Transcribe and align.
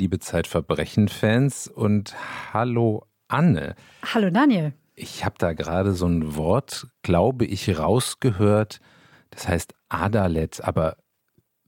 Liebe 0.00 0.18
Zeitverbrechen-Fans 0.18 1.68
und 1.68 2.16
hallo 2.54 3.04
Anne. 3.28 3.74
Hallo 4.14 4.30
Daniel. 4.30 4.72
Ich 4.94 5.26
habe 5.26 5.34
da 5.36 5.52
gerade 5.52 5.92
so 5.92 6.06
ein 6.06 6.36
Wort, 6.36 6.86
glaube 7.02 7.44
ich, 7.44 7.78
rausgehört. 7.78 8.80
Das 9.28 9.46
heißt 9.46 9.74
Adalet. 9.90 10.62
Aber 10.62 10.96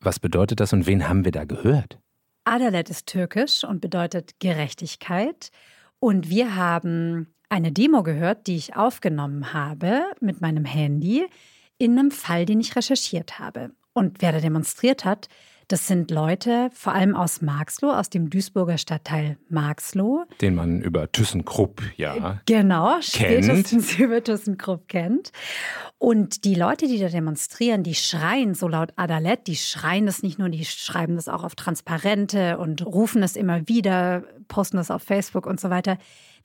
was 0.01 0.19
bedeutet 0.19 0.61
das 0.61 0.73
und 0.73 0.87
wen 0.87 1.11
haben 1.11 1.27
wir 1.27 1.33
da 1.33 1.45
gehört? 1.45 1.99
Adalet 2.45 2.89
ist 2.89 3.07
türkisch 3.07 3.65
und 3.65 3.83
bedeutet 3.83 4.41
Gerechtigkeit. 4.41 5.51
Und 6.01 6.31
wir 6.31 6.57
haben 6.57 7.35
eine 7.51 7.71
Demo 7.71 8.03
gehört, 8.03 8.47
die 8.47 8.57
ich 8.57 8.77
aufgenommen 8.77 9.53
habe 9.53 10.05
mit 10.21 10.41
meinem 10.41 10.65
Handy 10.65 11.27
in 11.77 11.99
einem 11.99 12.11
Fall, 12.11 12.47
den 12.47 12.63
ich 12.63 12.77
recherchiert 12.77 13.39
habe. 13.39 13.73
Und 13.93 14.23
wer 14.23 14.33
da 14.33 14.41
demonstriert 14.41 15.05
hat, 15.05 15.29
das 15.73 15.87
sind 15.87 16.11
Leute, 16.11 16.69
vor 16.75 16.93
allem 16.93 17.17
aus 17.17 17.41
Marxloh, 17.41 17.91
aus 17.91 18.11
dem 18.11 18.29
Duisburger 18.29 18.77
Stadtteil 18.77 19.39
Marxloh. 19.49 20.25
Den 20.43 20.55
man 20.55 20.83
über 20.83 21.11
ThyssenKrupp 21.11 21.81
ja 21.97 22.41
Genau, 22.45 22.93
kennt. 22.97 23.05
spätestens 23.07 23.95
über 23.99 24.23
ThyssenKrupp 24.23 24.87
kennt. 24.87 25.33
Und 25.97 26.45
die 26.45 26.55
Leute, 26.55 26.87
die 26.89 26.99
da 26.99 27.09
demonstrieren, 27.09 27.85
die 27.85 27.95
schreien 27.95 28.53
so 28.55 28.69
laut 28.69 28.93
Adalet, 28.97 29.47
die 29.47 29.57
schreien 29.57 30.05
das 30.05 30.23
nicht 30.23 30.39
nur, 30.39 30.51
die 30.51 30.67
schreiben 30.67 31.17
das 31.17 31.29
auch 31.29 31.43
auf 31.43 31.55
Transparente 31.55 32.59
und 32.59 32.85
rufen 32.85 33.23
es 33.23 33.35
immer 33.35 33.67
wieder, 33.67 34.25
posten 34.49 34.77
das 34.77 34.91
auf 34.91 35.03
Facebook 35.03 35.47
und 35.47 35.59
so 35.59 35.71
weiter. 35.71 35.97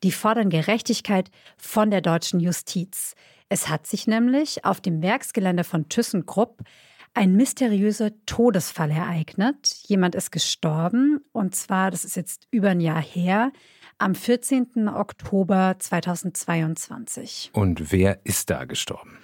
Die 0.03 0.11
fordern 0.13 0.49
Gerechtigkeit 0.49 1.31
von 1.57 1.91
der 1.91 1.99
deutschen 1.99 2.39
Justiz. 2.39 3.13
Es 3.49 3.67
hat 3.67 3.87
sich 3.87 4.07
nämlich 4.07 4.63
auf 4.63 4.79
dem 4.79 5.01
Werksgelände 5.01 5.65
von 5.65 5.89
ThyssenKrupp 5.89 6.61
ein 7.17 7.35
mysteriöser 7.35 8.11
Todesfall 8.27 8.91
ereignet. 8.91 9.73
Jemand 9.87 10.13
ist 10.13 10.31
gestorben 10.31 11.19
und 11.31 11.55
zwar, 11.55 11.89
das 11.89 12.05
ist 12.05 12.15
jetzt 12.15 12.47
über 12.51 12.69
ein 12.69 12.79
Jahr 12.79 13.01
her, 13.01 13.51
am 13.97 14.13
14. 14.13 14.87
Oktober 14.87 15.77
2022. 15.79 17.49
Und 17.53 17.91
wer 17.91 18.23
ist 18.23 18.51
da 18.51 18.65
gestorben? 18.65 19.17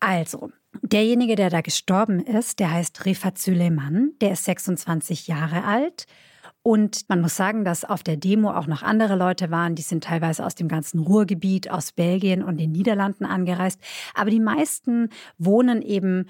Also, 0.00 0.50
derjenige, 0.82 1.34
der 1.34 1.48
da 1.48 1.62
gestorben 1.62 2.20
ist, 2.20 2.58
der 2.60 2.70
heißt 2.70 3.06
Rifat 3.06 3.38
Süleyman, 3.38 4.12
der 4.20 4.32
ist 4.32 4.44
26 4.44 5.28
Jahre 5.28 5.64
alt. 5.64 6.04
Und 6.60 7.08
man 7.08 7.22
muss 7.22 7.36
sagen, 7.36 7.64
dass 7.64 7.84
auf 7.84 8.02
der 8.02 8.18
Demo 8.18 8.50
auch 8.50 8.66
noch 8.66 8.82
andere 8.82 9.16
Leute 9.16 9.50
waren, 9.50 9.74
die 9.74 9.82
sind 9.82 10.04
teilweise 10.04 10.44
aus 10.44 10.54
dem 10.54 10.68
ganzen 10.68 11.00
Ruhrgebiet, 11.00 11.70
aus 11.70 11.92
Belgien 11.92 12.42
und 12.42 12.58
den 12.58 12.72
Niederlanden 12.72 13.24
angereist. 13.24 13.80
Aber 14.14 14.28
die 14.28 14.40
meisten 14.40 15.08
wohnen 15.38 15.80
eben 15.80 16.26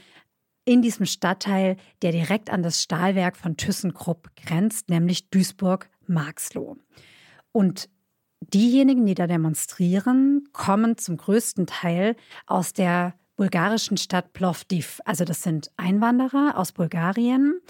in 0.64 0.82
diesem 0.82 1.06
Stadtteil, 1.06 1.76
der 2.02 2.12
direkt 2.12 2.50
an 2.50 2.62
das 2.62 2.82
Stahlwerk 2.82 3.36
von 3.36 3.56
ThyssenKrupp 3.56 4.30
grenzt, 4.36 4.90
nämlich 4.90 5.28
Duisburg-Marxloh. 5.30 6.76
Und 7.50 7.88
diejenigen, 8.40 9.06
die 9.06 9.14
da 9.14 9.26
demonstrieren, 9.26 10.48
kommen 10.52 10.98
zum 10.98 11.16
größten 11.16 11.66
Teil 11.66 12.16
aus 12.46 12.72
der 12.72 13.14
bulgarischen 13.36 13.96
Stadt 13.96 14.32
Plovdiv. 14.32 15.00
Also 15.04 15.24
das 15.24 15.42
sind 15.42 15.70
Einwanderer 15.76 16.54
aus 16.56 16.72
Bulgarien 16.72 17.60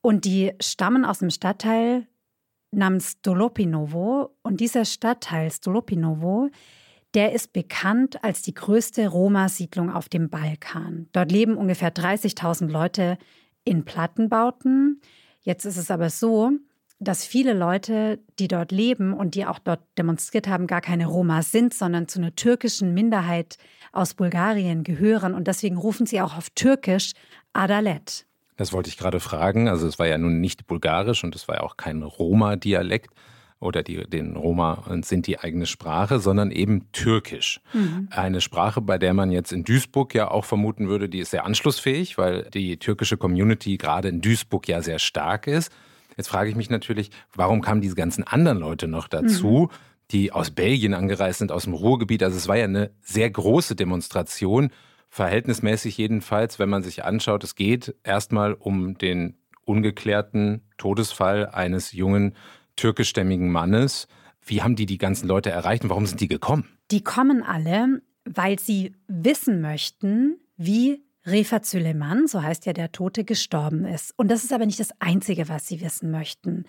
und 0.00 0.24
die 0.24 0.52
stammen 0.60 1.04
aus 1.04 1.20
dem 1.20 1.30
Stadtteil 1.30 2.06
namens 2.72 3.20
Dolopinovo. 3.22 4.36
Und 4.42 4.60
dieser 4.60 4.84
Stadtteil 4.84 5.50
Stolopinovo 5.50 6.50
der 7.14 7.32
ist 7.32 7.52
bekannt 7.52 8.22
als 8.24 8.42
die 8.42 8.54
größte 8.54 9.06
Roma-Siedlung 9.08 9.90
auf 9.90 10.08
dem 10.08 10.28
Balkan. 10.28 11.08
Dort 11.12 11.30
leben 11.30 11.56
ungefähr 11.56 11.94
30.000 11.94 12.68
Leute 12.68 13.18
in 13.64 13.84
Plattenbauten. 13.84 15.00
Jetzt 15.42 15.64
ist 15.64 15.76
es 15.76 15.90
aber 15.90 16.10
so, 16.10 16.52
dass 16.98 17.24
viele 17.24 17.52
Leute, 17.52 18.18
die 18.38 18.48
dort 18.48 18.72
leben 18.72 19.12
und 19.12 19.34
die 19.34 19.46
auch 19.46 19.58
dort 19.58 19.80
demonstriert 19.98 20.48
haben, 20.48 20.66
gar 20.66 20.80
keine 20.80 21.06
Roma 21.06 21.42
sind, 21.42 21.74
sondern 21.74 22.08
zu 22.08 22.18
einer 22.18 22.34
türkischen 22.34 22.94
Minderheit 22.94 23.58
aus 23.92 24.14
Bulgarien 24.14 24.82
gehören. 24.84 25.34
Und 25.34 25.46
deswegen 25.46 25.76
rufen 25.76 26.06
sie 26.06 26.20
auch 26.20 26.36
auf 26.36 26.50
Türkisch 26.50 27.12
Adalet. 27.52 28.26
Das 28.56 28.72
wollte 28.72 28.88
ich 28.88 28.96
gerade 28.96 29.20
fragen. 29.20 29.68
Also 29.68 29.86
es 29.86 29.98
war 29.98 30.06
ja 30.06 30.18
nun 30.18 30.40
nicht 30.40 30.66
bulgarisch 30.66 31.24
und 31.24 31.34
es 31.34 31.46
war 31.48 31.56
ja 31.56 31.62
auch 31.62 31.76
kein 31.76 32.02
Roma-Dialekt 32.02 33.10
oder 33.60 33.82
die, 33.82 34.04
den 34.08 34.36
Roma 34.36 34.84
sind 35.02 35.26
die 35.26 35.38
eigene 35.38 35.66
Sprache, 35.66 36.18
sondern 36.18 36.50
eben 36.50 36.90
Türkisch. 36.92 37.60
Mhm. 37.72 38.08
Eine 38.10 38.40
Sprache, 38.40 38.80
bei 38.80 38.98
der 38.98 39.14
man 39.14 39.30
jetzt 39.30 39.52
in 39.52 39.64
Duisburg 39.64 40.14
ja 40.14 40.30
auch 40.30 40.44
vermuten 40.44 40.88
würde, 40.88 41.08
die 41.08 41.20
ist 41.20 41.30
sehr 41.30 41.44
anschlussfähig, 41.44 42.18
weil 42.18 42.44
die 42.52 42.76
türkische 42.78 43.16
Community 43.16 43.76
gerade 43.76 44.08
in 44.08 44.20
Duisburg 44.20 44.68
ja 44.68 44.82
sehr 44.82 44.98
stark 44.98 45.46
ist. 45.46 45.72
Jetzt 46.16 46.28
frage 46.28 46.50
ich 46.50 46.56
mich 46.56 46.70
natürlich, 46.70 47.10
warum 47.34 47.60
kamen 47.60 47.80
diese 47.80 47.96
ganzen 47.96 48.24
anderen 48.24 48.58
Leute 48.58 48.86
noch 48.86 49.08
dazu? 49.08 49.70
Mhm 49.70 49.76
die 50.10 50.32
aus 50.32 50.50
Belgien 50.50 50.94
angereist 50.94 51.38
sind, 51.38 51.52
aus 51.52 51.64
dem 51.64 51.74
Ruhrgebiet. 51.74 52.22
Also 52.22 52.36
es 52.36 52.48
war 52.48 52.56
ja 52.56 52.64
eine 52.64 52.90
sehr 53.00 53.30
große 53.30 53.74
Demonstration, 53.74 54.70
verhältnismäßig 55.08 55.96
jedenfalls, 55.96 56.58
wenn 56.58 56.68
man 56.68 56.82
sich 56.82 57.04
anschaut. 57.04 57.44
Es 57.44 57.54
geht 57.54 57.94
erstmal 58.02 58.54
um 58.54 58.98
den 58.98 59.36
ungeklärten 59.64 60.62
Todesfall 60.76 61.46
eines 61.46 61.92
jungen 61.92 62.34
türkischstämmigen 62.76 63.50
Mannes. 63.50 64.08
Wie 64.44 64.62
haben 64.62 64.76
die 64.76 64.86
die 64.86 64.98
ganzen 64.98 65.26
Leute 65.26 65.50
erreicht 65.50 65.84
und 65.84 65.90
warum 65.90 66.06
sind 66.06 66.20
die 66.20 66.28
gekommen? 66.28 66.68
Die 66.90 67.02
kommen 67.02 67.42
alle, 67.42 68.02
weil 68.24 68.58
sie 68.58 68.94
wissen 69.08 69.60
möchten, 69.60 70.38
wie 70.56 71.02
Refat 71.26 71.64
Süleyman, 71.64 72.26
so 72.26 72.42
heißt 72.42 72.66
ja 72.66 72.74
der 72.74 72.92
Tote, 72.92 73.24
gestorben 73.24 73.86
ist. 73.86 74.12
Und 74.16 74.30
das 74.30 74.44
ist 74.44 74.52
aber 74.52 74.66
nicht 74.66 74.80
das 74.80 74.90
Einzige, 75.00 75.48
was 75.48 75.66
sie 75.66 75.80
wissen 75.80 76.10
möchten. 76.10 76.64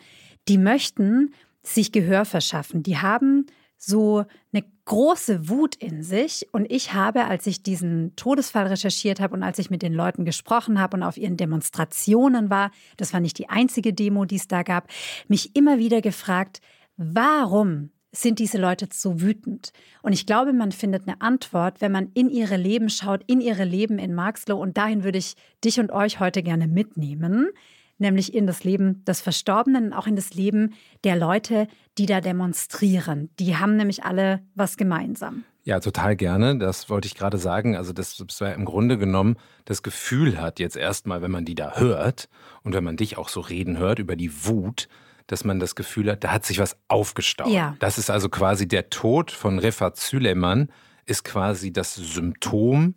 Die 0.48 0.58
möchten 0.58 1.34
sich 1.62 1.92
Gehör 1.92 2.24
verschaffen. 2.26 2.82
Die 2.82 2.98
haben 2.98 3.48
so 3.78 4.26
eine 4.54 4.64
große 4.86 5.50
Wut 5.50 5.76
in 5.76 6.04
sich. 6.04 6.48
Und 6.52 6.72
ich 6.72 6.94
habe, 6.94 7.26
als 7.26 7.48
ich 7.48 7.64
diesen 7.64 8.16
Todesfall 8.16 8.68
recherchiert 8.68 9.20
habe 9.20 9.34
und 9.34 9.44
als 9.44 9.60
ich 9.60 9.70
mit 9.70 9.82
den 9.82 9.94
Leuten 9.94 10.26
gesprochen 10.26 10.80
habe 10.80 10.98
und 10.98 11.04
auf 11.04 11.18
ihren 11.18 11.38
Demonstrationen 11.38 12.50
war, 12.50 12.72
das 12.98 13.14
war 13.14 13.20
nicht 13.20 13.38
die 13.38 13.50
einzige 13.50 13.94
Demo, 13.94 14.26
die 14.26 14.38
es 14.38 14.48
da 14.48 14.64
gab, 14.64 14.90
mich 15.28 15.56
immer 15.56 15.78
wieder 15.78 16.02
gefragt, 16.02 16.62
warum 16.98 17.92
sind 18.12 18.40
diese 18.40 18.58
Leute 18.58 18.88
so 18.92 19.22
wütend? 19.22 19.72
Und 20.02 20.14
ich 20.14 20.26
glaube, 20.26 20.54
man 20.54 20.72
findet 20.72 21.08
eine 21.08 21.20
Antwort, 21.20 21.82
wenn 21.82 21.92
man 21.92 22.12
in 22.14 22.30
ihre 22.30 22.56
Leben 22.56 22.90
schaut, 22.90 23.24
in 23.28 23.42
ihre 23.42 23.66
Leben 23.66 24.00
in 24.00 24.14
Marxloh. 24.14 24.58
Und 24.58 24.78
dahin 24.78 25.04
würde 25.04 25.18
ich 25.18 25.36
dich 25.64 25.80
und 25.80 25.92
euch 25.92 26.20
heute 26.22 26.42
gerne 26.42 26.68
mitnehmen 26.68 27.50
nämlich 27.98 28.34
in 28.34 28.48
das 28.48 28.64
Leben 28.64 29.04
des 29.06 29.22
Verstorbenen, 29.22 29.94
auch 29.94 30.08
in 30.08 30.16
das 30.16 30.34
Leben 30.34 30.74
der 31.04 31.16
Leute, 31.16 31.68
die 31.98 32.06
da 32.06 32.22
demonstrieren. 32.22 33.30
Die 33.40 33.58
haben 33.58 33.78
nämlich 33.78 34.04
alle 34.04 34.42
was 34.56 34.78
gemeinsam. 34.78 35.44
Ja, 35.64 35.80
total 35.80 36.16
gerne. 36.16 36.60
Das 36.60 36.90
wollte 36.92 37.08
ich 37.08 37.16
gerade 37.16 37.40
sagen. 37.40 37.76
Also, 37.76 37.92
dass 37.92 38.24
man 38.40 38.54
im 38.54 38.66
Grunde 38.66 39.00
genommen 39.00 39.38
das 39.66 39.82
Gefühl 39.82 40.40
hat, 40.40 40.60
jetzt 40.60 40.78
erstmal, 40.78 41.24
wenn 41.24 41.32
man 41.32 41.44
die 41.44 41.56
da 41.56 41.78
hört 41.78 42.30
und 42.64 42.74
wenn 42.74 42.84
man 42.84 42.98
dich 42.98 43.18
auch 43.18 43.30
so 43.30 43.40
reden 43.40 43.78
hört 43.78 43.98
über 43.98 44.16
die 44.16 44.46
Wut, 44.46 44.88
dass 45.26 45.44
man 45.44 45.60
das 45.60 45.74
Gefühl 45.74 46.12
hat, 46.12 46.24
da 46.24 46.32
hat 46.32 46.46
sich 46.46 46.60
was 46.60 46.78
aufgestaut. 46.88 47.48
Ja. 47.48 47.76
Das 47.80 47.98
ist 47.98 48.12
also 48.12 48.30
quasi 48.30 48.68
der 48.68 48.92
Tod 48.92 49.32
von 49.32 49.58
Refat 49.58 49.98
Süleyman, 49.98 50.70
ist 51.08 51.24
quasi 51.24 51.74
das 51.74 51.96
Symptom 51.96 52.94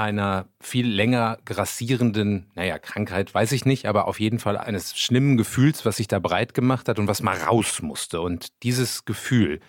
einer 0.00 0.48
viel 0.60 0.86
länger 0.86 1.38
grassierenden, 1.44 2.46
naja, 2.54 2.78
Krankheit 2.78 3.34
weiß 3.34 3.52
ich 3.52 3.64
nicht, 3.64 3.86
aber 3.86 4.08
auf 4.08 4.20
jeden 4.20 4.38
Fall 4.38 4.56
eines 4.56 4.96
schlimmen 4.96 5.36
Gefühls, 5.36 5.84
was 5.84 5.96
sich 5.96 6.08
da 6.08 6.18
breit 6.18 6.54
gemacht 6.54 6.88
hat 6.88 6.98
und 6.98 7.08
was 7.08 7.22
mal 7.22 7.36
raus 7.36 7.82
musste. 7.82 8.20
Und 8.20 8.62
dieses 8.62 9.04
Gefühl, 9.04 9.60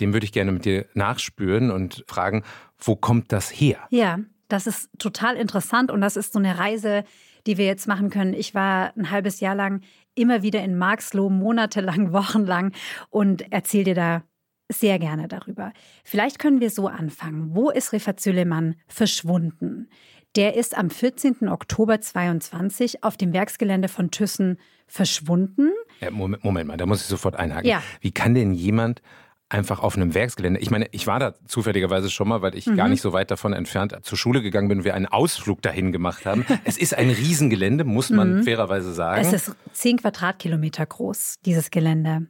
dem 0.00 0.12
würde 0.12 0.24
ich 0.24 0.32
gerne 0.32 0.52
mit 0.52 0.64
dir 0.64 0.86
nachspüren 0.94 1.70
und 1.70 2.04
fragen, 2.06 2.44
wo 2.78 2.96
kommt 2.96 3.32
das 3.32 3.50
her? 3.50 3.78
Ja, 3.90 4.18
das 4.48 4.66
ist 4.66 4.90
total 4.98 5.36
interessant 5.36 5.90
und 5.90 6.00
das 6.00 6.16
ist 6.16 6.32
so 6.32 6.38
eine 6.38 6.58
Reise, 6.58 7.04
die 7.46 7.58
wir 7.58 7.66
jetzt 7.66 7.88
machen 7.88 8.10
können. 8.10 8.34
Ich 8.34 8.54
war 8.54 8.92
ein 8.96 9.10
halbes 9.10 9.40
Jahr 9.40 9.54
lang 9.54 9.82
immer 10.14 10.42
wieder 10.42 10.62
in 10.62 10.78
Marxloh, 10.78 11.30
monatelang, 11.30 12.12
wochenlang 12.12 12.72
und 13.10 13.52
erzähle 13.52 13.84
dir 13.84 13.94
da 13.94 14.22
sehr 14.68 14.98
gerne 14.98 15.28
darüber. 15.28 15.72
Vielleicht 16.04 16.38
können 16.38 16.60
wir 16.60 16.70
so 16.70 16.88
anfangen. 16.88 17.54
Wo 17.54 17.70
ist 17.70 17.92
Rifat 17.92 18.20
Süleyman 18.20 18.76
verschwunden? 18.86 19.88
Der 20.36 20.56
ist 20.56 20.76
am 20.76 20.90
14. 20.90 21.48
Oktober 21.48 22.00
22 22.00 23.02
auf 23.02 23.16
dem 23.16 23.32
Werksgelände 23.32 23.88
von 23.88 24.10
Thyssen 24.10 24.58
verschwunden. 24.86 25.70
Ja, 26.00 26.10
Moment, 26.10 26.44
Moment 26.44 26.68
mal, 26.68 26.76
da 26.76 26.86
muss 26.86 27.00
ich 27.00 27.06
sofort 27.06 27.36
einhaken. 27.36 27.68
Ja. 27.68 27.82
Wie 28.00 28.12
kann 28.12 28.34
denn 28.34 28.52
jemand 28.52 29.02
einfach 29.50 29.80
auf 29.80 29.96
einem 29.96 30.14
Werksgelände. 30.14 30.60
Ich 30.60 30.70
meine, 30.70 30.88
ich 30.90 31.06
war 31.06 31.18
da 31.18 31.34
zufälligerweise 31.46 32.10
schon 32.10 32.28
mal, 32.28 32.42
weil 32.42 32.54
ich 32.54 32.66
mhm. 32.66 32.76
gar 32.76 32.88
nicht 32.88 33.00
so 33.00 33.12
weit 33.12 33.30
davon 33.30 33.52
entfernt 33.52 33.96
zur 34.02 34.18
Schule 34.18 34.42
gegangen 34.42 34.68
bin 34.68 34.84
wir 34.84 34.94
einen 34.94 35.06
Ausflug 35.06 35.62
dahin 35.62 35.90
gemacht 35.90 36.26
haben. 36.26 36.44
es 36.64 36.76
ist 36.76 36.94
ein 36.94 37.10
Riesengelände, 37.10 37.84
muss 37.84 38.10
man 38.10 38.38
mhm. 38.38 38.42
fairerweise 38.42 38.92
sagen. 38.92 39.22
Es 39.22 39.32
ist 39.32 39.56
zehn 39.72 39.96
Quadratkilometer 39.96 40.84
groß, 40.84 41.36
dieses 41.44 41.70
Gelände. 41.70 42.26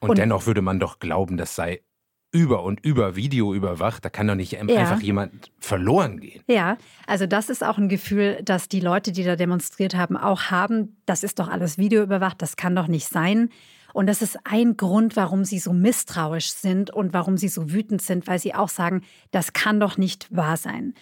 Und, 0.00 0.10
und 0.10 0.18
dennoch 0.18 0.46
würde 0.46 0.62
man 0.62 0.80
doch 0.80 0.98
glauben, 0.98 1.36
das 1.36 1.54
sei 1.54 1.82
über 2.32 2.62
und 2.62 2.84
über 2.84 3.16
Video 3.16 3.54
überwacht, 3.54 4.04
da 4.04 4.08
kann 4.08 4.28
doch 4.28 4.34
nicht 4.34 4.52
ja. 4.52 4.60
einfach 4.60 5.00
jemand 5.00 5.50
verloren 5.58 6.20
gehen. 6.20 6.42
Ja, 6.46 6.76
also 7.06 7.26
das 7.26 7.50
ist 7.50 7.64
auch 7.64 7.76
ein 7.76 7.88
Gefühl, 7.88 8.40
das 8.44 8.68
die 8.68 8.80
Leute, 8.80 9.12
die 9.12 9.24
da 9.24 9.36
demonstriert 9.36 9.94
haben, 9.94 10.16
auch 10.16 10.44
haben. 10.44 10.96
Das 11.06 11.24
ist 11.24 11.38
doch 11.40 11.48
alles 11.48 11.76
Video 11.76 12.02
überwacht, 12.02 12.40
das 12.40 12.56
kann 12.56 12.76
doch 12.76 12.86
nicht 12.86 13.08
sein. 13.08 13.50
Und 13.92 14.06
das 14.06 14.22
ist 14.22 14.38
ein 14.44 14.76
Grund, 14.76 15.16
warum 15.16 15.44
sie 15.44 15.58
so 15.58 15.72
misstrauisch 15.72 16.52
sind 16.52 16.90
und 16.90 17.12
warum 17.12 17.36
sie 17.36 17.48
so 17.48 17.72
wütend 17.72 18.00
sind, 18.00 18.28
weil 18.28 18.38
sie 18.38 18.54
auch 18.54 18.68
sagen, 18.68 19.02
das 19.32 19.52
kann 19.52 19.80
doch 19.80 19.98
nicht 19.98 20.28
wahr 20.30 20.56
sein. 20.56 20.94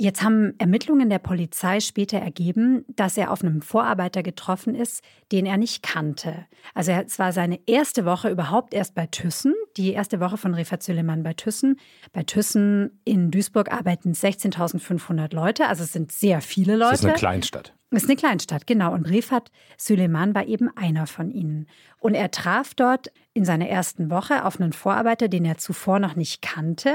Jetzt 0.00 0.22
haben 0.22 0.54
Ermittlungen 0.58 1.10
der 1.10 1.18
Polizei 1.18 1.80
später 1.80 2.18
ergeben, 2.18 2.84
dass 2.94 3.16
er 3.16 3.32
auf 3.32 3.42
einem 3.42 3.62
Vorarbeiter 3.62 4.22
getroffen 4.22 4.76
ist, 4.76 5.02
den 5.32 5.44
er 5.44 5.56
nicht 5.56 5.82
kannte. 5.82 6.46
Also 6.72 6.92
es 6.92 7.18
war 7.18 7.32
seine 7.32 7.58
erste 7.66 8.04
Woche 8.04 8.30
überhaupt 8.30 8.74
erst 8.74 8.94
bei 8.94 9.06
Thyssen, 9.06 9.54
die 9.76 9.92
erste 9.92 10.20
Woche 10.20 10.36
von 10.36 10.54
Refat 10.54 10.84
Süleyman 10.84 11.24
bei 11.24 11.34
Thyssen. 11.34 11.80
Bei 12.12 12.22
Thyssen 12.22 13.00
in 13.04 13.32
Duisburg 13.32 13.72
arbeiten 13.72 14.12
16.500 14.12 15.34
Leute, 15.34 15.66
also 15.66 15.82
es 15.82 15.92
sind 15.92 16.12
sehr 16.12 16.42
viele 16.42 16.76
Leute. 16.76 16.92
Das 16.92 17.00
ist 17.00 17.06
eine 17.06 17.14
Kleinstadt. 17.14 17.74
Ist 17.90 18.04
eine 18.04 18.16
Kleinstadt, 18.16 18.66
genau. 18.66 18.92
Und 18.92 19.08
Refat 19.08 19.50
Süleyman 19.78 20.34
war 20.34 20.46
eben 20.46 20.68
einer 20.76 21.06
von 21.06 21.30
ihnen. 21.30 21.66
Und 21.98 22.14
er 22.14 22.30
traf 22.30 22.74
dort 22.74 23.10
in 23.32 23.46
seiner 23.46 23.66
ersten 23.66 24.10
Woche 24.10 24.44
auf 24.44 24.60
einen 24.60 24.74
Vorarbeiter, 24.74 25.28
den 25.28 25.46
er 25.46 25.56
zuvor 25.56 25.98
noch 25.98 26.14
nicht 26.14 26.42
kannte. 26.42 26.94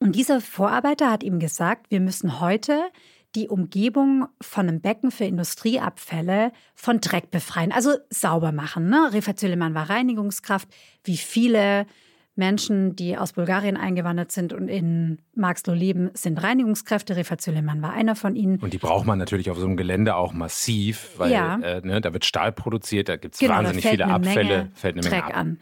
Und 0.00 0.16
dieser 0.16 0.40
Vorarbeiter 0.40 1.10
hat 1.10 1.22
ihm 1.22 1.38
gesagt, 1.38 1.90
wir 1.90 2.00
müssen 2.00 2.40
heute 2.40 2.80
die 3.36 3.48
Umgebung 3.48 4.26
von 4.40 4.68
einem 4.68 4.80
Becken 4.80 5.10
für 5.10 5.24
Industrieabfälle 5.24 6.52
von 6.74 7.00
Dreck 7.00 7.30
befreien, 7.30 7.72
also 7.72 7.96
sauber 8.10 8.50
machen. 8.52 8.88
Ne? 8.88 9.10
Refat 9.12 9.38
Süleyman 9.38 9.74
war 9.74 9.88
Reinigungskraft, 9.88 10.68
wie 11.04 11.16
viele 11.16 11.86
Menschen, 12.36 12.96
die 12.96 13.16
aus 13.16 13.32
Bulgarien 13.32 13.76
eingewandert 13.76 14.32
sind 14.32 14.52
und 14.52 14.68
in 14.68 15.18
Marxloh 15.34 15.74
leben, 15.74 16.10
sind 16.14 16.42
Reinigungskräfte. 16.42 17.16
Refat 17.16 17.40
Süleyman 17.40 17.80
war 17.80 17.92
einer 17.92 18.16
von 18.16 18.34
ihnen. 18.34 18.58
Und 18.58 18.72
die 18.72 18.78
braucht 18.78 19.06
man 19.06 19.18
natürlich 19.18 19.50
auf 19.50 19.58
so 19.58 19.66
einem 19.66 19.76
Gelände 19.76 20.16
auch 20.16 20.32
massiv, 20.32 21.10
weil 21.16 21.32
ja. 21.32 21.58
äh, 21.60 21.80
ne, 21.84 22.00
da 22.00 22.12
wird 22.12 22.24
Stahl 22.24 22.52
produziert, 22.52 23.08
da 23.08 23.16
gibt 23.16 23.34
es 23.34 23.40
genau, 23.40 23.54
wahnsinnig 23.54 23.86
viele 23.86 24.06
Abfälle, 24.06 24.48
Menge 24.48 24.70
fällt 24.74 24.94
eine 24.94 25.02
Menge 25.02 25.22
Dreck 25.22 25.30
ab. 25.30 25.36
an. 25.36 25.58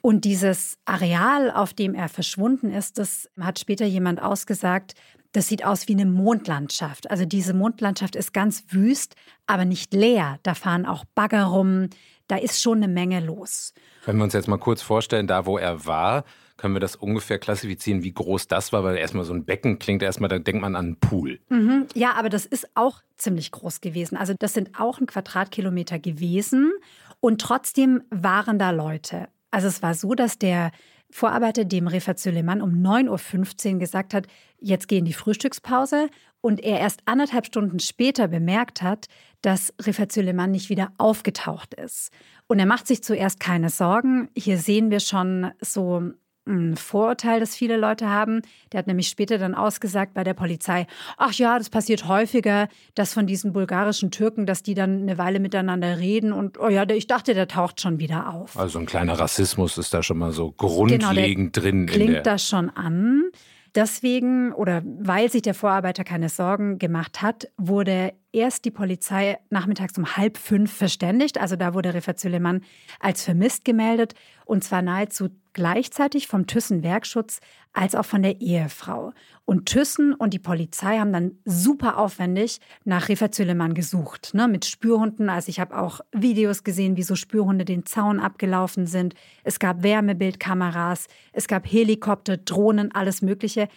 Und 0.00 0.24
dieses 0.24 0.78
Areal, 0.84 1.50
auf 1.50 1.72
dem 1.72 1.94
er 1.94 2.08
verschwunden 2.08 2.70
ist, 2.70 2.98
das 2.98 3.30
hat 3.40 3.58
später 3.58 3.86
jemand 3.86 4.22
ausgesagt, 4.22 4.94
das 5.32 5.48
sieht 5.48 5.64
aus 5.64 5.88
wie 5.88 5.94
eine 5.94 6.06
Mondlandschaft. 6.06 7.10
Also 7.10 7.24
diese 7.24 7.54
Mondlandschaft 7.54 8.14
ist 8.14 8.32
ganz 8.32 8.64
wüst, 8.68 9.16
aber 9.46 9.64
nicht 9.64 9.92
leer. 9.92 10.38
Da 10.42 10.54
fahren 10.54 10.86
auch 10.86 11.04
Bagger 11.14 11.44
rum. 11.44 11.88
Da 12.28 12.36
ist 12.36 12.62
schon 12.62 12.78
eine 12.78 12.88
Menge 12.88 13.20
los. 13.20 13.74
Wenn 14.06 14.16
wir 14.16 14.24
uns 14.24 14.34
jetzt 14.34 14.48
mal 14.48 14.58
kurz 14.58 14.82
vorstellen, 14.82 15.26
da 15.26 15.46
wo 15.46 15.58
er 15.58 15.86
war, 15.86 16.24
können 16.56 16.74
wir 16.74 16.80
das 16.80 16.96
ungefähr 16.96 17.38
klassifizieren, 17.38 18.02
wie 18.02 18.12
groß 18.12 18.46
das 18.48 18.72
war, 18.72 18.84
weil 18.84 18.96
erstmal 18.96 19.24
so 19.24 19.34
ein 19.34 19.44
Becken 19.44 19.78
klingt 19.78 20.02
erstmal, 20.02 20.28
da 20.28 20.38
denkt 20.38 20.62
man 20.62 20.76
an 20.76 20.86
einen 20.86 20.96
Pool. 20.96 21.40
Mhm. 21.48 21.86
Ja, 21.94 22.12
aber 22.14 22.28
das 22.28 22.46
ist 22.46 22.68
auch 22.74 23.02
ziemlich 23.16 23.50
groß 23.50 23.80
gewesen. 23.80 24.16
Also 24.16 24.34
das 24.38 24.54
sind 24.54 24.78
auch 24.78 25.00
ein 25.00 25.06
Quadratkilometer 25.06 25.98
gewesen 25.98 26.72
und 27.20 27.40
trotzdem 27.40 28.02
waren 28.10 28.58
da 28.58 28.70
Leute. 28.70 29.28
Also 29.50 29.68
es 29.68 29.82
war 29.82 29.94
so, 29.94 30.14
dass 30.14 30.38
der 30.38 30.70
Vorarbeiter 31.10 31.64
dem 31.64 31.86
Refat 31.86 32.18
Süleyman 32.18 32.60
um 32.60 32.72
9.15 32.72 33.74
Uhr 33.74 33.78
gesagt 33.78 34.14
hat, 34.14 34.26
jetzt 34.58 34.88
gehen 34.88 35.04
die 35.04 35.12
Frühstückspause 35.12 36.08
und 36.40 36.60
er 36.60 36.80
erst 36.80 37.02
anderthalb 37.06 37.46
Stunden 37.46 37.78
später 37.78 38.28
bemerkt 38.28 38.82
hat, 38.82 39.06
dass 39.40 39.72
Refat 39.80 40.12
Süleyman 40.12 40.50
nicht 40.50 40.70
wieder 40.70 40.92
aufgetaucht 40.98 41.74
ist. 41.74 42.10
Und 42.46 42.58
er 42.58 42.66
macht 42.66 42.86
sich 42.86 43.02
zuerst 43.02 43.40
keine 43.40 43.70
Sorgen. 43.70 44.28
Hier 44.36 44.58
sehen 44.58 44.90
wir 44.90 45.00
schon 45.00 45.50
so 45.60 46.12
ein 46.46 46.76
Vorurteil, 46.76 47.40
das 47.40 47.56
viele 47.56 47.76
Leute 47.76 48.08
haben. 48.08 48.42
Der 48.72 48.78
hat 48.78 48.86
nämlich 48.86 49.08
später 49.08 49.38
dann 49.38 49.54
ausgesagt 49.54 50.14
bei 50.14 50.24
der 50.24 50.34
Polizei, 50.34 50.86
ach 51.16 51.32
ja, 51.32 51.58
das 51.58 51.70
passiert 51.70 52.06
häufiger, 52.06 52.68
dass 52.94 53.14
von 53.14 53.26
diesen 53.26 53.52
bulgarischen 53.52 54.10
Türken, 54.10 54.46
dass 54.46 54.62
die 54.62 54.74
dann 54.74 55.02
eine 55.02 55.18
Weile 55.18 55.40
miteinander 55.40 55.98
reden 55.98 56.32
und 56.32 56.58
oh 56.60 56.68
ja, 56.68 56.88
ich 56.90 57.06
dachte, 57.06 57.34
der 57.34 57.48
taucht 57.48 57.80
schon 57.80 57.98
wieder 57.98 58.32
auf. 58.32 58.58
Also 58.58 58.78
ein 58.78 58.86
kleiner 58.86 59.18
Rassismus 59.18 59.78
ist 59.78 59.94
da 59.94 60.02
schon 60.02 60.18
mal 60.18 60.32
so 60.32 60.52
grundlegend 60.52 61.54
genau, 61.54 61.64
drin. 61.64 61.86
Klingt 61.86 62.26
das 62.26 62.46
schon 62.46 62.70
an. 62.70 63.30
Deswegen 63.74 64.52
oder 64.52 64.82
weil 64.84 65.30
sich 65.30 65.42
der 65.42 65.54
Vorarbeiter 65.54 66.04
keine 66.04 66.28
Sorgen 66.28 66.78
gemacht 66.78 67.22
hat, 67.22 67.48
wurde 67.56 68.12
erst 68.34 68.64
die 68.64 68.70
Polizei 68.70 69.38
nachmittags 69.50 69.96
um 69.96 70.16
halb 70.16 70.36
fünf 70.36 70.72
verständigt. 70.72 71.38
Also 71.38 71.56
da 71.56 71.72
wurde 71.74 71.94
Refat 71.94 72.18
Süleyman 72.18 72.62
als 73.00 73.24
vermisst 73.24 73.64
gemeldet 73.64 74.14
und 74.44 74.64
zwar 74.64 74.82
nahezu 74.82 75.30
gleichzeitig 75.52 76.26
vom 76.26 76.46
Thyssen 76.46 76.82
Werkschutz 76.82 77.40
als 77.74 77.94
auch 77.94 78.04
von 78.04 78.22
der 78.22 78.40
Ehefrau. 78.40 79.12
Und 79.44 79.66
Thyssen 79.66 80.14
und 80.14 80.32
die 80.32 80.38
Polizei 80.38 80.98
haben 80.98 81.12
dann 81.12 81.32
super 81.44 81.98
aufwendig 81.98 82.60
nach 82.84 83.10
Refat 83.10 83.34
Süleyman 83.34 83.74
gesucht, 83.74 84.30
ne, 84.32 84.48
mit 84.48 84.64
Spürhunden. 84.64 85.28
Also 85.28 85.50
ich 85.50 85.60
habe 85.60 85.76
auch 85.76 86.00
Videos 86.12 86.64
gesehen, 86.64 86.96
wie 86.96 87.02
so 87.02 87.14
Spürhunde 87.14 87.66
den 87.66 87.84
Zaun 87.84 88.20
abgelaufen 88.20 88.86
sind. 88.86 89.14
Es 89.42 89.58
gab 89.58 89.82
Wärmebildkameras, 89.82 91.08
es 91.32 91.46
gab 91.46 91.70
Helikopter, 91.70 92.38
Drohnen, 92.38 92.94
alles 92.94 93.20
Mögliche. 93.20 93.68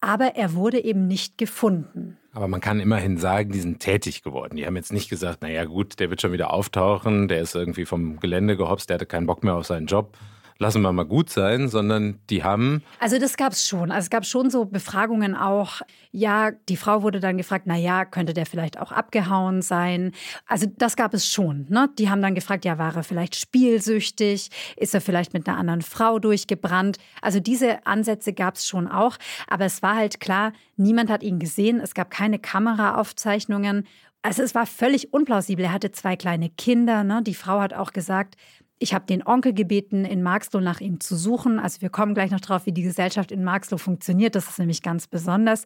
Aber 0.00 0.34
er 0.34 0.54
wurde 0.54 0.84
eben 0.84 1.06
nicht 1.06 1.38
gefunden. 1.38 2.18
Aber 2.32 2.48
man 2.48 2.60
kann 2.60 2.80
immerhin 2.80 3.16
sagen, 3.16 3.52
die 3.52 3.60
sind 3.60 3.78
tätig 3.78 4.22
geworden. 4.22 4.56
Die 4.56 4.66
haben 4.66 4.76
jetzt 4.76 4.92
nicht 4.92 5.08
gesagt, 5.08 5.40
naja 5.40 5.64
gut, 5.64 6.00
der 6.00 6.10
wird 6.10 6.20
schon 6.20 6.32
wieder 6.32 6.52
auftauchen, 6.52 7.28
der 7.28 7.40
ist 7.40 7.54
irgendwie 7.54 7.86
vom 7.86 8.18
Gelände 8.18 8.56
gehopst, 8.56 8.90
der 8.90 8.94
hatte 8.94 9.06
keinen 9.06 9.26
Bock 9.26 9.44
mehr 9.44 9.54
auf 9.54 9.66
seinen 9.66 9.86
Job 9.86 10.18
lassen 10.58 10.82
wir 10.82 10.92
mal 10.92 11.04
gut 11.04 11.30
sein, 11.30 11.68
sondern 11.68 12.20
die 12.30 12.44
haben. 12.44 12.82
Also 13.00 13.18
das 13.18 13.36
gab 13.36 13.52
es 13.52 13.66
schon. 13.66 13.90
Also 13.90 14.06
es 14.06 14.10
gab 14.10 14.24
schon 14.24 14.50
so 14.50 14.64
Befragungen 14.64 15.34
auch. 15.34 15.80
Ja, 16.12 16.52
die 16.68 16.76
Frau 16.76 17.02
wurde 17.02 17.20
dann 17.20 17.36
gefragt, 17.36 17.64
na 17.66 17.76
ja, 17.76 18.04
könnte 18.04 18.34
der 18.34 18.46
vielleicht 18.46 18.78
auch 18.78 18.92
abgehauen 18.92 19.62
sein? 19.62 20.12
Also 20.46 20.66
das 20.76 20.96
gab 20.96 21.12
es 21.14 21.30
schon. 21.30 21.66
Ne? 21.68 21.90
Die 21.98 22.08
haben 22.08 22.22
dann 22.22 22.34
gefragt, 22.34 22.64
ja, 22.64 22.78
war 22.78 22.94
er 22.96 23.02
vielleicht 23.02 23.36
spielsüchtig? 23.36 24.50
Ist 24.76 24.94
er 24.94 25.00
vielleicht 25.00 25.34
mit 25.34 25.48
einer 25.48 25.58
anderen 25.58 25.82
Frau 25.82 26.18
durchgebrannt? 26.18 26.98
Also 27.20 27.40
diese 27.40 27.86
Ansätze 27.86 28.32
gab 28.32 28.54
es 28.54 28.66
schon 28.66 28.88
auch. 28.88 29.16
Aber 29.48 29.64
es 29.64 29.82
war 29.82 29.96
halt 29.96 30.20
klar, 30.20 30.52
niemand 30.76 31.10
hat 31.10 31.22
ihn 31.22 31.38
gesehen. 31.38 31.80
Es 31.80 31.94
gab 31.94 32.10
keine 32.10 32.38
Kameraaufzeichnungen. 32.38 33.86
Also 34.22 34.42
es 34.42 34.54
war 34.54 34.64
völlig 34.64 35.12
unplausibel. 35.12 35.66
Er 35.66 35.72
hatte 35.72 35.92
zwei 35.92 36.16
kleine 36.16 36.48
Kinder. 36.48 37.04
Ne? 37.04 37.22
Die 37.22 37.34
Frau 37.34 37.60
hat 37.60 37.74
auch 37.74 37.92
gesagt, 37.92 38.36
ich 38.78 38.92
habe 38.92 39.06
den 39.06 39.26
Onkel 39.26 39.54
gebeten, 39.54 40.04
in 40.04 40.22
Marxloh 40.22 40.60
nach 40.60 40.80
ihm 40.80 41.00
zu 41.00 41.16
suchen. 41.16 41.58
Also 41.58 41.80
wir 41.80 41.90
kommen 41.90 42.14
gleich 42.14 42.30
noch 42.30 42.40
drauf, 42.40 42.66
wie 42.66 42.72
die 42.72 42.82
Gesellschaft 42.82 43.30
in 43.30 43.44
Marxloh 43.44 43.78
funktioniert. 43.78 44.34
Das 44.34 44.48
ist 44.48 44.58
nämlich 44.58 44.82
ganz 44.82 45.06
besonders. 45.06 45.64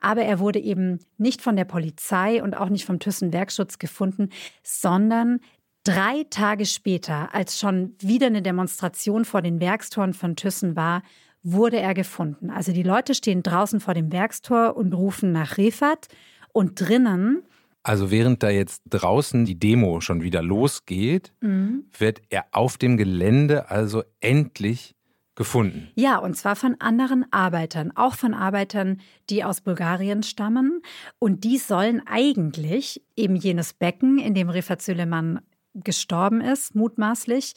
Aber 0.00 0.22
er 0.22 0.38
wurde 0.38 0.58
eben 0.58 0.98
nicht 1.18 1.42
von 1.42 1.56
der 1.56 1.64
Polizei 1.64 2.42
und 2.42 2.56
auch 2.56 2.68
nicht 2.68 2.84
vom 2.84 2.98
Thyssen 2.98 3.32
Werkschutz 3.32 3.78
gefunden, 3.78 4.30
sondern 4.62 5.40
drei 5.84 6.24
Tage 6.30 6.66
später, 6.66 7.34
als 7.34 7.58
schon 7.58 7.94
wieder 8.00 8.26
eine 8.26 8.42
Demonstration 8.42 9.24
vor 9.24 9.42
den 9.42 9.60
Werkstoren 9.60 10.14
von 10.14 10.34
Thyssen 10.34 10.76
war, 10.76 11.02
wurde 11.42 11.78
er 11.78 11.94
gefunden. 11.94 12.50
Also 12.50 12.72
die 12.72 12.82
Leute 12.82 13.14
stehen 13.14 13.42
draußen 13.42 13.80
vor 13.80 13.94
dem 13.94 14.10
Werkstor 14.10 14.76
und 14.76 14.94
rufen 14.94 15.30
nach 15.30 15.58
Refat 15.58 16.08
und 16.52 16.80
drinnen 16.80 17.44
also 17.86 18.10
während 18.10 18.42
da 18.42 18.50
jetzt 18.50 18.82
draußen 18.90 19.44
die 19.44 19.60
Demo 19.60 20.00
schon 20.00 20.20
wieder 20.20 20.42
losgeht, 20.42 21.32
mhm. 21.40 21.84
wird 21.96 22.20
er 22.30 22.46
auf 22.50 22.78
dem 22.78 22.96
Gelände 22.96 23.70
also 23.70 24.02
endlich 24.18 24.96
gefunden. 25.36 25.92
Ja, 25.94 26.18
und 26.18 26.36
zwar 26.36 26.56
von 26.56 26.74
anderen 26.80 27.26
Arbeitern, 27.30 27.92
auch 27.94 28.14
von 28.14 28.34
Arbeitern, 28.34 29.00
die 29.30 29.44
aus 29.44 29.60
Bulgarien 29.60 30.24
stammen. 30.24 30.82
Und 31.20 31.44
die 31.44 31.58
sollen 31.58 32.02
eigentlich 32.06 33.04
eben 33.14 33.36
jenes 33.36 33.72
Becken, 33.72 34.18
in 34.18 34.34
dem 34.34 34.48
Refat 34.48 34.82
Süleyman 34.82 35.38
gestorben 35.74 36.40
ist, 36.40 36.74
mutmaßlich, 36.74 37.54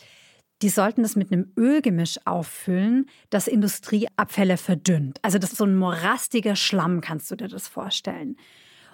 die 0.61 0.69
sollten 0.69 1.01
das 1.01 1.15
mit 1.15 1.31
einem 1.31 1.53
Ölgemisch 1.57 2.19
auffüllen, 2.25 3.07
das 3.31 3.47
Industrieabfälle 3.47 4.57
verdünnt. 4.57 5.17
Also 5.23 5.39
das 5.39 5.53
ist 5.53 5.57
so 5.57 5.63
ein 5.63 5.75
morastiger 5.75 6.55
Schlamm, 6.55 7.01
kannst 7.01 7.31
du 7.31 7.35
dir 7.35 7.47
das 7.47 7.67
vorstellen. 7.67 8.35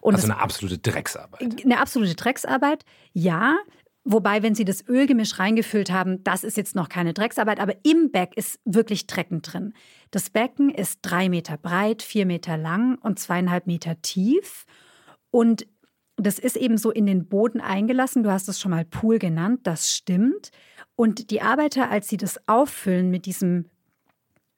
Und 0.01 0.15
also 0.15 0.27
eine 0.27 0.39
absolute 0.39 0.77
Drecksarbeit. 0.77 1.63
Eine 1.63 1.79
absolute 1.79 2.15
Drecksarbeit, 2.15 2.85
ja. 3.13 3.57
Wobei, 4.03 4.43
wenn 4.43 4.53
Sie 4.53 4.65
das 4.65 4.87
Ölgemisch 4.87 5.39
reingefüllt 5.39 5.91
haben, 5.91 6.23
das 6.23 6.43
ist 6.43 6.57
jetzt 6.57 6.75
noch 6.75 6.89
keine 6.89 7.13
Drecksarbeit, 7.13 7.59
aber 7.59 7.73
im 7.83 8.11
Beck 8.11 8.37
ist 8.37 8.59
wirklich 8.63 9.07
Drecken 9.07 9.41
drin. 9.41 9.73
Das 10.11 10.29
Becken 10.29 10.69
ist 10.69 10.99
drei 11.01 11.27
Meter 11.27 11.57
breit, 11.57 12.03
vier 12.03 12.27
Meter 12.27 12.55
lang 12.55 12.99
und 12.99 13.17
zweieinhalb 13.17 13.65
Meter 13.65 13.99
tief. 14.03 14.65
Und 15.31 15.65
das 16.17 16.37
ist 16.37 16.55
eben 16.55 16.77
so 16.77 16.91
in 16.91 17.07
den 17.07 17.27
Boden 17.27 17.59
eingelassen. 17.59 18.23
Du 18.23 18.31
hast 18.31 18.47
es 18.47 18.59
schon 18.59 18.71
mal 18.71 18.85
Pool 18.85 19.17
genannt, 19.17 19.61
das 19.63 19.91
stimmt. 19.91 20.51
Und 20.95 21.31
die 21.31 21.41
Arbeiter, 21.41 21.89
als 21.89 22.07
sie 22.07 22.17
das 22.17 22.39
auffüllen 22.47 23.09
mit 23.09 23.25
diesem 23.25 23.65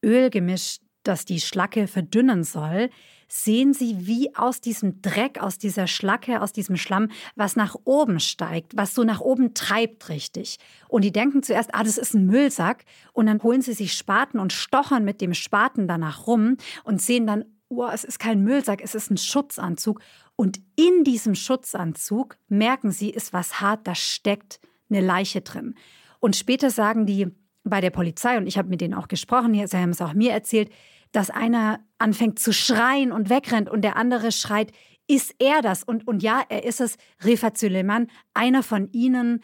Ölgemisch, 0.04 0.80
das 1.04 1.26
die 1.26 1.40
Schlacke 1.40 1.88
verdünnen 1.88 2.44
soll, 2.44 2.90
sehen 3.28 3.74
sie, 3.74 4.08
wie 4.08 4.36
aus 4.36 4.62
diesem 4.62 5.02
Dreck, 5.02 5.40
aus 5.42 5.58
dieser 5.58 5.88
Schlacke, 5.88 6.42
aus 6.42 6.54
diesem 6.54 6.78
Schlamm, 6.78 7.10
was 7.36 7.56
nach 7.56 7.76
oben 7.84 8.20
steigt, 8.20 8.78
was 8.78 8.94
so 8.94 9.04
nach 9.04 9.20
oben 9.20 9.54
treibt 9.54 10.10
richtig. 10.10 10.58
Und 10.88 11.04
die 11.04 11.12
denken 11.12 11.44
zuerst, 11.44 11.74
ah, 11.74 11.84
das 11.84 11.98
ist 11.98 12.14
ein 12.14 12.26
Müllsack. 12.26 12.86
Und 13.14 13.28
dann 13.28 13.44
holen 13.44 13.62
sie 13.62 13.74
sich 13.74 13.94
Spaten 13.94 14.40
und 14.40 14.54
stochern 14.54 15.04
mit 15.04 15.22
dem 15.22 15.34
Spaten 15.34 15.88
danach 15.88 16.28
rum 16.28 16.58
und 16.84 17.02
sehen 17.02 17.28
dann, 17.28 17.46
oh, 17.70 17.88
es 17.88 18.04
ist 18.04 18.20
kein 18.20 18.44
Müllsack, 18.44 18.82
es 18.82 18.96
ist 18.96 19.12
ein 19.12 19.18
Schutzanzug. 19.18 20.02
Und 20.36 20.60
in 20.76 21.04
diesem 21.04 21.36
Schutzanzug 21.36 22.38
merken 22.48 22.92
sie, 22.92 23.10
ist 23.10 23.34
was 23.34 23.60
hart, 23.60 23.88
da 23.88 23.96
steckt 23.96 24.60
eine 24.90 25.02
Leiche 25.02 25.42
drin. 25.42 25.76
Und 26.20 26.36
später 26.36 26.70
sagen 26.70 27.06
die 27.06 27.28
bei 27.64 27.82
der 27.82 27.90
Polizei, 27.90 28.38
und 28.38 28.48
ich 28.48 28.58
habe 28.58 28.70
mit 28.70 28.80
denen 28.80 28.94
auch 28.94 29.10
gesprochen, 29.10 29.54
sie 29.54 29.78
haben 29.78 29.90
es 29.90 30.02
auch 30.02 30.14
mir 30.14 30.32
erzählt, 30.32 30.72
dass 31.12 31.30
einer 31.30 31.80
anfängt 31.98 32.40
zu 32.40 32.54
schreien 32.54 33.12
und 33.12 33.30
wegrennt 33.30 33.70
und 33.70 33.82
der 33.82 33.96
andere 33.96 34.32
schreit, 34.32 34.72
ist 35.08 35.36
er 35.40 35.62
das? 35.62 35.84
Und, 35.84 36.08
und 36.08 36.22
ja, 36.22 36.44
er 36.50 36.66
ist 36.66 36.82
es, 36.82 36.98
Refat 37.24 37.58
Süleyman, 37.58 38.08
einer 38.34 38.62
von 38.62 38.92
ihnen. 38.92 39.42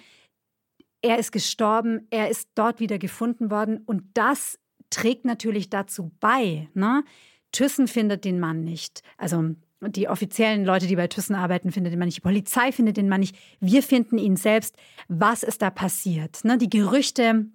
Er 1.02 1.20
ist 1.20 1.32
gestorben, 1.32 2.08
er 2.12 2.30
ist 2.30 2.50
dort 2.56 2.80
wieder 2.80 2.98
gefunden 2.98 3.50
worden 3.50 3.82
und 3.86 4.04
das 4.14 4.60
trägt 4.90 5.26
natürlich 5.26 5.70
dazu 5.70 6.12
bei. 6.20 6.70
Ne? 6.74 7.04
Thyssen 7.52 7.88
findet 7.88 8.26
den 8.26 8.40
Mann 8.40 8.64
nicht. 8.64 9.02
Also 9.18 9.56
die 9.82 10.08
offiziellen 10.08 10.66
Leute, 10.66 10.88
die 10.88 10.96
bei 10.96 11.08
Thyssen 11.08 11.36
arbeiten, 11.36 11.72
findet 11.72 11.94
den 11.94 12.00
Mann 12.00 12.08
nicht. 12.08 12.18
Die 12.18 12.22
Polizei 12.22 12.72
findet 12.72 12.98
den 12.98 13.10
Mann 13.10 13.20
nicht. 13.20 13.36
Wir 13.60 13.84
finden 13.84 14.18
ihn 14.18 14.38
selbst. 14.38 14.76
Was 15.08 15.44
ist 15.44 15.62
da 15.62 15.70
passiert? 15.70 16.44
Ne? 16.46 16.58
Die 16.58 16.70
Gerüchte 16.70 17.48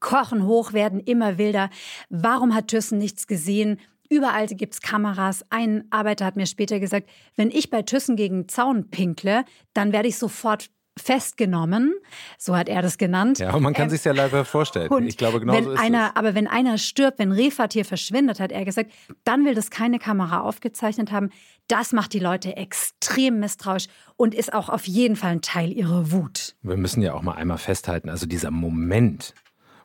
kochen 0.00 0.44
hoch, 0.46 0.72
werden 0.72 1.00
immer 1.00 1.38
wilder. 1.38 1.70
Warum 2.08 2.54
hat 2.54 2.68
Thyssen 2.68 2.98
nichts 2.98 3.26
gesehen? 3.26 3.78
Überall 4.08 4.46
gibt 4.46 4.74
es 4.74 4.80
Kameras. 4.80 5.44
Ein 5.48 5.84
Arbeiter 5.90 6.26
hat 6.26 6.36
mir 6.36 6.46
später 6.46 6.78
gesagt, 6.80 7.08
wenn 7.36 7.50
ich 7.50 7.70
bei 7.70 7.82
Thyssen 7.82 8.16
gegen 8.16 8.48
Zaun 8.48 8.90
pinkle, 8.90 9.44
dann 9.72 9.92
werde 9.92 10.08
ich 10.08 10.18
sofort 10.18 10.70
festgenommen, 10.98 11.94
so 12.38 12.56
hat 12.56 12.68
er 12.68 12.82
das 12.82 12.98
genannt. 12.98 13.38
Ja, 13.38 13.54
und 13.54 13.62
man 13.62 13.72
kann 13.72 13.84
ähm, 13.84 13.90
sich 13.90 14.04
ja 14.04 14.12
leider 14.12 14.44
vorstellen. 14.44 14.90
ich 15.06 15.16
glaube, 15.16 15.40
genau 15.40 15.54
wenn 15.54 15.64
so 15.64 15.72
ist 15.72 15.80
einer, 15.80 16.08
es. 16.08 16.16
Aber 16.16 16.34
wenn 16.34 16.46
einer 16.46 16.76
stirbt, 16.78 17.18
wenn 17.18 17.32
Refat 17.32 17.72
hier 17.72 17.84
verschwindet, 17.84 18.40
hat 18.40 18.52
er 18.52 18.64
gesagt, 18.64 18.92
dann 19.24 19.44
will 19.44 19.54
das 19.54 19.70
keine 19.70 19.98
Kamera 19.98 20.40
aufgezeichnet 20.40 21.10
haben. 21.10 21.30
Das 21.68 21.92
macht 21.92 22.12
die 22.12 22.18
Leute 22.18 22.56
extrem 22.56 23.40
misstrauisch 23.40 23.86
und 24.16 24.34
ist 24.34 24.52
auch 24.52 24.68
auf 24.68 24.86
jeden 24.86 25.16
Fall 25.16 25.30
ein 25.32 25.40
Teil 25.40 25.72
ihrer 25.72 26.12
Wut. 26.12 26.56
Wir 26.62 26.76
müssen 26.76 27.02
ja 27.02 27.14
auch 27.14 27.22
mal 27.22 27.34
einmal 27.34 27.58
festhalten, 27.58 28.10
also 28.10 28.26
dieser 28.26 28.50
Moment, 28.50 29.34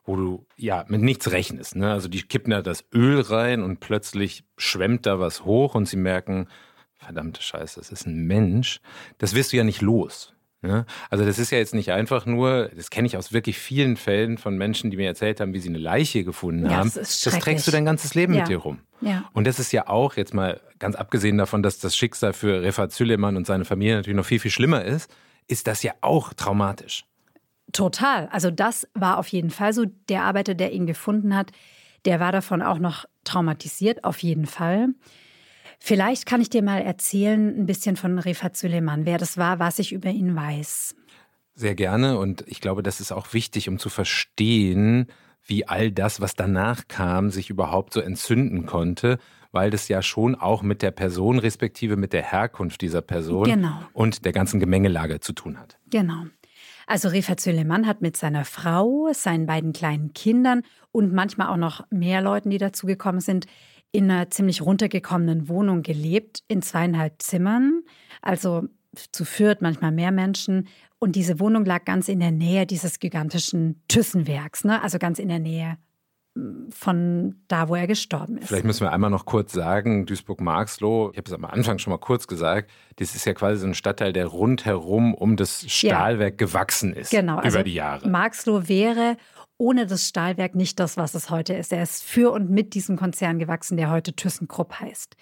wo 0.07 0.15
du 0.15 0.45
ja 0.55 0.85
mit 0.87 1.01
nichts 1.01 1.31
rechnest. 1.31 1.75
Ne? 1.75 1.91
Also 1.91 2.07
die 2.07 2.23
kippen 2.23 2.51
da 2.51 2.61
das 2.61 2.85
Öl 2.93 3.19
rein 3.19 3.61
und 3.61 3.79
plötzlich 3.79 4.45
schwemmt 4.57 5.05
da 5.05 5.19
was 5.19 5.45
hoch 5.45 5.75
und 5.75 5.87
sie 5.87 5.97
merken, 5.97 6.47
verdammte 6.97 7.41
Scheiße, 7.41 7.79
das 7.79 7.91
ist 7.91 8.07
ein 8.07 8.25
Mensch. 8.25 8.79
Das 9.17 9.35
wirst 9.35 9.53
du 9.53 9.57
ja 9.57 9.63
nicht 9.63 9.81
los. 9.81 10.33
Ne? 10.61 10.85
Also 11.09 11.25
das 11.25 11.37
ist 11.37 11.51
ja 11.51 11.57
jetzt 11.59 11.75
nicht 11.75 11.91
einfach 11.91 12.25
nur, 12.25 12.69
das 12.75 12.89
kenne 12.89 13.05
ich 13.05 13.17
aus 13.17 13.31
wirklich 13.31 13.59
vielen 13.59 13.97
Fällen 13.97 14.37
von 14.37 14.57
Menschen, 14.57 14.89
die 14.89 14.97
mir 14.97 15.05
erzählt 15.05 15.39
haben, 15.39 15.53
wie 15.53 15.59
sie 15.59 15.69
eine 15.69 15.77
Leiche 15.77 16.23
gefunden 16.23 16.65
ja, 16.65 16.77
haben. 16.77 16.91
Das, 16.95 17.21
das, 17.21 17.39
trägst 17.39 17.67
du 17.67 17.71
dein 17.71 17.85
ganzes 17.85 18.15
Leben 18.15 18.33
ja. 18.33 18.39
mit 18.39 18.49
dir 18.49 18.57
rum. 18.57 18.79
Ja. 19.01 19.29
Und 19.33 19.45
das 19.45 19.59
ist 19.59 19.71
ja 19.71 19.87
auch, 19.87 20.15
jetzt 20.15 20.33
mal 20.33 20.59
ganz 20.79 20.95
abgesehen 20.95 21.37
davon, 21.37 21.61
dass 21.61 21.77
das 21.77 21.95
Schicksal 21.95 22.33
für 22.33 22.61
Refat 22.63 22.91
Süleyman 22.91 23.37
und 23.37 23.45
seine 23.45 23.65
Familie 23.65 23.97
natürlich 23.97 24.17
noch 24.17 24.25
viel, 24.25 24.39
viel 24.39 24.51
schlimmer 24.51 24.83
ist, 24.83 25.13
ist 25.47 25.67
das 25.67 25.83
ja 25.83 25.93
auch 26.01 26.33
traumatisch. 26.33 27.05
Total. 27.74 28.27
Also 28.29 28.51
das 28.51 28.88
war 28.93 29.17
auf 29.17 29.27
jeden 29.27 29.50
Fall 29.50 29.74
so. 29.74 29.86
Der 30.09 30.24
Arbeiter, 30.24 30.55
der 30.55 30.71
ihn 30.71 30.86
gefunden 30.88 31.36
hat, 31.36 31.51
der 32.05 32.19
war 32.19 32.31
davon 32.31 32.62
auch 32.62 32.79
noch 32.79 33.05
traumatisiert, 33.24 34.03
auf 34.03 34.19
jeden 34.19 34.45
Fall. 34.45 34.89
Vielleicht 35.79 36.25
kann 36.25 36.41
ich 36.41 36.50
dir 36.50 36.63
mal 36.63 36.81
erzählen, 36.81 37.59
ein 37.59 37.65
bisschen 37.65 37.97
von 37.97 38.17
Refat 38.19 38.55
Süleyman, 38.55 39.05
wer 39.05 39.17
das 39.17 39.38
war, 39.38 39.59
was 39.59 39.79
ich 39.79 39.91
über 39.91 40.09
ihn 40.09 40.36
weiß. 40.36 40.95
Sehr 41.53 41.75
gerne. 41.75 42.17
Und 42.17 42.43
ich 42.47 42.62
glaube, 42.62 42.83
das 42.83 43.00
ist 43.00 43.12
auch 43.12 43.33
wichtig, 43.33 43.67
um 43.69 43.79
zu 43.79 43.89
verstehen, 43.89 45.07
wie 45.45 45.67
all 45.67 45.91
das, 45.91 46.21
was 46.21 46.36
danach 46.36 46.88
kam, 46.88 47.29
sich 47.29 47.50
überhaupt 47.50 47.93
so 47.93 48.00
entzünden 48.00 48.65
konnte, 48.65 49.17
weil 49.51 49.69
das 49.69 49.88
ja 49.88 50.01
schon 50.01 50.36
auch 50.36 50.62
mit 50.62 50.81
der 50.81 50.91
Person, 50.91 51.39
respektive 51.39 51.95
mit 51.95 52.13
der 52.13 52.24
Herkunft 52.24 52.81
dieser 52.81 53.01
Person 53.01 53.45
genau. 53.45 53.79
und 53.93 54.25
der 54.25 54.33
ganzen 54.33 54.59
Gemengelage 54.59 55.19
zu 55.19 55.33
tun 55.33 55.57
hat. 55.57 55.77
Genau. 55.89 56.25
Also 56.88 57.10
Refat 57.10 57.41
Süleyman 57.41 57.86
hat 57.86 58.01
mit 58.01 58.15
seiner 58.15 58.46
Frau, 58.46 59.10
seinen 59.12 59.46
beiden 59.46 59.74
kleinen 59.74 60.13
Kindern 60.13 60.63
und 60.91 61.13
manchmal 61.13 61.50
auch 61.50 61.58
noch 61.58 61.86
mehr 61.91 62.22
Leuten, 62.22 62.50
die 62.50 62.58
dazugekommen 62.58 63.20
sind, 63.20 63.46
in 63.91 64.10
einer 64.10 64.29
ziemlich 64.29 64.62
runtergekommenen 64.62 65.50
Wohnung 65.50 65.82
gelebt, 65.82 66.44
in 66.48 66.62
zweieinhalb 66.62 67.22
Zimmern. 67.22 67.84
Also 68.22 68.63
zu 69.12 69.25
viert, 69.25 69.62
manchmal 69.62 69.91
mehr 69.91 70.12
Menschen. 70.12 70.70
Und 70.98 71.15
diese 71.15 71.39
Wohnung 71.41 71.65
lag 71.65 71.84
ganz 71.84 72.08
in 72.08 72.22
der 72.22 72.32
Nähe 72.32 72.65
dieses 72.65 73.00
gigantischen 73.00 73.84
Thyssenwerks, 73.89 74.63
ne? 74.63 74.82
also 74.82 74.98
ganz 74.98 75.20
in 75.20 75.27
der 75.27 75.39
Nähe 75.39 75.77
von 76.70 77.36
da, 77.48 77.70
wo 77.70 77.75
er 77.75 77.88
gestorben 77.88 78.38
ist. 78.38 78.48
Vielleicht 78.48 78.65
müssen 78.65 78.82
wir 78.82 78.91
einmal 78.91 79.10
noch 79.10 79.25
kurz 79.25 79.53
sagen, 79.53 80.06
Duisburg-Marxloh, 80.06 81.12
ich 81.12 81.17
habe 81.17 81.27
es 81.27 81.34
am 81.34 81.46
Anfang 81.46 81.77
schon 81.79 81.91
mal 81.91 81.98
kurz 81.98 82.27
gesagt, 82.27 82.70
das 82.98 83.15
ist 83.15 83.25
ja 83.25 83.34
quasi 83.34 83.60
so 83.60 83.67
ein 83.67 83.74
Stadtteil, 83.74 84.13
der 84.13 84.27
rundherum 84.27 85.13
um 85.13 85.36
das 85.36 85.65
Stahlwerk 85.67 86.39
ja. 86.39 86.48
gewachsen 86.48 86.94
ist 86.94 87.12
genau, 87.12 87.36
über 87.36 87.44
also 87.44 87.63
die 87.63 87.74
Jahre. 87.74 88.08
Marxloh 88.08 88.67
wäre 88.67 89.17
ohne 89.58 89.88
das 89.88 90.08
Stahlwerk 90.08 90.56
nicht 90.56 90.79
das, 90.79 90.98
was 90.98 91.15
es 91.15 91.29
heute 91.29 91.53
ist. 91.53 91.74
Er 91.74 91.84
ist 91.84 92.03
für 92.03 92.32
und 92.32 92.50
mit 92.50 92.74
diesem 92.74 92.96
Konzern 92.96 93.39
gewachsen, 93.39 93.77
der 93.77 93.89
heute 93.89 94.13
ThyssenKrupp 94.13 94.79
heißt. 94.79 95.15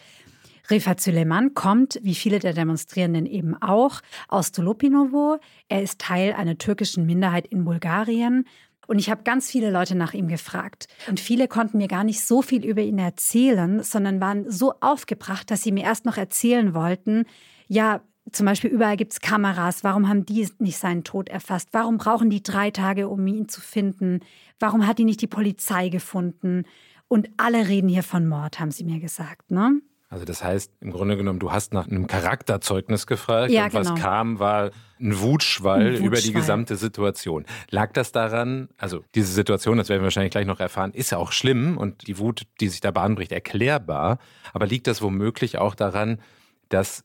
Refat 0.70 1.00
Süleyman 1.00 1.54
kommt, 1.54 2.00
wie 2.02 2.16
viele 2.16 2.40
der 2.40 2.54
Demonstrierenden 2.54 3.26
eben 3.26 3.56
auch, 3.62 4.02
aus 4.28 4.52
Tolopinovo. 4.52 5.38
Er 5.70 5.84
ist 5.84 6.00
Teil 6.00 6.34
einer 6.34 6.58
türkischen 6.58 7.06
Minderheit 7.06 7.48
in 7.48 7.66
Bulgarien 7.66 8.46
und 8.88 9.00
ich 9.00 9.10
habe 9.10 9.24
ganz 9.24 9.50
viele 9.50 9.72
Leute 9.72 9.96
nach 9.96 10.13
ihm 10.13 10.27
gefragt. 10.27 10.88
Und 11.10 11.20
viele 11.20 11.48
konnten 11.48 11.77
mir 11.77 11.88
gar 11.88 12.04
nicht 12.04 12.24
so 12.24 12.42
viel 12.42 12.65
über 12.65 12.82
ihn 12.82 13.00
erzählen, 13.00 13.84
sondern 13.84 14.22
waren 14.22 14.50
so 14.50 14.74
aufgebracht, 14.82 15.50
dass 15.51 15.63
sie 15.63 15.72
mir 15.72 15.84
erst 15.84 16.06
noch 16.06 16.18
erzählen 16.18 16.74
wollten, 16.74 17.25
ja, 17.68 18.01
zum 18.32 18.46
Beispiel 18.48 18.72
überall 18.72 18.98
gibt 18.98 19.13
es 19.13 19.22
Kameras. 19.22 19.84
Warum 19.84 20.10
haben 20.10 20.25
die 20.25 20.48
nicht 20.60 20.77
seinen 20.77 21.04
Tod 21.04 21.30
erfasst? 21.30 21.70
Warum 21.74 21.98
brauchen 21.98 22.30
die 22.30 22.42
drei 22.42 22.72
Tage, 22.72 23.08
um 23.08 23.25
ihn 23.27 23.48
zu 23.48 23.62
finden? 23.62 24.22
Warum 24.60 24.88
hat 24.88 24.98
die 24.98 25.04
nicht 25.04 25.22
die 25.22 25.27
Polizei 25.27 25.89
gefunden? 25.89 26.63
Und 27.08 27.30
alle 27.38 27.68
reden 27.68 27.88
hier 27.88 28.04
von 28.04 28.27
Mord, 28.27 28.60
haben 28.60 28.72
sie 28.72 28.84
mir 28.84 29.00
gesagt. 29.00 29.51
Ne? 29.51 29.80
Also 30.16 30.24
das 30.24 30.46
heißt, 30.46 30.72
im 30.80 30.94
Grunde 30.94 31.18
genommen, 31.18 31.40
du 31.40 31.52
hast 31.52 31.74
nach 31.74 31.88
einem 31.88 32.08
Charakterzeugnis 32.08 33.06
gefragt 33.06 33.52
ja, 33.52 33.66
und 33.66 33.74
was 33.74 33.90
genau. 33.90 34.00
kam, 34.00 34.40
war 34.40 34.72
ein 34.98 35.20
Wutschwall, 35.20 35.82
ein 35.82 35.92
Wutschwall, 35.92 36.08
über 36.08 36.22
die 36.22 36.32
gesamte 36.32 36.78
Situation. 36.78 37.46
Lag 37.70 37.92
das 37.92 38.14
daran, 38.14 38.70
also 38.78 39.04
diese 39.14 39.34
Situation, 39.34 39.78
das 39.78 39.90
werden 39.90 40.00
wir 40.00 40.06
wahrscheinlich 40.06 40.32
gleich 40.32 40.46
noch 40.48 40.62
erfahren, 40.62 40.94
ist 40.94 41.10
ja 41.10 41.18
auch 41.18 41.34
schlimm 41.34 41.78
und 41.78 42.08
die 42.08 42.18
Wut, 42.18 42.44
die 42.62 42.70
sich 42.70 42.80
da 42.80 42.92
bahnbricht, 42.92 43.34
erklärbar. 43.34 44.20
Aber 44.54 44.68
liegt 44.68 44.88
das 44.88 45.02
womöglich 45.02 45.58
auch 45.58 45.76
daran, 45.76 46.22
dass 46.70 47.04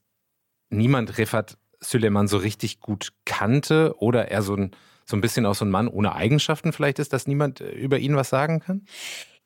niemand 0.68 1.18
Refat 1.18 1.58
Süleyman 1.80 2.28
so 2.28 2.36
richtig 2.36 2.78
gut 2.78 3.12
kannte 3.24 3.96
oder 3.98 4.30
er 4.30 4.42
so 4.42 4.54
ein, 4.54 4.70
so 5.04 5.16
ein 5.16 5.20
bisschen 5.20 5.46
auch 5.46 5.56
so 5.56 5.64
ein 5.64 5.70
Mann 5.72 5.88
ohne 5.88 6.14
Eigenschaften 6.14 6.72
vielleicht 6.72 7.00
ist, 7.00 7.12
dass 7.12 7.26
niemand 7.26 7.58
über 7.58 7.98
ihn 7.98 8.14
was 8.14 8.28
sagen 8.30 8.60
kann? 8.60 8.82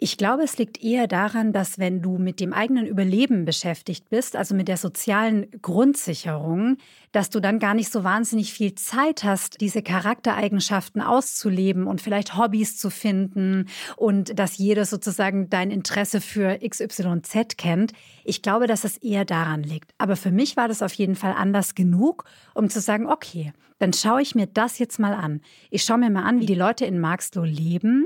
Ich 0.04 0.18
glaube, 0.18 0.42
es 0.42 0.58
liegt 0.58 0.84
eher 0.84 1.06
daran, 1.06 1.54
dass 1.54 1.78
wenn 1.78 2.02
du 2.02 2.18
mit 2.18 2.38
dem 2.38 2.52
eigenen 2.52 2.87
Überleben 2.87 3.46
beschäftigt 3.46 4.11
bist, 4.11 4.37
also 4.37 4.54
mit 4.54 4.68
der 4.68 4.76
sozialen 4.76 5.46
Grundsicherung, 5.62 6.76
dass 7.12 7.30
du 7.30 7.40
dann 7.40 7.58
gar 7.58 7.73
nicht 7.73 7.90
so 7.90 8.04
wahnsinnig 8.04 8.52
viel 8.52 8.75
Zeit 8.75 9.25
hast, 9.25 9.62
diese 9.62 9.80
Charaktereigenschaften 9.80 11.00
auszuleben 11.00 11.87
und 11.87 12.02
vielleicht 12.02 12.37
Hobbys 12.37 12.76
zu 12.76 12.90
finden 12.90 13.70
und 13.96 14.38
dass 14.38 14.58
jeder 14.58 14.84
sozusagen 14.84 15.49
dein 15.49 15.70
Interesse 15.70 16.20
für 16.20 16.58
XYZ 16.58 17.56
kennt. 17.56 17.94
Ich 18.25 18.42
glaube, 18.42 18.66
dass 18.66 18.84
es 18.84 18.99
eher 18.99 19.25
daran 19.25 19.62
liegt. 19.62 19.94
Aber 19.96 20.16
für 20.16 20.32
mich 20.32 20.54
war 20.58 20.68
das 20.68 20.82
auf 20.82 20.92
jeden 20.92 21.16
Fall 21.16 21.32
anders 21.32 21.75
genug, 21.75 22.26
um 22.52 22.68
zu 22.68 22.82
sagen, 22.82 23.06
okay, 23.06 23.54
dann 23.78 23.94
schaue 23.94 24.20
ich 24.20 24.34
mir 24.34 24.49
das 24.49 24.78
jetzt 24.78 24.99
mal 24.99 25.14
an. 25.14 25.40
Ich 25.70 25.82
schaue 25.82 25.96
mir 25.96 26.11
mal 26.11 26.25
an, 26.25 26.40
wie 26.40 26.46
die 26.46 26.54
Leute 26.54 26.84
in 26.84 27.00
Marxloh 27.00 27.44
leben 27.44 28.04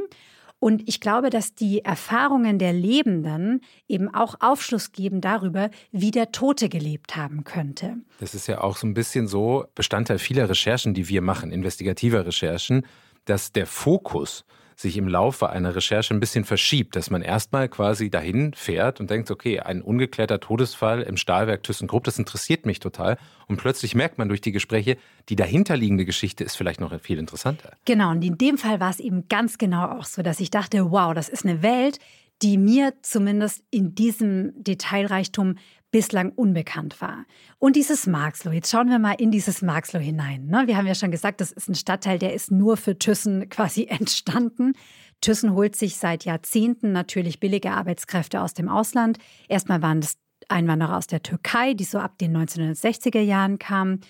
und 0.60 0.88
ich 0.88 1.00
glaube, 1.00 1.30
dass 1.30 1.54
die 1.54 1.84
Erfahrungen 1.84 2.58
der 2.58 2.72
Lebenden 2.72 3.60
eben 3.86 4.12
auch 4.12 4.36
Aufschluss 4.40 4.92
geben 4.92 5.20
darüber, 5.20 5.70
wie 5.92 6.10
der 6.10 6.32
Tote 6.32 6.68
gelebt 6.68 7.16
haben 7.16 7.44
könnte. 7.44 7.96
Das 8.18 8.34
ist 8.34 8.48
ja 8.48 8.60
auch 8.60 8.76
so 8.76 8.86
ein 8.86 8.94
bisschen 8.94 9.28
so 9.28 9.66
Bestandteil 9.74 10.18
vieler 10.18 10.48
Recherchen, 10.48 10.94
die 10.94 11.08
wir 11.08 11.22
machen, 11.22 11.52
investigativer 11.52 12.26
Recherchen, 12.26 12.84
dass 13.24 13.52
der 13.52 13.66
Fokus 13.66 14.44
sich 14.80 14.96
im 14.96 15.08
Laufe 15.08 15.50
einer 15.50 15.74
Recherche 15.74 16.14
ein 16.14 16.20
bisschen 16.20 16.44
verschiebt, 16.44 16.94
dass 16.94 17.10
man 17.10 17.20
erstmal 17.20 17.68
quasi 17.68 18.10
dahin 18.10 18.54
fährt 18.54 19.00
und 19.00 19.10
denkt, 19.10 19.30
okay, 19.30 19.58
ein 19.58 19.82
ungeklärter 19.82 20.38
Todesfall 20.38 21.02
im 21.02 21.16
Stahlwerk 21.16 21.64
ThyssenKrupp, 21.64 22.04
das 22.04 22.18
interessiert 22.18 22.64
mich 22.64 22.78
total. 22.78 23.18
Und 23.48 23.56
plötzlich 23.56 23.96
merkt 23.96 24.18
man 24.18 24.28
durch 24.28 24.40
die 24.40 24.52
Gespräche, 24.52 24.96
die 25.28 25.36
dahinterliegende 25.36 26.04
Geschichte 26.04 26.44
ist 26.44 26.56
vielleicht 26.56 26.80
noch 26.80 26.98
viel 27.00 27.18
interessanter. 27.18 27.72
Genau, 27.86 28.10
und 28.10 28.22
in 28.22 28.38
dem 28.38 28.56
Fall 28.56 28.78
war 28.78 28.90
es 28.90 29.00
eben 29.00 29.26
ganz 29.28 29.58
genau 29.58 29.98
auch 29.98 30.04
so, 30.04 30.22
dass 30.22 30.38
ich 30.38 30.50
dachte, 30.50 30.92
wow, 30.92 31.12
das 31.12 31.28
ist 31.28 31.44
eine 31.44 31.62
Welt, 31.62 31.98
die 32.42 32.56
mir 32.56 32.94
zumindest 33.02 33.64
in 33.70 33.96
diesem 33.96 34.52
Detailreichtum 34.62 35.56
bislang 35.90 36.32
unbekannt 36.32 37.00
war. 37.00 37.24
Und 37.58 37.76
dieses 37.76 38.06
Marxloh, 38.06 38.52
jetzt 38.52 38.70
schauen 38.70 38.90
wir 38.90 38.98
mal 38.98 39.14
in 39.18 39.30
dieses 39.30 39.62
Marxloh 39.62 40.00
hinein. 40.00 40.46
Ne? 40.46 40.64
Wir 40.66 40.76
haben 40.76 40.86
ja 40.86 40.94
schon 40.94 41.10
gesagt, 41.10 41.40
das 41.40 41.50
ist 41.50 41.68
ein 41.68 41.74
Stadtteil, 41.74 42.18
der 42.18 42.34
ist 42.34 42.50
nur 42.50 42.76
für 42.76 42.98
Thyssen 42.98 43.48
quasi 43.50 43.86
entstanden. 43.86 44.74
Thyssen 45.20 45.54
holt 45.54 45.76
sich 45.76 45.96
seit 45.96 46.24
Jahrzehnten 46.24 46.92
natürlich 46.92 47.40
billige 47.40 47.72
Arbeitskräfte 47.72 48.40
aus 48.40 48.54
dem 48.54 48.68
Ausland. 48.68 49.18
Erstmal 49.48 49.82
waren 49.82 50.00
das 50.00 50.18
Einwanderer 50.48 50.96
aus 50.96 51.06
der 51.06 51.22
Türkei, 51.22 51.74
die 51.74 51.84
so 51.84 51.98
ab 51.98 52.18
den 52.18 52.36
1960er 52.36 53.20
Jahren 53.20 53.58
kamen. 53.58 54.00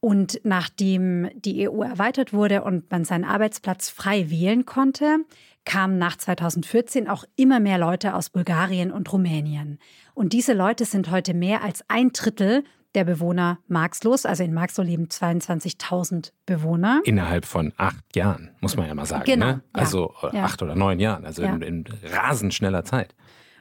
Und 0.00 0.40
nachdem 0.44 1.30
die 1.34 1.68
EU 1.68 1.82
erweitert 1.82 2.32
wurde 2.32 2.62
und 2.62 2.90
man 2.90 3.04
seinen 3.04 3.24
Arbeitsplatz 3.24 3.88
frei 3.88 4.30
wählen 4.30 4.64
konnte, 4.64 5.18
kamen 5.66 5.98
nach 5.98 6.16
2014 6.16 7.08
auch 7.08 7.24
immer 7.36 7.60
mehr 7.60 7.76
Leute 7.76 8.14
aus 8.14 8.30
Bulgarien 8.30 8.90
und 8.90 9.12
Rumänien. 9.12 9.78
Und 10.14 10.32
diese 10.32 10.54
Leute 10.54 10.86
sind 10.86 11.10
heute 11.10 11.34
mehr 11.34 11.62
als 11.62 11.84
ein 11.88 12.12
Drittel 12.12 12.64
der 12.94 13.04
Bewohner 13.04 13.58
Marxlos. 13.68 14.24
Also 14.24 14.42
in 14.42 14.54
Marxloh 14.54 14.82
leben 14.82 15.04
22.000 15.04 16.32
Bewohner. 16.46 17.02
Innerhalb 17.04 17.44
von 17.44 17.74
acht 17.76 18.16
Jahren, 18.16 18.50
muss 18.60 18.76
man 18.76 18.86
ja 18.86 18.94
mal 18.94 19.04
sagen. 19.04 19.24
Genau, 19.26 19.46
ne? 19.46 19.62
Also 19.74 20.14
ja, 20.32 20.44
acht 20.44 20.62
oder 20.62 20.74
neun 20.74 20.98
Jahren, 20.98 21.26
also 21.26 21.42
ja. 21.42 21.54
in, 21.54 21.60
in 21.60 21.84
rasend 22.04 22.54
schneller 22.54 22.84
Zeit. 22.84 23.14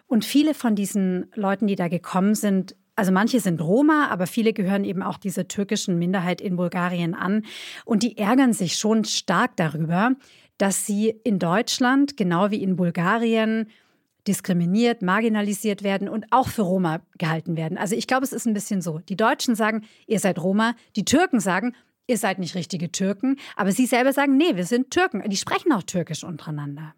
Und 0.07 0.23
viele 0.23 0.53
von 0.53 0.75
diesen 0.75 1.25
Leuten, 1.35 1.67
die 1.67 1.75
da 1.75 1.89
gekommen 1.89 2.35
sind, 2.35 2.75
also 2.95 3.11
manche 3.11 3.41
sind 3.41 3.59
Roma, 3.59 4.07
aber 4.09 4.25
viele 4.25 4.53
gehören 4.53 4.85
eben 4.85 5.03
auch 5.03 5.17
dieser 5.17 5.49
türkischen 5.49 5.99
Minderheit 5.99 6.39
in 6.39 6.55
Bulgarien 6.55 7.13
an. 7.13 7.43
Und 7.83 8.03
die 8.03 8.17
ärgern 8.17 8.53
sich 8.53 8.77
schon 8.77 9.03
stark 9.03 9.57
darüber, 9.57 10.11
dass 10.57 10.85
sie 10.85 11.09
in 11.23 11.39
Deutschland, 11.39 12.17
genau 12.17 12.51
wie 12.51 12.63
in 12.63 12.75
Bulgarien, 12.75 13.67
diskriminiert, 14.27 15.01
marginalisiert 15.01 15.83
werden 15.83 16.09
und 16.09 16.25
auch 16.31 16.47
für 16.47 16.63
Roma 16.63 17.01
gehalten 17.17 17.57
werden. 17.57 17.77
Also 17.77 17.95
ich 17.95 18.07
glaube, 18.07 18.23
es 18.23 18.33
ist 18.33 18.47
ein 18.47 18.53
bisschen 18.53 18.81
so. 18.81 18.99
Die 18.99 19.15
Deutschen 19.15 19.55
sagen, 19.55 19.85
ihr 20.07 20.19
seid 20.19 20.39
Roma, 20.39 20.75
die 20.95 21.05
Türken 21.05 21.39
sagen, 21.39 21.75
ihr 22.07 22.17
seid 22.17 22.39
nicht 22.39 22.55
richtige 22.55 22.91
Türken, 22.91 23.37
aber 23.55 23.71
sie 23.71 23.85
selber 23.85 24.13
sagen, 24.13 24.37
nee, 24.37 24.55
wir 24.55 24.65
sind 24.65 24.91
Türken. 24.91 25.27
Die 25.29 25.37
sprechen 25.37 25.71
auch 25.71 25.83
Türkisch 25.83 26.23
untereinander. 26.23 26.95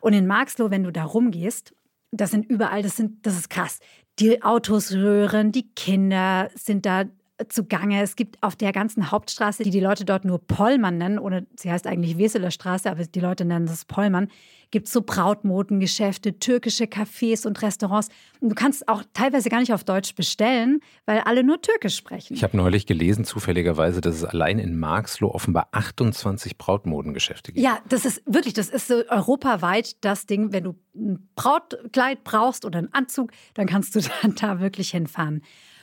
Und 0.00 0.12
in 0.12 0.26
Marxloh, 0.26 0.70
wenn 0.70 0.84
du 0.84 0.92
da 0.92 1.04
rumgehst, 1.04 1.74
das 2.12 2.30
sind 2.30 2.48
überall, 2.48 2.82
das 2.82 2.96
sind, 2.96 3.26
das 3.26 3.36
ist 3.36 3.50
krass. 3.50 3.80
Die 4.18 4.42
Autos 4.42 4.92
röhren, 4.92 5.52
die 5.52 5.70
Kinder 5.74 6.50
sind 6.54 6.86
da 6.86 7.04
zugange. 7.48 8.02
Es 8.02 8.16
gibt 8.16 8.42
auf 8.42 8.56
der 8.56 8.72
ganzen 8.72 9.10
Hauptstraße, 9.10 9.62
die 9.62 9.70
die 9.70 9.80
Leute 9.80 10.04
dort 10.04 10.24
nur 10.24 10.38
Pollmann 10.38 10.98
nennen, 10.98 11.18
oder 11.18 11.42
sie 11.56 11.70
heißt 11.70 11.86
eigentlich 11.86 12.18
Weseler 12.18 12.50
Straße, 12.50 12.90
aber 12.90 13.04
die 13.04 13.20
Leute 13.20 13.44
nennen 13.44 13.66
das 13.66 13.84
Pollmann, 13.84 14.28
gibt 14.70 14.86
es 14.86 14.92
so 14.92 15.02
Brautmodengeschäfte, 15.02 16.38
türkische 16.38 16.84
Cafés 16.84 17.46
und 17.46 17.60
Restaurants. 17.62 18.08
Und 18.40 18.50
du 18.50 18.54
kannst 18.54 18.88
auch 18.88 19.02
teilweise 19.12 19.48
gar 19.48 19.60
nicht 19.60 19.72
auf 19.72 19.84
Deutsch 19.84 20.14
bestellen, 20.14 20.80
weil 21.06 21.20
alle 21.20 21.42
nur 21.42 21.60
Türkisch 21.60 21.96
sprechen. 21.96 22.34
Ich 22.34 22.44
habe 22.44 22.56
neulich 22.56 22.86
gelesen, 22.86 23.24
zufälligerweise, 23.24 24.00
dass 24.00 24.16
es 24.16 24.24
allein 24.24 24.58
in 24.58 24.78
Marxloh 24.78 25.30
offenbar 25.30 25.68
28 25.72 26.56
Brautmodengeschäfte 26.56 27.52
gibt. 27.52 27.64
Ja, 27.64 27.78
das 27.88 28.04
ist 28.04 28.22
wirklich, 28.26 28.54
das 28.54 28.68
ist 28.68 28.88
so 28.88 29.02
europaweit 29.08 29.96
das 30.04 30.26
Ding. 30.26 30.52
Wenn 30.52 30.64
du 30.64 30.76
ein 30.94 31.28
Brautkleid 31.34 32.22
brauchst 32.24 32.64
oder 32.64 32.78
einen 32.78 32.92
Anzug, 32.92 33.32
dann 33.54 33.66
kannst 33.66 33.94
du 33.96 34.00
dann 34.22 34.34
da 34.36 34.60
wirklich 34.60 34.90
hinfahren. 34.90 35.42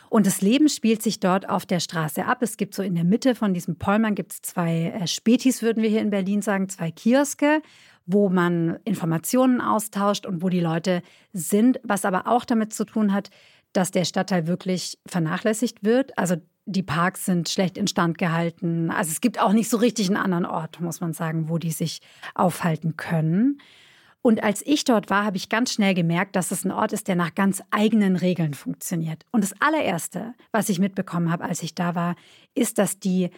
Und 0.10 0.26
das 0.26 0.42
Leben 0.42 0.70
spielt 0.70 1.02
sich 1.02 1.20
dort 1.20 1.50
auf 1.50 1.66
der 1.66 1.80
Straße 1.80 2.26
ab. 2.26 2.42
Es 2.42 2.58
gibt 2.58 2.74
so 2.74 2.84
in 2.84 2.96
der 2.96 3.04
Mitte 3.04 3.36
von 3.36 3.54
diesem 3.54 3.78
Pollmann 3.78 4.16
gibt 4.16 4.34
es 4.34 4.42
zwei 4.42 4.94
äh, 5.02 5.08
Spätis, 5.08 5.62
würden 5.62 5.84
wir 5.84 5.90
hier 5.90 6.02
in 6.02 6.10
Berlin 6.10 6.42
sagen, 6.42 6.70
zwei 6.70 6.92
Kioske, 6.92 7.62
wo 8.06 8.30
man 8.30 8.80
Informationen 8.86 9.60
austauscht 9.60 10.26
und 10.26 10.42
wo 10.42 10.50
die 10.50 10.62
Leute 10.62 11.02
sind, 11.34 11.80
was 11.84 12.06
aber 12.06 12.28
auch 12.28 12.46
damit 12.46 12.74
zu 12.74 12.86
tun 12.86 13.14
hat, 13.14 13.30
dass 13.74 13.92
der 13.92 14.06
Stadtteil 14.06 14.48
wirklich 14.48 14.98
vernachlässigt 15.06 15.84
wird. 15.84 16.18
Also 16.18 16.38
die 16.66 16.84
Parks 16.84 17.26
sind 17.26 17.50
schlecht 17.50 17.78
instand 17.78 18.18
gehalten. 18.18 18.92
Also 18.92 19.12
es 19.12 19.22
gibt 19.22 19.40
auch 19.40 19.54
nicht 19.54 19.70
so 19.70 19.78
richtig 19.78 20.08
einen 20.08 20.18
anderen 20.18 20.46
Ort, 20.46 20.82
muss 20.82 21.02
man 21.02 21.14
sagen, 21.14 21.50
wo 21.50 21.58
die 21.58 21.72
sich 21.72 22.02
aufhalten 22.34 22.98
können. 22.98 23.60
Und 24.22 24.44
als 24.44 24.62
ich 24.66 24.84
dort 24.84 25.10
war, 25.10 25.24
habe 25.24 25.38
ich 25.38 25.50
ganz 25.50 25.72
schnell 25.72 25.94
gemerkt, 25.94 26.36
dass 26.36 26.52
es 26.52 26.66
ein 26.66 26.72
Ort 26.72 26.92
ist, 26.92 27.08
der 27.08 27.16
nach 27.16 27.34
ganz 27.34 27.62
eigenen 27.72 28.16
Regeln 28.16 28.54
funktioniert. 28.54 29.26
Und 29.32 29.44
das 29.44 29.54
allererste, 29.62 30.34
was 30.52 30.70
ich 30.70 30.80
mitbekommen 30.80 31.32
habe, 31.32 31.46
als 31.46 31.64
ich 31.64 31.76
da 31.76 31.96
war, 31.96 32.16
ist, 32.54 32.78
dass 32.78 33.00
die 33.00 33.30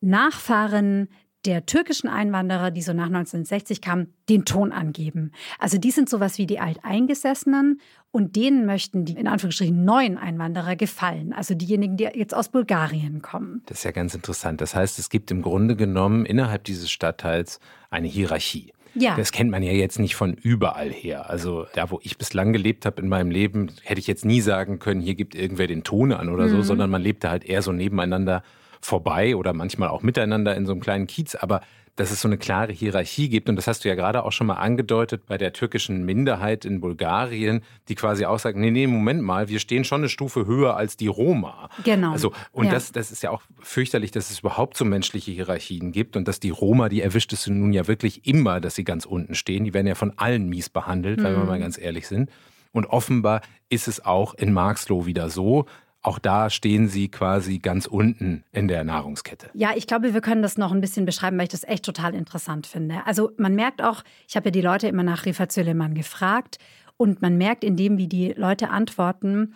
Nachfahren 0.00 1.08
der 1.44 1.66
türkischen 1.66 2.08
Einwanderer, 2.08 2.70
die 2.70 2.82
so 2.82 2.92
nach 2.92 3.06
1960 3.06 3.80
kamen, 3.80 4.14
den 4.28 4.44
Ton 4.44 4.72
angeben. 4.72 5.32
Also 5.58 5.76
die 5.76 5.90
sind 5.90 6.08
sowas 6.08 6.38
wie 6.38 6.46
die 6.46 6.60
Alteingesessenen 6.60 7.80
und 8.12 8.36
denen 8.36 8.64
möchten 8.64 9.04
die 9.04 9.14
in 9.14 9.26
Anführungsstrichen 9.26 9.84
neuen 9.84 10.18
Einwanderer 10.18 10.76
gefallen. 10.76 11.32
Also 11.32 11.54
diejenigen, 11.54 11.96
die 11.96 12.04
jetzt 12.04 12.34
aus 12.34 12.48
Bulgarien 12.48 13.22
kommen. 13.22 13.62
Das 13.66 13.78
ist 13.78 13.84
ja 13.84 13.90
ganz 13.90 14.14
interessant. 14.14 14.60
Das 14.60 14.74
heißt, 14.74 14.98
es 14.98 15.10
gibt 15.10 15.30
im 15.30 15.42
Grunde 15.42 15.74
genommen 15.74 16.26
innerhalb 16.26 16.64
dieses 16.64 16.90
Stadtteils 16.90 17.58
eine 17.90 18.06
Hierarchie. 18.06 18.72
Ja. 18.94 19.16
Das 19.16 19.32
kennt 19.32 19.50
man 19.50 19.62
ja 19.62 19.72
jetzt 19.72 19.98
nicht 19.98 20.14
von 20.14 20.34
überall 20.34 20.90
her. 20.90 21.30
Also 21.30 21.66
da, 21.74 21.90
wo 21.90 22.00
ich 22.02 22.18
bislang 22.18 22.52
gelebt 22.52 22.86
habe 22.86 23.00
in 23.00 23.08
meinem 23.08 23.30
Leben, 23.30 23.70
hätte 23.82 24.00
ich 24.00 24.06
jetzt 24.06 24.24
nie 24.24 24.40
sagen 24.40 24.78
können, 24.78 25.00
hier 25.00 25.14
gibt 25.14 25.34
irgendwer 25.34 25.66
den 25.66 25.84
Ton 25.84 26.12
an 26.12 26.28
oder 26.28 26.46
mhm. 26.46 26.50
so, 26.50 26.62
sondern 26.62 26.90
man 26.90 27.02
lebte 27.02 27.30
halt 27.30 27.44
eher 27.44 27.62
so 27.62 27.72
nebeneinander 27.72 28.42
vorbei 28.80 29.36
oder 29.36 29.52
manchmal 29.52 29.88
auch 29.88 30.02
miteinander 30.02 30.56
in 30.56 30.66
so 30.66 30.72
einem 30.72 30.80
kleinen 30.80 31.06
Kiez. 31.06 31.34
Aber 31.34 31.62
dass 31.96 32.10
es 32.10 32.22
so 32.22 32.28
eine 32.28 32.38
klare 32.38 32.72
Hierarchie 32.72 33.28
gibt. 33.28 33.48
Und 33.48 33.56
das 33.56 33.66
hast 33.66 33.84
du 33.84 33.88
ja 33.88 33.94
gerade 33.94 34.24
auch 34.24 34.32
schon 34.32 34.46
mal 34.46 34.54
angedeutet 34.54 35.26
bei 35.26 35.36
der 35.36 35.52
türkischen 35.52 36.04
Minderheit 36.04 36.64
in 36.64 36.80
Bulgarien, 36.80 37.62
die 37.88 37.94
quasi 37.94 38.24
auch 38.24 38.38
sagt, 38.38 38.56
nee, 38.56 38.70
nee, 38.70 38.86
Moment 38.86 39.22
mal, 39.22 39.48
wir 39.48 39.58
stehen 39.58 39.84
schon 39.84 40.00
eine 40.00 40.08
Stufe 40.08 40.46
höher 40.46 40.76
als 40.76 40.96
die 40.96 41.08
Roma. 41.08 41.68
Genau. 41.84 42.12
Also, 42.12 42.32
und 42.52 42.66
ja. 42.66 42.72
das, 42.72 42.92
das 42.92 43.12
ist 43.12 43.22
ja 43.22 43.30
auch 43.30 43.42
fürchterlich, 43.60 44.10
dass 44.10 44.30
es 44.30 44.40
überhaupt 44.40 44.76
so 44.76 44.84
menschliche 44.84 45.32
Hierarchien 45.32 45.92
gibt 45.92 46.16
und 46.16 46.26
dass 46.26 46.40
die 46.40 46.50
Roma, 46.50 46.88
die 46.88 47.02
erwischt 47.02 47.32
es 47.32 47.46
nun 47.46 47.72
ja 47.72 47.86
wirklich 47.86 48.26
immer, 48.26 48.60
dass 48.60 48.74
sie 48.74 48.84
ganz 48.84 49.04
unten 49.04 49.34
stehen. 49.34 49.64
Die 49.64 49.74
werden 49.74 49.86
ja 49.86 49.94
von 49.94 50.12
allen 50.16 50.48
mies 50.48 50.70
behandelt, 50.70 51.20
mhm. 51.20 51.24
wenn 51.24 51.36
wir 51.36 51.44
mal 51.44 51.60
ganz 51.60 51.78
ehrlich 51.78 52.08
sind. 52.08 52.30
Und 52.72 52.86
offenbar 52.86 53.42
ist 53.68 53.86
es 53.86 54.04
auch 54.04 54.34
in 54.34 54.52
Marxloh 54.52 55.04
wieder 55.04 55.28
so, 55.28 55.66
auch 56.02 56.18
da 56.18 56.50
stehen 56.50 56.88
sie 56.88 57.08
quasi 57.08 57.58
ganz 57.58 57.86
unten 57.86 58.44
in 58.52 58.68
der 58.68 58.84
Nahrungskette. 58.84 59.50
Ja, 59.54 59.70
ich 59.76 59.86
glaube, 59.86 60.14
wir 60.14 60.20
können 60.20 60.42
das 60.42 60.58
noch 60.58 60.72
ein 60.72 60.80
bisschen 60.80 61.04
beschreiben, 61.04 61.36
weil 61.38 61.44
ich 61.44 61.50
das 61.50 61.64
echt 61.64 61.84
total 61.84 62.14
interessant 62.14 62.66
finde. 62.66 63.06
Also 63.06 63.30
man 63.36 63.54
merkt 63.54 63.82
auch, 63.82 64.02
ich 64.28 64.36
habe 64.36 64.48
ja 64.48 64.50
die 64.50 64.60
Leute 64.60 64.88
immer 64.88 65.04
nach 65.04 65.26
Rifat 65.26 65.52
Süleyman 65.52 65.94
gefragt 65.94 66.58
und 66.96 67.22
man 67.22 67.38
merkt 67.38 67.62
in 67.64 67.76
dem, 67.76 67.98
wie 67.98 68.08
die 68.08 68.32
Leute 68.32 68.70
antworten, 68.70 69.54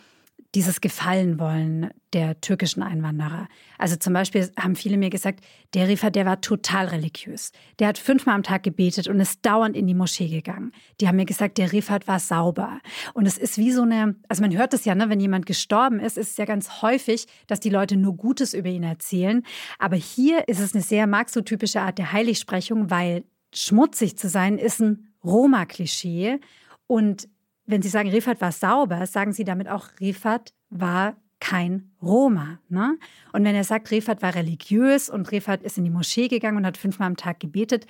dieses 0.57 0.81
Gefallen 0.81 1.39
wollen 1.39 1.91
der 2.15 2.41
türkischen 2.41 2.83
Einwanderer. 2.83 3.47
Also 3.77 3.97
zum 3.97 4.15
Beispiel 4.15 4.51
haben 4.59 4.75
viele 4.75 4.97
mir 4.97 5.11
gesagt, 5.11 5.45
der 5.75 5.87
Rifa, 5.87 6.09
der 6.09 6.25
war 6.25 6.41
total 6.41 6.87
religiös. 6.87 7.53
Der 7.79 7.89
hat 7.89 7.99
fünfmal 7.99 8.37
am 8.37 8.43
Tag 8.43 8.63
gebetet 8.63 9.07
und 9.07 9.21
ist 9.21 9.45
dauernd 9.45 9.77
in 9.77 9.87
die 9.87 9.93
Moschee 9.93 10.29
gegangen. 10.29 10.73
Die 10.99 11.09
haben 11.09 11.17
mir 11.17 11.27
gesagt, 11.27 11.59
der 11.59 11.75
Rifat 11.75 12.09
war 12.09 12.21
sauber. 12.21 12.81
Und 13.13 13.27
es 13.27 13.37
ist 13.37 13.59
wie 13.59 13.71
so 13.71 13.83
eine, 13.83 14.17
also 14.31 14.41
man 14.41 14.57
hört 14.57 14.73
es 14.73 14.87
ja, 14.87 14.95
ne, 14.95 15.11
wenn 15.11 15.21
jemand 15.21 15.45
gestorben 15.45 16.01
ist, 16.01 16.17
ist 16.17 16.31
es 16.31 16.37
ja 16.39 16.47
ganz 16.47 16.81
häufig, 16.81 17.27
dass 17.49 17.61
die 17.61 17.69
Leute 17.69 17.99
nur 17.99 18.17
Gutes 18.17 18.55
über 18.55 18.71
ihn 18.71 18.83
erzählen. 18.83 19.43
Aber 19.79 19.97
hier 19.97 20.49
ist 20.49 20.61
es 20.61 20.75
eine 20.75 20.83
sehr 20.83 21.07
marxotypische 21.07 21.83
Art 21.83 21.99
der 21.99 22.13
Heiligsprechung, 22.13 22.89
weil 22.89 23.25
schmutzig 23.55 24.17
zu 24.17 24.31
sein 24.31 24.57
ist 24.57 24.81
ein 24.81 25.13
Roma-Klischee. 25.23 26.41
Und 26.87 27.29
wenn 27.67 27.83
Sie 27.83 27.89
sagen, 27.89 28.11
Rifat 28.11 28.41
war 28.41 28.53
sauber, 28.53 29.07
sagen 29.07 29.33
Sie 29.33 29.45
damit 29.45 29.69
auch, 29.69 29.89
Rifat 30.01 30.55
war 30.71 31.17
kein 31.41 31.91
Roma. 32.01 32.59
Ne? 32.69 32.99
Und 33.33 33.45
wenn 33.45 33.55
er 33.55 33.65
sagt, 33.65 33.91
Rifat 33.91 34.23
war 34.23 34.35
religiös 34.35 35.11
und 35.11 35.31
Rifat 35.33 35.63
ist 35.63 35.79
in 35.79 35.85
die 35.85 35.91
Moschee 35.91 36.29
gegangen 36.29 36.57
und 36.57 36.67
hat 36.67 36.77
fünfmal 36.77 37.09
am 37.09 37.17
Tag 37.17 37.41
gebetet, 37.41 37.87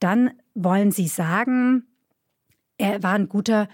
dann 0.00 0.30
wollen 0.54 0.90
Sie 0.90 1.08
sagen, 1.08 1.84
er 2.78 3.02
war 3.02 3.14
ein 3.14 3.28
guter 3.28 3.68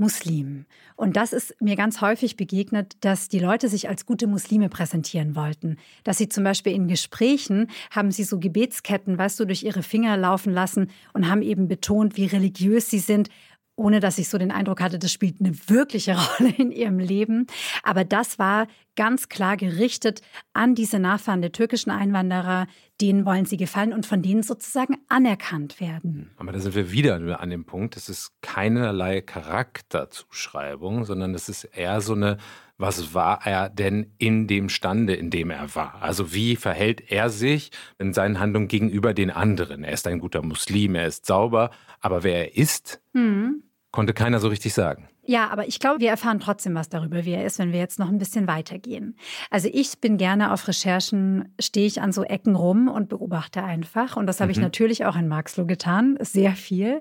Muslim. 0.00 0.64
Und 0.96 1.16
das 1.16 1.34
ist 1.34 1.54
mir 1.60 1.76
ganz 1.76 2.00
häufig 2.00 2.36
begegnet, 2.36 2.96
dass 3.02 3.28
die 3.28 3.38
Leute 3.38 3.68
sich 3.68 3.88
als 3.88 4.06
gute 4.06 4.26
Muslime 4.26 4.70
präsentieren 4.70 5.36
wollten. 5.36 5.76
Dass 6.04 6.16
sie 6.16 6.30
zum 6.30 6.42
Beispiel 6.42 6.72
in 6.72 6.88
Gesprächen 6.88 7.68
haben 7.90 8.10
sie 8.10 8.24
so 8.24 8.40
Gebetsketten, 8.40 9.18
weißt 9.18 9.38
du, 9.38 9.44
durch 9.44 9.62
ihre 9.62 9.82
Finger 9.82 10.16
laufen 10.16 10.54
lassen 10.54 10.90
und 11.12 11.28
haben 11.28 11.42
eben 11.42 11.68
betont, 11.68 12.16
wie 12.16 12.24
religiös 12.24 12.88
sie 12.88 12.98
sind 12.98 13.28
ohne 13.80 13.98
dass 13.98 14.18
ich 14.18 14.28
so 14.28 14.38
den 14.38 14.50
Eindruck 14.50 14.80
hatte, 14.80 14.98
das 14.98 15.10
spielt 15.10 15.40
eine 15.40 15.52
wirkliche 15.68 16.16
Rolle 16.38 16.54
in 16.56 16.70
ihrem 16.70 16.98
Leben. 16.98 17.46
Aber 17.82 18.04
das 18.04 18.38
war 18.38 18.66
ganz 18.94 19.28
klar 19.28 19.56
gerichtet 19.56 20.20
an 20.52 20.74
diese 20.74 20.98
Nachfahren 20.98 21.40
der 21.40 21.52
türkischen 21.52 21.90
Einwanderer. 21.90 22.66
Denen 23.00 23.24
wollen 23.24 23.46
sie 23.46 23.56
gefallen 23.56 23.94
und 23.94 24.04
von 24.04 24.20
denen 24.20 24.42
sozusagen 24.42 24.98
anerkannt 25.08 25.80
werden. 25.80 26.30
Aber 26.36 26.52
da 26.52 26.60
sind 26.60 26.74
wir 26.74 26.92
wieder 26.92 27.40
an 27.40 27.50
dem 27.50 27.64
Punkt, 27.64 27.96
es 27.96 28.10
ist 28.10 28.32
keinerlei 28.42 29.22
Charakterzuschreibung, 29.22 31.06
sondern 31.06 31.34
es 31.34 31.48
ist 31.48 31.64
eher 31.64 32.00
so 32.02 32.12
eine 32.12 32.36
was 32.76 33.12
war 33.12 33.40
er 33.44 33.68
denn 33.68 34.14
in 34.16 34.46
dem 34.46 34.70
Stande, 34.70 35.12
in 35.12 35.28
dem 35.28 35.50
er 35.50 35.74
war? 35.74 36.00
Also 36.00 36.32
wie 36.32 36.56
verhält 36.56 37.12
er 37.12 37.28
sich 37.28 37.72
in 37.98 38.14
seinen 38.14 38.40
Handlungen 38.40 38.68
gegenüber 38.68 39.12
den 39.12 39.30
anderen? 39.30 39.84
Er 39.84 39.92
ist 39.92 40.06
ein 40.06 40.18
guter 40.18 40.40
Muslim, 40.40 40.94
er 40.94 41.06
ist 41.06 41.26
sauber, 41.26 41.72
aber 42.00 42.22
wer 42.22 42.36
er 42.36 42.56
ist, 42.56 43.02
hm 43.12 43.64
Konnte 43.92 44.14
keiner 44.14 44.38
so 44.38 44.48
richtig 44.48 44.72
sagen. 44.74 45.08
Ja, 45.24 45.48
aber 45.50 45.68
ich 45.68 45.78
glaube, 45.78 46.00
wir 46.00 46.10
erfahren 46.10 46.40
trotzdem 46.40 46.74
was 46.74 46.88
darüber, 46.88 47.24
wie 47.24 47.32
er 47.32 47.44
ist, 47.44 47.58
wenn 47.58 47.72
wir 47.72 47.78
jetzt 47.78 47.98
noch 47.98 48.08
ein 48.08 48.18
bisschen 48.18 48.46
weitergehen. 48.46 49.16
Also 49.50 49.68
ich 49.72 50.00
bin 50.00 50.16
gerne 50.16 50.52
auf 50.52 50.66
Recherchen, 50.66 51.54
stehe 51.60 51.86
ich 51.86 52.00
an 52.00 52.12
so 52.12 52.24
Ecken 52.24 52.56
rum 52.56 52.88
und 52.88 53.08
beobachte 53.08 53.62
einfach. 53.62 54.16
Und 54.16 54.26
das 54.26 54.40
habe 54.40 54.48
mhm. 54.48 54.52
ich 54.52 54.58
natürlich 54.58 55.04
auch 55.04 55.16
in 55.16 55.28
Marxloh 55.28 55.66
getan, 55.66 56.18
sehr 56.20 56.52
viel. 56.52 57.00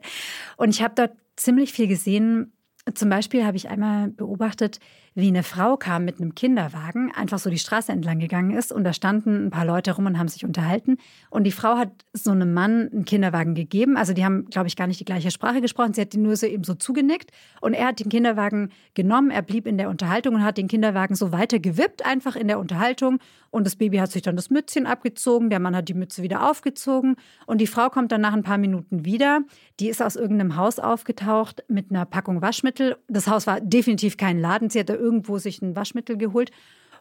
Und 0.58 0.70
ich 0.70 0.84
habe 0.84 0.94
dort 0.96 1.14
ziemlich 1.38 1.74
viel 1.74 1.88
gesehen. 1.88 2.54
Zum 2.94 3.10
Beispiel 3.10 3.46
habe 3.46 3.58
ich 3.58 3.70
einmal 3.70 4.10
beobachtet, 4.10 4.80
wie 5.16 5.28
eine 5.28 5.44
Frau 5.44 5.78
kam 5.78 6.06
mit 6.06 6.20
einem 6.20 6.36
Kinderwagen, 6.36 7.12
einfach 7.16 7.40
so 7.40 7.50
die 7.50 7.60
Straße 7.60 7.92
entlang 7.92 8.20
gegangen 8.20 8.52
ist 8.52 8.72
und 8.72 8.84
da 8.84 8.94
standen 8.94 9.48
ein 9.48 9.50
paar 9.50 9.66
Leute 9.66 9.92
rum 9.92 10.06
und 10.06 10.18
haben 10.18 10.28
sich 10.28 10.46
unterhalten. 10.46 10.98
Und 11.30 11.44
die 11.44 11.52
Frau 11.52 11.78
hat 11.78 11.92
so 12.14 12.32
einem 12.32 12.54
Mann 12.54 12.90
einen 12.92 13.06
Kinderwagen 13.06 13.56
gegeben. 13.56 13.98
Also 13.98 14.14
die 14.14 14.24
haben, 14.24 14.46
glaube 14.46 14.68
ich, 14.68 14.76
gar 14.76 14.88
nicht 14.88 15.00
die 15.00 15.06
gleiche 15.06 15.32
Sprache 15.32 15.62
gesprochen. 15.62 15.94
Sie 15.94 16.02
hat 16.02 16.14
ihn 16.14 16.22
nur 16.22 16.36
so 16.36 16.46
eben 16.46 16.64
so 16.64 16.74
zugenickt. 16.74 17.32
Und 17.62 17.74
er 17.74 17.88
hat 17.88 18.00
den 18.00 18.10
Kinderwagen 18.10 18.72
genommen, 18.94 19.32
er 19.32 19.42
blieb 19.42 19.68
in 19.68 19.78
der 19.78 19.90
Unterhaltung 19.90 20.36
und 20.36 20.44
hat 20.44 20.58
den 20.58 20.68
Kinderwagen 20.68 21.16
so 21.16 21.32
weiter 21.32 21.60
gewippt, 21.60 22.06
einfach 22.06 22.36
in 22.36 22.48
der 22.48 22.60
Unterhaltung. 22.60 23.20
Und 23.52 23.66
das 23.66 23.76
Baby 23.76 23.98
hat 23.98 24.12
sich 24.12 24.22
dann 24.22 24.36
das 24.36 24.50
Mützchen 24.50 24.86
abgezogen, 24.86 25.50
der 25.50 25.60
Mann 25.60 25.76
hat 25.76 25.90
die 25.90 25.94
Mütze 25.94 26.22
wieder 26.22 26.50
aufgezogen. 26.50 27.16
Und 27.46 27.60
die 27.60 27.68
Frau 27.68 27.90
kommt 27.90 28.12
dann 28.12 28.22
nach 28.22 28.34
ein 28.34 28.44
paar 28.44 28.58
Minuten 28.58 29.06
wieder. 29.06 29.42
Die 29.80 29.90
ist 29.90 30.02
aus 30.02 30.16
irgendeinem 30.16 30.56
Haus 30.56 30.78
aufgetaucht 30.78 31.64
mit 31.68 31.90
einer 31.90 32.06
Packung 32.06 32.42
Waschmittel. 32.42 32.98
Das 33.08 33.28
Haus 33.28 33.48
war 33.48 33.60
definitiv 33.60 34.18
kein 34.18 34.40
Laden. 34.40 34.70
Sie 34.70 34.80
hatte 34.80 34.94
irgendwo 35.00 35.38
sich 35.38 35.62
ein 35.62 35.76
Waschmittel 35.76 36.18
geholt 36.18 36.52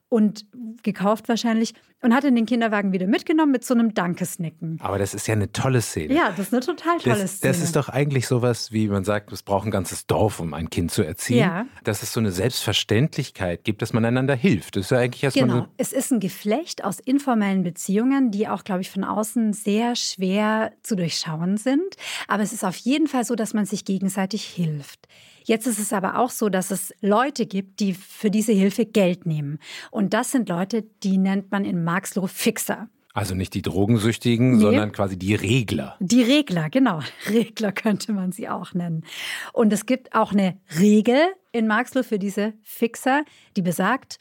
und 0.08 0.46
gekauft 0.82 1.28
wahrscheinlich 1.28 1.74
und 2.00 2.14
hat 2.14 2.24
in 2.24 2.34
den 2.34 2.46
Kinderwagen 2.46 2.92
wieder 2.92 3.06
mitgenommen 3.06 3.52
mit 3.52 3.64
so 3.64 3.74
einem 3.74 3.92
Dankesnicken. 3.92 4.78
Aber 4.80 4.98
das 4.98 5.12
ist 5.12 5.26
ja 5.26 5.34
eine 5.34 5.52
tolle 5.52 5.82
Szene. 5.82 6.14
Ja, 6.14 6.30
das 6.30 6.46
ist 6.46 6.54
eine 6.54 6.62
total 6.62 6.98
tolle 6.98 7.22
das, 7.22 7.36
Szene. 7.36 7.52
Das 7.52 7.62
ist 7.62 7.76
doch 7.76 7.88
eigentlich 7.88 8.26
sowas, 8.26 8.72
wie 8.72 8.88
man 8.88 9.04
sagt, 9.04 9.32
es 9.32 9.42
braucht 9.42 9.66
ein 9.66 9.70
ganzes 9.70 10.06
Dorf, 10.06 10.40
um 10.40 10.54
ein 10.54 10.70
Kind 10.70 10.92
zu 10.92 11.02
erziehen. 11.02 11.38
Ja. 11.38 11.66
Dass 11.84 12.02
es 12.02 12.12
so 12.12 12.20
eine 12.20 12.30
Selbstverständlichkeit 12.30 13.64
gibt, 13.64 13.82
dass 13.82 13.92
man 13.92 14.04
einander 14.04 14.34
hilft. 14.34 14.76
Das 14.76 14.86
ist 14.86 14.90
ja 14.90 14.98
eigentlich 14.98 15.24
erstmal 15.24 15.48
Genau, 15.48 15.66
es 15.76 15.92
ist 15.92 16.12
ein 16.12 16.20
Geflecht 16.20 16.84
aus 16.84 17.00
informellen 17.00 17.62
Beziehungen, 17.62 18.30
die 18.30 18.48
auch, 18.48 18.64
glaube 18.64 18.80
ich, 18.80 18.90
von 18.90 19.04
außen 19.04 19.52
sehr 19.52 19.96
schwer 19.96 20.72
zu 20.82 20.94
durchschauen 20.96 21.58
sind. 21.58 21.96
Aber 22.28 22.42
es 22.42 22.52
ist 22.52 22.64
auf 22.64 22.76
jeden 22.76 23.08
Fall 23.08 23.24
so, 23.24 23.34
dass 23.34 23.52
man 23.52 23.66
sich 23.66 23.84
gegenseitig 23.84 24.44
hilft. 24.44 25.08
Jetzt 25.48 25.66
ist 25.66 25.78
es 25.78 25.94
aber 25.94 26.18
auch 26.18 26.28
so, 26.28 26.50
dass 26.50 26.70
es 26.70 26.94
Leute 27.00 27.46
gibt, 27.46 27.80
die 27.80 27.94
für 27.94 28.30
diese 28.30 28.52
Hilfe 28.52 28.84
Geld 28.84 29.24
nehmen. 29.24 29.58
Und 29.90 30.12
das 30.12 30.30
sind 30.30 30.50
Leute, 30.50 30.84
die 31.02 31.16
nennt 31.16 31.50
man 31.50 31.64
in 31.64 31.84
Marxloh 31.84 32.26
Fixer. 32.26 32.90
Also 33.14 33.34
nicht 33.34 33.54
die 33.54 33.62
Drogensüchtigen, 33.62 34.56
nee. 34.56 34.60
sondern 34.60 34.92
quasi 34.92 35.18
die 35.18 35.34
Regler. 35.34 35.96
Die 36.00 36.20
Regler, 36.20 36.68
genau. 36.68 37.00
Regler 37.30 37.72
könnte 37.72 38.12
man 38.12 38.30
sie 38.30 38.50
auch 38.50 38.74
nennen. 38.74 39.06
Und 39.54 39.72
es 39.72 39.86
gibt 39.86 40.14
auch 40.14 40.32
eine 40.32 40.58
Regel 40.78 41.18
in 41.52 41.66
Marxloh 41.66 42.02
für 42.02 42.18
diese 42.18 42.52
Fixer, 42.62 43.24
die 43.56 43.62
besagt, 43.62 44.18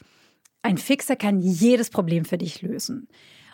ein 0.62 0.78
Fixer 0.78 1.14
kann 1.14 1.40
jedes 1.40 1.90
Problem 1.90 2.24
für 2.24 2.38
dich 2.38 2.62
lösen. 2.62 3.06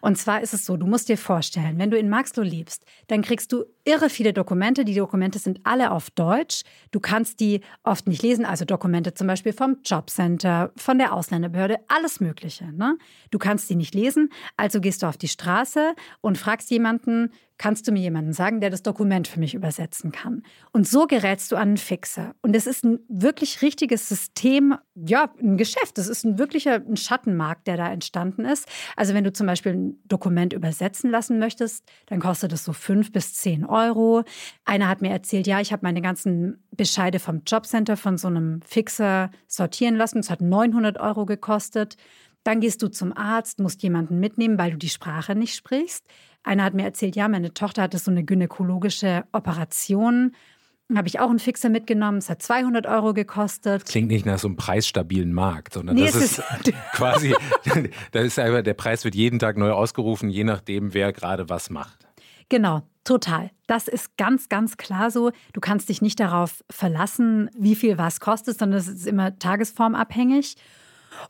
Und 0.05 0.19
zwar 0.19 0.43
ist 0.43 0.53
es 0.53 0.67
so, 0.67 0.77
du 0.77 0.87
musst 0.87 1.09
dir 1.09 1.17
vorstellen, 1.17 1.79
wenn 1.79 1.91
du 1.91 1.97
in 1.97 2.11
Maxlow 2.11 2.43
lebst, 2.43 2.85
dann 3.07 3.23
kriegst 3.23 3.51
du 3.53 3.65
irre 3.85 4.11
viele 4.11 4.35
Dokumente. 4.35 4.85
Die 4.85 4.95
Dokumente 4.95 5.39
sind 5.39 5.61
alle 5.65 5.93
auf 5.93 6.11
Deutsch. 6.11 6.61
Du 6.91 7.01
kannst 7.01 7.41
die 7.41 7.63
oft 7.85 8.07
nicht 8.07 8.23
lesen, 8.23 8.45
also 8.45 8.67
Dokumente 8.67 9.15
zum 9.15 9.29
Beispiel 9.29 9.55
vom 9.55 9.79
Jobcenter, 9.83 10.73
von 10.77 10.99
der 10.99 11.15
Ausländerbehörde, 11.15 11.79
alles 11.89 12.21
Mögliche. 12.21 12.71
Ne? 12.71 12.99
Du 13.31 13.39
kannst 13.39 13.71
die 13.71 13.77
nicht 13.77 13.95
lesen, 13.95 14.29
also 14.59 14.83
gehst 14.83 15.03
du 15.03 15.07
auf 15.07 15.17
die 15.17 15.29
Straße 15.29 15.95
und 16.21 16.37
fragst 16.37 16.71
jemanden, 16.71 17.31
kannst 17.57 17.87
du 17.87 17.93
mir 17.93 18.01
jemanden 18.01 18.33
sagen, 18.33 18.61
der 18.61 18.71
das 18.71 18.83
Dokument 18.83 19.29
für 19.29 19.39
mich 19.39 19.55
übersetzen 19.55 20.11
kann. 20.11 20.43
Und 20.73 20.89
so 20.89 21.07
gerätst 21.07 21.53
du 21.53 21.57
an 21.57 21.69
einen 21.69 21.77
Fixer. 21.77 22.35
Und 22.43 22.57
es 22.57 22.67
ist 22.67 22.85
ein 22.85 22.99
wirklich 23.09 23.63
richtiges 23.63 24.09
System, 24.09 24.77
ja, 24.95 25.33
ein 25.41 25.57
Geschäft. 25.57 25.99
Das 25.99 26.09
ist 26.09 26.25
ein 26.25 26.39
wirklicher 26.39 26.75
ein 26.75 26.97
Schattenmarkt, 26.97 27.67
der 27.67 27.77
da 27.77 27.93
entstanden 27.93 28.45
ist. 28.45 28.69
Also 28.97 29.15
wenn 29.15 29.25
du 29.25 29.33
zum 29.33 29.47
Beispiel 29.47 29.73
ein 29.73 29.97
Dokument 30.05 30.53
übersetzen 30.53 31.11
lassen 31.11 31.39
möchtest, 31.39 31.85
dann 32.07 32.21
kostet 32.21 32.53
es 32.53 32.65
so 32.65 32.73
fünf 32.73 33.13
bis 33.13 33.35
zehn 33.35 33.65
Euro. 33.65 34.25
Einer 34.65 34.89
hat 34.89 35.01
mir 35.01 35.11
erzählt, 35.11 35.47
ja, 35.47 35.61
ich 35.61 35.73
habe 35.73 35.85
meine 35.85 36.03
ganzen 36.03 36.65
Bescheide 36.73 37.21
vom 37.21 37.43
Jobcenter 37.47 37.97
von 37.97 38.19
so 38.19 38.29
einem 38.29 38.63
Fixer 38.63 39.31
sortieren 39.47 39.95
lassen. 39.95 40.19
Es 40.19 40.31
hat 40.31 40.41
900 40.41 40.99
Euro 40.99 41.25
gekostet. 41.25 41.97
Dann 42.43 42.61
gehst 42.61 42.83
du 42.83 42.89
zum 42.89 43.17
Arzt, 43.17 43.59
musst 43.59 43.83
jemanden 43.83 44.21
mitnehmen, 44.21 44.59
weil 44.59 44.73
du 44.73 44.77
die 44.77 44.91
Sprache 44.91 45.35
nicht 45.35 45.55
sprichst. 45.55 46.05
Einer 46.45 46.65
hat 46.65 46.75
mir 46.75 46.85
erzählt, 46.85 47.17
ja, 47.17 47.27
meine 47.29 47.55
Tochter 47.55 47.83
hatte 47.83 47.99
so 47.99 48.11
eine 48.11 48.23
gynäkologische 48.23 49.25
Operation. 49.33 50.33
Habe 50.95 51.09
ich 51.09 51.19
auch 51.19 51.31
einen 51.31 51.39
Fixer 51.39 51.71
mitgenommen. 51.71 52.19
Es 52.19 52.29
hat 52.29 52.43
200 52.43 52.87
Euro 52.87 53.15
gekostet. 53.15 53.87
Klingt 53.87 54.09
nicht 54.09 54.27
nach 54.27 54.39
so 54.39 54.49
einem 54.49 54.57
preisstabilen 54.57 55.33
Markt, 55.33 55.73
sondern 55.73 55.97
nee, 55.97 56.05
das 56.05 56.15
ist, 56.15 56.39
ist 56.39 56.73
quasi, 56.93 57.35
da 58.13 58.21
ist 58.21 58.39
einfach, 58.39 58.63
der 58.63 58.75
Preis 58.75 59.05
wird 59.05 59.15
jeden 59.15 59.39
Tag 59.39 59.57
neu 59.57 59.73
ausgerufen, 59.73 60.29
je 60.29 60.45
nachdem, 60.45 60.93
wer 60.93 61.15
gerade 61.15 61.49
was 61.49 61.71
macht. 61.71 62.07
Genau, 62.51 62.83
total. 63.05 63.51
Das 63.67 63.89
ist 63.89 64.19
ganz, 64.19 64.51
ganz 64.51 64.77
klar 64.77 65.11
so. 65.11 65.33
Du 65.55 65.61
kannst 65.61 65.89
dich 65.89 66.03
nicht 66.03 66.21
darauf 66.21 66.63
verlassen, 66.69 67.49
wie 67.59 67.75
viel 67.75 67.97
was 67.97 68.21
kostet, 68.21 68.59
sondern 68.59 68.79
es 68.79 68.89
ist 68.89 69.07
immer 69.07 69.39
tagesformabhängig. 69.39 70.57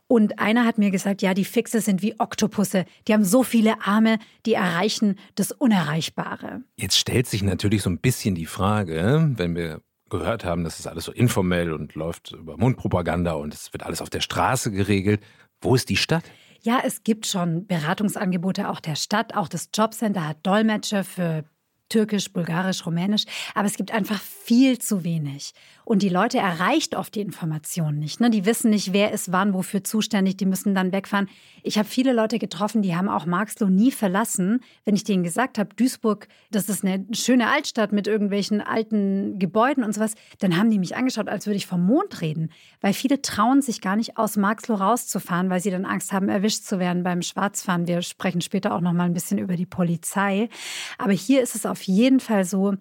Und 0.07 0.39
einer 0.39 0.65
hat 0.65 0.77
mir 0.77 0.91
gesagt, 0.91 1.21
ja, 1.21 1.33
die 1.33 1.45
Fixe 1.45 1.81
sind 1.81 2.01
wie 2.01 2.19
Oktopusse. 2.19 2.85
Die 3.07 3.13
haben 3.13 3.23
so 3.23 3.43
viele 3.43 3.81
Arme, 3.81 4.19
die 4.45 4.53
erreichen 4.53 5.17
das 5.35 5.51
Unerreichbare. 5.51 6.61
Jetzt 6.77 6.97
stellt 6.97 7.27
sich 7.27 7.43
natürlich 7.43 7.81
so 7.81 7.89
ein 7.89 7.99
bisschen 7.99 8.35
die 8.35 8.45
Frage, 8.45 9.33
wenn 9.35 9.55
wir 9.55 9.81
gehört 10.09 10.45
haben, 10.45 10.63
das 10.63 10.79
ist 10.79 10.87
alles 10.87 11.05
so 11.05 11.11
informell 11.11 11.73
und 11.73 11.95
läuft 11.95 12.31
über 12.31 12.57
Mundpropaganda 12.57 13.33
und 13.33 13.53
es 13.53 13.73
wird 13.73 13.83
alles 13.83 14.01
auf 14.01 14.09
der 14.09 14.21
Straße 14.21 14.71
geregelt. 14.71 15.21
Wo 15.61 15.75
ist 15.75 15.89
die 15.89 15.97
Stadt? 15.97 16.23
Ja, 16.61 16.81
es 16.83 17.03
gibt 17.03 17.27
schon 17.27 17.67
Beratungsangebote 17.67 18.69
auch 18.69 18.79
der 18.79 18.95
Stadt. 18.95 19.35
Auch 19.35 19.47
das 19.47 19.69
Jobcenter 19.73 20.27
hat 20.27 20.45
Dolmetscher 20.45 21.03
für 21.03 21.45
Türkisch, 21.89 22.33
Bulgarisch, 22.33 22.85
Rumänisch, 22.85 23.25
aber 23.53 23.67
es 23.67 23.75
gibt 23.77 23.91
einfach 23.91 24.19
viel 24.19 24.79
zu 24.79 25.03
wenig. 25.03 25.53
Und 25.85 26.01
die 26.01 26.09
Leute 26.09 26.39
erreicht 26.39 26.95
oft 26.95 27.13
die 27.13 27.21
Information 27.21 27.99
nicht. 27.99 28.19
Ne? 28.19 28.31
Die 28.31 28.45
wissen 28.45 28.71
nicht, 28.71 28.91
wer 28.91 29.11
ist 29.11 29.31
wann, 29.31 29.53
wofür 29.53 29.83
zuständig, 29.83 30.35
die 30.35 30.47
müssen 30.47 30.73
dann 30.73 30.91
wegfahren. 30.91 31.29
Ich 31.61 31.77
habe 31.77 31.87
viele 31.87 32.11
Leute 32.11 32.39
getroffen, 32.39 32.81
die 32.81 32.95
haben 32.95 33.07
auch 33.07 33.27
Marxloh 33.27 33.69
nie 33.69 33.91
verlassen. 33.91 34.61
Wenn 34.83 34.95
ich 34.95 35.03
denen 35.03 35.23
gesagt 35.23 35.59
habe, 35.59 35.75
Duisburg, 35.75 36.27
das 36.49 36.69
ist 36.69 36.83
eine 36.83 37.05
schöne 37.13 37.49
Altstadt 37.49 37.91
mit 37.91 38.07
irgendwelchen 38.07 38.61
alten 38.61 39.37
Gebäuden 39.37 39.83
und 39.83 39.93
sowas, 39.93 40.15
dann 40.39 40.57
haben 40.57 40.71
die 40.71 40.79
mich 40.79 40.95
angeschaut, 40.95 41.29
als 41.29 41.45
würde 41.45 41.57
ich 41.57 41.67
vom 41.67 41.85
Mond 41.85 42.19
reden. 42.19 42.49
Weil 42.81 42.93
viele 42.93 43.21
trauen 43.21 43.61
sich 43.61 43.79
gar 43.79 43.95
nicht 43.95 44.17
aus 44.17 44.37
Marxloh 44.37 44.75
rauszufahren, 44.75 45.51
weil 45.51 45.61
sie 45.61 45.69
dann 45.69 45.85
Angst 45.85 46.11
haben, 46.11 46.29
erwischt 46.29 46.63
zu 46.63 46.79
werden 46.79 47.03
beim 47.03 47.21
Schwarzfahren. 47.21 47.87
Wir 47.87 48.01
sprechen 48.01 48.41
später 48.41 48.73
auch 48.73 48.81
noch 48.81 48.93
mal 48.93 49.03
ein 49.03 49.13
bisschen 49.13 49.37
über 49.37 49.55
die 49.55 49.67
Polizei. 49.67 50.49
Aber 50.97 51.13
hier 51.13 51.43
ist 51.43 51.53
es 51.53 51.67
auf 51.67 51.83
jeden 51.83 52.19
Fall 52.19 52.43
so, 52.43 52.73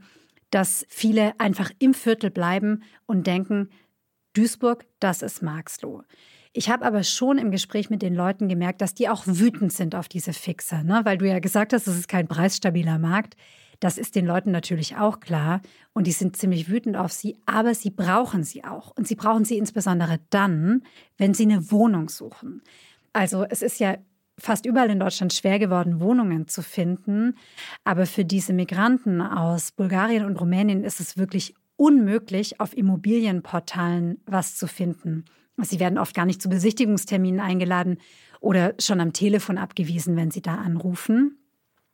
dass 0.54 0.86
viele 0.88 1.38
einfach 1.40 1.72
im 1.80 1.94
Viertel 1.94 2.30
bleiben 2.30 2.84
und 3.06 3.26
denken, 3.26 3.70
Duisburg, 4.34 4.86
das 5.00 5.22
ist 5.22 5.42
Marxloh. 5.42 6.02
Ich 6.52 6.70
habe 6.70 6.84
aber 6.84 7.02
schon 7.02 7.38
im 7.38 7.50
Gespräch 7.50 7.90
mit 7.90 8.02
den 8.02 8.14
Leuten 8.14 8.48
gemerkt, 8.48 8.80
dass 8.80 8.94
die 8.94 9.08
auch 9.08 9.24
wütend 9.26 9.72
sind 9.72 9.96
auf 9.96 10.08
diese 10.08 10.32
Fixer, 10.32 10.84
ne? 10.84 11.00
weil 11.02 11.18
du 11.18 11.26
ja 11.28 11.40
gesagt 11.40 11.72
hast, 11.72 11.88
es 11.88 11.98
ist 11.98 12.08
kein 12.08 12.28
preisstabiler 12.28 13.00
Markt. 13.00 13.34
Das 13.80 13.98
ist 13.98 14.14
den 14.14 14.26
Leuten 14.26 14.52
natürlich 14.52 14.96
auch 14.96 15.18
klar 15.18 15.60
und 15.92 16.06
die 16.06 16.12
sind 16.12 16.36
ziemlich 16.36 16.68
wütend 16.68 16.96
auf 16.96 17.10
sie, 17.10 17.36
aber 17.46 17.74
sie 17.74 17.90
brauchen 17.90 18.44
sie 18.44 18.62
auch. 18.62 18.92
Und 18.96 19.08
sie 19.08 19.16
brauchen 19.16 19.44
sie 19.44 19.58
insbesondere 19.58 20.20
dann, 20.30 20.84
wenn 21.18 21.34
sie 21.34 21.42
eine 21.42 21.72
Wohnung 21.72 22.08
suchen. 22.08 22.62
Also 23.12 23.44
es 23.44 23.60
ist 23.60 23.80
ja 23.80 23.96
fast 24.38 24.66
überall 24.66 24.90
in 24.90 25.00
Deutschland 25.00 25.32
schwer 25.32 25.58
geworden, 25.58 26.00
Wohnungen 26.00 26.48
zu 26.48 26.62
finden. 26.62 27.36
Aber 27.84 28.06
für 28.06 28.24
diese 28.24 28.52
Migranten 28.52 29.20
aus 29.20 29.72
Bulgarien 29.72 30.24
und 30.24 30.40
Rumänien 30.40 30.84
ist 30.84 31.00
es 31.00 31.16
wirklich 31.16 31.54
unmöglich, 31.76 32.60
auf 32.60 32.76
Immobilienportalen 32.76 34.20
was 34.26 34.56
zu 34.56 34.66
finden. 34.66 35.24
Sie 35.58 35.78
werden 35.80 35.98
oft 35.98 36.14
gar 36.14 36.26
nicht 36.26 36.42
zu 36.42 36.48
Besichtigungsterminen 36.48 37.40
eingeladen 37.40 37.98
oder 38.40 38.74
schon 38.80 39.00
am 39.00 39.12
Telefon 39.12 39.58
abgewiesen, 39.58 40.16
wenn 40.16 40.30
sie 40.30 40.42
da 40.42 40.56
anrufen. 40.56 41.38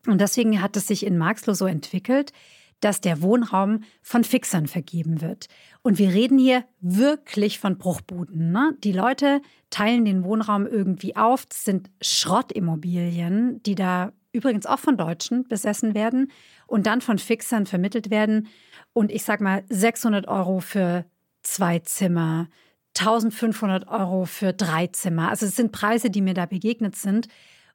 Und 0.07 0.21
deswegen 0.21 0.63
hat 0.63 0.77
es 0.77 0.87
sich 0.87 1.05
in 1.05 1.19
Marxloh 1.19 1.53
so 1.53 1.67
entwickelt, 1.67 2.33
dass 2.81 3.03
der 3.03 3.21
Wohnraum 3.21 3.85
von 4.03 4.25
Fixern 4.25 4.67
vergeben 4.67 5.21
wird. 5.21 5.49
Und 5.83 5.99
wir 5.99 6.13
reden 6.13 6.39
hier 6.39 6.65
wirklich 6.81 7.59
von 7.59 7.79
Bruchbuden. 7.79 8.53
Ne? 8.53 8.77
Die 8.85 8.93
Leute 8.93 9.41
teilen 9.71 10.05
den 10.05 10.25
Wohnraum 10.25 10.67
irgendwie 10.67 11.17
auf. 11.17 11.47
Das 11.47 11.65
sind 11.65 11.91
Schrottimmobilien, 12.03 13.63
die 13.63 13.75
da 13.75 14.13
übrigens 14.33 14.67
auch 14.67 14.79
von 14.79 14.97
Deutschen 14.97 15.45
besessen 15.49 15.95
werden 15.95 16.31
und 16.67 16.87
dann 16.87 17.01
von 17.01 17.19
Fixern 17.19 17.67
vermittelt 17.67 18.11
werden. 18.11 18.49
Und 18.93 19.11
ich 19.11 19.25
sag 19.25 19.41
mal 19.41 19.65
600 19.69 20.29
Euro 20.29 20.61
für 20.61 21.05
zwei 21.43 21.79
Zimmer, 21.81 22.49
1500 22.99 23.89
Euro 23.89 24.25
für 24.27 24.53
drei 24.53 24.89
Zimmer. 24.89 25.31
Also 25.31 25.47
es 25.47 25.57
sind 25.57 25.73
Preise, 25.73 26.11
die 26.11 26.21
mir 26.21 26.35
da 26.35 26.47
begegnet 26.47 26.97
sind. 26.97 27.29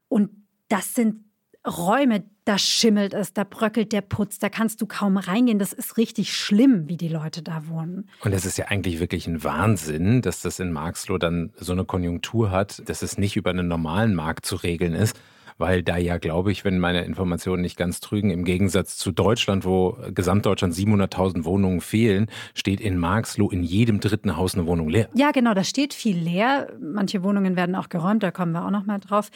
Und 0.07 0.29
das 0.67 0.93
sind 0.93 1.23
Räume, 1.65 2.23
da 2.45 2.57
schimmelt 2.57 3.13
es, 3.13 3.33
da 3.33 3.43
bröckelt 3.43 3.91
der 3.91 4.01
Putz, 4.01 4.37
da 4.37 4.49
kannst 4.49 4.81
du 4.81 4.85
kaum 4.85 5.17
reingehen. 5.17 5.57
Das 5.57 5.73
ist 5.73 5.97
richtig 5.97 6.35
schlimm, 6.35 6.87
wie 6.87 6.97
die 6.97 7.07
Leute 7.07 7.41
da 7.41 7.67
wohnen. 7.67 8.07
Und 8.23 8.33
es 8.33 8.45
ist 8.45 8.57
ja 8.57 8.65
eigentlich 8.65 8.99
wirklich 8.99 9.27
ein 9.27 9.43
Wahnsinn, 9.43 10.21
dass 10.21 10.41
das 10.41 10.59
in 10.59 10.71
Marxloh 10.71 11.17
dann 11.17 11.51
so 11.57 11.71
eine 11.73 11.85
Konjunktur 11.85 12.51
hat, 12.51 12.87
dass 12.87 13.01
es 13.01 13.17
nicht 13.17 13.35
über 13.35 13.49
einen 13.49 13.67
normalen 13.67 14.13
Markt 14.13 14.45
zu 14.45 14.55
regeln 14.55 14.93
ist, 14.93 15.19
weil 15.57 15.83
da 15.83 15.97
ja, 15.97 16.17
glaube 16.17 16.51
ich, 16.51 16.65
wenn 16.65 16.79
meine 16.79 17.03
Informationen 17.03 17.61
nicht 17.61 17.77
ganz 17.77 17.99
trügen, 17.99 18.29
im 18.29 18.43
Gegensatz 18.43 18.97
zu 18.97 19.11
Deutschland, 19.11 19.65
wo 19.65 19.97
Gesamtdeutschland 20.13 20.73
700.000 20.73 21.45
Wohnungen 21.45 21.81
fehlen, 21.81 22.27
steht 22.53 22.81
in 22.81 22.97
Marxloh 22.97 23.49
in 23.49 23.63
jedem 23.63 23.99
dritten 23.99 24.35
Haus 24.35 24.55
eine 24.55 24.67
Wohnung 24.67 24.89
leer. 24.89 25.09
Ja, 25.13 25.31
genau, 25.31 25.53
da 25.53 25.63
steht 25.63 25.93
viel 25.93 26.17
leer. 26.17 26.67
Manche 26.79 27.23
Wohnungen 27.23 27.55
werden 27.55 27.75
auch 27.75 27.89
geräumt, 27.89 28.23
da 28.23 28.31
kommen 28.31 28.51
wir 28.51 28.65
auch 28.65 28.71
noch 28.71 28.85
mal 28.85 28.99
drauf. 28.99 29.29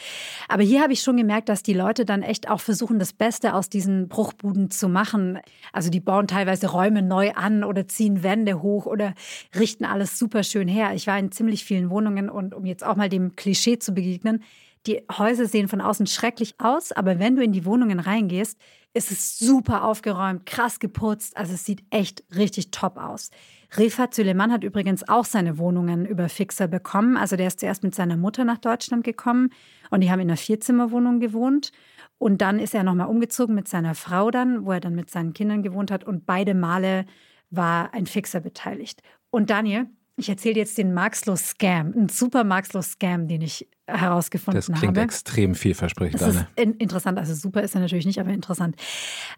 Aber 0.48 0.62
hier 0.62 0.82
habe 0.82 0.92
ich 0.92 1.00
schon 1.00 1.16
gemerkt, 1.16 1.48
dass 1.48 1.62
die 1.62 1.74
Leute 1.74 2.04
dann 2.04 2.22
echt 2.22 2.50
auch 2.50 2.60
versuchen, 2.60 2.98
das 2.98 3.12
Beste 3.12 3.54
aus 3.54 3.68
diesen 3.68 4.08
Bruchbuden 4.08 4.70
zu 4.70 4.88
machen. 4.88 5.38
Also 5.72 5.90
die 5.90 6.00
bauen 6.00 6.26
teilweise 6.26 6.68
Räume 6.68 7.02
neu 7.02 7.32
an 7.32 7.64
oder 7.64 7.88
ziehen 7.88 8.22
Wände 8.22 8.62
hoch 8.62 8.86
oder 8.86 9.14
richten 9.58 9.84
alles 9.84 10.18
super 10.18 10.42
schön 10.42 10.68
her. 10.68 10.92
Ich 10.94 11.06
war 11.06 11.18
in 11.18 11.32
ziemlich 11.32 11.64
vielen 11.64 11.90
Wohnungen 11.90 12.28
und 12.28 12.54
um 12.54 12.66
jetzt 12.66 12.84
auch 12.84 12.96
mal 12.96 13.08
dem 13.08 13.36
Klischee 13.36 13.78
zu 13.78 13.94
begegnen, 13.94 14.42
die 14.86 15.02
Häuser 15.16 15.46
sehen 15.46 15.68
von 15.68 15.80
außen 15.80 16.06
schrecklich 16.06 16.54
aus, 16.58 16.92
aber 16.92 17.18
wenn 17.18 17.36
du 17.36 17.42
in 17.42 17.52
die 17.52 17.64
Wohnungen 17.64 18.00
reingehst, 18.00 18.58
ist 18.92 19.12
es 19.12 19.38
super 19.38 19.84
aufgeräumt, 19.84 20.46
krass 20.46 20.80
geputzt. 20.80 21.36
Also 21.36 21.54
es 21.54 21.64
sieht 21.64 21.84
echt 21.90 22.24
richtig 22.34 22.70
top 22.70 22.96
aus. 22.96 23.30
Refat 23.76 24.14
Süleyman 24.14 24.50
hat 24.50 24.64
übrigens 24.64 25.08
auch 25.08 25.24
seine 25.24 25.58
Wohnungen 25.58 26.04
über 26.06 26.28
Fixer 26.28 26.66
bekommen. 26.66 27.16
Also 27.16 27.36
der 27.36 27.46
ist 27.46 27.60
zuerst 27.60 27.84
mit 27.84 27.94
seiner 27.94 28.16
Mutter 28.16 28.44
nach 28.44 28.58
Deutschland 28.58 29.04
gekommen 29.04 29.50
und 29.90 30.00
die 30.00 30.10
haben 30.10 30.20
in 30.20 30.28
einer 30.28 30.36
Vierzimmerwohnung 30.36 31.20
gewohnt. 31.20 31.70
Und 32.18 32.42
dann 32.42 32.58
ist 32.58 32.74
er 32.74 32.82
nochmal 32.82 33.06
umgezogen 33.06 33.54
mit 33.54 33.68
seiner 33.68 33.94
Frau 33.94 34.30
dann, 34.30 34.66
wo 34.66 34.72
er 34.72 34.80
dann 34.80 34.94
mit 34.94 35.08
seinen 35.08 35.34
Kindern 35.34 35.62
gewohnt 35.62 35.90
hat. 35.90 36.04
Und 36.04 36.26
beide 36.26 36.54
Male 36.54 37.06
war 37.50 37.94
ein 37.94 38.06
Fixer 38.06 38.40
beteiligt. 38.40 39.02
Und 39.30 39.50
Daniel, 39.50 39.86
ich 40.16 40.28
erzähle 40.28 40.56
jetzt 40.56 40.76
den 40.76 40.92
Marxlos-Scam, 40.92 41.92
einen 41.92 42.08
super 42.08 42.44
Marxlos-Scam, 42.44 43.28
den 43.28 43.40
ich 43.40 43.68
herausgefunden 43.98 44.62
habe. 44.62 44.72
Das 44.72 44.80
klingt 44.80 44.96
habe. 44.96 45.04
extrem 45.04 45.54
vielversprechend. 45.54 46.20
Das 46.20 46.36
ist 46.36 46.46
interessant, 46.56 47.18
also 47.18 47.34
super 47.34 47.62
ist 47.62 47.74
er 47.74 47.80
natürlich 47.80 48.06
nicht, 48.06 48.20
aber 48.20 48.30
interessant. 48.30 48.76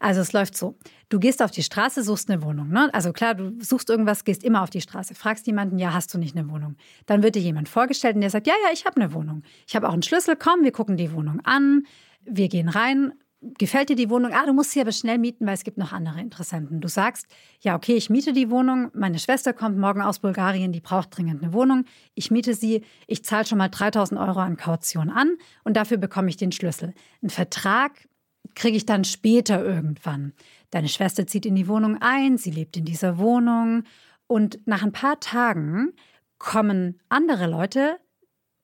Also 0.00 0.20
es 0.20 0.32
läuft 0.32 0.56
so, 0.56 0.76
du 1.08 1.18
gehst 1.18 1.42
auf 1.42 1.50
die 1.50 1.62
Straße, 1.62 2.02
suchst 2.02 2.30
eine 2.30 2.42
Wohnung. 2.42 2.68
Ne? 2.68 2.90
Also 2.92 3.12
klar, 3.12 3.34
du 3.34 3.52
suchst 3.60 3.90
irgendwas, 3.90 4.24
gehst 4.24 4.44
immer 4.44 4.62
auf 4.62 4.70
die 4.70 4.80
Straße, 4.80 5.14
fragst 5.14 5.46
jemanden, 5.46 5.78
ja, 5.78 5.92
hast 5.92 6.12
du 6.14 6.18
nicht 6.18 6.36
eine 6.36 6.48
Wohnung? 6.48 6.76
Dann 7.06 7.22
wird 7.22 7.34
dir 7.34 7.42
jemand 7.42 7.68
vorgestellt 7.68 8.14
und 8.14 8.20
der 8.20 8.30
sagt, 8.30 8.46
ja, 8.46 8.54
ja, 8.64 8.72
ich 8.72 8.84
habe 8.86 9.00
eine 9.00 9.12
Wohnung. 9.12 9.42
Ich 9.66 9.76
habe 9.76 9.88
auch 9.88 9.92
einen 9.92 10.02
Schlüssel, 10.02 10.36
komm, 10.36 10.62
wir 10.62 10.72
gucken 10.72 10.96
die 10.96 11.12
Wohnung 11.12 11.40
an. 11.44 11.84
Wir 12.24 12.48
gehen 12.48 12.68
rein, 12.68 13.12
gefällt 13.42 13.88
dir 13.88 13.96
die 13.96 14.10
Wohnung? 14.10 14.32
Ah, 14.32 14.46
du 14.46 14.52
musst 14.52 14.70
sie 14.70 14.80
aber 14.80 14.92
schnell 14.92 15.18
mieten, 15.18 15.46
weil 15.46 15.54
es 15.54 15.64
gibt 15.64 15.78
noch 15.78 15.92
andere 15.92 16.20
Interessenten. 16.20 16.80
Du 16.80 16.88
sagst, 16.88 17.26
ja, 17.60 17.74
okay, 17.74 17.94
ich 17.94 18.08
miete 18.08 18.32
die 18.32 18.50
Wohnung. 18.50 18.90
Meine 18.94 19.18
Schwester 19.18 19.52
kommt 19.52 19.78
morgen 19.78 20.00
aus 20.00 20.20
Bulgarien, 20.20 20.72
die 20.72 20.80
braucht 20.80 21.16
dringend 21.16 21.42
eine 21.42 21.52
Wohnung. 21.52 21.84
Ich 22.14 22.30
miete 22.30 22.54
sie. 22.54 22.84
Ich 23.06 23.24
zahle 23.24 23.44
schon 23.44 23.58
mal 23.58 23.68
3000 23.68 24.20
Euro 24.20 24.40
an 24.40 24.56
Kaution 24.56 25.10
an 25.10 25.36
und 25.64 25.76
dafür 25.76 25.96
bekomme 25.96 26.28
ich 26.28 26.36
den 26.36 26.52
Schlüssel. 26.52 26.94
Einen 27.20 27.30
Vertrag 27.30 28.08
kriege 28.54 28.76
ich 28.76 28.86
dann 28.86 29.04
später 29.04 29.64
irgendwann. 29.64 30.32
Deine 30.70 30.88
Schwester 30.88 31.26
zieht 31.26 31.46
in 31.46 31.54
die 31.54 31.68
Wohnung 31.68 31.98
ein, 32.00 32.38
sie 32.38 32.50
lebt 32.50 32.76
in 32.76 32.84
dieser 32.84 33.18
Wohnung 33.18 33.84
und 34.26 34.66
nach 34.66 34.82
ein 34.82 34.92
paar 34.92 35.20
Tagen 35.20 35.92
kommen 36.38 37.00
andere 37.08 37.46
Leute 37.46 37.98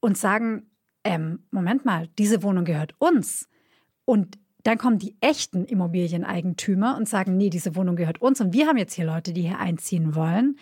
und 0.00 0.16
sagen, 0.16 0.70
ähm, 1.04 1.44
Moment 1.50 1.84
mal, 1.84 2.08
diese 2.18 2.42
Wohnung 2.42 2.64
gehört 2.64 2.94
uns. 2.98 3.48
Und 4.04 4.38
dann 4.68 4.78
kommen 4.78 4.98
die 4.98 5.16
echten 5.20 5.64
Immobilieneigentümer 5.64 6.96
und 6.98 7.09
sagen, 7.09 7.38
nee, 7.38 7.48
diese 7.48 7.74
Wohnung 7.74 7.96
gehört 7.96 8.20
uns 8.20 8.40
und 8.40 8.52
wir 8.52 8.66
haben 8.66 8.76
jetzt 8.76 8.92
hier 8.92 9.07
Leute, 9.07 9.33
die 9.33 9.42
hier 9.42 9.59
einziehen 9.59 10.14
wollen. 10.14 10.59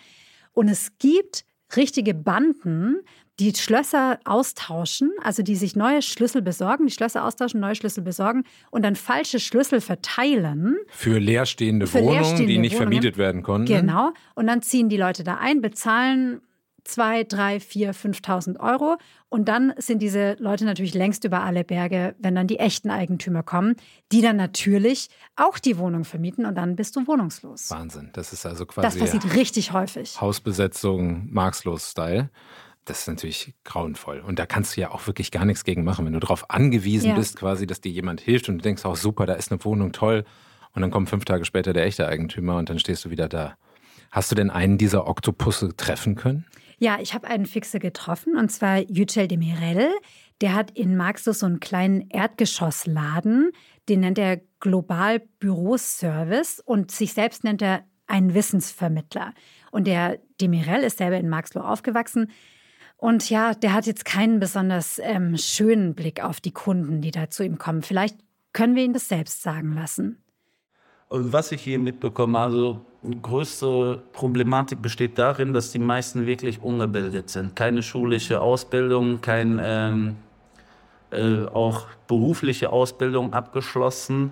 Und 0.53 0.69
es 0.69 0.97
gibt 0.97 1.43
richtige 1.75 2.13
Banden, 2.13 3.01
die 3.39 3.53
Schlösser 3.53 4.19
austauschen, 4.23 5.11
also 5.21 5.43
die 5.43 5.55
sich 5.55 5.75
neue 5.75 6.01
Schlüssel 6.01 6.41
besorgen, 6.41 6.87
die 6.87 6.93
Schlösser 6.93 7.25
austauschen, 7.25 7.59
neue 7.59 7.75
Schlüssel 7.75 8.01
besorgen 8.01 8.45
und 8.71 8.83
dann 8.83 8.95
falsche 8.95 9.39
Schlüssel 9.39 9.81
verteilen. 9.81 10.77
Für 10.87 11.19
leerstehende 11.19 11.85
für 11.85 11.99
Wohnungen, 11.99 12.13
leerstehende 12.13 12.47
die 12.47 12.57
nicht 12.59 12.75
Wohnungen. 12.75 12.91
vermietet 12.93 13.17
werden 13.17 13.43
konnten. 13.43 13.67
Genau. 13.67 14.11
Und 14.35 14.47
dann 14.47 14.61
ziehen 14.61 14.87
die 14.87 14.97
Leute 14.97 15.25
da 15.25 15.35
ein, 15.35 15.61
bezahlen 15.61 16.41
2, 16.87 17.25
3, 17.25 17.59
4, 17.59 17.93
5.000 17.93 18.59
Euro. 18.59 18.97
Und 19.29 19.49
dann 19.49 19.73
sind 19.77 20.01
diese 20.01 20.35
Leute 20.39 20.65
natürlich 20.65 20.93
längst 20.93 21.23
über 21.25 21.43
alle 21.43 21.63
Berge, 21.63 22.15
wenn 22.19 22.33
dann 22.35 22.47
die 22.47 22.59
echten 22.59 22.89
Eigentümer 22.89 23.43
kommen, 23.43 23.75
die 24.11 24.21
dann 24.21 24.37
natürlich 24.37 25.09
auch 25.35 25.59
die 25.59 25.77
Wohnung 25.77 26.05
vermieten 26.05 26.45
und 26.45 26.55
dann 26.55 26.75
bist 26.75 26.95
du 26.95 27.05
wohnungslos. 27.05 27.69
Wahnsinn. 27.69 28.09
Das 28.13 28.31
ist 28.31 28.45
also 28.45 28.65
quasi. 28.65 28.85
Das 28.85 28.97
passiert 28.97 29.35
richtig 29.35 29.73
häufig. 29.73 30.19
Hausbesetzung, 30.21 31.27
Marxlos-Style. 31.31 32.29
Das 32.85 33.01
ist 33.01 33.07
natürlich 33.07 33.53
grauenvoll. 33.65 34.21
Und 34.21 34.39
da 34.39 34.45
kannst 34.45 34.77
du 34.77 34.81
ja 34.81 34.91
auch 34.91 35.07
wirklich 35.07 35.31
gar 35.31 35.43
nichts 35.43 35.65
gegen 35.65 35.83
machen, 35.83 36.05
wenn 36.05 36.13
du 36.13 36.21
darauf 36.21 36.49
angewiesen 36.49 37.09
ja. 37.09 37.15
bist, 37.15 37.35
quasi, 37.35 37.67
dass 37.67 37.81
dir 37.81 37.91
jemand 37.91 38.21
hilft 38.21 38.47
und 38.47 38.59
du 38.59 38.61
denkst, 38.61 38.85
auch 38.85 38.95
super, 38.95 39.25
da 39.25 39.33
ist 39.33 39.51
eine 39.51 39.63
Wohnung 39.65 39.91
toll. 39.91 40.23
Und 40.73 40.81
dann 40.81 40.91
kommt 40.91 41.09
fünf 41.09 41.25
Tage 41.25 41.43
später 41.43 41.73
der 41.73 41.85
echte 41.85 42.07
Eigentümer 42.07 42.55
und 42.57 42.69
dann 42.69 42.79
stehst 42.79 43.03
du 43.03 43.09
wieder 43.09 43.27
da. 43.27 43.57
Hast 44.11 44.31
du 44.31 44.35
denn 44.35 44.49
einen 44.49 44.77
dieser 44.77 45.07
Oktopusse 45.07 45.75
treffen 45.75 46.15
können? 46.15 46.45
Ja, 46.79 46.99
ich 47.01 47.13
habe 47.13 47.27
einen 47.27 47.47
Fixe 47.47 47.79
getroffen 47.79 48.37
und 48.37 48.49
zwar 48.51 48.79
Yücel 48.79 49.27
Demirel. 49.27 49.89
Der 50.41 50.53
hat 50.53 50.71
in 50.71 50.95
Marxus 50.95 51.39
so 51.39 51.47
einen 51.47 51.59
kleinen 51.59 52.09
Erdgeschossladen, 52.09 53.51
den 53.89 54.01
nennt 54.01 54.19
er 54.19 54.41
Global 54.59 55.19
Büroservice 55.39 56.59
und 56.59 56.91
sich 56.91 57.13
selbst 57.13 57.43
nennt 57.43 57.63
er 57.63 57.83
einen 58.05 58.35
Wissensvermittler. 58.35 59.33
Und 59.71 59.87
der 59.87 60.19
Demirel 60.39 60.83
ist 60.83 60.99
selber 60.99 61.17
in 61.17 61.29
Marxloh 61.29 61.61
aufgewachsen. 61.61 62.31
Und 62.95 63.29
ja, 63.29 63.53
der 63.53 63.73
hat 63.73 63.85
jetzt 63.85 64.05
keinen 64.05 64.39
besonders 64.39 64.99
ähm, 65.03 65.37
schönen 65.37 65.95
Blick 65.95 66.23
auf 66.23 66.41
die 66.41 66.53
Kunden, 66.53 67.01
die 67.01 67.11
da 67.11 67.29
zu 67.29 67.43
ihm 67.43 67.57
kommen. 67.57 67.81
Vielleicht 67.81 68.17
können 68.53 68.75
wir 68.75 68.83
ihn 68.83 68.93
das 68.93 69.07
selbst 69.07 69.41
sagen 69.41 69.73
lassen. 69.73 70.23
Und 71.09 71.31
was 71.31 71.51
ich 71.51 71.61
hier 71.61 71.79
mitbekomme, 71.79 72.37
also 72.37 72.81
die 73.01 73.21
größte 73.21 74.01
Problematik 74.11 74.81
besteht 74.81 75.17
darin, 75.17 75.53
dass 75.53 75.71
die 75.71 75.79
meisten 75.79 76.25
wirklich 76.25 76.61
ungebildet 76.61 77.29
sind. 77.29 77.55
Keine 77.55 77.81
schulische 77.81 78.41
Ausbildung, 78.41 79.21
kein 79.21 79.59
ähm, 79.63 80.15
äh, 81.11 81.45
auch 81.45 81.87
berufliche 82.07 82.71
Ausbildung 82.71 83.33
abgeschlossen. 83.33 84.31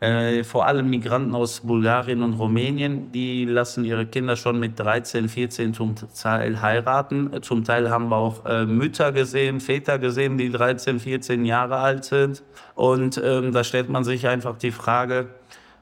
Äh, 0.00 0.44
vor 0.44 0.66
allem 0.66 0.90
Migranten 0.90 1.34
aus 1.34 1.60
Bulgarien 1.60 2.22
und 2.22 2.34
Rumänien, 2.34 3.10
die 3.10 3.46
lassen 3.46 3.84
ihre 3.84 4.06
Kinder 4.06 4.36
schon 4.36 4.60
mit 4.60 4.78
13, 4.78 5.28
14 5.28 5.74
zum 5.74 5.94
Teil 6.14 6.60
heiraten. 6.60 7.30
Zum 7.42 7.64
Teil 7.64 7.90
haben 7.90 8.10
wir 8.10 8.16
auch 8.16 8.44
äh, 8.44 8.66
Mütter 8.66 9.10
gesehen, 9.10 9.58
Väter 9.58 9.98
gesehen, 9.98 10.36
die 10.36 10.50
13, 10.50 11.00
14 11.00 11.44
Jahre 11.46 11.78
alt 11.78 12.04
sind. 12.04 12.44
Und 12.74 13.20
ähm, 13.24 13.52
da 13.52 13.64
stellt 13.64 13.88
man 13.88 14.04
sich 14.04 14.28
einfach 14.28 14.56
die 14.56 14.70
Frage, 14.70 15.30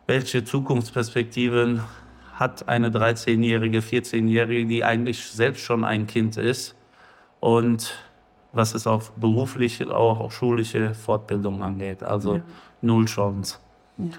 welche 0.07 0.45
Zukunftsperspektiven 0.45 1.83
hat 2.35 2.69
eine 2.69 2.91
13-jährige, 2.91 3.81
14-jährige, 3.81 4.67
die 4.67 4.85
eigentlich 4.85 5.25
selbst 5.25 5.63
schon 5.63 5.85
ein 5.85 6.07
Kind 6.07 6.37
ist 6.37 6.75
und 7.41 7.95
was 8.53 8.75
es 8.75 8.87
auch 8.87 9.11
berufliche, 9.17 9.95
auch, 9.95 10.21
auch 10.21 10.33
schulische 10.33 10.95
Fortbildung 10.95 11.63
angeht. 11.63 12.03
Also 12.03 12.37
ja. 12.37 12.43
null 12.81 13.07
Chance. 13.07 13.59
Ja. 13.99 14.11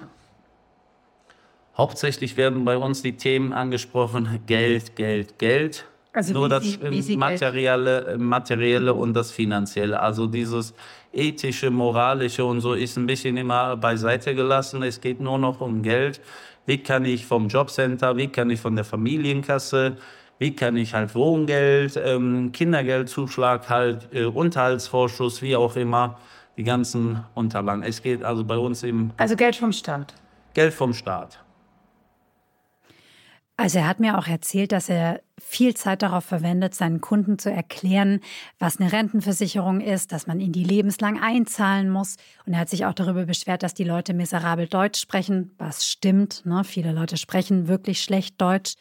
Hauptsächlich 1.77 2.37
werden 2.37 2.65
bei 2.65 2.77
uns 2.77 3.03
die 3.03 3.17
Themen 3.17 3.53
angesprochen, 3.53 4.39
Geld, 4.47 4.95
Geld, 4.95 5.37
Geld. 5.37 5.85
Also 6.11 6.33
Nur 6.33 6.49
das 6.49 6.63
Sie, 6.63 7.15
materielle, 7.15 8.17
materielle 8.17 8.95
und 8.95 9.13
das 9.13 9.31
finanzielle. 9.31 9.99
Also 9.99 10.25
dieses 10.25 10.73
ethische, 11.17 11.71
moralische 11.71 12.45
und 12.45 12.61
so 12.61 12.73
ist 12.73 12.97
ein 12.97 13.07
bisschen 13.07 13.35
immer 13.37 13.75
beiseite 13.75 14.35
gelassen. 14.35 14.83
Es 14.83 15.01
geht 15.01 15.19
nur 15.19 15.37
noch 15.37 15.59
um 15.61 15.81
Geld. 15.81 16.21
Wie 16.65 16.77
kann 16.77 17.05
ich 17.05 17.25
vom 17.25 17.47
Jobcenter, 17.47 18.15
wie 18.17 18.27
kann 18.27 18.49
ich 18.49 18.59
von 18.59 18.75
der 18.75 18.85
Familienkasse, 18.85 19.97
wie 20.37 20.55
kann 20.55 20.77
ich 20.77 20.93
halt 20.93 21.15
Wohngeld, 21.15 21.99
ähm, 22.03 22.51
Kindergeldzuschlag, 22.51 23.69
halt 23.69 24.09
äh, 24.13 24.25
Unterhaltsvorschuss, 24.25 25.41
wie 25.41 25.55
auch 25.55 25.75
immer, 25.75 26.19
die 26.57 26.63
ganzen 26.63 27.23
Unterlagen. 27.33 27.83
Es 27.83 28.01
geht 28.01 28.23
also 28.23 28.43
bei 28.43 28.57
uns 28.57 28.83
im... 28.83 29.11
Also 29.17 29.35
Geld 29.35 29.55
vom 29.55 29.71
Staat. 29.71 30.13
Geld 30.53 30.73
vom 30.73 30.93
Staat. 30.93 31.39
Also 33.59 33.79
er 33.79 33.87
hat 33.87 33.99
mir 33.99 34.19
auch 34.19 34.27
erzählt, 34.27 34.71
dass 34.71 34.87
er 34.87 35.19
viel 35.39 35.75
Zeit 35.75 36.03
darauf 36.03 36.23
verwendet, 36.23 36.75
seinen 36.75 37.01
Kunden 37.01 37.39
zu 37.39 37.51
erklären, 37.51 38.21
was 38.59 38.79
eine 38.79 38.91
Rentenversicherung 38.91 39.81
ist, 39.81 40.11
dass 40.11 40.27
man 40.27 40.39
in 40.39 40.51
die 40.51 40.63
lebenslang 40.63 41.19
einzahlen 41.19 41.89
muss. 41.89 42.17
Und 42.45 42.53
er 42.53 42.59
hat 42.59 42.69
sich 42.69 42.85
auch 42.85 42.93
darüber 42.93 43.25
beschwert, 43.25 43.63
dass 43.63 43.73
die 43.73 43.83
Leute 43.83 44.13
miserabel 44.13 44.67
Deutsch 44.67 45.01
sprechen, 45.01 45.55
was 45.57 45.87
stimmt. 45.87 46.45
Ne? 46.45 46.63
Viele 46.63 46.91
Leute 46.91 47.17
sprechen 47.17 47.67
wirklich 47.67 48.03
schlecht 48.03 48.39
Deutsch. 48.39 48.75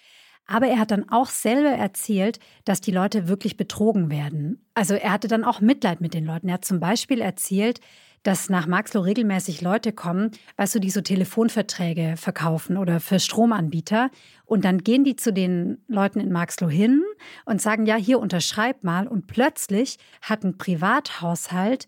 Aber 0.46 0.66
er 0.66 0.78
hat 0.78 0.90
dann 0.90 1.08
auch 1.08 1.28
selber 1.28 1.70
erzählt, 1.70 2.38
dass 2.66 2.82
die 2.82 2.92
Leute 2.92 3.28
wirklich 3.28 3.56
betrogen 3.56 4.10
werden. 4.10 4.64
Also 4.74 4.94
er 4.94 5.10
hatte 5.10 5.26
dann 5.26 5.42
auch 5.42 5.62
Mitleid 5.62 6.02
mit 6.02 6.12
den 6.12 6.26
Leuten. 6.26 6.48
Er 6.48 6.54
hat 6.54 6.66
zum 6.66 6.80
Beispiel 6.80 7.22
erzählt, 7.22 7.80
dass 8.26 8.50
nach 8.50 8.66
Marxloh 8.66 9.02
regelmäßig 9.02 9.60
Leute 9.60 9.92
kommen, 9.92 10.32
weißt 10.56 10.74
du, 10.74 10.78
die 10.80 10.90
so 10.90 11.00
Telefonverträge 11.00 12.14
verkaufen 12.16 12.76
oder 12.76 12.98
für 12.98 13.20
Stromanbieter. 13.20 14.10
Und 14.44 14.64
dann 14.64 14.78
gehen 14.78 15.04
die 15.04 15.14
zu 15.14 15.32
den 15.32 15.78
Leuten 15.86 16.18
in 16.18 16.32
Marxloh 16.32 16.68
hin 16.68 17.04
und 17.44 17.62
sagen, 17.62 17.86
ja, 17.86 17.94
hier 17.94 18.18
unterschreib 18.18 18.82
mal. 18.82 19.06
Und 19.06 19.28
plötzlich 19.28 19.98
hat 20.22 20.42
ein 20.42 20.58
Privathaushalt 20.58 21.86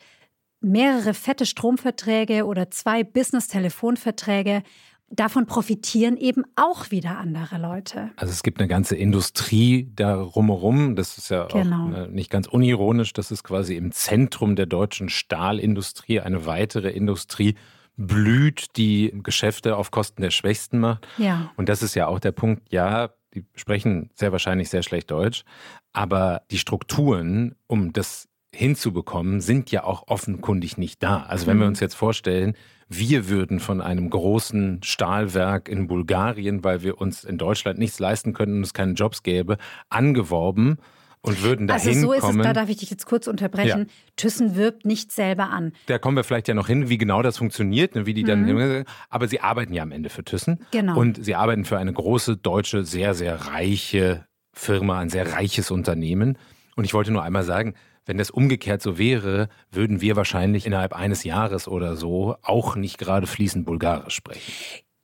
mehrere 0.60 1.12
fette 1.12 1.44
Stromverträge 1.44 2.44
oder 2.44 2.70
zwei 2.70 3.02
Business-Telefonverträge 3.02 4.62
davon 5.10 5.46
profitieren 5.46 6.16
eben 6.16 6.44
auch 6.56 6.90
wieder 6.90 7.18
andere 7.18 7.58
Leute. 7.58 8.10
Also 8.16 8.32
es 8.32 8.42
gibt 8.42 8.60
eine 8.60 8.68
ganze 8.68 8.96
Industrie 8.96 9.90
darum 9.94 10.46
herum. 10.46 10.96
Das 10.96 11.18
ist 11.18 11.30
ja 11.30 11.46
genau. 11.46 12.04
auch 12.04 12.08
nicht 12.08 12.30
ganz 12.30 12.46
unironisch. 12.46 13.12
Das 13.12 13.30
ist 13.30 13.42
quasi 13.42 13.76
im 13.76 13.92
Zentrum 13.92 14.56
der 14.56 14.66
deutschen 14.66 15.08
Stahlindustrie 15.08 16.20
eine 16.20 16.46
weitere 16.46 16.90
Industrie 16.90 17.54
blüht, 17.96 18.76
die 18.76 19.12
Geschäfte 19.22 19.76
auf 19.76 19.90
Kosten 19.90 20.22
der 20.22 20.30
Schwächsten 20.30 20.78
macht. 20.78 21.06
Ja. 21.18 21.50
Und 21.56 21.68
das 21.68 21.82
ist 21.82 21.94
ja 21.94 22.06
auch 22.06 22.20
der 22.20 22.32
Punkt. 22.32 22.72
Ja, 22.72 23.10
die 23.34 23.44
sprechen 23.56 24.10
sehr 24.14 24.32
wahrscheinlich 24.32 24.70
sehr 24.70 24.82
schlecht 24.82 25.10
Deutsch, 25.10 25.44
aber 25.92 26.42
die 26.50 26.58
Strukturen, 26.58 27.56
um 27.66 27.92
das 27.92 28.28
hinzubekommen, 28.54 29.40
sind 29.40 29.70
ja 29.70 29.84
auch 29.84 30.04
offenkundig 30.06 30.78
nicht 30.78 31.02
da. 31.02 31.24
Also 31.24 31.46
wenn 31.46 31.58
wir 31.58 31.64
mhm. 31.64 31.72
uns 31.72 31.80
jetzt 31.80 31.94
vorstellen, 31.94 32.54
wir 32.88 33.28
würden 33.28 33.60
von 33.60 33.80
einem 33.80 34.08
großen 34.10 34.82
Stahlwerk 34.82 35.68
in 35.68 35.86
Bulgarien, 35.88 36.64
weil 36.64 36.82
wir 36.82 37.00
uns 37.00 37.24
in 37.24 37.38
Deutschland 37.38 37.78
nichts 37.78 37.98
leisten 37.98 38.32
könnten 38.32 38.56
und 38.56 38.62
es 38.62 38.72
keine 38.72 38.92
Jobs 38.92 39.22
gäbe, 39.22 39.58
angeworben 39.90 40.78
und 41.20 41.42
würden 41.42 41.66
dahin 41.66 41.88
Also 41.88 42.00
so 42.00 42.12
ist 42.12 42.20
kommen. 42.20 42.40
es, 42.40 42.46
da 42.46 42.52
darf 42.52 42.68
ich 42.68 42.78
dich 42.78 42.90
jetzt 42.90 43.06
kurz 43.06 43.26
unterbrechen. 43.26 43.80
Ja. 43.80 44.12
Thyssen 44.16 44.56
wirbt 44.56 44.86
nicht 44.86 45.12
selber 45.12 45.50
an. 45.50 45.72
Da 45.86 45.98
kommen 45.98 46.16
wir 46.16 46.24
vielleicht 46.24 46.48
ja 46.48 46.54
noch 46.54 46.68
hin, 46.68 46.88
wie 46.88 46.98
genau 46.98 47.22
das 47.22 47.38
funktioniert, 47.38 47.94
ne, 47.94 48.06
wie 48.06 48.14
die 48.14 48.24
dann. 48.24 48.42
Mhm. 48.44 48.84
Aber 49.10 49.28
sie 49.28 49.40
arbeiten 49.40 49.72
ja 49.72 49.82
am 49.82 49.92
Ende 49.92 50.10
für 50.10 50.24
Thyssen. 50.24 50.60
Genau. 50.70 50.98
Und 50.98 51.22
sie 51.22 51.34
arbeiten 51.34 51.64
für 51.64 51.78
eine 51.78 51.92
große 51.92 52.36
deutsche, 52.36 52.84
sehr, 52.84 53.14
sehr 53.14 53.34
reiche 53.48 54.26
Firma, 54.52 55.00
ein 55.00 55.10
sehr 55.10 55.32
reiches 55.32 55.70
Unternehmen. 55.70 56.38
Und 56.76 56.84
ich 56.84 56.94
wollte 56.94 57.10
nur 57.10 57.22
einmal 57.22 57.42
sagen, 57.42 57.74
wenn 58.08 58.18
das 58.18 58.30
umgekehrt 58.30 58.82
so 58.82 58.98
wäre, 58.98 59.48
würden 59.70 60.00
wir 60.00 60.16
wahrscheinlich 60.16 60.66
innerhalb 60.66 60.94
eines 60.94 61.24
Jahres 61.24 61.68
oder 61.68 61.94
so 61.96 62.36
auch 62.42 62.74
nicht 62.74 62.98
gerade 62.98 63.26
fließend 63.26 63.66
Bulgarisch 63.66 64.14
sprechen. 64.14 64.52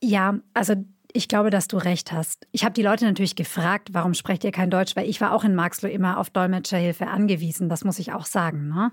Ja, 0.03 0.38
also 0.55 0.75
ich 1.12 1.29
glaube, 1.29 1.51
dass 1.51 1.69
du 1.69 1.77
recht 1.77 2.11
hast. 2.11 2.47
Ich 2.51 2.64
habe 2.64 2.73
die 2.73 2.83
Leute 2.83 3.05
natürlich 3.05 3.37
gefragt, 3.37 3.90
warum 3.93 4.14
sprecht 4.14 4.43
ihr 4.43 4.51
kein 4.51 4.71
Deutsch? 4.71 4.97
Weil 4.97 5.09
ich 5.09 5.21
war 5.21 5.33
auch 5.33 5.45
in 5.45 5.55
Marxloh 5.55 5.88
immer 5.88 6.19
auf 6.19 6.31
Dolmetscherhilfe 6.31 7.07
angewiesen. 7.07 7.69
Das 7.69 7.85
muss 7.85 8.01
ich 8.01 8.12
auch 8.12 8.27
sagen, 8.27 8.69
ne? 8.69 8.90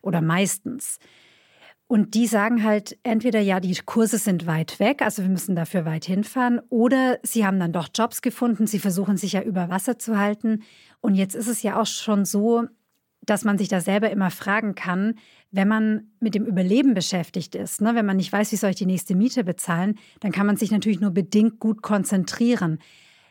Oder 0.00 0.20
meistens. 0.20 0.98
Und 1.86 2.14
die 2.14 2.26
sagen 2.26 2.62
halt 2.64 2.96
entweder, 3.02 3.40
ja, 3.40 3.60
die 3.60 3.74
Kurse 3.84 4.18
sind 4.18 4.46
weit 4.46 4.80
weg, 4.80 5.02
also 5.02 5.22
wir 5.22 5.28
müssen 5.28 5.54
dafür 5.54 5.84
weit 5.84 6.06
hinfahren, 6.06 6.60
oder 6.70 7.18
sie 7.22 7.44
haben 7.44 7.60
dann 7.60 7.72
doch 7.72 7.88
Jobs 7.94 8.22
gefunden, 8.22 8.66
sie 8.66 8.78
versuchen 8.78 9.16
sich 9.16 9.32
ja 9.32 9.42
über 9.42 9.68
Wasser 9.68 9.98
zu 9.98 10.18
halten. 10.18 10.62
Und 11.00 11.14
jetzt 11.14 11.34
ist 11.34 11.48
es 11.48 11.62
ja 11.62 11.80
auch 11.80 11.86
schon 11.86 12.24
so, 12.24 12.64
dass 13.26 13.44
man 13.44 13.58
sich 13.58 13.68
da 13.68 13.80
selber 13.80 14.10
immer 14.10 14.30
fragen 14.30 14.74
kann, 14.74 15.14
wenn 15.50 15.68
man 15.68 16.08
mit 16.20 16.34
dem 16.34 16.44
Überleben 16.44 16.94
beschäftigt 16.94 17.54
ist, 17.54 17.80
ne, 17.80 17.94
wenn 17.94 18.06
man 18.06 18.16
nicht 18.16 18.32
weiß, 18.32 18.52
wie 18.52 18.56
soll 18.56 18.70
ich 18.70 18.76
die 18.76 18.86
nächste 18.86 19.14
Miete 19.14 19.44
bezahlen, 19.44 19.98
dann 20.20 20.32
kann 20.32 20.46
man 20.46 20.56
sich 20.56 20.70
natürlich 20.70 21.00
nur 21.00 21.10
bedingt 21.10 21.60
gut 21.60 21.82
konzentrieren. 21.82 22.78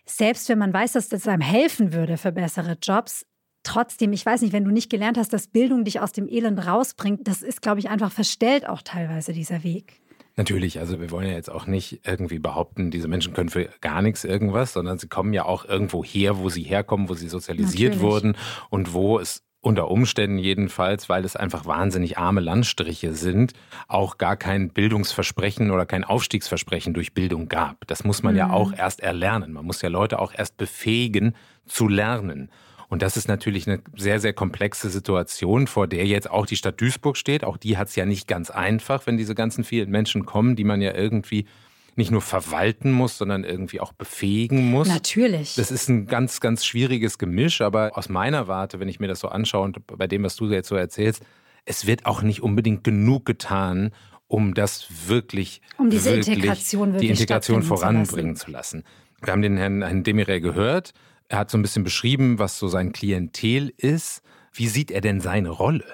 Selbst 0.05 0.49
wenn 0.49 0.59
man 0.59 0.73
weiß, 0.73 0.93
dass 0.93 1.09
das 1.09 1.27
einem 1.27 1.41
helfen 1.41 1.93
würde 1.93 2.17
für 2.17 2.31
bessere 2.31 2.77
Jobs, 2.81 3.25
trotzdem, 3.63 4.13
ich 4.13 4.25
weiß 4.25 4.41
nicht, 4.41 4.53
wenn 4.53 4.65
du 4.65 4.71
nicht 4.71 4.89
gelernt 4.89 5.17
hast, 5.17 5.33
dass 5.33 5.47
Bildung 5.47 5.85
dich 5.85 5.99
aus 5.99 6.11
dem 6.11 6.27
Elend 6.27 6.65
rausbringt, 6.65 7.27
das 7.27 7.41
ist, 7.41 7.61
glaube 7.61 7.79
ich, 7.79 7.89
einfach 7.89 8.11
verstellt 8.11 8.67
auch 8.67 8.81
teilweise 8.81 9.33
dieser 9.33 9.63
Weg. 9.63 10.01
Natürlich, 10.35 10.79
also 10.79 10.99
wir 10.99 11.11
wollen 11.11 11.27
ja 11.27 11.35
jetzt 11.35 11.51
auch 11.51 11.67
nicht 11.67 12.01
irgendwie 12.07 12.39
behaupten, 12.39 12.89
diese 12.89 13.07
Menschen 13.07 13.33
können 13.33 13.49
für 13.49 13.69
gar 13.81 14.01
nichts 14.01 14.23
irgendwas, 14.23 14.73
sondern 14.73 14.97
sie 14.97 15.07
kommen 15.07 15.31
ja 15.31 15.45
auch 15.45 15.65
irgendwo 15.65 16.03
her, 16.03 16.39
wo 16.39 16.49
sie 16.49 16.63
herkommen, 16.63 17.07
wo 17.07 17.13
sie 17.13 17.29
sozialisiert 17.29 17.93
Natürlich. 17.93 18.11
wurden 18.11 18.37
und 18.71 18.93
wo 18.93 19.19
es 19.19 19.42
unter 19.63 19.89
Umständen 19.89 20.37
jedenfalls, 20.37 21.07
weil 21.07 21.23
es 21.23 21.37
einfach 21.37 21.65
wahnsinnig 21.65 22.17
arme 22.17 22.41
Landstriche 22.41 23.13
sind, 23.13 23.53
auch 23.87 24.17
gar 24.17 24.35
kein 24.35 24.69
Bildungsversprechen 24.69 25.71
oder 25.71 25.85
kein 25.85 26.03
Aufstiegsversprechen 26.03 26.93
durch 26.93 27.13
Bildung 27.13 27.47
gab. 27.47 27.87
Das 27.87 28.03
muss 28.03 28.23
man 28.23 28.33
mhm. 28.33 28.39
ja 28.39 28.49
auch 28.49 28.73
erst 28.73 28.99
erlernen. 28.99 29.53
Man 29.53 29.65
muss 29.65 29.81
ja 29.81 29.87
Leute 29.87 30.19
auch 30.19 30.33
erst 30.35 30.57
befähigen 30.57 31.33
zu 31.65 31.87
lernen. 31.87 32.49
Und 32.89 33.01
das 33.01 33.15
ist 33.15 33.29
natürlich 33.29 33.65
eine 33.65 33.79
sehr, 33.95 34.19
sehr 34.19 34.33
komplexe 34.33 34.89
Situation, 34.89 35.65
vor 35.67 35.87
der 35.87 36.05
jetzt 36.05 36.29
auch 36.29 36.45
die 36.45 36.57
Stadt 36.57 36.81
Duisburg 36.81 37.15
steht. 37.15 37.45
Auch 37.45 37.55
die 37.55 37.77
hat 37.77 37.87
es 37.87 37.95
ja 37.95 38.05
nicht 38.05 38.27
ganz 38.27 38.51
einfach, 38.51 39.07
wenn 39.07 39.17
diese 39.17 39.33
ganzen 39.33 39.63
vielen 39.63 39.89
Menschen 39.89 40.25
kommen, 40.25 40.57
die 40.57 40.65
man 40.65 40.81
ja 40.81 40.93
irgendwie 40.93 41.45
nicht 41.95 42.11
nur 42.11 42.21
verwalten 42.21 42.91
muss, 42.91 43.17
sondern 43.17 43.43
irgendwie 43.43 43.79
auch 43.79 43.93
befähigen 43.93 44.69
muss. 44.71 44.87
Natürlich. 44.87 45.55
Das 45.55 45.71
ist 45.71 45.89
ein 45.89 46.05
ganz, 46.05 46.39
ganz 46.39 46.65
schwieriges 46.65 47.17
Gemisch, 47.17 47.61
aber 47.61 47.91
aus 47.95 48.09
meiner 48.09 48.47
Warte, 48.47 48.79
wenn 48.79 48.89
ich 48.89 48.99
mir 48.99 49.07
das 49.07 49.19
so 49.19 49.27
anschaue 49.27 49.63
und 49.63 49.85
bei 49.87 50.07
dem, 50.07 50.23
was 50.23 50.35
du 50.35 50.49
jetzt 50.49 50.69
so 50.69 50.75
erzählst, 50.75 51.23
es 51.65 51.87
wird 51.87 52.05
auch 52.05 52.21
nicht 52.21 52.41
unbedingt 52.41 52.83
genug 52.83 53.25
getan, 53.25 53.91
um 54.27 54.53
das 54.53 54.87
wirklich, 55.07 55.61
um 55.77 55.89
diese 55.89 56.11
wirklich, 56.11 56.35
Integration, 56.35 56.93
wirklich 56.93 57.01
die 57.01 57.21
Integration 57.21 57.63
voranbringen 57.63 58.35
zu 58.35 58.51
lassen. 58.51 58.79
zu 58.79 58.81
lassen. 58.81 58.83
Wir 59.21 59.31
haben 59.31 59.41
den 59.41 59.57
Herrn, 59.57 59.81
Herrn 59.83 60.03
Demirel 60.03 60.41
gehört. 60.41 60.93
Er 61.29 61.39
hat 61.39 61.51
so 61.51 61.57
ein 61.57 61.61
bisschen 61.61 61.83
beschrieben, 61.83 62.39
was 62.39 62.57
so 62.59 62.67
sein 62.67 62.91
Klientel 62.91 63.73
ist. 63.77 64.21
Wie 64.51 64.67
sieht 64.67 64.91
er 64.91 65.01
denn 65.01 65.21
seine 65.21 65.49
Rolle? 65.49 65.85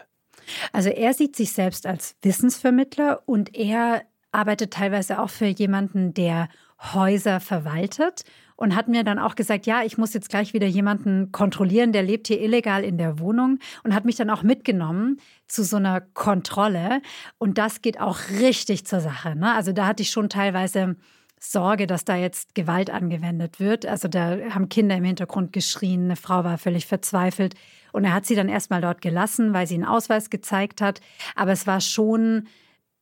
Also 0.72 0.90
er 0.90 1.14
sieht 1.14 1.36
sich 1.36 1.52
selbst 1.52 1.86
als 1.86 2.16
Wissensvermittler 2.22 3.22
und 3.26 3.56
er 3.56 4.04
arbeitet 4.32 4.74
teilweise 4.74 5.20
auch 5.20 5.30
für 5.30 5.48
jemanden, 5.48 6.14
der 6.14 6.50
Häuser 6.94 7.40
verwaltet 7.40 8.24
und 8.56 8.76
hat 8.76 8.88
mir 8.88 9.04
dann 9.04 9.20
auch 9.20 9.36
gesagt, 9.36 9.66
ja, 9.66 9.84
ich 9.84 9.98
muss 9.98 10.14
jetzt 10.14 10.30
gleich 10.30 10.54
wieder 10.54 10.68
jemanden 10.68 11.32
kontrollieren, 11.32 11.94
der 11.94 12.04
lebt 12.04 12.28
hier 12.28 12.42
illegal 12.42 12.84
in 12.84 12.98
der 12.98 13.20
Wohnung 13.20 13.60
und 13.84 13.94
hat 13.94 14.06
mich 14.06 14.16
dann 14.16 14.30
auch 14.30 14.44
mitgenommen 14.44 15.18
zu 15.48 15.64
so 15.64 15.78
einer 15.78 16.02
Kontrolle 16.02 17.02
und 17.38 17.58
das 17.58 17.82
geht 17.82 18.00
auch 18.00 18.18
richtig 18.40 18.86
zur 18.86 19.00
Sache. 19.02 19.36
Ne? 19.36 19.54
Also 19.54 19.72
da 19.72 19.88
hatte 19.88 20.04
ich 20.04 20.12
schon 20.12 20.30
teilweise 20.30 20.96
Sorge, 21.40 21.88
dass 21.88 22.04
da 22.04 22.16
jetzt 22.18 22.54
Gewalt 22.54 22.90
angewendet 22.90 23.62
wird. 23.62 23.86
Also 23.86 24.10
da 24.10 24.38
haben 24.50 24.68
Kinder 24.68 24.98
im 24.98 25.06
Hintergrund 25.06 25.54
geschrien, 25.54 26.06
eine 26.06 26.16
Frau 26.18 26.44
war 26.44 26.58
völlig 26.58 26.86
verzweifelt 26.86 27.56
und 27.94 28.04
er 28.04 28.14
hat 28.14 28.26
sie 28.26 28.36
dann 28.36 28.50
erstmal 28.50 28.82
dort 28.82 29.02
gelassen, 29.02 29.54
weil 29.54 29.68
sie 29.68 29.76
einen 29.76 29.86
Ausweis 29.86 30.30
gezeigt 30.30 30.82
hat. 30.82 31.00
Aber 31.36 31.54
es 31.54 31.66
war 31.66 31.80
schon 31.80 32.48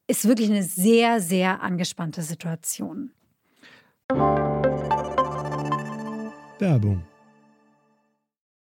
ist 0.08 0.28
wirklich 0.28 0.50
eine 0.50 0.64
sehr, 0.64 1.20
sehr 1.20 1.62
angespannte 1.62 2.22
Situation. 2.22 3.12
Werbung. 6.60 7.04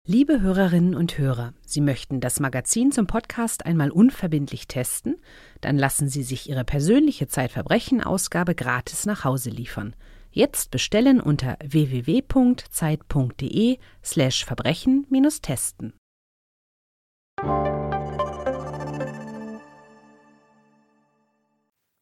Liebe 0.08 0.42
Hörerinnen 0.42 0.94
und 0.94 1.18
Hörer, 1.18 1.56
Sie 1.66 1.82
möchten 1.82 2.20
das 2.20 2.40
Magazin 2.40 2.92
zum 2.92 3.08
Podcast 3.08 3.66
einmal 3.66 3.90
unverbindlich 3.90 4.68
testen? 4.68 5.16
Dann 5.62 5.80
lassen 5.80 6.10
Sie 6.10 6.22
sich 6.22 6.48
Ihre 6.48 6.64
persönliche 6.64 7.28
Zeitverbrechen-Ausgabe 7.28 8.54
gratis 8.54 9.08
nach 9.08 9.24
Hause 9.24 9.50
liefern. 9.50 9.96
Jetzt 10.30 10.70
bestellen 10.70 11.20
unter 11.22 11.58
www.zeit.de/slash 11.64 14.46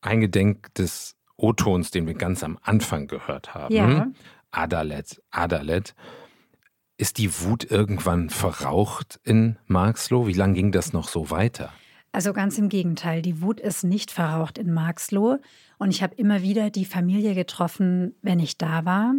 eingedenk 0.06 0.74
des 0.76 1.16
O-Tons, 1.38 1.92
den 1.92 2.08
wir 2.08 2.14
ganz 2.14 2.44
am 2.44 2.58
Anfang 2.62 3.08
gehört 3.08 3.54
haben. 3.54 3.74
Ja. 3.74 4.08
Adalet, 4.52 5.22
Adalet. 5.32 5.96
Ist 6.98 7.18
die 7.18 7.42
Wut 7.42 7.70
irgendwann 7.70 8.30
verraucht 8.30 9.20
in 9.24 9.58
Marxloh? 9.66 10.28
Wie 10.28 10.34
lange 10.34 10.54
ging 10.54 10.72
das 10.72 10.94
noch 10.94 11.08
so 11.08 11.32
weiter? 11.32 11.74
Also 12.12 12.32
ganz 12.32 12.60
im 12.60 12.70
Gegenteil, 12.70 13.24
die 13.24 13.42
Wut 13.42 13.60
ist 13.60 13.84
nicht 13.84 14.12
verraucht 14.12 14.60
in 14.60 14.72
Marxloh. 14.72 15.40
Und 15.80 15.90
ich 15.90 16.04
habe 16.04 16.14
immer 16.16 16.44
wieder 16.44 16.70
die 16.70 16.86
Familie 16.86 17.34
getroffen, 17.34 18.16
wenn 18.22 18.40
ich 18.40 18.60
da 18.60 18.86
war. 18.86 19.16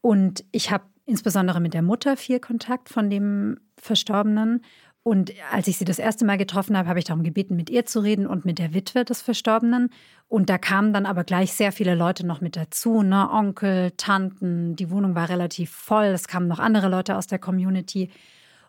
Und 0.00 0.44
ich 0.50 0.72
habe 0.72 0.84
insbesondere 1.06 1.60
mit 1.60 1.74
der 1.74 1.82
Mutter 1.82 2.16
viel 2.16 2.40
Kontakt 2.40 2.88
von 2.88 3.08
dem 3.08 3.60
Verstorbenen. 3.78 4.64
Und 5.04 5.32
als 5.52 5.68
ich 5.68 5.76
sie 5.76 5.84
das 5.84 5.98
erste 5.98 6.24
Mal 6.24 6.38
getroffen 6.38 6.78
habe, 6.78 6.88
habe 6.88 6.98
ich 6.98 7.04
darum 7.04 7.22
gebeten, 7.22 7.56
mit 7.56 7.68
ihr 7.68 7.84
zu 7.84 8.00
reden 8.00 8.26
und 8.26 8.46
mit 8.46 8.58
der 8.58 8.72
Witwe 8.72 9.04
des 9.04 9.20
Verstorbenen. 9.20 9.90
Und 10.28 10.48
da 10.48 10.56
kamen 10.56 10.94
dann 10.94 11.04
aber 11.04 11.24
gleich 11.24 11.52
sehr 11.52 11.72
viele 11.72 11.94
Leute 11.94 12.26
noch 12.26 12.40
mit 12.40 12.56
dazu, 12.56 13.02
ne? 13.02 13.30
Onkel, 13.30 13.90
Tanten. 13.98 14.76
Die 14.76 14.90
Wohnung 14.90 15.14
war 15.14 15.28
relativ 15.28 15.70
voll. 15.70 16.06
Es 16.06 16.26
kamen 16.26 16.48
noch 16.48 16.58
andere 16.58 16.88
Leute 16.88 17.16
aus 17.16 17.26
der 17.26 17.38
Community. 17.38 18.10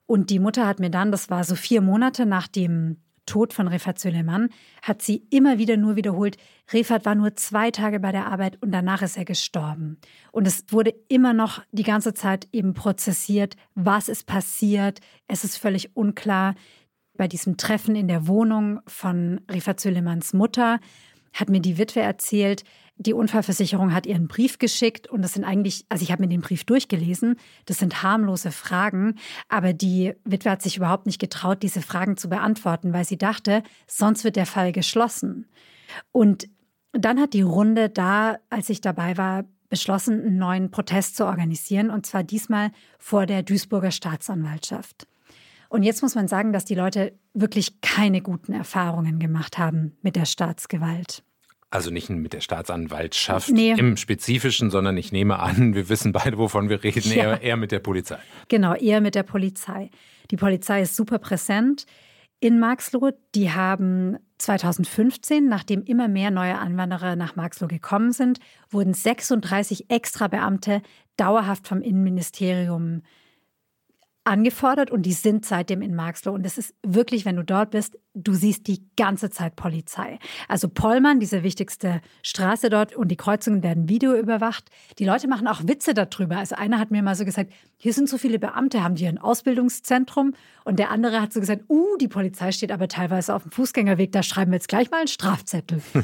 Und 0.07 0.29
die 0.29 0.39
Mutter 0.39 0.67
hat 0.67 0.81
mir 0.81 0.89
dann, 0.89 1.09
das 1.09 1.29
war 1.29 1.45
so 1.45 1.55
vier 1.55 1.79
Monate 1.79 2.25
nach 2.25 2.49
dem 2.49 2.97
Tod 3.25 3.53
von 3.53 3.67
Refat 3.67 3.99
Süleyman 3.99 4.49
hat 4.81 5.01
sie 5.01 5.25
immer 5.29 5.57
wieder 5.57 5.77
nur 5.77 5.95
wiederholt, 5.95 6.37
Refat 6.71 7.05
war 7.05 7.15
nur 7.15 7.35
zwei 7.35 7.71
Tage 7.71 7.99
bei 7.99 8.11
der 8.11 8.27
Arbeit 8.27 8.61
und 8.61 8.71
danach 8.71 9.01
ist 9.01 9.17
er 9.17 9.25
gestorben. 9.25 9.97
Und 10.31 10.47
es 10.47 10.65
wurde 10.69 10.93
immer 11.09 11.33
noch 11.33 11.61
die 11.71 11.83
ganze 11.83 12.13
Zeit 12.13 12.47
eben 12.51 12.73
prozessiert, 12.73 13.55
was 13.73 14.09
ist 14.09 14.25
passiert, 14.25 14.99
es 15.27 15.43
ist 15.43 15.57
völlig 15.57 15.95
unklar. 15.95 16.55
Bei 17.17 17.27
diesem 17.27 17.57
Treffen 17.57 17.95
in 17.95 18.07
der 18.07 18.27
Wohnung 18.27 18.81
von 18.87 19.41
Rifat 19.51 19.79
Süleymans 19.79 20.33
Mutter 20.33 20.79
hat 21.33 21.49
mir 21.49 21.61
die 21.61 21.77
Witwe 21.77 22.01
erzählt, 22.01 22.63
die 22.97 23.13
Unfallversicherung 23.13 23.93
hat 23.93 24.05
ihren 24.05 24.27
Brief 24.27 24.57
geschickt 24.57 25.07
und 25.07 25.21
das 25.21 25.33
sind 25.33 25.43
eigentlich, 25.43 25.85
also 25.89 26.03
ich 26.03 26.11
habe 26.11 26.23
mir 26.23 26.29
den 26.29 26.41
Brief 26.41 26.63
durchgelesen, 26.63 27.35
das 27.65 27.77
sind 27.77 28.03
harmlose 28.03 28.51
Fragen, 28.51 29.15
aber 29.49 29.73
die 29.73 30.13
Witwe 30.23 30.51
hat 30.51 30.61
sich 30.61 30.77
überhaupt 30.77 31.05
nicht 31.05 31.19
getraut, 31.19 31.61
diese 31.61 31.81
Fragen 31.81 32.15
zu 32.15 32.29
beantworten, 32.29 32.93
weil 32.93 33.05
sie 33.05 33.17
dachte, 33.17 33.63
sonst 33.85 34.23
wird 34.23 34.37
der 34.37 34.45
Fall 34.45 34.71
geschlossen. 34.71 35.47
Und 36.11 36.47
dann 36.93 37.19
hat 37.19 37.33
die 37.33 37.41
Runde 37.41 37.89
da, 37.89 38.37
als 38.49 38.69
ich 38.69 38.79
dabei 38.79 39.17
war, 39.17 39.43
beschlossen, 39.67 40.21
einen 40.21 40.37
neuen 40.37 40.71
Protest 40.71 41.17
zu 41.17 41.25
organisieren 41.25 41.89
und 41.89 42.05
zwar 42.05 42.23
diesmal 42.23 42.71
vor 42.97 43.25
der 43.25 43.43
Duisburger 43.43 43.91
Staatsanwaltschaft. 43.91 45.07
Und 45.67 45.83
jetzt 45.83 46.01
muss 46.01 46.15
man 46.15 46.29
sagen, 46.29 46.53
dass 46.53 46.63
die 46.63 46.75
Leute 46.75 47.17
wirklich 47.33 47.81
keine 47.81 48.21
guten 48.21 48.53
Erfahrungen 48.53 49.19
gemacht 49.19 49.57
haben 49.57 49.97
mit 50.01 50.15
der 50.15 50.25
Staatsgewalt. 50.25 51.23
Also 51.71 51.91
nicht 51.91 52.09
mit 52.09 52.33
der 52.33 52.41
Staatsanwaltschaft 52.41 53.49
nee. 53.49 53.71
im 53.71 53.97
Spezifischen, 53.97 54.69
sondern 54.69 54.95
ich 54.97 55.11
nehme 55.11 55.39
an, 55.39 55.73
wir 55.75 55.89
wissen 55.89 56.11
beide, 56.11 56.37
wovon 56.37 56.69
wir 56.69 56.83
reden, 56.83 57.11
ja. 57.11 57.15
eher, 57.15 57.41
eher 57.41 57.57
mit 57.57 57.71
der 57.71 57.79
Polizei. 57.79 58.19
Genau, 58.47 58.73
eher 58.75 59.01
mit 59.01 59.15
der 59.15 59.23
Polizei. 59.23 59.89
Die 60.31 60.37
Polizei 60.37 60.81
ist 60.81 60.95
super 60.95 61.19
präsent 61.19 61.85
in 62.39 62.59
Marxloh. 62.59 63.11
Die 63.33 63.51
haben 63.51 64.17
2015, 64.37 65.47
nachdem 65.47 65.83
immer 65.83 66.07
mehr 66.07 66.31
neue 66.31 66.57
Anwanderer 66.57 67.15
nach 67.15 67.35
Marxloh 67.35 67.67
gekommen 67.67 68.11
sind, 68.11 68.39
wurden 68.69 68.93
36 68.93 69.89
extra 69.89 70.27
Beamte 70.27 70.81
dauerhaft 71.17 71.67
vom 71.67 71.81
Innenministerium 71.81 73.01
angefordert 74.25 74.91
und 74.91 75.03
die 75.03 75.13
sind 75.13 75.45
seitdem 75.45 75.81
in 75.81 75.95
Marxloh. 75.95 76.33
Und 76.33 76.45
es 76.45 76.57
ist 76.57 76.73
wirklich, 76.83 77.25
wenn 77.25 77.35
du 77.35 77.43
dort 77.43 77.71
bist, 77.71 77.97
du 78.13 78.33
siehst 78.33 78.67
die 78.67 78.83
ganze 78.97 79.29
Zeit 79.29 79.55
Polizei. 79.55 80.19
Also 80.47 80.67
Pollmann, 80.67 81.19
diese 81.19 81.43
wichtigste 81.43 82.01
Straße 82.23 82.69
dort 82.69 82.95
und 82.95 83.09
die 83.09 83.17
Kreuzungen 83.17 83.61
werden 83.61 83.87
videoüberwacht. 83.87 84.69
Die 84.99 85.05
Leute 85.05 85.27
machen 85.27 85.47
auch 85.47 85.61
Witze 85.67 85.93
darüber. 85.93 86.37
Also 86.37 86.55
einer 86.55 86.79
hat 86.79 86.91
mir 86.91 87.03
mal 87.03 87.15
so 87.15 87.25
gesagt, 87.25 87.51
hier 87.77 87.93
sind 87.93 88.09
so 88.09 88.17
viele 88.17 88.39
Beamte, 88.39 88.83
haben 88.83 88.95
die 88.95 89.07
ein 89.07 89.17
Ausbildungszentrum? 89.17 90.33
Und 90.63 90.79
der 90.79 90.89
andere 90.89 91.21
hat 91.21 91.31
so 91.31 91.39
gesagt, 91.39 91.63
uh, 91.69 91.97
die 91.97 92.07
Polizei 92.07 92.51
steht 92.51 92.71
aber 92.71 92.87
teilweise 92.87 93.35
auf 93.35 93.43
dem 93.43 93.51
Fußgängerweg, 93.51 94.11
da 94.11 94.23
schreiben 94.23 94.51
wir 94.51 94.55
jetzt 94.55 94.69
gleich 94.69 94.89
mal 94.89 94.97
einen 94.97 95.07
Strafzettel. 95.07 95.81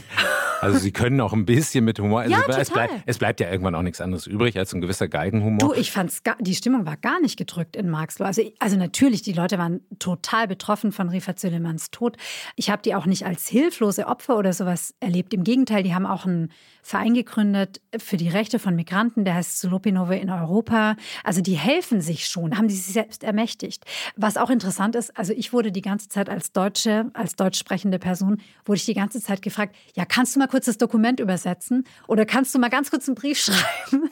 Also 0.62 0.78
sie 0.78 0.92
können 0.92 1.20
auch 1.22 1.34
ein 1.34 1.46
bisschen 1.46 1.84
mit 1.84 2.00
Humor. 2.00 2.22
Also 2.22 2.34
ja, 2.34 2.44
es, 2.48 2.70
bleibt, 2.70 2.94
es 3.08 3.18
bleibt 3.18 3.40
ja 3.40 3.50
irgendwann 3.50 3.74
auch 3.74 3.82
nichts 3.82 4.00
anderes 4.00 4.28
übrig 4.28 4.60
als 4.60 4.74
ein 4.74 4.82
gewisser 4.82 5.08
Geigenhumor. 5.08 5.58
Du, 5.58 5.74
ich 5.74 5.92
fand's 5.92 6.22
die 6.40 6.54
Stimmung 6.54 6.86
war 6.86 6.98
gar 6.98 7.20
nicht 7.20 7.36
gedrückt 7.36 7.76
in 7.76 7.90
Marxloh. 8.20 8.26
Also, 8.26 8.42
also 8.60 8.78
natürlich, 8.78 9.22
die 9.22 9.34
Leute 9.34 9.58
waren 9.58 9.82
total 10.00 10.48
betroffen 10.48 10.92
von 10.92 11.10
Rifat 11.10 11.40
Süleymans 11.40 11.92
Tod. 11.92 12.18
Ich 12.56 12.70
habe 12.70 12.82
die 12.82 12.96
auch 12.96 13.06
nicht 13.06 13.26
als 13.26 13.48
hilflose 13.48 14.08
Opfer 14.08 14.38
oder 14.38 14.54
sowas 14.54 14.94
erlebt. 15.00 15.34
Im 15.34 15.44
Gegenteil, 15.44 15.84
die 15.84 15.94
haben 15.94 16.06
auch 16.06 16.26
einen 16.26 16.50
Verein 16.84 17.14
gegründet 17.14 17.82
für 17.98 18.18
die 18.18 18.30
Rechte 18.30 18.58
von 18.58 18.76
Migranten, 18.76 19.24
der 19.24 19.36
heißt 19.36 19.60
Zulopinove 19.60 20.18
in 20.18 20.30
Europa. 20.30 20.96
Also 21.24 21.42
die 21.42 21.56
helfen 21.56 22.02
sich 22.02 22.28
schon, 22.28 22.58
haben 22.58 22.70
sich 22.70 22.84
selbst 22.84 23.24
ermächtigt. 23.24 23.86
Was 24.16 24.38
auch 24.38 24.50
interessant 24.50 24.96
ist, 24.96 25.16
also 25.18 25.34
ich 25.34 25.54
wurde 25.54 25.72
die 25.72 25.82
ganze 25.82 26.10
Zeit 26.10 26.30
als 26.30 26.52
Deutsche, 26.52 27.12
als 27.14 27.36
deutsch 27.36 27.60
sprechende 27.60 28.00
Person, 28.00 28.42
wurde 28.66 28.78
ich 28.78 28.86
die 28.86 28.96
ganze 28.96 29.22
Zeit 29.22 29.42
gefragt, 29.42 29.76
ja, 29.96 30.06
kannst 30.06 30.36
du 30.36 30.40
mal 30.40 30.48
kurz 30.48 30.66
das 30.66 30.78
Dokument 30.78 31.20
übersetzen 31.20 31.86
oder 32.08 32.26
kannst 32.26 32.56
du 32.56 32.60
mal 32.60 32.70
ganz 32.70 32.90
kurz 32.90 33.08
einen 33.08 33.16
Brief 33.16 33.38
schreiben? 33.44 34.10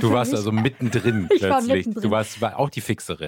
Du 0.00 0.10
warst 0.10 0.34
also 0.34 0.52
mittendrin 0.52 1.28
ich 1.30 1.40
plötzlich. 1.40 1.50
War 1.50 1.62
mittendrin. 1.62 2.02
Du 2.02 2.10
warst 2.10 2.40
war 2.40 2.58
auch 2.58 2.70
die 2.70 2.80
Fixerin. 2.80 3.19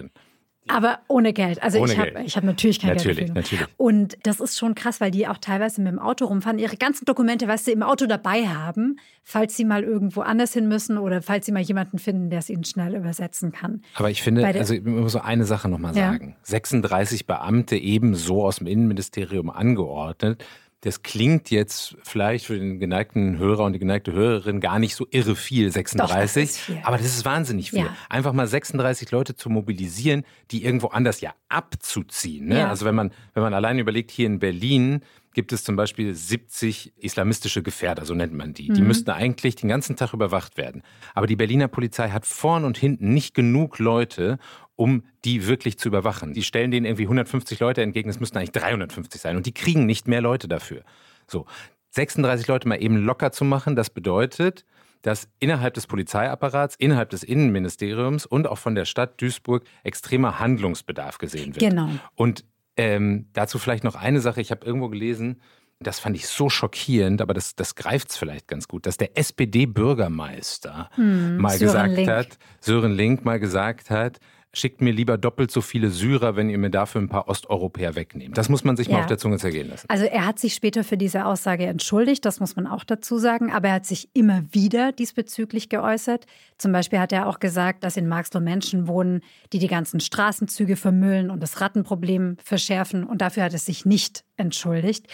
Aber 0.69 1.01
ohne 1.09 1.33
Geld. 1.33 1.63
Also 1.63 1.81
ohne 1.81 1.93
ich 1.93 1.99
habe 1.99 2.25
hab 2.25 2.45
natürlich 2.45 2.81
kein 2.81 2.95
natürlich, 2.95 3.19
Geld. 3.19 3.35
Natürlich, 3.35 3.61
natürlich. 3.61 3.79
Und 3.79 4.17
das 4.23 4.39
ist 4.41 4.57
schon 4.57 4.75
krass, 4.75 5.01
weil 5.01 5.11
die 5.11 5.27
auch 5.27 5.39
teilweise 5.39 5.81
mit 5.81 5.93
dem 5.93 5.99
Auto 5.99 6.27
rumfahren, 6.27 6.59
ihre 6.59 6.77
ganzen 6.77 7.05
Dokumente, 7.05 7.49
weißt 7.49 7.67
du, 7.67 7.73
im 7.73 7.83
Auto 7.83 8.07
dabei 8.07 8.47
haben, 8.47 8.97
falls 9.25 9.57
sie 9.57 9.65
mal 9.65 9.83
irgendwo 9.83 10.21
anders 10.21 10.53
hin 10.53 10.69
müssen 10.69 10.99
oder 10.99 11.21
falls 11.21 11.47
sie 11.47 11.53
mal 11.53 11.63
jemanden 11.63 11.99
finden, 11.99 12.31
der 12.31 12.39
es 12.39 12.49
ihnen 12.49 12.65
schnell 12.65 12.95
übersetzen 12.95 13.51
kann. 13.51 13.83
Aber 13.97 14.11
ich 14.11 14.23
finde, 14.23 14.47
also 14.47 14.75
ich 14.75 14.85
muss 14.85 15.13
so 15.13 15.21
eine 15.21 15.45
Sache 15.45 15.69
nochmal 15.69 15.97
ja. 15.97 16.13
sagen. 16.13 16.37
36 16.43 17.27
Beamte 17.27 17.77
ebenso 17.77 18.45
aus 18.45 18.57
dem 18.57 18.69
Innenministerium 18.69 19.51
angeordnet 19.51 20.45
das 20.83 21.03
klingt 21.05 21.51
jetzt 21.51 21.97
vielleicht 22.03 22.47
für 22.47 22.59
den 22.59 22.81
geneigten 22.81 23.39
Hörer 23.39 23.65
und 23.65 23.73
die 23.73 23.79
geneigte 23.79 24.13
Hörerin 24.13 24.61
gar 24.61 24.81
nicht 24.81 24.97
so 24.97 25.07
irre 25.11 25.37
viel, 25.37 25.71
36. 25.71 26.09
Doch, 26.09 26.43
das 26.43 26.59
viel. 26.59 26.81
Aber 26.83 26.97
das 26.97 27.07
ist 27.07 27.25
wahnsinnig 27.25 27.71
viel. 27.71 27.85
Ja. 27.85 27.97
Einfach 28.09 28.33
mal 28.33 28.49
36 28.49 29.13
Leute 29.13 29.37
zu 29.37 29.49
mobilisieren, 29.49 30.25
die 30.51 30.65
irgendwo 30.65 30.89
anders 30.89 31.21
ja 31.21 31.35
abzuziehen. 31.49 32.47
Ne? 32.47 32.59
Ja. 32.59 32.69
Also 32.69 32.85
wenn 32.85 32.97
man, 32.97 33.13
wenn 33.33 33.45
man 33.45 33.55
allein 33.55 33.79
überlegt, 33.79 34.11
hier 34.11 34.27
in 34.27 34.41
Berlin 34.41 35.03
gibt 35.35 35.53
es 35.53 35.65
zum 35.65 35.77
Beispiel 35.77 36.15
70 36.15 36.93
islamistische 36.97 37.63
Gefährder, 37.63 38.05
so 38.05 38.15
nennt 38.15 38.35
man 38.35 38.53
die. 38.53 38.69
Die 38.69 38.81
mhm. 38.81 38.89
müssten 38.89 39.11
eigentlich 39.11 39.55
den 39.55 39.69
ganzen 39.69 39.97
Tag 39.97 40.13
überwacht 40.13 40.57
werden. 40.57 40.83
Aber 41.15 41.27
die 41.27 41.37
Berliner 41.37 41.69
Polizei 41.69 42.11
hat 42.11 42.27
vorn 42.27 42.65
und 42.65 42.77
hinten 42.77 43.15
nicht 43.15 43.35
genug 43.35 43.79
Leute, 43.79 44.39
um 44.77 45.05
die 45.25 45.47
wirklich 45.47 45.79
zu 45.79 45.89
überwachen. 45.89 46.33
Die 46.33 46.43
stellen 46.43 46.71
denen 46.71 46.87
irgendwie 46.87 47.05
150 47.05 47.61
Leute 47.61 47.83
entgegen, 47.83 48.09
es 48.09 48.21
müssten 48.21 48.39
eigentlich 48.39 48.53
350 48.53 49.21
sein 49.21 49.37
und 49.37 49.47
die 49.47 49.53
kriegen 49.53 49.87
nicht 49.87 50.09
mehr 50.09 50.21
Leute 50.21 50.49
dafür. 50.49 50.83
So, 51.27 51.47
36 51.91 52.47
Leute 52.49 52.69
mal 52.69 52.83
eben 52.83 52.97
locker 52.97 53.33
zu 53.33 53.45
machen, 53.45 53.77
das 53.77 53.91
bedeutet, 53.91 54.65
dass 55.03 55.29
innerhalb 55.41 55.75
des 55.75 55.87
Polizeiapparats, 55.87 56.77
innerhalb 56.77 57.11
des 57.11 57.23
Innenministeriums 57.23 58.25
und 58.25 58.47
auch 58.47 58.59
von 58.59 58.75
der 58.75 58.85
Stadt 58.85 59.21
Duisburg 59.21 59.65
extremer 59.83 60.39
Handlungsbedarf 60.39 61.19
gesehen 61.19 61.55
wird. 61.55 61.71
Genau. 61.71 61.89
Und 62.15 62.45
ähm, 62.77 63.27
dazu 63.33 63.59
vielleicht 63.59 63.85
noch 63.85 63.97
eine 63.97 64.21
Sache, 64.21 64.41
ich 64.41 64.51
habe 64.51 64.65
irgendwo 64.65 64.89
gelesen, 64.89 65.41
das 65.81 65.99
fand 65.99 66.17
ich 66.17 66.29
so 66.29 66.49
schockierend, 66.49 67.21
aber 67.21 67.35
das, 67.35 67.57
das 67.57 67.75
greift 67.75 68.11
es 68.11 68.17
vielleicht 68.17 68.47
ganz 68.47 68.69
gut, 68.69 68.87
dass 68.87 68.97
der 68.97 69.19
SPD-Bürgermeister 69.19 70.89
hm, 70.95 71.39
mal 71.39 71.51
Sören 71.51 71.67
gesagt 71.67 71.97
Link. 71.97 72.09
hat, 72.09 72.39
Sören 72.61 72.93
Link 72.93 73.25
mal 73.25 73.41
gesagt 73.41 73.91
hat, 73.91 74.21
schickt 74.55 74.83
mir 74.83 74.93
lieber 74.93 75.17
doppelt 75.17 75.51
so 75.51 75.63
viele 75.63 75.91
Syrer, 75.91 76.37
wenn 76.37 76.51
ihr 76.51 76.59
mir 76.59 76.71
dafür 76.71 77.01
ein 77.01 77.09
paar 77.09 77.29
Osteuropäer 77.29 77.95
wegnehmt. 77.95 78.37
Das 78.37 78.51
muss 78.51 78.65
man 78.65 78.77
sich 78.77 78.89
ja. 78.89 78.95
mal 78.95 79.01
auf 79.01 79.07
der 79.07 79.17
Zunge 79.17 79.39
zergehen 79.39 79.69
lassen. 79.69 79.87
Also 79.89 80.05
er 80.05 80.27
hat 80.27 80.39
sich 80.39 80.55
später 80.55 80.85
für 80.85 80.99
diese 80.99 81.25
Aussage 81.25 81.65
entschuldigt, 81.67 82.25
das 82.25 82.39
muss 82.39 82.55
man 82.55 82.67
auch 82.67 82.85
dazu 82.85 83.17
sagen, 83.17 83.51
aber 83.51 83.69
er 83.69 83.75
hat 83.75 83.87
sich 83.87 84.11
immer 84.13 84.43
wieder 84.53 84.93
diesbezüglich 84.93 85.71
geäußert. 85.71 86.27
Zum 86.59 86.71
Beispiel 86.73 86.99
hat 86.99 87.13
er 87.13 87.29
auch 87.29 87.41
gesagt, 87.41 87.83
dass 87.83 87.97
in 87.97 88.07
Marxloh 88.09 88.41
Menschen 88.41 88.87
wohnen, 88.87 89.23
die 89.53 89.59
die 89.59 89.69
ganzen 89.69 90.01
Straßenzüge 90.01 90.77
vermüllen 90.77 91.31
und 91.31 91.43
das 91.43 91.61
Rattenproblem 91.61 92.37
verschärfen 92.45 93.05
und 93.05 93.23
dafür 93.23 93.45
hat 93.45 93.55
er 93.55 93.59
sich 93.59 93.87
nicht 93.87 94.25
entschuldigt. 94.37 95.07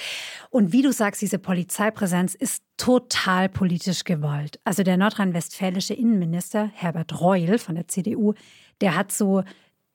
Und 0.50 0.72
wie 0.72 0.82
du 0.82 0.92
sagst, 0.92 1.22
diese 1.22 1.38
Polizeipräsenz 1.38 2.34
ist 2.34 2.62
total 2.78 3.48
politisch 3.48 4.04
gewollt. 4.04 4.60
Also 4.64 4.82
der 4.84 4.96
nordrhein-westfälische 4.96 5.94
Innenminister 5.94 6.70
Herbert 6.72 7.20
Reul 7.20 7.58
von 7.58 7.74
der 7.74 7.88
CDU, 7.88 8.34
der 8.80 8.96
hat 8.96 9.12
so 9.12 9.42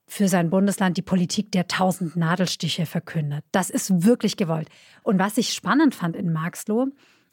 für 0.06 0.28
sein 0.28 0.50
Bundesland 0.50 0.96
die 0.96 1.02
Politik 1.02 1.52
der 1.52 1.66
tausend 1.66 2.16
Nadelstiche 2.16 2.86
verkündet. 2.86 3.44
Das 3.52 3.70
ist 3.70 4.04
wirklich 4.04 4.36
gewollt. 4.36 4.68
Und 5.02 5.18
was 5.18 5.38
ich 5.38 5.52
spannend 5.52 5.94
fand 5.94 6.14
in 6.14 6.32
Marxloh, 6.32 6.88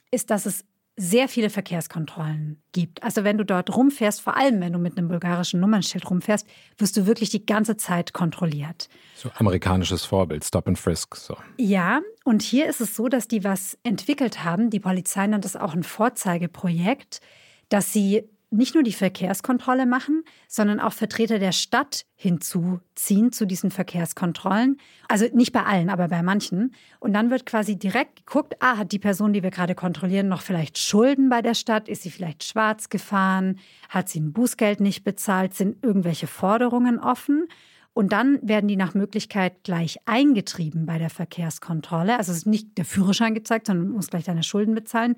ist, 0.09 0.29
dass 0.29 0.45
es 0.45 0.65
sehr 0.97 1.27
viele 1.27 1.49
Verkehrskontrollen 1.49 2.61
gibt. 2.73 3.01
Also 3.01 3.23
wenn 3.23 3.37
du 3.37 3.45
dort 3.45 3.75
rumfährst, 3.75 4.21
vor 4.21 4.35
allem 4.37 4.59
wenn 4.61 4.73
du 4.73 4.79
mit 4.79 4.97
einem 4.97 5.07
bulgarischen 5.07 5.59
Nummernschild 5.59 6.09
rumfährst, 6.09 6.45
wirst 6.77 6.97
du 6.97 7.05
wirklich 7.05 7.29
die 7.29 7.45
ganze 7.45 7.77
Zeit 7.77 8.13
kontrolliert. 8.13 8.89
So 9.15 9.31
amerikanisches 9.35 10.05
Vorbild, 10.05 10.43
Stop 10.43 10.67
and 10.67 10.77
Frisk. 10.77 11.15
So. 11.15 11.37
Ja, 11.57 12.01
und 12.23 12.41
hier 12.41 12.67
ist 12.67 12.81
es 12.81 12.95
so, 12.95 13.07
dass 13.07 13.27
die 13.27 13.43
was 13.43 13.77
entwickelt 13.83 14.43
haben. 14.43 14.69
Die 14.69 14.79
Polizei 14.79 15.25
nennt 15.27 15.45
das 15.45 15.55
auch 15.55 15.73
ein 15.73 15.83
Vorzeigeprojekt, 15.83 17.21
dass 17.69 17.93
sie 17.93 18.29
nicht 18.51 18.75
nur 18.75 18.83
die 18.83 18.91
Verkehrskontrolle 18.91 19.85
machen, 19.85 20.23
sondern 20.47 20.81
auch 20.81 20.91
Vertreter 20.91 21.39
der 21.39 21.53
Stadt 21.53 22.05
hinzuziehen 22.15 23.31
zu 23.31 23.45
diesen 23.45 23.71
Verkehrskontrollen. 23.71 24.77
Also 25.07 25.25
nicht 25.33 25.53
bei 25.53 25.63
allen, 25.63 25.89
aber 25.89 26.09
bei 26.09 26.21
manchen. 26.21 26.73
Und 26.99 27.13
dann 27.13 27.31
wird 27.31 27.45
quasi 27.45 27.79
direkt 27.79 28.17
geguckt, 28.17 28.55
ah, 28.59 28.77
hat 28.77 28.91
die 28.91 28.99
Person, 28.99 29.31
die 29.31 29.41
wir 29.41 29.51
gerade 29.51 29.73
kontrollieren, 29.73 30.27
noch 30.27 30.41
vielleicht 30.41 30.77
Schulden 30.77 31.29
bei 31.29 31.41
der 31.41 31.53
Stadt? 31.53 31.87
Ist 31.87 32.03
sie 32.03 32.11
vielleicht 32.11 32.43
schwarz 32.43 32.89
gefahren? 32.89 33.57
Hat 33.87 34.09
sie 34.09 34.19
ein 34.19 34.33
Bußgeld 34.33 34.81
nicht 34.81 35.05
bezahlt? 35.05 35.53
Sind 35.53 35.81
irgendwelche 35.81 36.27
Forderungen 36.27 36.99
offen? 36.99 37.47
Und 37.93 38.11
dann 38.11 38.39
werden 38.41 38.67
die 38.67 38.77
nach 38.77 38.93
Möglichkeit 38.93 39.63
gleich 39.63 39.97
eingetrieben 40.05 40.85
bei 40.85 40.97
der 40.97 41.09
Verkehrskontrolle. 41.09 42.17
Also 42.17 42.31
es 42.33 42.39
ist 42.39 42.47
nicht 42.47 42.77
der 42.77 42.85
Führerschein 42.85 43.33
gezeigt, 43.33 43.67
sondern 43.67 43.87
du 43.87 43.93
musst 43.95 44.11
gleich 44.11 44.25
deine 44.25 44.43
Schulden 44.43 44.75
bezahlen. 44.75 45.15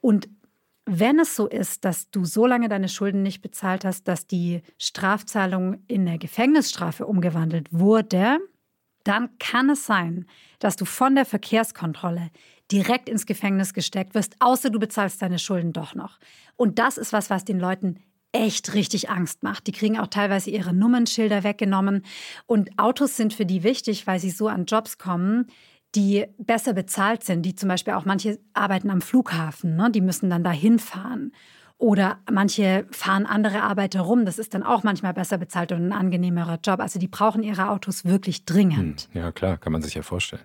Und 0.00 0.28
wenn 0.86 1.18
es 1.18 1.36
so 1.36 1.46
ist, 1.46 1.84
dass 1.84 2.10
du 2.10 2.24
so 2.24 2.46
lange 2.46 2.68
deine 2.68 2.88
Schulden 2.88 3.22
nicht 3.22 3.42
bezahlt 3.42 3.84
hast, 3.84 4.08
dass 4.08 4.26
die 4.26 4.62
Strafzahlung 4.78 5.84
in 5.86 6.08
eine 6.08 6.18
Gefängnisstrafe 6.18 7.06
umgewandelt 7.06 7.68
wurde, 7.70 8.38
dann 9.04 9.30
kann 9.38 9.70
es 9.70 9.86
sein, 9.86 10.26
dass 10.58 10.76
du 10.76 10.84
von 10.84 11.14
der 11.14 11.24
Verkehrskontrolle 11.24 12.30
direkt 12.70 13.08
ins 13.08 13.26
Gefängnis 13.26 13.74
gesteckt 13.74 14.14
wirst, 14.14 14.36
außer 14.40 14.70
du 14.70 14.78
bezahlst 14.78 15.22
deine 15.22 15.38
Schulden 15.38 15.72
doch 15.72 15.94
noch. 15.94 16.18
Und 16.56 16.78
das 16.78 16.98
ist 16.98 17.12
was, 17.12 17.30
was 17.30 17.44
den 17.44 17.58
Leuten 17.58 18.00
echt 18.32 18.74
richtig 18.74 19.10
Angst 19.10 19.42
macht. 19.42 19.66
Die 19.66 19.72
kriegen 19.72 19.98
auch 19.98 20.06
teilweise 20.06 20.50
ihre 20.50 20.72
Nummernschilder 20.72 21.42
weggenommen. 21.42 22.04
Und 22.46 22.78
Autos 22.78 23.16
sind 23.16 23.34
für 23.34 23.46
die 23.46 23.64
wichtig, 23.64 24.06
weil 24.06 24.20
sie 24.20 24.30
so 24.30 24.46
an 24.48 24.66
Jobs 24.66 24.98
kommen, 24.98 25.48
die 25.94 26.26
besser 26.38 26.72
bezahlt 26.72 27.24
sind, 27.24 27.42
die 27.42 27.54
zum 27.54 27.68
Beispiel 27.68 27.94
auch 27.94 28.04
manche 28.04 28.38
arbeiten 28.54 28.90
am 28.90 29.00
Flughafen, 29.00 29.76
ne? 29.76 29.90
die 29.90 30.00
müssen 30.00 30.30
dann 30.30 30.44
da 30.44 30.52
hinfahren. 30.52 31.32
Oder 31.78 32.18
manche 32.30 32.86
fahren 32.90 33.24
andere 33.24 33.62
Arbeiter 33.62 34.02
rum. 34.02 34.26
Das 34.26 34.38
ist 34.38 34.52
dann 34.52 34.62
auch 34.62 34.82
manchmal 34.82 35.14
besser 35.14 35.38
bezahlt 35.38 35.72
und 35.72 35.86
ein 35.86 35.92
angenehmerer 35.92 36.58
Job. 36.62 36.78
Also 36.78 36.98
die 36.98 37.08
brauchen 37.08 37.42
ihre 37.42 37.70
Autos 37.70 38.04
wirklich 38.04 38.44
dringend. 38.44 39.08
Hm, 39.12 39.22
ja, 39.22 39.32
klar, 39.32 39.56
kann 39.56 39.72
man 39.72 39.80
sich 39.80 39.94
ja 39.94 40.02
vorstellen. 40.02 40.42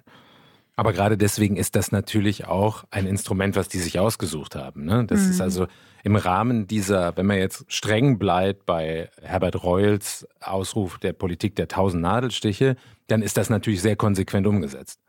Aber 0.77 0.93
gerade 0.93 1.17
deswegen 1.17 1.57
ist 1.57 1.75
das 1.75 1.91
natürlich 1.91 2.47
auch 2.47 2.85
ein 2.89 3.05
Instrument, 3.05 3.55
was 3.57 3.67
die 3.67 3.79
sich 3.79 3.99
ausgesucht 3.99 4.55
haben. 4.55 4.85
Ne? 4.85 5.05
Das 5.05 5.23
mhm. 5.23 5.31
ist 5.31 5.41
also 5.41 5.67
im 6.03 6.15
Rahmen 6.15 6.67
dieser, 6.67 7.15
wenn 7.17 7.25
man 7.25 7.37
jetzt 7.37 7.65
streng 7.67 8.17
bleibt 8.17 8.65
bei 8.65 9.09
Herbert 9.21 9.63
Reuels 9.63 10.27
Ausruf 10.41 10.99
der 10.99 11.13
Politik 11.13 11.55
der 11.55 11.67
tausend 11.67 12.01
Nadelstiche, 12.01 12.75
dann 13.07 13.21
ist 13.21 13.37
das 13.37 13.49
natürlich 13.49 13.81
sehr 13.81 13.95
konsequent 13.95 14.47
umgesetzt. 14.47 14.99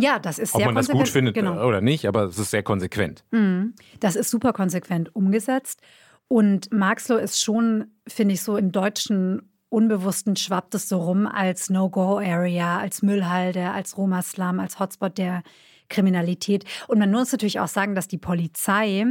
Ja, 0.00 0.18
das 0.18 0.38
ist 0.38 0.54
Ob 0.54 0.58
sehr 0.58 0.66
man 0.66 0.74
das 0.74 0.86
konsequent. 0.86 1.06
gut 1.06 1.12
findet 1.12 1.34
genau. 1.34 1.66
oder 1.66 1.80
nicht, 1.80 2.06
aber 2.06 2.24
es 2.24 2.38
ist 2.38 2.50
sehr 2.50 2.62
konsequent. 2.62 3.24
Mhm. 3.30 3.74
Das 4.00 4.16
ist 4.16 4.30
super 4.30 4.52
konsequent 4.52 5.14
umgesetzt. 5.14 5.80
Und 6.28 6.72
Marxloh 6.72 7.16
ist 7.16 7.42
schon, 7.42 7.88
finde 8.06 8.34
ich, 8.34 8.42
so 8.42 8.56
im 8.56 8.72
deutschen 8.72 9.42
Unbewussten 9.68 10.36
schwappt 10.36 10.74
es 10.74 10.88
so 10.88 10.98
rum 10.98 11.26
als 11.26 11.70
No-Go-Area, 11.70 12.78
als 12.78 13.02
Müllhalde, 13.02 13.70
als 13.70 13.96
Roma-Slum, 13.96 14.58
als 14.58 14.80
Hotspot 14.80 15.16
der 15.18 15.42
Kriminalität. 15.90 16.64
Und 16.88 16.98
man 16.98 17.10
muss 17.10 17.32
natürlich 17.32 17.60
auch 17.60 17.68
sagen, 17.68 17.94
dass 17.94 18.08
die 18.08 18.18
Polizei 18.18 19.04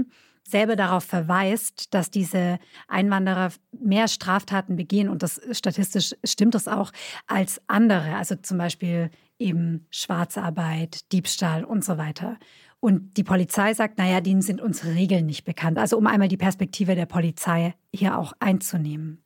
selber 0.44 0.76
darauf 0.76 1.04
verweist, 1.04 1.94
dass 1.94 2.10
diese 2.10 2.58
Einwanderer 2.88 3.52
mehr 3.80 4.08
Straftaten 4.08 4.76
begehen 4.76 5.08
und 5.08 5.22
das 5.22 5.40
statistisch 5.52 6.16
stimmt 6.24 6.56
das 6.56 6.68
auch 6.68 6.92
als 7.28 7.62
andere, 7.68 8.16
also 8.16 8.36
zum 8.36 8.58
Beispiel 8.58 9.12
eben 9.38 9.86
Schwarzarbeit, 9.92 11.12
Diebstahl 11.12 11.64
und 11.64 11.86
so 11.86 11.98
weiter. 11.98 12.38
Und 12.82 13.18
die 13.18 13.24
Polizei 13.24 13.74
sagt, 13.74 13.98
naja, 13.98 14.22
denen 14.22 14.42
sind 14.42 14.62
unsere 14.62 14.96
Regeln 14.96 15.26
nicht 15.26 15.44
bekannt. 15.44 15.78
Also 15.78 15.98
um 15.98 16.08
einmal 16.08 16.30
die 16.30 16.38
Perspektive 16.38 16.96
der 16.96 17.06
Polizei 17.06 17.76
hier 17.94 18.18
auch 18.18 18.34
einzunehmen. 18.40 19.22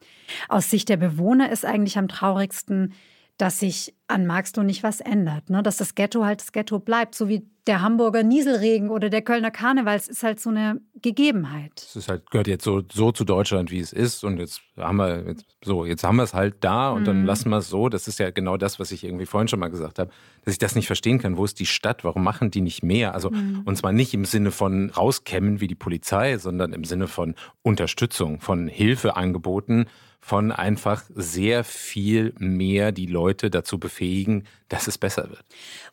Aus 0.50 0.72
Sicht 0.72 0.90
der 0.90 0.98
Bewohner 0.98 1.52
ist 1.52 1.64
eigentlich 1.64 1.98
am 1.98 2.08
traurigsten, 2.08 2.94
dass 3.38 3.60
sich 3.60 3.96
an 4.08 4.28
Marxloh 4.28 4.64
nicht 4.64 4.84
was 4.84 5.00
ändert. 5.00 5.50
Ne? 5.50 5.64
Dass 5.64 5.78
das 5.78 5.96
Ghetto 5.96 6.24
halt 6.24 6.42
das 6.42 6.52
Ghetto 6.52 6.80
bleibt, 6.80 7.16
so 7.16 7.28
wie 7.28 7.48
der 7.66 7.82
Hamburger 7.82 8.24
Nieselregen 8.24 8.90
oder 8.90 9.10
der 9.10 9.22
Kölner 9.22 9.50
Karneval. 9.50 9.96
Es 9.96 10.08
ist 10.08 10.22
halt 10.22 10.40
so 10.40 10.50
eine 10.50 10.82
Gegebenheit. 11.02 11.72
Es 11.78 11.96
ist 11.96 12.10
halt, 12.10 12.30
gehört 12.30 12.48
jetzt 12.48 12.66
so, 12.66 12.82
so 12.92 13.12
zu 13.12 13.24
Deutschland, 13.24 13.72
wie 13.72 13.80
es 13.80 13.94
ist. 13.94 14.24
Und 14.24 14.38
jetzt 14.38 14.62
haben 14.78 14.98
wir 14.98 15.26
jetzt, 15.28 15.46
so, 15.64 15.86
jetzt 15.86 16.04
haben 16.04 16.18
wir 16.18 16.24
es 16.24 16.34
halt 16.34 16.58
da 16.60 16.92
und 16.92 17.02
mhm. 17.02 17.06
dann 17.06 17.26
lassen 17.26 17.50
wir 17.50 17.58
es 17.58 17.70
so. 17.70 17.88
Das 17.90 18.08
ist 18.08 18.20
ja 18.20 18.32
genau 18.32 18.58
das, 18.58 18.80
was 18.80 18.92
ich 18.92 19.04
irgendwie 19.04 19.26
vorhin 19.26 19.48
schon 19.48 19.60
mal 19.60 19.70
gesagt 19.70 19.98
habe, 19.98 20.12
dass 20.44 20.54
ich 20.54 20.60
das 20.60 20.76
nicht 20.76 20.88
verstehen 20.88 21.20
kann. 21.20 21.38
Wo 21.38 21.46
ist 21.46 21.60
die 21.60 21.66
Stadt? 21.66 22.04
Warum 22.04 22.24
machen 22.24 22.52
die 22.52 22.62
nicht 22.62 22.84
mehr? 22.84 23.14
Also, 23.14 23.30
mhm. 23.32 23.62
und 23.66 23.78
zwar 23.78 23.94
nicht 23.94 24.14
im 24.14 24.26
Sinne 24.26 24.52
von 24.52 24.90
rauskämmen 24.90 25.62
wie 25.62 25.68
die 25.68 25.76
Polizei, 25.76 26.38
sondern 26.38 26.74
im 26.74 26.84
Sinne 26.84 27.08
von 27.08 27.34
Unterstützung, 27.62 28.42
von 28.42 28.68
Hilfeangeboten 28.68 29.88
von 30.24 30.54
einfach 30.54 31.04
sehr 31.14 31.66
viel 31.66 32.34
mehr 32.40 32.94
die 32.94 33.08
Leute 33.08 33.50
dazu 33.50 33.78
befähigen, 33.78 34.46
dass 34.70 34.88
es 34.88 34.98
besser 34.98 35.30
wird. 35.30 35.44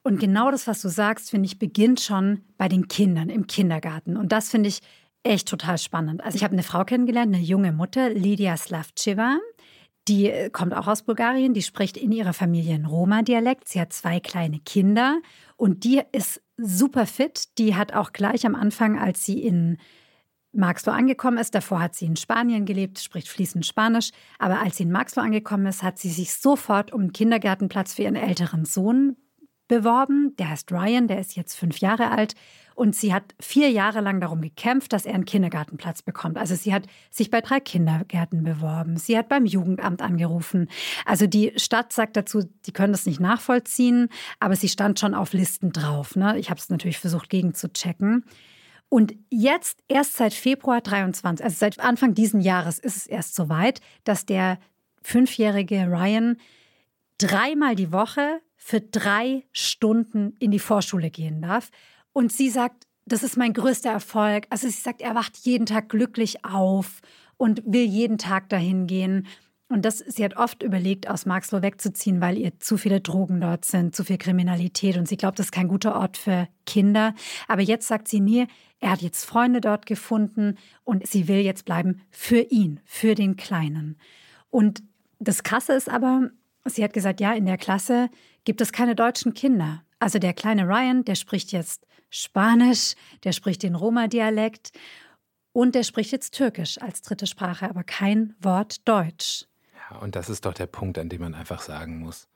Und 0.04 0.20
genau 0.20 0.52
das, 0.52 0.68
was 0.68 0.80
du 0.80 0.88
sagst, 0.88 1.30
finde 1.30 1.46
ich, 1.46 1.58
beginnt 1.58 2.00
schon 2.00 2.42
bei 2.56 2.68
den 2.68 2.86
Kindern 2.86 3.28
im 3.28 3.48
Kindergarten. 3.48 4.16
Und 4.16 4.30
das 4.30 4.48
finde 4.48 4.68
ich 4.68 4.82
echt 5.24 5.48
total 5.48 5.78
spannend. 5.78 6.22
Also 6.22 6.36
ich 6.36 6.44
habe 6.44 6.52
eine 6.52 6.62
Frau 6.62 6.84
kennengelernt, 6.84 7.34
eine 7.34 7.42
junge 7.42 7.72
Mutter, 7.72 8.08
Lydia 8.08 8.56
Slavcheva. 8.56 9.38
Die 10.06 10.30
äh, 10.30 10.48
kommt 10.48 10.74
auch 10.74 10.86
aus 10.86 11.02
Bulgarien, 11.02 11.52
die 11.52 11.62
spricht 11.62 11.96
in 11.96 12.12
ihrer 12.12 12.32
Familie 12.32 12.76
ein 12.76 12.86
Roma-Dialekt. 12.86 13.66
Sie 13.68 13.80
hat 13.80 13.92
zwei 13.92 14.20
kleine 14.20 14.60
Kinder 14.60 15.20
und 15.56 15.82
die 15.82 16.02
ist 16.12 16.40
super 16.56 17.06
fit. 17.06 17.58
Die 17.58 17.74
hat 17.74 17.94
auch 17.94 18.12
gleich 18.12 18.46
am 18.46 18.54
Anfang, 18.54 18.96
als 18.96 19.24
sie 19.24 19.42
in 19.42 19.78
Marxloh 20.52 20.92
angekommen 20.92 21.38
ist. 21.38 21.54
Davor 21.54 21.80
hat 21.80 21.94
sie 21.94 22.06
in 22.06 22.16
Spanien 22.16 22.66
gelebt, 22.66 22.98
spricht 22.98 23.28
fließend 23.28 23.66
Spanisch. 23.66 24.10
Aber 24.38 24.60
als 24.60 24.76
sie 24.76 24.84
in 24.84 24.92
Marxloh 24.92 25.22
angekommen 25.22 25.66
ist, 25.66 25.82
hat 25.82 25.98
sie 25.98 26.10
sich 26.10 26.34
sofort 26.34 26.92
um 26.92 27.02
einen 27.02 27.12
Kindergartenplatz 27.12 27.94
für 27.94 28.02
ihren 28.02 28.16
älteren 28.16 28.64
Sohn 28.64 29.16
beworben. 29.68 30.34
Der 30.38 30.50
heißt 30.50 30.70
Ryan, 30.72 31.08
der 31.08 31.20
ist 31.20 31.36
jetzt 31.36 31.54
fünf 31.54 31.78
Jahre 31.78 32.10
alt. 32.10 32.34
Und 32.74 32.96
sie 32.96 33.12
hat 33.12 33.34
vier 33.38 33.70
Jahre 33.70 34.00
lang 34.00 34.20
darum 34.20 34.40
gekämpft, 34.40 34.92
dass 34.92 35.04
er 35.04 35.14
einen 35.14 35.26
Kindergartenplatz 35.26 36.02
bekommt. 36.02 36.38
Also 36.38 36.54
sie 36.54 36.72
hat 36.72 36.86
sich 37.10 37.30
bei 37.30 37.40
drei 37.40 37.60
Kindergärten 37.60 38.42
beworben. 38.42 38.96
Sie 38.96 39.16
hat 39.16 39.28
beim 39.28 39.44
Jugendamt 39.44 40.02
angerufen. 40.02 40.68
Also 41.04 41.26
die 41.26 41.52
Stadt 41.56 41.92
sagt 41.92 42.16
dazu, 42.16 42.42
die 42.66 42.72
können 42.72 42.92
das 42.92 43.06
nicht 43.06 43.20
nachvollziehen, 43.20 44.08
aber 44.40 44.56
sie 44.56 44.68
stand 44.68 44.98
schon 44.98 45.14
auf 45.14 45.32
Listen 45.32 45.72
drauf. 45.72 46.16
Ne? 46.16 46.38
Ich 46.38 46.50
habe 46.50 46.58
es 46.58 46.70
natürlich 46.70 46.98
versucht, 46.98 47.28
gegenzuchecken. 47.28 48.24
Und 48.90 49.14
jetzt, 49.30 49.82
erst 49.86 50.16
seit 50.16 50.34
Februar 50.34 50.80
23, 50.80 51.44
also 51.44 51.56
seit 51.56 51.78
Anfang 51.78 52.12
diesen 52.12 52.40
Jahres, 52.40 52.80
ist 52.80 52.96
es 52.96 53.06
erst 53.06 53.36
so 53.36 53.48
weit, 53.48 53.80
dass 54.02 54.26
der 54.26 54.58
fünfjährige 55.00 55.86
Ryan 55.86 56.36
dreimal 57.16 57.76
die 57.76 57.92
Woche 57.92 58.40
für 58.56 58.80
drei 58.80 59.44
Stunden 59.52 60.34
in 60.40 60.50
die 60.50 60.58
Vorschule 60.58 61.10
gehen 61.10 61.40
darf. 61.40 61.70
Und 62.12 62.32
sie 62.32 62.50
sagt, 62.50 62.88
das 63.06 63.22
ist 63.22 63.36
mein 63.36 63.52
größter 63.52 63.90
Erfolg. 63.90 64.46
Also 64.50 64.66
sie 64.66 64.72
sagt, 64.72 65.02
er 65.02 65.14
wacht 65.14 65.36
jeden 65.38 65.66
Tag 65.66 65.88
glücklich 65.88 66.44
auf 66.44 67.00
und 67.36 67.62
will 67.64 67.84
jeden 67.84 68.18
Tag 68.18 68.48
dahin 68.48 68.88
gehen. 68.88 69.28
Und 69.70 69.84
das, 69.84 69.98
sie 69.98 70.24
hat 70.24 70.36
oft 70.36 70.64
überlegt, 70.64 71.08
aus 71.08 71.26
Marxloh 71.26 71.62
wegzuziehen, 71.62 72.20
weil 72.20 72.36
ihr 72.36 72.58
zu 72.58 72.76
viele 72.76 73.00
Drogen 73.00 73.40
dort 73.40 73.64
sind, 73.64 73.94
zu 73.94 74.02
viel 74.02 74.18
Kriminalität. 74.18 74.96
Und 74.96 75.06
sie 75.06 75.16
glaubt, 75.16 75.38
das 75.38 75.46
ist 75.46 75.52
kein 75.52 75.68
guter 75.68 75.94
Ort 75.94 76.16
für 76.16 76.48
Kinder. 76.66 77.14
Aber 77.46 77.62
jetzt 77.62 77.86
sagt 77.86 78.08
sie, 78.08 78.18
nee, 78.18 78.48
er 78.80 78.90
hat 78.90 79.00
jetzt 79.00 79.24
Freunde 79.24 79.60
dort 79.60 79.86
gefunden 79.86 80.58
und 80.82 81.06
sie 81.06 81.28
will 81.28 81.38
jetzt 81.38 81.66
bleiben 81.66 82.02
für 82.10 82.40
ihn, 82.40 82.80
für 82.84 83.14
den 83.14 83.36
Kleinen. 83.36 83.96
Und 84.50 84.82
das 85.20 85.44
Krasse 85.44 85.74
ist 85.74 85.88
aber, 85.88 86.30
sie 86.64 86.82
hat 86.82 86.92
gesagt, 86.92 87.20
ja, 87.20 87.32
in 87.32 87.46
der 87.46 87.56
Klasse 87.58 88.10
gibt 88.44 88.60
es 88.60 88.72
keine 88.72 88.96
deutschen 88.96 89.34
Kinder. 89.34 89.84
Also 90.00 90.18
der 90.18 90.32
kleine 90.32 90.66
Ryan, 90.66 91.04
der 91.04 91.14
spricht 91.14 91.52
jetzt 91.52 91.86
Spanisch, 92.08 92.94
der 93.22 93.30
spricht 93.30 93.62
den 93.62 93.76
Roma-Dialekt 93.76 94.72
und 95.52 95.76
der 95.76 95.84
spricht 95.84 96.10
jetzt 96.10 96.34
Türkisch 96.34 96.80
als 96.80 97.02
dritte 97.02 97.28
Sprache, 97.28 97.70
aber 97.70 97.84
kein 97.84 98.34
Wort 98.40 98.88
Deutsch. 98.88 99.44
Und 100.00 100.16
das 100.16 100.28
ist 100.28 100.44
doch 100.44 100.54
der 100.54 100.66
Punkt, 100.66 100.98
an 100.98 101.08
dem 101.08 101.22
man 101.22 101.34
einfach 101.34 101.60
sagen 101.60 101.98
muss, 101.98 102.28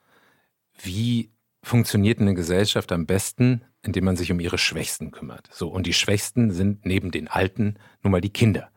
wie 0.83 1.31
funktioniert 1.63 2.21
eine 2.21 2.35
Gesellschaft 2.35 2.93
am 2.93 3.07
besten, 3.07 3.63
indem 3.83 4.05
man 4.05 4.17
sich 4.17 4.31
um 4.33 4.41
ihre 4.41 4.59
Schwächsten 4.59 5.11
kümmert. 5.11 5.49
So, 5.53 5.69
und 5.69 5.87
die 5.87 5.93
Schwächsten 5.93 6.51
sind 6.51 6.85
neben 6.85 7.11
den 7.11 7.29
Alten 7.29 7.77
nun 8.03 8.11
mal 8.11 8.21
die 8.21 8.33
Kinder. 8.33 8.71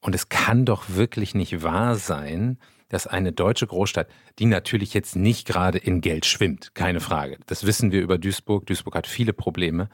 Und 0.00 0.14
es 0.14 0.28
kann 0.28 0.64
doch 0.64 0.90
wirklich 0.90 1.34
nicht 1.34 1.62
wahr 1.62 1.96
sein, 1.96 2.58
dass 2.88 3.06
eine 3.06 3.32
deutsche 3.32 3.66
Großstadt, 3.66 4.08
die 4.38 4.46
natürlich 4.46 4.94
jetzt 4.94 5.16
nicht 5.16 5.46
gerade 5.46 5.78
in 5.78 6.00
Geld 6.00 6.26
schwimmt, 6.26 6.74
keine 6.74 7.00
Frage. 7.00 7.38
Das 7.46 7.66
wissen 7.66 7.90
wir 7.90 8.02
über 8.02 8.18
Duisburg. 8.18 8.66
Duisburg 8.66 8.94
hat 8.94 9.06
viele 9.06 9.32
Probleme. 9.32 9.88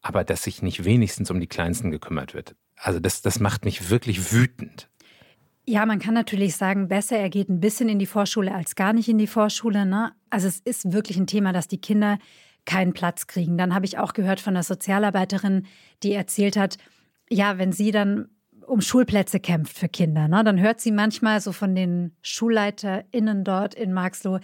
Aber 0.00 0.22
dass 0.22 0.44
sich 0.44 0.62
nicht 0.62 0.84
wenigstens 0.84 1.30
um 1.30 1.40
die 1.40 1.48
Kleinsten 1.48 1.90
gekümmert 1.90 2.32
wird. 2.32 2.54
Also 2.76 3.00
das, 3.00 3.20
das 3.20 3.40
macht 3.40 3.64
mich 3.64 3.90
wirklich 3.90 4.32
wütend. 4.32 4.88
Ja, 5.68 5.84
man 5.84 5.98
kann 5.98 6.14
natürlich 6.14 6.56
sagen, 6.56 6.88
besser 6.88 7.18
er 7.18 7.28
geht 7.28 7.50
ein 7.50 7.60
bisschen 7.60 7.90
in 7.90 7.98
die 7.98 8.06
Vorschule 8.06 8.54
als 8.54 8.74
gar 8.74 8.94
nicht 8.94 9.06
in 9.06 9.18
die 9.18 9.26
Vorschule. 9.26 9.84
Ne? 9.84 10.12
Also 10.30 10.48
es 10.48 10.60
ist 10.60 10.94
wirklich 10.94 11.18
ein 11.18 11.26
Thema, 11.26 11.52
dass 11.52 11.68
die 11.68 11.78
Kinder 11.78 12.18
keinen 12.64 12.94
Platz 12.94 13.26
kriegen. 13.26 13.58
Dann 13.58 13.74
habe 13.74 13.84
ich 13.84 13.98
auch 13.98 14.14
gehört 14.14 14.40
von 14.40 14.54
einer 14.54 14.62
Sozialarbeiterin, 14.62 15.66
die 16.02 16.14
erzählt 16.14 16.56
hat, 16.56 16.78
ja, 17.28 17.58
wenn 17.58 17.72
sie 17.72 17.90
dann 17.90 18.30
um 18.66 18.80
Schulplätze 18.80 19.40
kämpft 19.40 19.76
für 19.76 19.90
Kinder, 19.90 20.26
ne, 20.26 20.42
dann 20.42 20.58
hört 20.58 20.80
sie 20.80 20.90
manchmal 20.90 21.42
so 21.42 21.52
von 21.52 21.74
den 21.74 22.16
SchulleiterInnen 22.22 23.44
dort 23.44 23.74
in 23.74 23.92
Marxloh, 23.92 24.40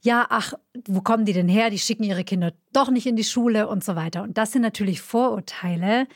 ja, 0.00 0.26
ach, 0.30 0.54
wo 0.88 1.02
kommen 1.02 1.26
die 1.26 1.34
denn 1.34 1.48
her? 1.48 1.68
Die 1.68 1.78
schicken 1.78 2.02
ihre 2.02 2.24
Kinder 2.24 2.54
doch 2.72 2.90
nicht 2.90 3.06
in 3.06 3.16
die 3.16 3.24
Schule 3.24 3.68
und 3.68 3.84
so 3.84 3.94
weiter. 3.94 4.22
Und 4.22 4.38
das 4.38 4.52
sind 4.52 4.62
natürlich 4.62 5.02
Vorurteile, 5.02 6.06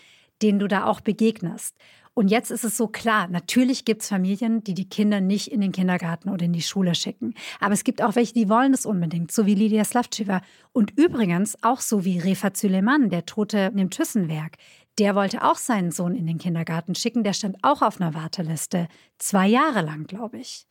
denen 0.41 0.59
du 0.59 0.67
da 0.67 0.85
auch 0.87 1.03
begegnest. 1.03 1.77
Und 2.19 2.29
jetzt 2.29 2.51
ist 2.51 2.65
es 2.65 2.79
so 2.79 2.89
klar, 2.89 3.29
natürlich 3.29 3.85
gibt 3.85 4.01
es 4.01 4.09
Familien, 4.09 4.65
die 4.65 4.73
die 4.73 4.89
Kinder 4.89 5.21
nicht 5.21 5.53
in 5.53 5.61
den 5.61 5.71
Kindergarten 5.71 6.31
oder 6.31 6.47
in 6.47 6.55
die 6.55 6.63
Schule 6.63 6.95
schicken. 6.95 7.35
Aber 7.61 7.75
es 7.75 7.85
gibt 7.85 8.01
auch 8.01 8.17
welche, 8.17 8.33
die 8.33 8.49
wollen 8.49 8.73
das 8.73 8.87
unbedingt, 8.87 9.31
so 9.31 9.45
wie 9.45 9.55
Lydia 9.55 9.85
Slavcheva. 9.85 10.41
Und 10.73 10.97
übrigens 10.97 11.63
auch 11.63 11.81
so 11.81 12.07
wie 12.07 12.19
Refa 12.19 12.55
Züleyman, 12.55 13.11
der 13.11 13.27
Tote 13.27 13.71
im 13.77 13.91
Thyssen-Werk. 13.91 14.57
Der 14.99 15.15
wollte 15.15 15.45
auch 15.45 15.57
seinen 15.57 15.91
Sohn 15.91 16.15
in 16.15 16.27
den 16.27 16.39
Kindergarten 16.39 16.95
schicken. 16.95 17.23
Der 17.23 17.35
stand 17.35 17.59
auch 17.61 17.83
auf 17.83 18.01
einer 18.01 18.15
Warteliste. 18.15 18.89
Zwei 19.19 19.47
Jahre 19.47 19.83
lang, 19.83 20.07
glaube 20.07 20.39
ich. 20.39 20.67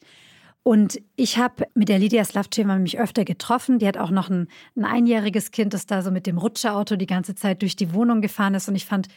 Und 0.63 0.99
ich 1.15 1.37
habe 1.37 1.67
mit 1.75 1.89
der 1.89 1.99
Lydia 1.99 2.25
Slavcheva 2.25 2.75
mich 2.79 2.97
öfter 2.97 3.23
getroffen. 3.23 3.77
Die 3.77 3.87
hat 3.87 3.97
auch 3.97 4.09
noch 4.09 4.31
ein, 4.31 4.47
ein 4.75 4.83
einjähriges 4.83 5.51
Kind, 5.51 5.75
das 5.75 5.85
da 5.85 6.01
so 6.01 6.09
mit 6.09 6.25
dem 6.25 6.39
Rutscherauto 6.39 6.95
die 6.95 7.05
ganze 7.05 7.35
Zeit 7.35 7.61
durch 7.61 7.75
die 7.75 7.93
Wohnung 7.93 8.21
gefahren 8.21 8.55
ist. 8.55 8.67
Und 8.67 8.73
ich 8.73 8.85
fand 8.85 9.09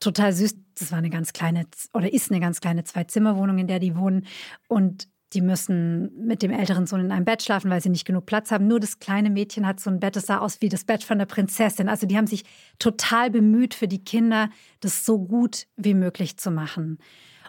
total 0.00 0.32
süß. 0.32 0.56
Das 0.78 0.90
war 0.90 0.98
eine 0.98 1.10
ganz 1.10 1.32
kleine 1.32 1.66
oder 1.92 2.12
ist 2.12 2.30
eine 2.30 2.40
ganz 2.40 2.60
kleine 2.60 2.84
Zwei-Zimmer-Wohnung, 2.84 3.58
in 3.58 3.66
der 3.66 3.78
die 3.78 3.96
wohnen. 3.96 4.26
Und 4.68 5.08
die 5.32 5.42
müssen 5.42 6.26
mit 6.26 6.42
dem 6.42 6.50
älteren 6.50 6.86
Sohn 6.86 7.00
in 7.00 7.12
einem 7.12 7.24
Bett 7.24 7.42
schlafen, 7.42 7.70
weil 7.70 7.80
sie 7.80 7.88
nicht 7.88 8.04
genug 8.04 8.26
Platz 8.26 8.50
haben. 8.50 8.66
Nur 8.66 8.80
das 8.80 8.98
kleine 8.98 9.30
Mädchen 9.30 9.66
hat 9.66 9.78
so 9.78 9.88
ein 9.88 10.00
Bett, 10.00 10.16
das 10.16 10.26
sah 10.26 10.38
aus 10.38 10.60
wie 10.60 10.68
das 10.68 10.84
Bett 10.84 11.04
von 11.04 11.18
der 11.18 11.26
Prinzessin. 11.26 11.88
Also 11.88 12.06
die 12.06 12.16
haben 12.16 12.26
sich 12.26 12.44
total 12.78 13.30
bemüht 13.30 13.74
für 13.74 13.86
die 13.86 14.02
Kinder, 14.02 14.50
das 14.80 15.04
so 15.04 15.20
gut 15.20 15.66
wie 15.76 15.94
möglich 15.94 16.36
zu 16.36 16.50
machen. 16.50 16.98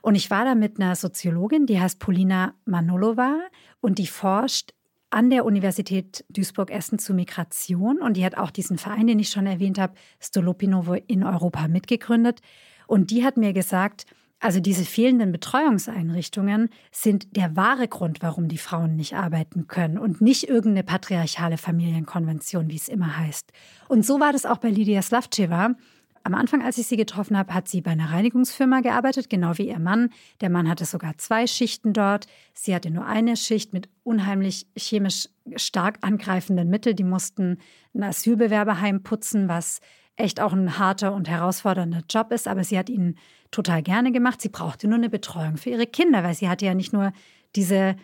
Und 0.04 0.16
ich 0.16 0.30
war 0.30 0.46
da 0.46 0.56
mit 0.56 0.80
einer 0.80 0.96
Soziologin, 0.96 1.66
die 1.66 1.80
heißt 1.80 2.00
Polina 2.00 2.54
Manolova 2.66 3.40
und 3.82 3.98
die 3.98 4.08
forscht 4.08 4.74
an 5.12 5.30
der 5.30 5.46
Universität 5.46 6.26
Duisburg-Essen 6.30 6.98
zu 6.98 7.14
Migration. 7.14 8.02
Und 8.02 8.18
die 8.18 8.26
hat 8.26 8.38
auch 8.38 8.50
diesen 8.50 8.78
Verein, 8.78 9.08
den 9.08 9.20
ich 9.20 9.30
schon 9.30 9.46
erwähnt 9.46 9.78
habe, 9.78 9.94
Stolopinovo 10.20 10.94
in 10.94 11.24
Europa 11.24 11.68
mitgegründet. 11.68 12.42
Und 12.88 13.12
die 13.12 13.24
hat 13.24 13.38
mir 13.38 13.54
gesagt, 13.54 14.06
also 14.40 14.60
diese 14.60 14.86
fehlenden 14.86 15.32
Betreuungseinrichtungen 15.32 16.70
sind 16.92 17.36
der 17.36 17.56
wahre 17.56 17.88
Grund, 17.88 18.24
warum 18.24 18.48
die 18.48 18.58
Frauen 18.58 18.96
nicht 18.96 19.14
arbeiten 19.14 19.68
können 19.68 20.00
und 20.00 20.20
nicht 20.20 20.50
irgendeine 20.50 20.84
patriarchale 20.84 21.58
Familienkonvention, 21.58 22.70
wie 22.72 22.76
es 22.76 22.88
immer 22.88 23.18
heißt. 23.18 23.52
Und 23.88 24.04
so 24.04 24.20
war 24.20 24.34
das 24.34 24.48
auch 24.48 24.58
bei 24.58 24.72
Lydia 24.72 25.04
Slavceva. 25.04 25.76
Am 26.24 26.36
Anfang, 26.36 26.62
als 26.62 26.78
ich 26.78 26.88
sie 26.88 26.98
getroffen 26.98 27.38
habe, 27.38 27.54
hat 27.54 27.68
sie 27.68 27.82
bei 27.82 27.92
einer 27.92 28.12
Reinigungsfirma 28.12 28.82
gearbeitet, 28.82 29.30
genau 29.30 29.58
wie 29.58 29.70
ihr 29.70 29.80
Mann. 29.80 30.10
Der 30.40 30.50
Mann 30.50 30.70
hatte 30.70 30.86
sogar 30.86 31.18
zwei 31.18 31.48
Schichten 31.48 31.94
dort. 31.94 32.28
Sie 32.54 32.76
hatte 32.76 32.92
nur 32.92 33.06
eine 33.06 33.36
Schicht 33.36 33.74
mit 33.74 33.90
unheimlich 34.04 34.68
chemisch 34.78 35.30
stark 35.56 35.98
angreifenden 36.02 36.70
Mitteln. 36.70 36.96
Die 36.96 37.04
mussten 37.04 37.58
ein 37.96 38.04
Asylbewerberheim 38.04 39.02
putzen, 39.02 39.48
was 39.48 39.82
echt 40.16 40.40
auch 40.40 40.54
ein 40.54 40.78
harter 40.78 41.14
und 41.14 41.28
herausfordernder 41.28 42.04
Job 42.08 42.32
ist. 42.32 42.48
Aber 42.48 42.64
sie 42.64 42.78
hat 42.78 42.90
ihn 42.90 43.16
total 43.50 43.82
gerne 43.82 44.12
gemacht. 44.12 44.42
Sie 44.42 44.50
brauchte 44.50 44.88
nur 44.88 44.98
eine 44.98 45.10
Betreuung 45.10 45.58
für 45.58 45.72
ihre 45.72 45.88
Kinder, 45.88 46.24
weil 46.24 46.36
sie 46.36 46.50
hatte 46.50 46.66
ja 46.66 46.76
nicht 46.76 46.94
nur 46.94 47.14
diese 47.56 47.96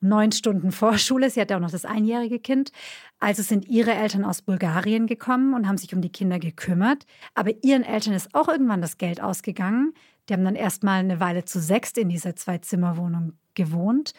neun 0.00 0.32
Stunden 0.32 0.72
Vorschule, 0.72 1.30
sie 1.30 1.40
hatte 1.40 1.56
auch 1.56 1.60
noch 1.60 1.70
das 1.70 1.84
einjährige 1.84 2.38
Kind. 2.38 2.72
Also 3.18 3.42
sind 3.42 3.68
ihre 3.68 3.92
Eltern 3.92 4.24
aus 4.24 4.42
Bulgarien 4.42 5.06
gekommen 5.06 5.54
und 5.54 5.68
haben 5.68 5.78
sich 5.78 5.94
um 5.94 6.00
die 6.00 6.12
Kinder 6.12 6.38
gekümmert. 6.38 7.06
Aber 7.34 7.52
ihren 7.62 7.82
Eltern 7.82 8.14
ist 8.14 8.34
auch 8.34 8.48
irgendwann 8.48 8.80
das 8.80 8.98
Geld 8.98 9.22
ausgegangen. 9.22 9.94
Die 10.28 10.32
haben 10.32 10.44
dann 10.44 10.54
erst 10.54 10.82
mal 10.82 11.00
eine 11.00 11.20
Weile 11.20 11.44
zu 11.44 11.60
sechst 11.60 11.98
in 11.98 12.08
dieser 12.08 12.36
Zwei-Zimmer-Wohnung 12.36 13.34
gewohnt. 13.54 14.12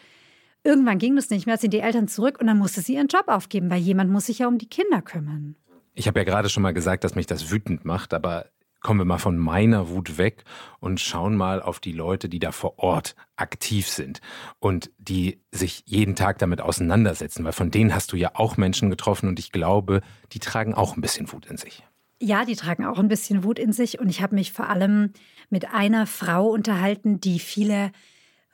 Irgendwann 0.64 0.98
ging 0.98 1.16
das 1.16 1.30
nicht 1.30 1.46
mehr, 1.46 1.58
sind 1.58 1.74
die 1.74 1.80
Eltern 1.80 2.06
zurück 2.06 2.38
und 2.40 2.46
dann 2.46 2.58
musste 2.58 2.82
sie 2.82 2.94
ihren 2.94 3.08
Job 3.08 3.24
aufgeben, 3.26 3.70
weil 3.70 3.80
jemand 3.80 4.10
muss 4.10 4.26
sich 4.26 4.38
ja 4.38 4.46
um 4.48 4.58
die 4.58 4.68
Kinder 4.68 5.02
kümmern. 5.02 5.56
Ich 5.94 6.06
habe 6.06 6.20
ja 6.20 6.24
gerade 6.24 6.48
schon 6.48 6.62
mal 6.62 6.72
gesagt, 6.72 7.04
dass 7.04 7.16
mich 7.16 7.26
das 7.26 7.50
wütend 7.50 7.84
macht, 7.84 8.14
aber 8.14 8.46
kommen 8.82 9.00
wir 9.00 9.04
mal 9.04 9.18
von 9.18 9.38
meiner 9.38 9.88
Wut 9.88 10.18
weg 10.18 10.44
und 10.80 11.00
schauen 11.00 11.36
mal 11.36 11.62
auf 11.62 11.80
die 11.80 11.92
Leute, 11.92 12.28
die 12.28 12.38
da 12.38 12.52
vor 12.52 12.78
Ort 12.78 13.14
aktiv 13.36 13.88
sind 13.88 14.20
und 14.58 14.90
die 14.98 15.40
sich 15.50 15.82
jeden 15.86 16.16
Tag 16.16 16.38
damit 16.38 16.60
auseinandersetzen, 16.60 17.44
weil 17.44 17.52
von 17.52 17.70
denen 17.70 17.94
hast 17.94 18.12
du 18.12 18.16
ja 18.16 18.32
auch 18.34 18.56
Menschen 18.56 18.90
getroffen 18.90 19.28
und 19.28 19.38
ich 19.38 19.52
glaube, 19.52 20.00
die 20.32 20.40
tragen 20.40 20.74
auch 20.74 20.96
ein 20.96 21.00
bisschen 21.00 21.32
Wut 21.32 21.46
in 21.46 21.56
sich. 21.56 21.84
Ja, 22.20 22.44
die 22.44 22.56
tragen 22.56 22.84
auch 22.84 22.98
ein 22.98 23.08
bisschen 23.08 23.42
Wut 23.42 23.58
in 23.58 23.72
sich 23.72 23.98
und 23.98 24.08
ich 24.08 24.22
habe 24.22 24.34
mich 24.34 24.52
vor 24.52 24.68
allem 24.68 25.12
mit 25.50 25.72
einer 25.72 26.06
Frau 26.06 26.48
unterhalten, 26.48 27.20
die 27.20 27.38
viele 27.40 27.90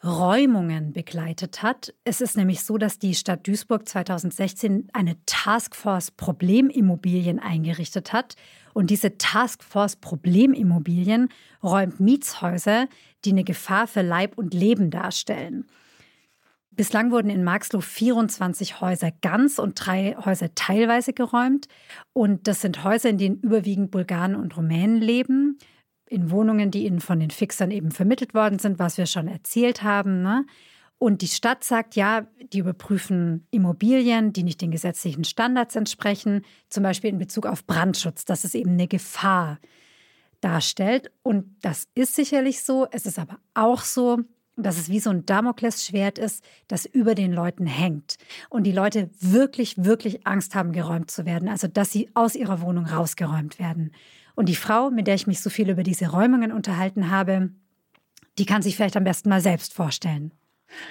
Räumungen 0.05 0.93
begleitet 0.93 1.63
hat. 1.63 1.93
Es 2.05 2.21
ist 2.21 2.37
nämlich 2.37 2.63
so, 2.63 2.79
dass 2.79 2.99
die 2.99 3.15
Stadt 3.15 3.47
Duisburg 3.47 3.89
2016 3.89 4.89
eine 4.93 5.17
Taskforce 5.27 6.13
Problemimmobilien 6.13 7.41
eingerichtet 7.41 8.13
hat. 8.13 8.37
Und 8.75 8.91
diese 8.91 9.19
Taskforce 9.19 9.97
Problemimmobilien 9.97 11.29
räumt 11.63 12.01
Mietshäuser, 12.01 12.89
die 13.25 13.31
eine 13.31 13.45
Gefahr 13.45 13.87
für 13.87 14.03
Leib 14.03 14.39
und 14.39 14.55
Leben 14.55 14.91
darstellen. 14.91 15.67
Bislang 16.71 17.11
wurden 17.11 17.29
in 17.29 17.43
Marxloh 17.43 17.81
24 17.81 18.81
Häuser 18.81 19.11
ganz 19.21 19.59
und 19.59 19.75
drei 19.75 20.15
Häuser 20.25 20.55
teilweise 20.55 21.13
geräumt. 21.13 21.67
Und 22.13 22.47
das 22.47 22.61
sind 22.61 22.85
Häuser, 22.85 23.09
in 23.09 23.19
denen 23.19 23.41
überwiegend 23.41 23.91
Bulgaren 23.91 24.37
und 24.37 24.57
Rumänen 24.57 24.99
leben 24.99 25.59
in 26.07 26.31
Wohnungen, 26.31 26.71
die 26.71 26.87
ihnen 26.87 27.01
von 27.01 27.19
den 27.19 27.31
Fixern 27.31 27.73
eben 27.73 27.91
vermittelt 27.91 28.33
worden 28.33 28.61
sind, 28.61 28.79
was 28.79 28.97
wir 28.97 29.07
schon 29.07 29.27
erzählt 29.27 29.83
haben. 29.83 30.23
Ne? 30.23 30.47
Und 30.99 31.23
die 31.23 31.29
Stadt 31.29 31.63
sagt, 31.63 31.95
ja, 31.95 32.27
die 32.53 32.59
überprüfen 32.59 33.47
Immobilien, 33.51 34.33
die 34.33 34.43
nicht 34.43 34.61
den 34.61 34.73
gesetzlichen 34.73 35.25
Standards 35.25 35.77
entsprechen, 35.77 36.45
zum 36.69 36.83
Beispiel 36.83 37.11
in 37.11 37.19
Bezug 37.19 37.47
auf 37.47 37.65
Brandschutz, 37.65 38.25
dass 38.25 38.45
es 38.45 38.55
eben 38.55 38.73
eine 38.73 38.89
Gefahr 38.89 39.59
darstellt. 40.41 41.13
Und 41.23 41.57
das 41.63 41.87
ist 41.95 42.17
sicherlich 42.17 42.63
so. 42.63 42.87
Es 42.91 43.07
ist 43.07 43.19
aber 43.19 43.39
auch 43.55 43.83
so, 43.83 44.19
dass 44.57 44.77
es 44.77 44.89
wie 44.89 44.99
so 44.99 45.11
ein 45.11 45.25
Damoklesschwert 45.25 46.19
ist, 46.19 46.45
das 46.67 46.85
über 46.85 47.15
den 47.15 47.33
Leuten 47.33 47.67
hängt. 47.67 48.17
Und 48.49 48.65
die 48.65 48.73
Leute 48.73 49.09
wirklich, 49.21 49.85
wirklich 49.85 50.27
Angst 50.27 50.57
haben, 50.57 50.73
geräumt 50.73 51.13
zu 51.13 51.25
werden. 51.25 51.49
Also, 51.49 51.69
dass 51.69 51.93
sie 51.93 52.11
aus 52.15 52.35
ihrer 52.35 52.61
Wohnung 52.61 52.87
rausgeräumt 52.87 53.61
werden. 53.61 53.93
Und 54.35 54.49
die 54.49 54.57
Frau, 54.57 54.91
mit 54.91 55.07
der 55.07 55.15
ich 55.15 55.29
mich 55.29 55.41
so 55.41 55.51
viel 55.51 55.71
über 55.71 55.85
diese 55.85 56.09
Räumungen 56.09 56.53
unterhalten 56.53 57.11
habe, 57.11 57.51
die 58.39 58.47
kann 58.47 58.63
sich 58.63 58.77
vielleicht 58.77 58.97
am 58.97 59.05
besten 59.05 59.29
mal 59.29 59.41
selbst 59.41 59.75
vorstellen. 59.75 60.33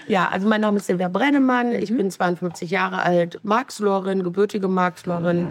Ja, 0.07 0.29
also 0.29 0.47
mein 0.47 0.61
Name 0.61 0.77
ist 0.77 0.87
Silvia 0.87 1.07
Brennemann. 1.07 1.73
Ich 1.73 1.91
mhm. 1.91 1.97
bin 1.97 2.11
52 2.11 2.69
Jahre 2.69 3.01
alt, 3.01 3.39
Marxlorin, 3.43 4.23
gebürtige 4.23 4.67
Marxlorin. 4.67 5.47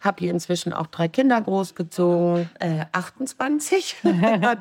Habe 0.00 0.20
hier 0.20 0.30
inzwischen 0.30 0.72
auch 0.72 0.86
drei 0.86 1.08
Kinder 1.08 1.40
großgezogen. 1.40 2.48
Äh, 2.60 2.84
28, 2.92 3.96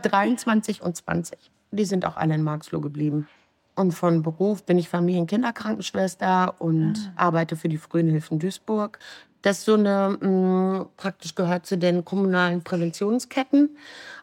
23 0.01 0.82
und 0.84 0.95
20. 0.95 1.38
Die 1.72 1.86
sind 1.86 2.05
auch 2.05 2.18
alle 2.18 2.36
in 2.36 2.43
Marxloh 2.43 2.80
geblieben. 2.80 3.28
Und 3.76 3.91
von 3.91 4.24
Beruf 4.24 4.63
bin 4.63 4.78
ich 4.78 4.88
Familien-Kinderkrankenschwester 4.88 6.55
und 6.59 7.11
ah. 7.16 7.28
arbeite 7.28 7.57
für 7.57 7.68
die 7.68 7.78
Frühen 7.78 8.09
Hilfen 8.09 8.39
Duisburg. 8.39 8.99
Das 9.41 9.66
so 9.66 9.76
eine, 9.76 10.18
mh, 10.20 10.28
mm, 10.28 10.88
praktisch 10.97 11.36
gehört 11.36 11.66
zu 11.66 11.78
den 11.78 12.03
kommunalen 12.05 12.63
Präventionsketten 12.63 13.78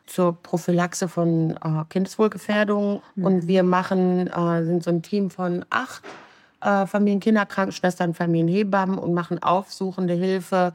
zur 0.07 0.41
Prophylaxe 0.43 1.09
von 1.09 1.53
äh, 1.53 1.85
Kindeswohlgefährdung. 1.89 3.03
Mhm. 3.15 3.25
Und 3.25 3.47
wir 3.49 3.63
machen, 3.63 4.27
äh, 4.27 4.65
sind 4.65 4.83
so 4.83 4.91
ein 4.91 5.03
Team 5.03 5.31
von 5.31 5.65
acht 5.71 6.03
äh, 6.63 6.87
Familien-Kinderkrankenschwestern, 6.87 8.15
Familienhebammen 8.15 8.99
und 8.99 9.15
machen 9.15 9.43
aufsuchende 9.43 10.15
Hilfe 10.15 10.73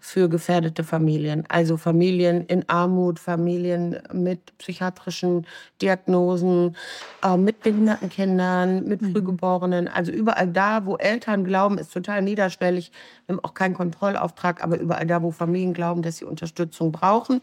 für 0.00 0.28
gefährdete 0.28 0.84
Familien. 0.84 1.44
Also 1.48 1.76
Familien 1.76 2.44
in 2.46 2.68
Armut, 2.68 3.18
Familien 3.18 3.98
mit 4.12 4.56
psychiatrischen 4.58 5.46
Diagnosen, 5.80 6.76
äh, 7.22 7.36
mit 7.36 7.62
behinderten 7.62 8.10
Kindern, 8.10 8.84
mit 8.84 9.00
mhm. 9.00 9.12
Frühgeborenen. 9.12 9.88
Also 9.88 10.12
überall 10.12 10.48
da, 10.48 10.84
wo 10.84 10.96
Eltern 10.96 11.44
glauben, 11.44 11.78
ist 11.78 11.92
total 11.92 12.22
niederschwellig. 12.22 12.92
Wir 13.26 13.36
haben 13.36 13.44
auch 13.44 13.54
keinen 13.54 13.74
Kontrollauftrag, 13.74 14.62
aber 14.62 14.78
überall 14.78 15.06
da, 15.06 15.22
wo 15.22 15.30
Familien 15.30 15.72
glauben, 15.72 16.02
dass 16.02 16.18
sie 16.18 16.26
Unterstützung 16.26 16.92
brauchen, 16.92 17.40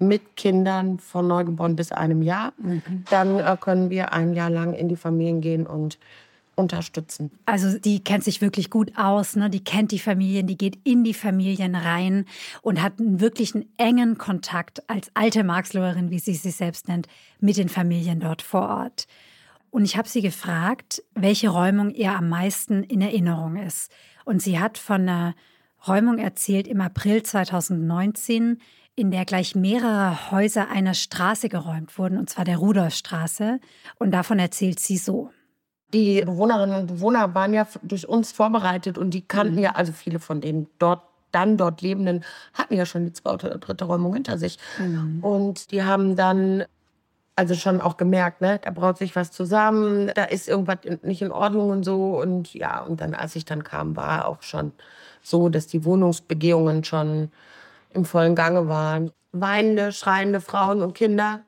mit 0.00 0.36
Kindern 0.36 0.98
von 0.98 1.28
Neugeboren 1.28 1.76
bis 1.76 1.92
einem 1.92 2.22
Jahr, 2.22 2.52
mhm. 2.58 3.04
dann 3.10 3.38
äh, 3.38 3.56
können 3.60 3.90
wir 3.90 4.12
ein 4.12 4.34
Jahr 4.34 4.50
lang 4.50 4.72
in 4.72 4.88
die 4.88 4.96
Familien 4.96 5.40
gehen 5.40 5.66
und 5.66 5.98
unterstützen. 6.56 7.30
Also 7.46 7.78
die 7.78 8.04
kennt 8.04 8.24
sich 8.24 8.40
wirklich 8.40 8.70
gut 8.70 8.92
aus, 8.96 9.36
ne? 9.36 9.50
die 9.50 9.64
kennt 9.64 9.92
die 9.92 9.98
Familien, 9.98 10.46
die 10.46 10.58
geht 10.58 10.78
in 10.84 11.04
die 11.04 11.14
Familien 11.14 11.74
rein 11.74 12.26
und 12.62 12.82
hat 12.82 13.00
einen 13.00 13.20
wirklichen 13.20 13.68
engen 13.78 14.18
Kontakt 14.18 14.88
als 14.88 15.10
alte 15.14 15.42
Marxloherin, 15.42 16.10
wie 16.10 16.18
sie 16.18 16.34
sich 16.34 16.54
selbst 16.54 16.88
nennt, 16.88 17.08
mit 17.40 17.56
den 17.56 17.68
Familien 17.68 18.20
dort 18.20 18.42
vor 18.42 18.68
Ort. 18.68 19.06
Und 19.70 19.84
ich 19.84 19.96
habe 19.96 20.08
sie 20.08 20.20
gefragt, 20.20 21.02
welche 21.14 21.48
Räumung 21.48 21.90
ihr 21.90 22.14
am 22.14 22.28
meisten 22.28 22.82
in 22.82 23.00
Erinnerung 23.00 23.56
ist. 23.56 23.90
Und 24.24 24.42
sie 24.42 24.58
hat 24.58 24.78
von 24.78 25.02
einer 25.02 25.34
Räumung 25.86 26.18
erzählt 26.18 26.68
im 26.68 26.80
April 26.80 27.22
2019, 27.22 28.58
in 29.00 29.10
der 29.10 29.24
gleich 29.24 29.54
mehrere 29.54 30.30
Häuser 30.30 30.68
einer 30.68 30.92
Straße 30.92 31.48
geräumt 31.48 31.96
wurden, 31.96 32.18
und 32.18 32.28
zwar 32.28 32.44
der 32.44 32.58
Rudolfstraße. 32.58 33.58
Und 33.98 34.10
davon 34.10 34.38
erzählt 34.38 34.78
sie 34.78 34.98
so. 34.98 35.30
Die 35.94 36.20
Bewohnerinnen 36.20 36.80
und 36.82 36.86
Bewohner 36.86 37.34
waren 37.34 37.54
ja 37.54 37.66
durch 37.82 38.06
uns 38.06 38.30
vorbereitet 38.30 38.98
und 38.98 39.14
die 39.14 39.22
kannten 39.22 39.54
mhm. 39.54 39.62
ja, 39.62 39.70
also 39.72 39.92
viele 39.92 40.18
von 40.18 40.42
den 40.42 40.68
dort 40.78 41.02
dann 41.32 41.56
dort 41.56 41.80
Lebenden 41.80 42.24
hatten 42.52 42.74
ja 42.74 42.84
schon 42.84 43.06
die 43.06 43.12
zweite 43.12 43.46
oder 43.46 43.58
dritte 43.58 43.84
Räumung 43.84 44.12
hinter 44.14 44.36
sich. 44.36 44.58
Mhm. 44.78 45.20
Und 45.22 45.70
die 45.70 45.82
haben 45.82 46.16
dann 46.16 46.64
also 47.36 47.54
schon 47.54 47.80
auch 47.80 47.96
gemerkt, 47.96 48.42
ne, 48.42 48.60
da 48.62 48.70
braut 48.70 48.98
sich 48.98 49.16
was 49.16 49.30
zusammen, 49.30 50.10
da 50.14 50.24
ist 50.24 50.46
irgendwas 50.46 50.78
nicht 51.02 51.22
in 51.22 51.32
Ordnung 51.32 51.70
und 51.70 51.84
so. 51.84 52.20
Und 52.20 52.52
ja, 52.52 52.82
und 52.82 53.00
dann, 53.00 53.14
als 53.14 53.34
ich 53.34 53.46
dann 53.46 53.64
kam, 53.64 53.96
war 53.96 54.28
auch 54.28 54.42
schon 54.42 54.72
so, 55.22 55.48
dass 55.48 55.66
die 55.66 55.84
Wohnungsbegehungen 55.86 56.84
schon 56.84 57.30
im 57.92 58.04
vollen 58.04 58.34
Gange 58.34 58.68
waren. 58.68 59.10
Weinende, 59.32 59.92
schreiende 59.92 60.40
Frauen 60.40 60.82
und 60.82 60.94
Kinder, 60.94 61.44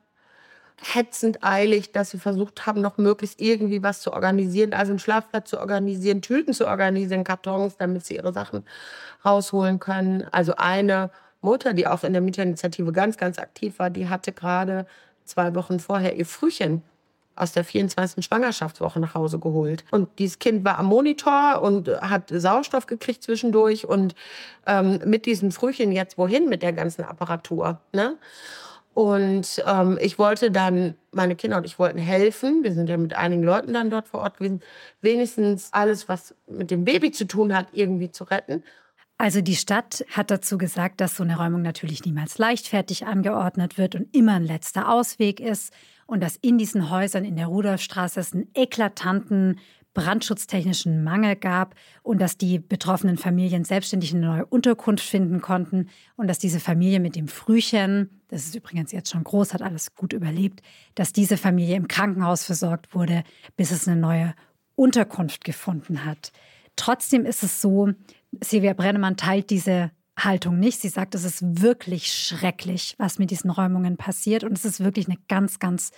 hetzend 0.81 1.43
eilig, 1.43 1.91
dass 1.91 2.11
sie 2.11 2.19
versucht 2.19 2.65
haben, 2.65 2.81
noch 2.81 2.97
möglichst 2.97 3.41
irgendwie 3.41 3.83
was 3.83 4.01
zu 4.01 4.13
organisieren, 4.13 4.73
also 4.73 4.91
einen 4.91 4.99
Schlafplatz 4.99 5.49
zu 5.49 5.59
organisieren, 5.59 6.21
Tüten 6.21 6.53
zu 6.53 6.67
organisieren, 6.67 7.23
Kartons, 7.23 7.77
damit 7.77 8.05
sie 8.05 8.15
ihre 8.15 8.33
Sachen 8.33 8.65
rausholen 9.25 9.79
können. 9.79 10.25
Also 10.31 10.55
eine 10.55 11.11
Mutter, 11.41 11.73
die 11.73 11.87
auch 11.87 12.03
in 12.03 12.13
der 12.13 12.21
Mieterinitiative 12.21 12.91
ganz, 12.91 13.17
ganz 13.17 13.39
aktiv 13.39 13.79
war, 13.79 13.89
die 13.89 14.09
hatte 14.09 14.31
gerade 14.31 14.85
zwei 15.25 15.55
Wochen 15.55 15.79
vorher 15.79 16.15
ihr 16.15 16.25
Frühchen 16.25 16.83
aus 17.35 17.51
der 17.51 17.63
24. 17.63 18.23
Schwangerschaftswoche 18.23 18.99
nach 18.99 19.15
Hause 19.15 19.39
geholt. 19.39 19.83
Und 19.91 20.09
dieses 20.19 20.39
Kind 20.39 20.63
war 20.63 20.79
am 20.79 20.87
Monitor 20.87 21.61
und 21.61 21.87
hat 21.89 22.29
Sauerstoff 22.29 22.85
gekriegt 22.85 23.23
zwischendurch 23.23 23.85
und 23.87 24.15
ähm, 24.67 24.99
mit 25.05 25.25
diesem 25.25 25.51
Frühchen 25.51 25.91
jetzt 25.91 26.17
wohin 26.17 26.49
mit 26.49 26.61
der 26.61 26.73
ganzen 26.73 27.03
Apparatur. 27.03 27.79
Ne? 27.91 28.17
Und 28.93 29.63
ähm, 29.65 29.97
ich 29.99 30.19
wollte 30.19 30.51
dann, 30.51 30.95
meine 31.11 31.35
Kinder 31.35 31.57
und 31.57 31.65
ich 31.65 31.79
wollten 31.79 31.97
helfen. 31.97 32.63
Wir 32.63 32.73
sind 32.73 32.89
ja 32.89 32.97
mit 32.97 33.15
einigen 33.15 33.43
Leuten 33.43 33.73
dann 33.73 33.89
dort 33.89 34.07
vor 34.07 34.21
Ort 34.21 34.37
gewesen. 34.37 34.61
Wenigstens 35.01 35.69
alles, 35.71 36.07
was 36.07 36.35
mit 36.47 36.69
dem 36.69 36.85
Baby 36.85 37.11
zu 37.11 37.25
tun 37.25 37.55
hat, 37.55 37.67
irgendwie 37.71 38.11
zu 38.11 38.23
retten. 38.25 38.63
Also 39.17 39.41
die 39.41 39.55
Stadt 39.55 40.05
hat 40.11 40.29
dazu 40.29 40.57
gesagt, 40.57 41.01
dass 41.01 41.15
so 41.15 41.23
eine 41.23 41.37
Räumung 41.37 41.61
natürlich 41.61 42.03
niemals 42.05 42.37
leichtfertig 42.37 43.05
angeordnet 43.05 43.77
wird 43.77 43.95
und 43.95 44.13
immer 44.15 44.33
ein 44.33 44.43
letzter 44.43 44.91
Ausweg 44.91 45.39
ist 45.39 45.73
und 46.05 46.21
dass 46.21 46.35
in 46.37 46.57
diesen 46.57 46.89
Häusern 46.89 47.25
in 47.25 47.35
der 47.35 47.47
Rudolfstraße 47.47 48.19
es 48.19 48.33
einen 48.33 48.47
eklatanten 48.53 49.59
brandschutztechnischen 49.93 51.03
Mangel 51.03 51.35
gab 51.35 51.75
und 52.01 52.19
dass 52.19 52.37
die 52.37 52.59
betroffenen 52.59 53.17
Familien 53.17 53.63
selbstständig 53.63 54.13
eine 54.13 54.25
neue 54.25 54.45
Unterkunft 54.45 55.05
finden 55.05 55.41
konnten 55.41 55.89
und 56.15 56.27
dass 56.27 56.39
diese 56.39 56.59
Familie 56.59 56.99
mit 56.99 57.15
dem 57.15 57.27
Frühchen, 57.27 58.09
das 58.29 58.45
ist 58.45 58.55
übrigens 58.55 58.91
jetzt 58.91 59.11
schon 59.11 59.23
groß, 59.23 59.53
hat 59.53 59.61
alles 59.61 59.93
gut 59.95 60.13
überlebt, 60.13 60.61
dass 60.95 61.13
diese 61.13 61.37
Familie 61.37 61.75
im 61.75 61.87
Krankenhaus 61.87 62.43
versorgt 62.43 62.95
wurde, 62.95 63.23
bis 63.55 63.71
es 63.71 63.87
eine 63.87 63.99
neue 63.99 64.33
Unterkunft 64.75 65.43
gefunden 65.43 66.05
hat. 66.05 66.31
Trotzdem 66.75 67.25
ist 67.25 67.43
es 67.43 67.61
so, 67.61 67.89
Silvia 68.43 68.73
Brennemann 68.73 69.15
teilt 69.15 69.51
diese 69.51 69.91
Haltung 70.17 70.59
nicht. 70.59 70.81
Sie 70.81 70.89
sagt, 70.89 71.15
es 71.15 71.23
ist 71.23 71.61
wirklich 71.61 72.11
schrecklich, 72.11 72.95
was 72.97 73.19
mit 73.19 73.31
diesen 73.31 73.49
Räumungen 73.49 73.97
passiert 73.97 74.43
und 74.43 74.53
es 74.53 74.65
ist 74.65 74.83
wirklich 74.83 75.07
eine 75.07 75.17
ganz, 75.27 75.59
ganz 75.59 75.91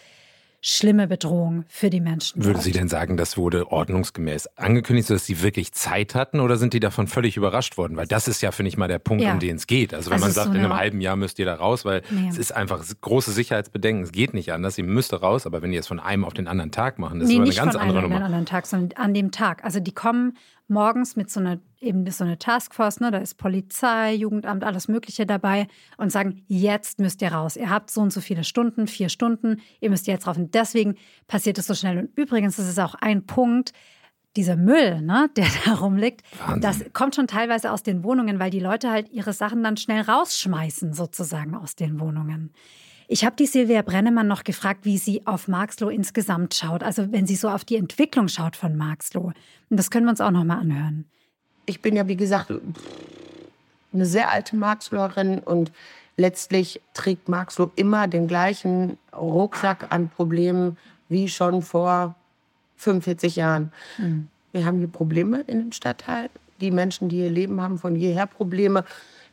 schlimme 0.67 1.07
Bedrohung 1.07 1.63
für 1.67 1.91
die 1.91 2.01
Menschen. 2.01 2.43
Würden 2.43 2.59
Sie 2.59 2.71
denn 2.71 2.87
sagen, 2.87 3.17
das 3.17 3.37
wurde 3.37 3.71
ordnungsgemäß 3.71 4.47
angekündigt, 4.57 5.07
sodass 5.07 5.27
Sie 5.27 5.43
wirklich 5.43 5.73
Zeit 5.73 6.15
hatten 6.15 6.39
oder 6.39 6.57
sind 6.57 6.73
die 6.73 6.79
davon 6.79 7.05
völlig 7.05 7.37
überrascht 7.37 7.77
worden? 7.77 7.97
Weil 7.97 8.07
das 8.07 8.27
ist 8.27 8.41
ja, 8.41 8.51
finde 8.51 8.69
ich 8.69 8.77
mal, 8.77 8.87
der 8.87 8.97
Punkt, 8.97 9.23
ja. 9.23 9.33
um 9.33 9.39
den 9.39 9.57
es 9.57 9.67
geht. 9.67 9.93
Also 9.93 10.09
wenn 10.09 10.15
also 10.15 10.25
man 10.25 10.33
sagt, 10.33 10.47
so 10.47 10.53
in 10.53 10.65
einem 10.65 10.75
halben 10.75 11.01
Jahr 11.01 11.17
müsst 11.17 11.37
ihr 11.37 11.45
da 11.45 11.53
raus, 11.53 11.85
weil 11.85 12.01
nee. 12.09 12.29
es 12.29 12.39
ist 12.39 12.51
einfach 12.51 12.83
große 13.01 13.31
Sicherheitsbedenken, 13.31 14.05
es 14.05 14.11
geht 14.11 14.33
nicht 14.33 14.53
anders, 14.53 14.75
ihr 14.79 14.85
müsst 14.85 15.13
raus, 15.13 15.45
aber 15.45 15.61
wenn 15.61 15.69
die 15.69 15.77
es 15.77 15.85
von 15.85 15.99
einem 15.99 16.25
auf 16.25 16.33
den 16.33 16.47
anderen 16.47 16.71
Tag 16.71 16.97
machen, 16.97 17.19
das 17.19 17.29
nee, 17.29 17.35
ist 17.35 17.39
aber 17.39 17.45
eine 17.45 17.55
ganz 17.55 17.75
andere 17.75 18.01
Nummer. 18.01 18.01
Nicht 18.01 18.01
von 18.01 18.13
einem 18.13 18.13
auf 18.13 18.17
den 18.17 18.25
anderen 18.25 18.45
Tag, 18.47 18.65
sondern 18.65 19.03
an 19.03 19.13
dem 19.13 19.31
Tag. 19.31 19.63
Also 19.63 19.79
die 19.79 19.93
kommen 19.93 20.35
morgens 20.67 21.15
mit 21.15 21.29
so 21.29 21.39
einer 21.39 21.59
eben 21.79 22.09
so 22.09 22.23
eine 22.23 22.37
Taskforce, 22.37 22.99
ne, 22.99 23.11
da 23.11 23.19
ist 23.19 23.35
Polizei, 23.35 24.13
Jugendamt, 24.15 24.63
alles 24.63 24.87
Mögliche 24.87 25.25
dabei 25.25 25.67
und 25.97 26.11
sagen, 26.11 26.43
jetzt 26.47 26.99
müsst 26.99 27.21
ihr 27.21 27.31
raus. 27.31 27.55
Ihr 27.55 27.69
habt 27.69 27.91
so 27.91 28.01
und 28.01 28.11
so 28.11 28.21
viele 28.21 28.43
Stunden, 28.43 28.87
vier 28.87 29.09
Stunden, 29.09 29.61
ihr 29.79 29.89
müsst 29.89 30.07
jetzt 30.07 30.25
raus. 30.25 30.37
Und 30.37 30.55
deswegen 30.55 30.95
passiert 31.27 31.57
es 31.57 31.67
so 31.67 31.75
schnell. 31.75 31.97
Und 31.99 32.17
übrigens 32.17 32.57
ist 32.57 32.67
es 32.67 32.79
auch 32.79 32.95
ein 32.95 33.25
Punkt, 33.25 33.71
dieser 34.35 34.55
Müll, 34.55 35.01
ne, 35.01 35.29
der 35.37 35.47
da 35.65 35.75
rumliegt, 35.75 36.23
Wahnsinn. 36.39 36.61
das 36.61 36.83
kommt 36.93 37.15
schon 37.15 37.27
teilweise 37.27 37.71
aus 37.71 37.83
den 37.83 38.03
Wohnungen, 38.03 38.39
weil 38.39 38.49
die 38.49 38.59
Leute 38.59 38.91
halt 38.91 39.09
ihre 39.09 39.33
Sachen 39.33 39.63
dann 39.63 39.77
schnell 39.77 40.01
rausschmeißen, 40.01 40.93
sozusagen 40.93 41.55
aus 41.55 41.75
den 41.75 41.99
Wohnungen. 41.99 42.51
Ich 43.07 43.23
habe 43.23 43.35
die 43.35 43.45
Silvia 43.45 43.81
Brennemann 43.81 44.27
noch 44.27 44.43
gefragt, 44.43 44.81
wie 44.83 44.97
sie 44.97 45.25
auf 45.25 45.47
Marxloh 45.47 45.89
insgesamt 45.89 46.55
schaut. 46.55 46.83
Also 46.83 47.11
wenn 47.11 47.27
sie 47.27 47.35
so 47.35 47.49
auf 47.49 47.63
die 47.63 47.75
Entwicklung 47.75 48.27
schaut 48.27 48.55
von 48.55 48.75
Marxloh. 48.75 49.33
Und 49.69 49.77
das 49.77 49.91
können 49.91 50.05
wir 50.05 50.11
uns 50.11 50.21
auch 50.21 50.31
noch 50.31 50.43
mal 50.43 50.57
anhören. 50.57 51.05
Ich 51.65 51.81
bin 51.81 51.95
ja, 51.95 52.07
wie 52.07 52.15
gesagt, 52.15 52.51
eine 53.93 54.05
sehr 54.05 54.31
alte 54.31 54.55
Marxlohrerin 54.55 55.39
und 55.39 55.71
letztlich 56.17 56.81
trägt 56.93 57.29
Marxloh 57.29 57.71
immer 57.75 58.07
den 58.07 58.27
gleichen 58.27 58.97
Rucksack 59.15 59.91
an 59.91 60.09
Problemen 60.09 60.77
wie 61.09 61.27
schon 61.29 61.61
vor 61.61 62.15
45 62.77 63.35
Jahren. 63.35 63.71
Mhm. 63.97 64.27
Wir 64.51 64.65
haben 64.65 64.79
hier 64.79 64.87
Probleme 64.87 65.41
in 65.41 65.59
dem 65.59 65.71
Stadtteil. 65.71 66.29
Die 66.61 66.71
Menschen, 66.71 67.09
die 67.09 67.17
hier 67.17 67.29
leben, 67.29 67.61
haben 67.61 67.77
von 67.77 67.95
jeher 67.95 68.25
Probleme. 68.25 68.85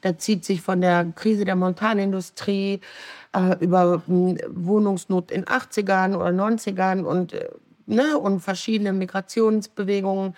Da 0.02 0.18
zieht 0.18 0.44
sich 0.44 0.60
von 0.60 0.80
der 0.80 1.06
Krise 1.14 1.44
der 1.44 1.56
Montanindustrie 1.56 2.80
äh, 3.34 3.56
über 3.64 4.02
äh, 4.06 4.36
Wohnungsnot 4.48 5.30
in 5.30 5.44
80ern 5.44 6.14
oder 6.14 6.28
90ern 6.28 7.04
und, 7.04 7.32
äh, 7.32 7.48
ne, 7.86 8.18
und 8.18 8.40
verschiedene 8.40 8.92
Migrationsbewegungen. 8.92 10.34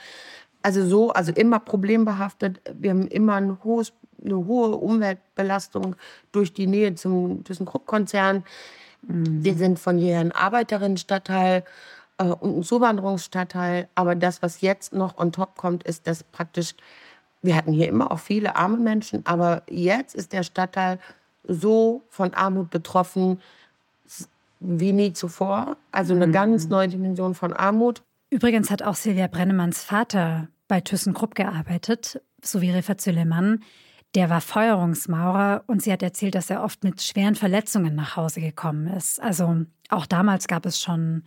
Also 0.63 0.87
so, 0.87 1.11
also 1.11 1.33
immer 1.33 1.59
problembehaftet. 1.59 2.61
Wir 2.73 2.91
haben 2.91 3.09
immer 3.09 3.35
ein 3.35 3.59
hohes, 3.65 3.93
eine 4.25 4.47
hohe 4.47 4.77
Umweltbelastung 4.77 5.97
durch 6.33 6.53
die 6.53 6.67
Nähe 6.67 6.95
zum 6.95 7.45
ThyssenKrupp-Konzern. 7.45 8.45
Mhm. 9.03 9.45
Wir 9.45 9.55
sind 9.55 9.79
von 9.79 9.99
jeher 9.99 10.21
ein 10.21 10.33
Arbeiterinnenstadtteil 10.33 11.65
äh, 12.19 12.25
und 12.25 12.59
ein 12.59 12.63
Zuwanderungsstadtteil. 12.63 13.89
Aber 13.95 14.15
das, 14.15 14.43
was 14.43 14.61
jetzt 14.61 14.93
noch 14.93 15.19
on 15.19 15.33
top 15.33 15.57
kommt, 15.57 15.83
ist, 15.85 16.07
dass 16.07 16.23
praktisch, 16.23 16.75
wir 17.45 17.57
hatten 17.57 17.73
hier 17.73 17.89
immer 17.89 18.11
auch 18.11 18.19
viele 18.19 18.57
arme 18.57 18.79
Menschen, 18.79 19.25
aber 19.27 19.63
jetzt 19.69 20.15
ist 20.15 20.33
der 20.33 20.43
Stadtteil 20.43 20.99
so 21.47 22.03
von 22.09 22.33
Armut 22.33 22.71
betroffen 22.71 23.41
wie 24.61 24.93
nie 24.93 25.13
zuvor. 25.13 25.77
Also 25.93 26.15
eine 26.15 26.27
mhm. 26.27 26.33
ganz 26.33 26.69
neue 26.69 26.89
Dimension 26.89 27.35
von 27.35 27.53
Armut. 27.53 28.03
Übrigens 28.31 28.71
hat 28.71 28.83
auch 28.83 28.95
Silvia 28.95 29.27
Brennemanns 29.27 29.85
Vater 29.85 30.49
bei 30.69 30.81
ThyssenKrupp 30.81 31.35
gearbeitet, 31.35 32.23
so 32.43 32.63
wie 32.63 32.71
Refa 32.71 32.97
Züleyman. 32.97 33.63
Der 34.15 34.31
war 34.31 34.41
Feuerungsmaurer 34.41 35.65
und 35.67 35.83
sie 35.83 35.93
hat 35.93 36.03
erzählt, 36.03 36.35
dass 36.35 36.49
er 36.49 36.63
oft 36.63 36.83
mit 36.83 37.03
schweren 37.03 37.35
Verletzungen 37.35 37.95
nach 37.95 38.17
Hause 38.17 38.41
gekommen 38.41 38.87
ist. 38.87 39.21
Also 39.21 39.67
auch 39.91 40.07
damals 40.07 40.47
gab 40.49 40.65
es 40.65 40.81
schon 40.81 41.25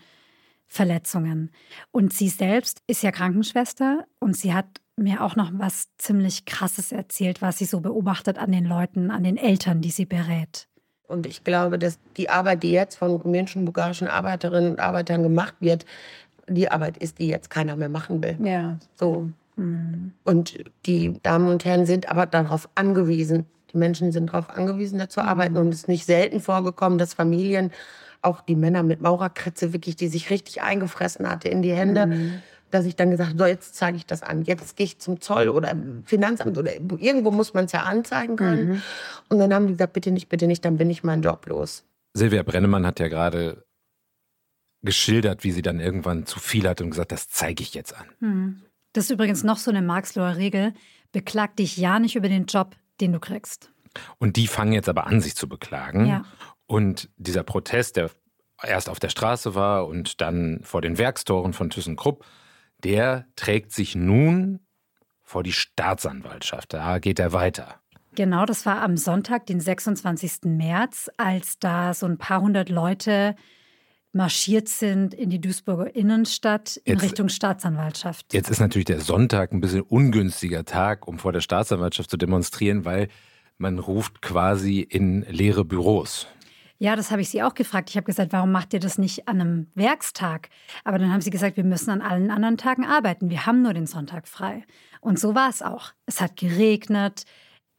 Verletzungen. 0.68 1.52
Und 1.92 2.12
sie 2.12 2.30
selbst 2.30 2.82
ist 2.88 3.04
ja 3.04 3.12
Krankenschwester 3.12 4.06
und 4.20 4.36
sie 4.36 4.54
hat 4.54 4.66
mir 4.98 5.24
auch 5.24 5.36
noch 5.36 5.52
was 5.54 5.88
ziemlich 5.98 6.46
Krasses 6.46 6.92
erzählt, 6.92 7.42
was 7.42 7.60
sie 7.60 7.66
so 7.66 7.80
beobachtet 7.80 8.38
an 8.38 8.52
den 8.52 8.66
Leuten, 8.66 9.12
an 9.12 9.24
den 9.24 9.38
Eltern, 9.38 9.82
die 9.82 9.92
sie 9.92 10.06
berät. 10.06 10.68
Und 11.08 11.26
ich 11.26 11.44
glaube, 11.44 11.80
dass 11.80 12.00
die 12.18 12.30
Arbeit, 12.30 12.64
die 12.64 12.72
jetzt 12.72 12.96
von 12.96 13.12
rumänischen, 13.12 13.64
bulgarischen 13.64 14.08
Arbeiterinnen 14.08 14.72
und 14.72 14.80
Arbeitern 14.80 15.24
gemacht 15.24 15.56
wird, 15.60 15.86
die 16.50 16.70
Arbeit 16.70 16.98
ist, 16.98 17.20
die 17.20 17.28
jetzt 17.28 17.50
keiner 17.50 17.76
mehr 17.76 17.90
machen 17.90 18.22
will. 18.22 18.38
Ja. 18.44 18.78
So. 18.96 19.30
Mhm. 19.56 20.14
Und 20.24 20.58
die 20.86 21.20
Damen 21.24 21.48
und 21.48 21.64
Herren 21.64 21.86
sind 21.86 22.10
aber 22.10 22.26
darauf 22.26 22.68
angewiesen. 22.76 23.46
Die 23.72 23.78
Menschen 23.78 24.12
sind 24.12 24.34
darauf 24.34 24.50
angewiesen, 24.50 25.00
da 25.00 25.08
zu 25.08 25.22
mhm. 25.22 25.28
arbeiten. 25.28 25.58
Und 25.58 25.70
es 25.70 25.82
ist 25.82 25.88
nicht 25.88 26.06
selten 26.06 26.40
vorgekommen, 26.40 26.98
dass 26.98 27.14
Familien, 27.14 27.72
auch 28.24 28.42
die 28.42 28.56
Männer 28.56 28.84
mit 28.84 29.00
Maurerkritze, 29.00 29.74
wirklich, 29.74 29.96
die 29.96 30.08
sich 30.08 30.32
richtig 30.32 30.62
eingefressen 30.62 31.30
hatte 31.30 31.50
in 31.50 31.62
die 31.62 31.74
Hände, 31.74 32.08
mhm 32.08 32.42
dass 32.72 32.86
ich 32.86 32.96
dann 32.96 33.12
gesagt 33.12 33.30
habe, 33.30 33.40
so 33.40 33.46
jetzt 33.46 33.76
zeige 33.76 33.98
ich 33.98 34.06
das 34.06 34.24
an. 34.24 34.44
Jetzt 34.44 34.76
gehe 34.76 34.86
ich 34.86 35.00
zum 35.00 35.22
Zoll 35.22 35.50
oder 35.50 35.76
Finanzamt 36.06 36.58
oder 36.58 36.74
irgendwo 36.76 37.32
muss 37.32 37.54
man 37.54 37.66
es 37.66 37.72
ja 37.72 37.84
anzeigen 37.84 38.36
können. 38.36 38.70
Mhm. 38.70 38.82
Und 39.30 39.40
dann 39.40 39.54
haben 39.54 39.68
die 39.68 39.74
gesagt, 39.74 39.94
bitte 39.94 40.12
nicht, 40.12 40.30
bitte 40.30 40.48
nicht, 40.48 40.66
dann 40.66 40.78
bin 40.78 40.90
ich 40.90 41.04
meinen 41.04 41.22
Job 41.22 41.46
los. 41.48 41.86
Silvia 42.14 42.44
Brennemann 42.44 42.86
hat 42.86 43.00
ja 43.00 43.08
gerade 43.08 43.66
geschildert, 44.82 45.44
wie 45.44 45.52
sie 45.52 45.62
dann 45.62 45.80
irgendwann 45.80 46.26
zu 46.26 46.40
viel 46.40 46.68
hat 46.68 46.82
und 46.82 46.92
gesagt, 46.92 47.12
das 47.12 47.30
zeige 47.30 47.64
ich 47.64 47.74
jetzt 47.74 47.96
an. 47.96 48.08
Mhm. 48.20 48.62
Das 48.94 49.06
ist 49.06 49.12
übrigens 49.12 49.44
noch 49.44 49.58
so 49.58 49.72
eine 49.72 49.82
Marxloher 49.82 50.38
Regel. 50.38 50.74
Beklag 51.12 51.56
dich 51.56 51.78
ja 51.78 52.00
nicht 52.00 52.16
über 52.16 52.30
den 52.30 52.46
Job, 52.46 52.76
den 53.00 53.14
du 53.14 53.20
kriegst. 53.20 53.72
Und 54.18 54.36
die 54.36 54.48
fangen 54.48 54.74
jetzt 54.74 54.90
aber 54.90 55.08
an, 55.08 55.22
sich 55.22 55.36
zu 55.36 55.48
beklagen. 55.48 56.06
Ja. 56.06 56.26
Und 56.66 57.10
dieser 57.18 57.44
Protest, 57.44 57.96
der 57.96 58.12
erst 58.64 58.90
auf 58.90 59.00
der 59.00 59.10
Straße 59.10 59.56
war 59.56 59.88
und 59.88 60.22
dann 60.22 60.60
vor 60.64 60.82
den 60.82 60.98
Werkstoren 60.98 61.54
von 61.54 61.70
ThyssenKrupp, 61.70 62.26
der 62.84 63.26
trägt 63.36 63.72
sich 63.72 63.96
nun 63.96 64.60
vor 65.22 65.44
die 65.44 65.52
Staatsanwaltschaft. 65.52 66.74
Da 66.74 67.00
geht 67.00 67.20
er 67.20 67.34
weiter. 67.34 67.82
Genau, 68.16 68.46
das 68.46 68.66
war 68.66 68.82
am 68.82 68.98
Sonntag, 68.98 69.46
den 69.46 69.60
26. 69.60 70.46
März, 70.46 71.10
als 71.18 71.60
da 71.60 71.94
so 71.94 72.06
ein 72.08 72.18
paar 72.18 72.42
hundert 72.42 72.70
Leute 72.70 73.36
marschiert 74.12 74.68
sind 74.68 75.14
in 75.14 75.30
die 75.30 75.40
Duisburger 75.40 75.96
Innenstadt 75.96 76.78
in 76.78 76.94
jetzt, 76.94 77.04
Richtung 77.04 77.30
Staatsanwaltschaft. 77.30 78.34
Jetzt 78.34 78.50
ist 78.50 78.60
natürlich 78.60 78.86
der 78.86 79.02
Sonntag 79.02 79.52
ein 79.52 79.62
bisschen 79.62 79.82
ungünstiger 79.82 80.66
Tag, 80.66 81.08
um 81.08 81.20
vor 81.20 81.32
der 81.32 81.42
Staatsanwaltschaft 81.42 82.10
zu 82.10 82.18
demonstrieren, 82.18 82.86
weil 82.86 83.10
man 83.58 83.80
ruft 83.80 84.22
quasi 84.22 84.80
in 84.80 85.22
leere 85.30 85.66
Büros. 85.66 86.28
Ja, 86.80 86.96
das 86.96 87.12
habe 87.12 87.22
ich 87.22 87.30
sie 87.30 87.42
auch 87.42 87.56
gefragt. 87.56 87.90
Ich 87.90 87.98
habe 87.98 88.06
gesagt, 88.06 88.34
warum 88.34 88.52
macht 88.52 88.74
ihr 88.74 88.80
das 88.80 88.98
nicht 88.98 89.28
an 89.28 89.42
einem 89.42 89.68
Werkstag? 89.74 90.50
Aber 90.84 91.00
dann 91.00 91.12
haben 91.12 91.22
sie 91.22 91.32
gesagt, 91.32 91.58
wir 91.58 91.64
müssen 91.64 91.90
an 91.90 92.02
allen 92.02 92.30
anderen 92.30 92.58
Tagen 92.58 92.86
arbeiten. 92.86 93.30
Wir 93.30 93.46
haben 93.46 93.64
nur 93.64 93.74
den 93.74 93.88
Sonntag 93.88 94.28
frei. 94.28 94.64
Und 95.02 95.20
so 95.20 95.34
war 95.34 95.50
es 95.50 95.62
auch. 95.62 95.94
Es 96.06 96.22
hat 96.22 96.36
geregnet. 96.36 97.26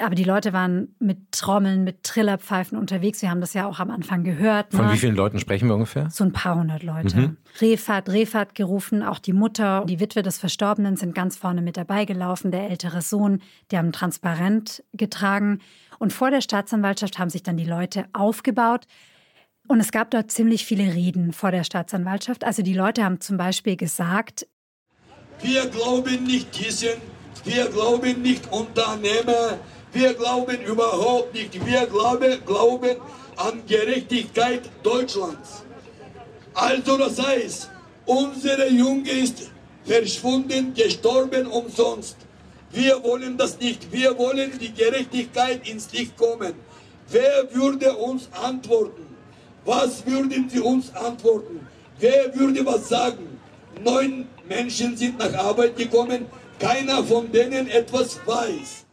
Aber 0.01 0.15
die 0.15 0.25
Leute 0.25 0.53
waren 0.53 0.95
mit 1.01 1.33
Trommeln, 1.33 1.83
mit 1.83 2.05
Trillerpfeifen 2.05 2.79
unterwegs. 2.79 3.21
Wir 3.21 3.31
haben 3.31 3.41
das 3.41 3.53
ja 3.53 3.67
auch 3.67 3.81
am 3.81 3.91
Anfang 3.91 4.23
gehört. 4.23 4.73
Von 4.73 4.87
ne? 4.87 4.93
wie 4.93 4.97
vielen 4.97 5.17
Leuten 5.17 5.41
sprechen 5.41 5.67
wir 5.67 5.75
ungefähr? 5.75 6.09
So 6.11 6.23
ein 6.23 6.33
paar 6.33 6.55
hundert 6.55 6.85
Leute. 6.85 7.17
Mhm. 7.17 7.37
Refat, 7.61 8.09
Refat 8.09 8.55
gerufen. 8.55 9.03
Auch 9.03 9.19
die 9.19 9.33
Mutter, 9.33 9.85
die 9.89 9.99
Witwe 9.99 10.23
des 10.23 10.39
Verstorbenen 10.39 10.97
sind 10.97 11.17
ganz 11.17 11.37
vorne 11.37 11.63
mit 11.63 11.77
dabei 11.77 12.05
gelaufen. 12.05 12.53
Der 12.53 12.71
ältere 12.71 13.03
Sohn, 13.03 13.41
die 13.73 13.79
haben 13.79 13.91
transparent 13.91 14.85
getragen. 14.93 15.59
Und 15.99 16.13
vor 16.13 16.31
der 16.31 16.41
Staatsanwaltschaft 16.41 17.19
haben 17.19 17.31
sich 17.31 17.43
dann 17.43 17.57
die 17.57 17.65
Leute 17.65 18.07
aufgebaut. 18.13 18.87
Und 19.67 19.81
es 19.81 19.93
gab 19.93 20.11
dort 20.11 20.31
ziemlich 20.31 20.65
viele 20.65 20.95
Reden 20.95 21.33
vor 21.33 21.51
der 21.51 21.65
Staatsanwaltschaft. 21.65 22.45
Also 22.45 22.63
die 22.63 22.75
Leute 22.75 23.05
haben 23.05 23.21
zum 23.21 23.37
Beispiel 23.37 23.77
gesagt, 23.77 24.47
wir 25.43 25.67
glauben 25.67 26.25
nicht 26.25 26.53
Thyssen, 26.53 27.01
wir 27.45 27.67
glauben 27.67 28.23
nicht 28.23 28.51
Unternehmer, 28.51 29.59
wir 29.93 30.15
glauben 30.15 30.61
überhaupt 30.63 31.35
nicht, 31.35 31.65
wir 31.65 31.87
glauben, 31.87 32.45
glauben 32.45 32.97
an 33.37 33.63
Gerechtigkeit 33.67 34.63
Deutschlands. 34.83 35.65
Also 36.55 36.97
das 36.97 37.23
heißt, 37.25 37.71
unsere 38.07 38.69
Junge 38.69 39.11
ist 39.11 39.51
verschwunden, 39.85 40.75
gestorben 40.75 41.47
umsonst. 41.47 42.17
Wir 42.71 43.03
wollen 43.03 43.37
das 43.37 43.59
nicht. 43.59 43.91
Wir 43.93 44.17
wollen 44.19 44.59
die 44.59 44.73
Gerechtigkeit 44.73 45.69
ins 45.69 45.93
Licht 45.93 46.17
kommen. 46.17 46.55
Wer 47.09 47.49
würde 47.53 47.95
uns 47.97 48.29
antworten? 48.33 49.07
Was 49.65 50.07
würden 50.07 50.49
Sie 50.49 50.61
uns 50.61 50.95
antworten? 50.95 51.67
Wer 51.99 52.35
würde 52.35 52.65
was 52.65 52.89
sagen? 52.89 53.39
Neun 53.85 54.27
Menschen 54.49 54.97
sind 54.97 55.19
nach 55.19 55.35
Arbeit 55.35 55.77
gekommen, 55.77 56.27
keiner 56.59 57.03
von 57.05 57.31
denen 57.31 57.69
etwas 57.69 58.21
weiß. 58.27 58.85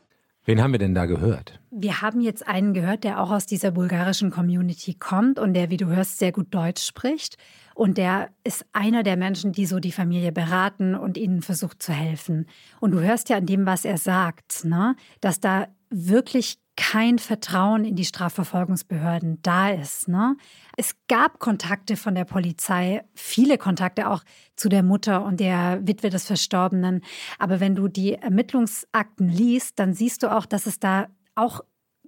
Wen 0.45 0.61
haben 0.61 0.73
wir 0.73 0.79
denn 0.79 0.93
da 0.93 1.05
gehört? 1.07 1.59
Wir 1.71 2.01
haben 2.01 2.21
jetzt 2.21 2.47
einen 2.47 2.73
gehört, 2.73 3.03
der 3.03 3.19
auch 3.19 3.31
aus 3.31 3.47
dieser 3.47 3.71
bulgarischen 3.71 4.29
Community 4.29 4.93
kommt 4.93 5.39
und 5.39 5.53
der, 5.53 5.71
wie 5.71 5.77
du 5.77 5.87
hörst, 5.87 6.19
sehr 6.19 6.31
gut 6.31 6.53
Deutsch 6.53 6.85
spricht. 6.85 7.37
Und 7.75 7.97
der 7.97 8.29
ist 8.45 8.65
einer 8.71 9.03
der 9.03 9.17
Menschen, 9.17 9.51
die 9.51 9.65
so 9.65 9.79
die 9.79 9.91
Familie 9.91 10.31
beraten 10.31 10.95
und 10.95 11.17
ihnen 11.17 11.41
versucht 11.41 11.83
zu 11.83 11.91
helfen. 11.91 12.47
Und 12.79 12.91
du 12.91 13.01
hörst 13.01 13.29
ja 13.29 13.37
an 13.37 13.45
dem, 13.45 13.65
was 13.65 13.83
er 13.85 13.97
sagt, 13.97 14.63
ne, 14.63 14.95
dass 15.19 15.41
da 15.41 15.67
wirklich 15.89 16.57
kein 16.77 17.19
Vertrauen 17.19 17.85
in 17.85 17.95
die 17.95 18.05
Strafverfolgungsbehörden 18.05 19.39
da 19.41 19.69
ist. 19.69 20.07
Ne? 20.07 20.35
Es 20.77 20.95
gab 21.07 21.39
Kontakte 21.39 21.95
von 21.95 22.15
der 22.15 22.25
Polizei, 22.25 23.03
viele 23.13 23.57
Kontakte 23.57 24.09
auch 24.09 24.23
zu 24.55 24.67
der 24.67 24.83
Mutter 24.83 25.23
und 25.23 25.39
der 25.39 25.79
Witwe 25.85 26.09
des 26.09 26.25
Verstorbenen. 26.25 27.01
Aber 27.39 27.59
wenn 27.59 27.75
du 27.75 27.87
die 27.87 28.13
Ermittlungsakten 28.13 29.29
liest, 29.29 29.79
dann 29.79 29.93
siehst 29.93 30.23
du 30.23 30.35
auch, 30.35 30.45
dass 30.45 30.65
es 30.65 30.79
da 30.79 31.07
auch 31.35 31.61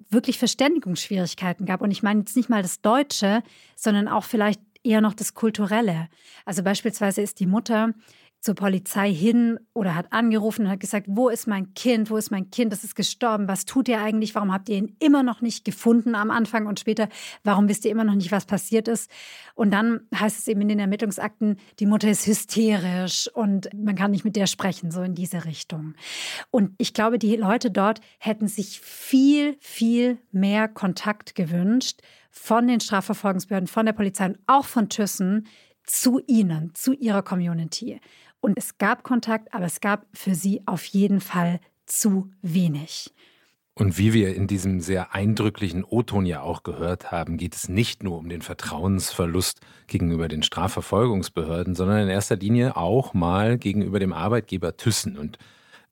wirklich 0.09 0.37
Verständigungsschwierigkeiten 0.37 1.65
gab. 1.65 1.81
Und 1.81 1.91
ich 1.91 2.03
meine 2.03 2.19
jetzt 2.21 2.35
nicht 2.35 2.49
mal 2.49 2.61
das 2.61 2.81
Deutsche, 2.81 3.43
sondern 3.75 4.07
auch 4.07 4.23
vielleicht 4.23 4.61
eher 4.87 5.01
noch 5.01 5.13
das 5.13 5.33
Kulturelle. 5.33 6.07
Also 6.45 6.63
beispielsweise 6.63 7.21
ist 7.21 7.39
die 7.39 7.45
Mutter 7.45 7.93
zur 8.39 8.55
Polizei 8.55 9.13
hin 9.13 9.59
oder 9.73 9.95
hat 9.95 10.13
angerufen 10.13 10.65
und 10.65 10.71
hat 10.71 10.79
gesagt, 10.79 11.07
wo 11.09 11.29
ist 11.29 11.47
mein 11.47 11.73
Kind, 11.73 12.09
wo 12.09 12.17
ist 12.17 12.31
mein 12.31 12.49
Kind, 12.51 12.71
das 12.71 12.83
ist 12.83 12.95
gestorben, 12.95 13.47
was 13.47 13.65
tut 13.65 13.89
ihr 13.89 13.99
eigentlich, 13.99 14.35
warum 14.35 14.53
habt 14.53 14.69
ihr 14.69 14.77
ihn 14.77 14.95
immer 14.99 15.23
noch 15.23 15.41
nicht 15.41 15.65
gefunden 15.65 16.15
am 16.15 16.31
Anfang 16.31 16.67
und 16.67 16.79
später, 16.79 17.09
warum 17.43 17.67
wisst 17.67 17.83
ihr 17.85 17.91
immer 17.91 18.03
noch 18.03 18.15
nicht, 18.15 18.31
was 18.31 18.45
passiert 18.45 18.87
ist. 18.87 19.09
Und 19.55 19.71
dann 19.71 20.01
heißt 20.15 20.39
es 20.39 20.47
eben 20.47 20.61
in 20.61 20.69
den 20.69 20.79
Ermittlungsakten, 20.79 21.57
die 21.79 21.85
Mutter 21.85 22.09
ist 22.09 22.27
hysterisch 22.27 23.29
und 23.33 23.69
man 23.73 23.95
kann 23.95 24.11
nicht 24.11 24.25
mit 24.25 24.35
der 24.35 24.47
sprechen, 24.47 24.91
so 24.91 25.01
in 25.01 25.15
diese 25.15 25.45
Richtung. 25.45 25.95
Und 26.51 26.73
ich 26.77 26.93
glaube, 26.93 27.19
die 27.19 27.35
Leute 27.35 27.71
dort 27.71 28.01
hätten 28.19 28.47
sich 28.47 28.79
viel, 28.79 29.57
viel 29.59 30.19
mehr 30.31 30.67
Kontakt 30.67 31.35
gewünscht 31.35 32.01
von 32.29 32.67
den 32.67 32.79
Strafverfolgungsbehörden, 32.79 33.67
von 33.67 33.85
der 33.85 33.93
Polizei 33.93 34.27
und 34.27 34.39
auch 34.45 34.65
von 34.65 34.89
Thyssen 34.89 35.47
zu 35.87 36.21
ihnen, 36.27 36.71
zu 36.75 36.93
ihrer 36.93 37.23
Community. 37.23 37.99
Und 38.47 38.57
es 38.57 38.77
gab 38.77 39.03
Kontakt, 39.03 39.53
aber 39.53 39.65
es 39.65 39.81
gab 39.81 40.05
für 40.13 40.33
sie 40.33 40.61
auf 40.67 40.85
jeden 40.85 41.19
Fall 41.19 41.59
zu 41.85 42.31
wenig. 42.41 43.13
Und 43.73 43.97
wie 43.97 44.13
wir 44.13 44.33
in 44.35 44.47
diesem 44.47 44.79
sehr 44.79 45.13
eindrücklichen 45.13 45.83
O-Ton 45.83 46.25
ja 46.25 46.39
auch 46.39 46.63
gehört 46.63 47.11
haben, 47.11 47.35
geht 47.35 47.55
es 47.55 47.67
nicht 47.67 48.03
nur 48.03 48.17
um 48.17 48.29
den 48.29 48.41
Vertrauensverlust 48.41 49.59
gegenüber 49.87 50.29
den 50.29 50.43
Strafverfolgungsbehörden, 50.43 51.75
sondern 51.75 52.03
in 52.03 52.07
erster 52.07 52.37
Linie 52.37 52.77
auch 52.77 53.13
mal 53.13 53.57
gegenüber 53.57 53.99
dem 53.99 54.13
Arbeitgeber 54.13 54.77
Thyssen. 54.77 55.17
Und 55.17 55.37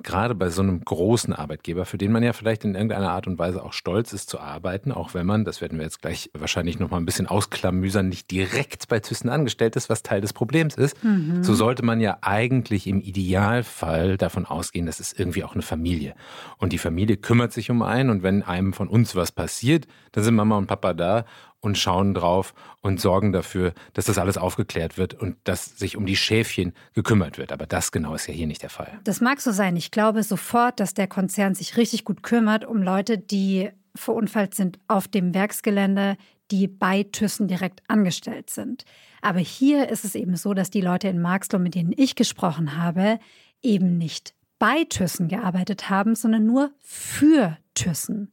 gerade 0.03 0.35
bei 0.35 0.49
so 0.49 0.61
einem 0.61 0.81
großen 0.83 1.33
Arbeitgeber, 1.33 1.85
für 1.85 1.97
den 1.97 2.11
man 2.11 2.21
ja 2.21 2.33
vielleicht 2.33 2.65
in 2.65 2.75
irgendeiner 2.75 3.11
Art 3.11 3.27
und 3.27 3.39
Weise 3.39 3.63
auch 3.63 3.73
stolz 3.73 4.11
ist 4.13 4.29
zu 4.29 4.39
arbeiten, 4.39 4.91
auch 4.91 5.13
wenn 5.13 5.25
man, 5.25 5.45
das 5.45 5.61
werden 5.61 5.77
wir 5.77 5.85
jetzt 5.85 6.01
gleich 6.01 6.29
wahrscheinlich 6.33 6.79
noch 6.79 6.91
mal 6.91 6.97
ein 6.97 7.05
bisschen 7.05 7.27
ausklamüsern, 7.27 8.09
nicht 8.09 8.29
direkt 8.29 8.87
bei 8.89 8.99
Thyssen 8.99 9.29
angestellt 9.29 9.75
ist, 9.75 9.89
was 9.89 10.03
Teil 10.03 10.21
des 10.21 10.33
Problems 10.33 10.75
ist, 10.75 11.01
mhm. 11.03 11.43
so 11.43 11.53
sollte 11.53 11.83
man 11.83 12.01
ja 12.01 12.17
eigentlich 12.21 12.87
im 12.87 12.99
Idealfall 12.99 14.17
davon 14.17 14.45
ausgehen, 14.45 14.85
das 14.85 14.99
ist 14.99 15.17
irgendwie 15.17 15.43
auch 15.43 15.53
eine 15.53 15.63
Familie. 15.63 16.15
Und 16.57 16.73
die 16.73 16.77
Familie 16.77 17.17
kümmert 17.17 17.53
sich 17.53 17.71
um 17.71 17.81
einen 17.81 18.09
und 18.09 18.21
wenn 18.21 18.43
einem 18.43 18.73
von 18.73 18.89
uns 18.89 19.15
was 19.15 19.31
passiert, 19.31 19.87
dann 20.11 20.23
sind 20.23 20.35
Mama 20.35 20.57
und 20.57 20.67
Papa 20.67 20.93
da 20.93 21.25
und 21.65 21.77
schauen 21.77 22.13
drauf 22.13 22.53
und 22.81 23.01
sorgen 23.01 23.31
dafür, 23.31 23.73
dass 23.93 24.05
das 24.05 24.17
alles 24.17 24.37
aufgeklärt 24.37 24.97
wird 24.97 25.15
und 25.15 25.35
dass 25.43 25.77
sich 25.77 25.97
um 25.97 26.05
die 26.05 26.15
Schäfchen 26.15 26.73
gekümmert 26.93 27.37
wird. 27.37 27.51
Aber 27.51 27.65
das 27.65 27.91
genau 27.91 28.13
ist 28.13 28.27
ja 28.27 28.33
hier 28.33 28.47
nicht 28.47 28.61
der 28.61 28.69
Fall. 28.69 28.99
Das 29.03 29.19
mag 29.19 29.41
so 29.41 29.51
sein. 29.51 29.75
Ich 29.75 29.91
glaube 29.91 30.23
sofort, 30.23 30.79
dass 30.79 30.93
der 30.93 31.07
Konzern 31.07 31.55
sich 31.55 31.75
richtig 31.75 32.05
gut 32.05 32.23
kümmert 32.23 32.65
um 32.65 32.81
Leute, 32.81 33.17
die 33.17 33.69
verunfallt 33.95 34.53
sind 34.53 34.79
auf 34.87 35.07
dem 35.07 35.33
Werksgelände, 35.33 36.17
die 36.51 36.67
bei 36.67 37.03
Thyssen 37.03 37.47
direkt 37.47 37.81
angestellt 37.87 38.49
sind. 38.49 38.85
Aber 39.21 39.39
hier 39.39 39.89
ist 39.89 40.05
es 40.05 40.13
eben 40.13 40.35
so, 40.35 40.53
dass 40.53 40.69
die 40.69 40.81
Leute 40.81 41.07
in 41.07 41.19
Marxloh, 41.19 41.59
mit 41.59 41.73
denen 41.73 41.93
ich 41.95 42.15
gesprochen 42.15 42.77
habe, 42.77 43.19
eben 43.63 43.97
nicht 43.97 44.35
bei 44.59 44.85
Thyssen 44.87 45.27
gearbeitet 45.27 45.89
haben, 45.89 46.15
sondern 46.15 46.45
nur 46.45 46.71
für 46.79 47.57
Thyssen. 47.73 48.29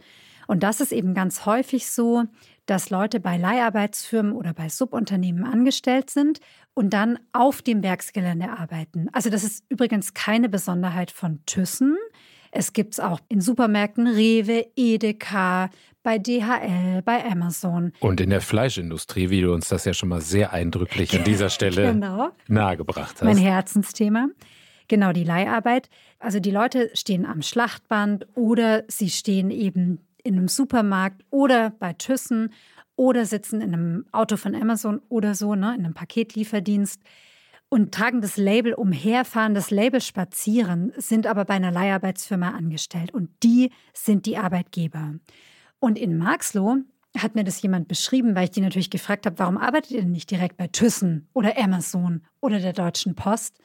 Und 0.46 0.62
das 0.62 0.80
ist 0.80 0.92
eben 0.92 1.14
ganz 1.14 1.46
häufig 1.46 1.86
so, 1.90 2.24
dass 2.66 2.90
Leute 2.90 3.20
bei 3.20 3.36
Leiharbeitsfirmen 3.36 4.32
oder 4.32 4.54
bei 4.54 4.68
Subunternehmen 4.68 5.44
angestellt 5.44 6.10
sind 6.10 6.40
und 6.74 6.90
dann 6.90 7.18
auf 7.32 7.62
dem 7.62 7.82
Werksgelände 7.82 8.50
arbeiten. 8.50 9.08
Also 9.12 9.30
das 9.30 9.44
ist 9.44 9.64
übrigens 9.68 10.14
keine 10.14 10.48
Besonderheit 10.48 11.10
von 11.10 11.40
Thyssen. 11.46 11.96
Es 12.50 12.72
gibt 12.72 12.94
es 12.94 13.00
auch 13.00 13.20
in 13.28 13.40
Supermärkten 13.40 14.06
Rewe, 14.06 14.66
Edeka, 14.76 15.70
bei 16.02 16.18
DHL, 16.18 17.02
bei 17.02 17.24
Amazon. 17.24 17.92
Und 18.00 18.20
in 18.20 18.30
der 18.30 18.40
Fleischindustrie, 18.40 19.30
wie 19.30 19.40
du 19.40 19.52
uns 19.52 19.68
das 19.68 19.84
ja 19.84 19.94
schon 19.94 20.08
mal 20.08 20.20
sehr 20.20 20.52
eindrücklich 20.52 21.16
an 21.16 21.24
dieser 21.24 21.48
Stelle 21.50 21.92
genau. 21.92 22.30
nahegebracht 22.48 23.14
hast. 23.14 23.24
Mein 23.24 23.38
Herzensthema. 23.38 24.28
Genau, 24.88 25.12
die 25.12 25.24
Leiharbeit. 25.24 25.88
Also 26.18 26.40
die 26.40 26.50
Leute 26.50 26.90
stehen 26.94 27.24
am 27.24 27.40
Schlachtband 27.40 28.26
oder 28.34 28.84
sie 28.88 29.08
stehen 29.08 29.50
eben 29.50 30.00
in 30.24 30.36
einem 30.36 30.48
Supermarkt 30.48 31.24
oder 31.30 31.70
bei 31.70 31.92
Thyssen 31.92 32.52
oder 32.96 33.26
sitzen 33.26 33.60
in 33.60 33.74
einem 33.74 34.06
Auto 34.12 34.36
von 34.36 34.54
Amazon 34.54 35.00
oder 35.08 35.34
so, 35.34 35.54
ne, 35.54 35.74
in 35.74 35.84
einem 35.84 35.94
Paketlieferdienst 35.94 37.00
und 37.68 37.92
tragen 37.92 38.20
das 38.20 38.36
Label 38.36 38.74
umherfahren, 38.74 39.54
das 39.54 39.70
Label 39.70 40.00
spazieren, 40.00 40.92
sind 40.96 41.26
aber 41.26 41.46
bei 41.46 41.54
einer 41.54 41.72
Leiharbeitsfirma 41.72 42.50
angestellt 42.50 43.14
und 43.14 43.30
die 43.42 43.70
sind 43.94 44.26
die 44.26 44.36
Arbeitgeber. 44.36 45.14
Und 45.78 45.98
in 45.98 46.18
Marxloh 46.18 46.78
hat 47.16 47.34
mir 47.34 47.44
das 47.44 47.60
jemand 47.62 47.88
beschrieben, 47.88 48.34
weil 48.34 48.44
ich 48.44 48.50
die 48.50 48.60
natürlich 48.60 48.90
gefragt 48.90 49.26
habe, 49.26 49.38
warum 49.38 49.56
arbeitet 49.56 49.92
ihr 49.92 50.02
denn 50.02 50.12
nicht 50.12 50.30
direkt 50.30 50.56
bei 50.56 50.68
Thyssen 50.68 51.28
oder 51.32 51.56
Amazon 51.58 52.22
oder 52.40 52.60
der 52.60 52.72
Deutschen 52.72 53.14
Post? 53.14 53.58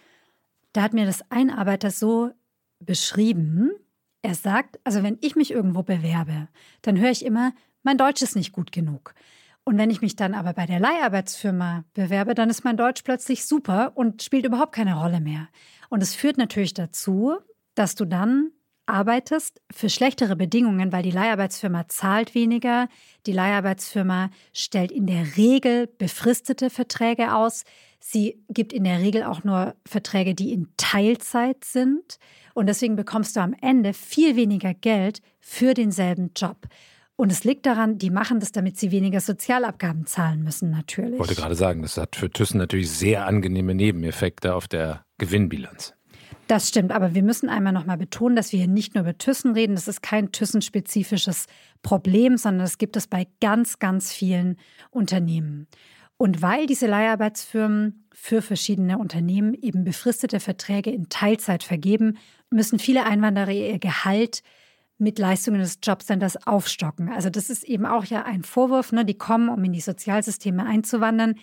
Da 0.73 0.83
hat 0.83 0.93
mir 0.93 1.05
das 1.05 1.21
ein 1.29 1.49
Arbeiter 1.49 1.91
so 1.91 2.31
beschrieben, 2.79 3.71
er 4.21 4.35
sagt, 4.35 4.79
also 4.83 5.03
wenn 5.03 5.17
ich 5.21 5.35
mich 5.35 5.51
irgendwo 5.51 5.83
bewerbe, 5.83 6.47
dann 6.81 6.99
höre 6.99 7.11
ich 7.11 7.25
immer, 7.25 7.53
mein 7.83 7.97
Deutsch 7.97 8.21
ist 8.21 8.35
nicht 8.35 8.51
gut 8.51 8.71
genug. 8.71 9.13
Und 9.63 9.77
wenn 9.77 9.89
ich 9.89 10.01
mich 10.01 10.15
dann 10.15 10.33
aber 10.33 10.53
bei 10.53 10.65
der 10.65 10.79
Leiharbeitsfirma 10.79 11.83
bewerbe, 11.93 12.35
dann 12.35 12.49
ist 12.49 12.63
mein 12.63 12.77
Deutsch 12.77 13.01
plötzlich 13.03 13.45
super 13.45 13.91
und 13.95 14.23
spielt 14.23 14.45
überhaupt 14.45 14.73
keine 14.73 14.99
Rolle 14.99 15.19
mehr. 15.19 15.49
Und 15.89 16.01
es 16.01 16.15
führt 16.15 16.37
natürlich 16.37 16.73
dazu, 16.73 17.35
dass 17.75 17.95
du 17.95 18.05
dann 18.05 18.51
arbeitest 18.87 19.61
für 19.69 19.89
schlechtere 19.89 20.35
Bedingungen, 20.35 20.91
weil 20.91 21.03
die 21.03 21.11
Leiharbeitsfirma 21.11 21.89
zahlt 21.89 22.33
weniger. 22.33 22.87
Die 23.25 23.33
Leiharbeitsfirma 23.33 24.29
stellt 24.53 24.91
in 24.91 25.05
der 25.05 25.35
Regel 25.35 25.87
befristete 25.87 26.69
Verträge 26.69 27.35
aus. 27.35 27.63
Sie 27.99 28.41
gibt 28.49 28.71
in 28.71 28.85
der 28.85 28.99
Regel 28.99 29.23
auch 29.23 29.43
nur 29.43 29.75
Verträge, 29.85 30.33
die 30.33 30.53
in 30.53 30.69
Teilzeit 30.77 31.65
sind. 31.65 32.17
Und 32.57 32.65
deswegen 32.65 32.95
bekommst 32.95 33.35
du 33.35 33.39
am 33.41 33.53
Ende 33.61 33.93
viel 33.93 34.35
weniger 34.35 34.73
Geld 34.73 35.21
für 35.39 35.75
denselben 35.75 36.31
Job. 36.35 36.65
Und 37.15 37.31
es 37.31 37.43
liegt 37.43 37.67
daran, 37.67 37.99
die 37.99 38.09
machen 38.09 38.39
das, 38.39 38.51
damit 38.51 38.79
sie 38.79 38.89
weniger 38.89 39.19
Sozialabgaben 39.19 40.07
zahlen 40.07 40.43
müssen, 40.43 40.71
natürlich. 40.71 41.13
Ich 41.13 41.19
wollte 41.19 41.35
gerade 41.35 41.53
sagen, 41.53 41.83
das 41.83 41.97
hat 41.97 42.15
für 42.15 42.31
Thyssen 42.31 42.57
natürlich 42.57 42.89
sehr 42.89 43.27
angenehme 43.27 43.75
Nebeneffekte 43.75 44.55
auf 44.55 44.67
der 44.67 45.05
Gewinnbilanz. 45.19 45.93
Das 46.47 46.67
stimmt, 46.67 46.91
aber 46.91 47.13
wir 47.13 47.21
müssen 47.21 47.47
einmal 47.47 47.73
nochmal 47.73 47.97
betonen, 47.99 48.35
dass 48.35 48.51
wir 48.51 48.57
hier 48.57 48.67
nicht 48.67 48.95
nur 48.95 49.03
über 49.03 49.15
Thyssen 49.15 49.53
reden. 49.53 49.75
Das 49.75 49.87
ist 49.87 50.01
kein 50.01 50.31
Thyssen-spezifisches 50.31 51.45
Problem, 51.83 52.37
sondern 52.37 52.65
das 52.65 52.79
gibt 52.79 52.97
es 52.97 53.05
bei 53.05 53.27
ganz, 53.39 53.77
ganz 53.77 54.11
vielen 54.11 54.57
Unternehmen. 54.89 55.67
Und 56.17 56.41
weil 56.41 56.65
diese 56.65 56.87
Leiharbeitsfirmen 56.87 58.07
für 58.11 58.41
verschiedene 58.41 58.97
Unternehmen 58.97 59.53
eben 59.53 59.83
befristete 59.83 60.39
Verträge 60.39 60.89
in 60.89 61.09
Teilzeit 61.09 61.61
vergeben, 61.61 62.17
müssen 62.49 62.79
viele 62.79 63.05
Einwanderer 63.05 63.51
ihr 63.51 63.79
Gehalt 63.79 64.41
mit 64.97 65.19
Leistungen 65.19 65.59
des 65.59 65.79
Jobcenters 65.83 66.47
aufstocken. 66.47 67.09
Also 67.09 67.29
das 67.29 67.49
ist 67.49 67.63
eben 67.63 67.85
auch 67.85 68.05
ja 68.05 68.23
ein 68.23 68.43
Vorwurf, 68.43 68.91
ne? 68.91 69.05
die 69.05 69.17
kommen, 69.17 69.49
um 69.49 69.63
in 69.63 69.73
die 69.73 69.81
Sozialsysteme 69.81 70.65
einzuwandern. 70.65 71.35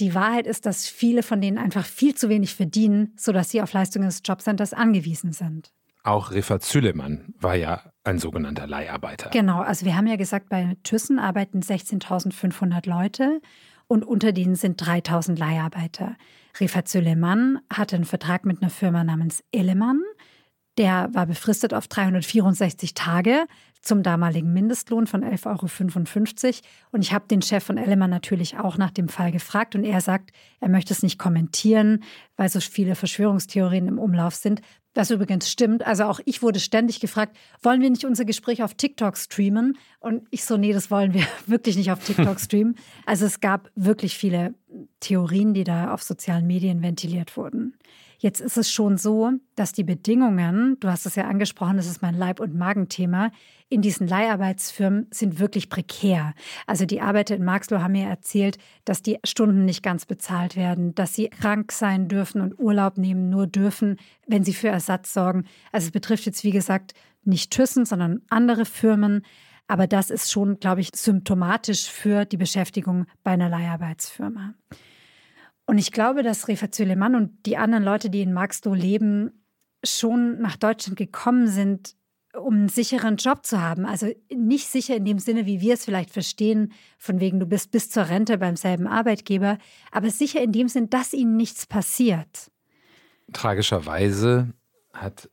Die 0.00 0.14
Wahrheit 0.14 0.46
ist, 0.46 0.66
dass 0.66 0.88
viele 0.88 1.22
von 1.22 1.40
denen 1.40 1.58
einfach 1.58 1.84
viel 1.84 2.14
zu 2.14 2.28
wenig 2.28 2.54
verdienen, 2.54 3.12
sodass 3.16 3.50
sie 3.50 3.62
auf 3.62 3.72
Leistungen 3.72 4.06
des 4.06 4.22
Jobcenters 4.24 4.72
angewiesen 4.72 5.32
sind. 5.32 5.70
Auch 6.02 6.32
Rifat 6.32 6.62
Süleyman 6.62 7.34
war 7.38 7.54
ja 7.54 7.80
ein 8.02 8.18
sogenannter 8.18 8.66
Leiharbeiter. 8.66 9.30
Genau, 9.30 9.60
also 9.60 9.86
wir 9.86 9.96
haben 9.96 10.06
ja 10.06 10.16
gesagt, 10.16 10.48
bei 10.48 10.76
Thyssen 10.82 11.18
arbeiten 11.18 11.60
16.500 11.60 12.88
Leute 12.88 13.40
und 13.86 14.04
unter 14.04 14.32
denen 14.32 14.54
sind 14.54 14.84
3000 14.84 15.38
Leiharbeiter. 15.38 16.16
Rifat 16.60 16.88
Süleyman 16.88 17.60
hatte 17.72 17.96
einen 17.96 18.04
Vertrag 18.04 18.44
mit 18.44 18.60
einer 18.60 18.70
Firma 18.70 19.04
namens 19.04 19.42
Elemann. 19.50 20.02
Der 20.78 21.08
war 21.12 21.26
befristet 21.26 21.72
auf 21.72 21.86
364 21.88 22.94
Tage 22.94 23.46
zum 23.84 24.02
damaligen 24.02 24.52
Mindestlohn 24.52 25.06
von 25.06 25.22
11,55 25.22 26.44
Euro. 26.46 26.56
Und 26.90 27.02
ich 27.02 27.12
habe 27.12 27.28
den 27.28 27.42
Chef 27.42 27.62
von 27.62 27.76
Ellemann 27.76 28.10
natürlich 28.10 28.58
auch 28.58 28.78
nach 28.78 28.90
dem 28.90 29.08
Fall 29.08 29.30
gefragt 29.30 29.74
und 29.74 29.84
er 29.84 30.00
sagt, 30.00 30.32
er 30.60 30.68
möchte 30.68 30.92
es 30.92 31.02
nicht 31.02 31.18
kommentieren, 31.18 32.02
weil 32.36 32.48
so 32.48 32.60
viele 32.60 32.94
Verschwörungstheorien 32.94 33.86
im 33.86 33.98
Umlauf 33.98 34.34
sind. 34.34 34.62
Das 34.94 35.10
übrigens 35.10 35.50
stimmt. 35.50 35.84
Also 35.84 36.04
auch 36.04 36.20
ich 36.24 36.40
wurde 36.40 36.60
ständig 36.60 37.00
gefragt, 37.00 37.36
wollen 37.62 37.82
wir 37.82 37.90
nicht 37.90 38.04
unser 38.04 38.24
Gespräch 38.24 38.62
auf 38.62 38.74
TikTok 38.74 39.16
streamen? 39.16 39.76
Und 39.98 40.26
ich 40.30 40.44
so, 40.44 40.56
nee, 40.56 40.72
das 40.72 40.90
wollen 40.90 41.12
wir 41.12 41.26
wirklich 41.46 41.76
nicht 41.76 41.90
auf 41.90 42.02
TikTok 42.02 42.40
streamen. 42.40 42.76
Also 43.04 43.26
es 43.26 43.40
gab 43.40 43.70
wirklich 43.74 44.16
viele 44.16 44.54
Theorien, 45.00 45.52
die 45.52 45.64
da 45.64 45.92
auf 45.92 46.02
sozialen 46.02 46.46
Medien 46.46 46.82
ventiliert 46.82 47.36
wurden. 47.36 47.76
Jetzt 48.24 48.40
ist 48.40 48.56
es 48.56 48.72
schon 48.72 48.96
so, 48.96 49.32
dass 49.54 49.74
die 49.74 49.84
Bedingungen, 49.84 50.78
du 50.80 50.88
hast 50.88 51.04
es 51.04 51.14
ja 51.14 51.24
angesprochen, 51.26 51.76
das 51.76 51.86
ist 51.86 52.00
mein 52.00 52.14
Leib- 52.14 52.40
und 52.40 52.54
Magenthema, 52.54 53.30
in 53.68 53.82
diesen 53.82 54.08
Leiharbeitsfirmen 54.08 55.08
sind 55.10 55.40
wirklich 55.40 55.68
prekär. 55.68 56.32
Also 56.66 56.86
die 56.86 57.02
Arbeiter 57.02 57.36
in 57.36 57.44
Marxloh 57.44 57.80
haben 57.80 57.92
mir 57.92 58.08
erzählt, 58.08 58.56
dass 58.86 59.02
die 59.02 59.18
Stunden 59.24 59.66
nicht 59.66 59.82
ganz 59.82 60.06
bezahlt 60.06 60.56
werden, 60.56 60.94
dass 60.94 61.14
sie 61.14 61.28
krank 61.28 61.70
sein 61.70 62.08
dürfen 62.08 62.40
und 62.40 62.58
Urlaub 62.58 62.96
nehmen 62.96 63.28
nur 63.28 63.46
dürfen, 63.46 63.98
wenn 64.26 64.42
sie 64.42 64.54
für 64.54 64.68
Ersatz 64.68 65.12
sorgen. 65.12 65.44
Also 65.70 65.88
es 65.88 65.90
betrifft 65.90 66.24
jetzt, 66.24 66.44
wie 66.44 66.50
gesagt, 66.50 66.94
nicht 67.24 67.50
Thyssen, 67.50 67.84
sondern 67.84 68.22
andere 68.30 68.64
Firmen. 68.64 69.20
Aber 69.66 69.86
das 69.86 70.08
ist 70.08 70.32
schon, 70.32 70.58
glaube 70.60 70.80
ich, 70.80 70.88
symptomatisch 70.94 71.90
für 71.90 72.24
die 72.24 72.38
Beschäftigung 72.38 73.04
bei 73.22 73.32
einer 73.32 73.50
Leiharbeitsfirma. 73.50 74.54
Und 75.66 75.78
ich 75.78 75.92
glaube, 75.92 76.22
dass 76.22 76.48
Refat 76.48 76.74
Süleyman 76.74 77.14
und 77.14 77.46
die 77.46 77.56
anderen 77.56 77.84
Leute, 77.84 78.10
die 78.10 78.20
in 78.20 78.32
Marxloh 78.32 78.74
leben, 78.74 79.44
schon 79.84 80.40
nach 80.40 80.56
Deutschland 80.56 80.96
gekommen 80.96 81.46
sind, 81.46 81.96
um 82.34 82.54
einen 82.54 82.68
sicheren 82.68 83.16
Job 83.16 83.46
zu 83.46 83.60
haben. 83.60 83.86
Also 83.86 84.08
nicht 84.34 84.68
sicher 84.68 84.96
in 84.96 85.04
dem 85.04 85.18
Sinne, 85.18 85.46
wie 85.46 85.60
wir 85.60 85.74
es 85.74 85.84
vielleicht 85.84 86.10
verstehen, 86.10 86.72
von 86.98 87.20
wegen 87.20 87.38
du 87.38 87.46
bist 87.46 87.70
bis 87.70 87.90
zur 87.90 88.08
Rente 88.08 88.38
beim 88.38 88.56
selben 88.56 88.86
Arbeitgeber, 88.86 89.58
aber 89.92 90.10
sicher 90.10 90.42
in 90.42 90.52
dem 90.52 90.68
Sinn, 90.68 90.90
dass 90.90 91.12
ihnen 91.12 91.36
nichts 91.36 91.66
passiert. 91.66 92.50
Tragischerweise 93.32 94.52
hat 94.92 95.30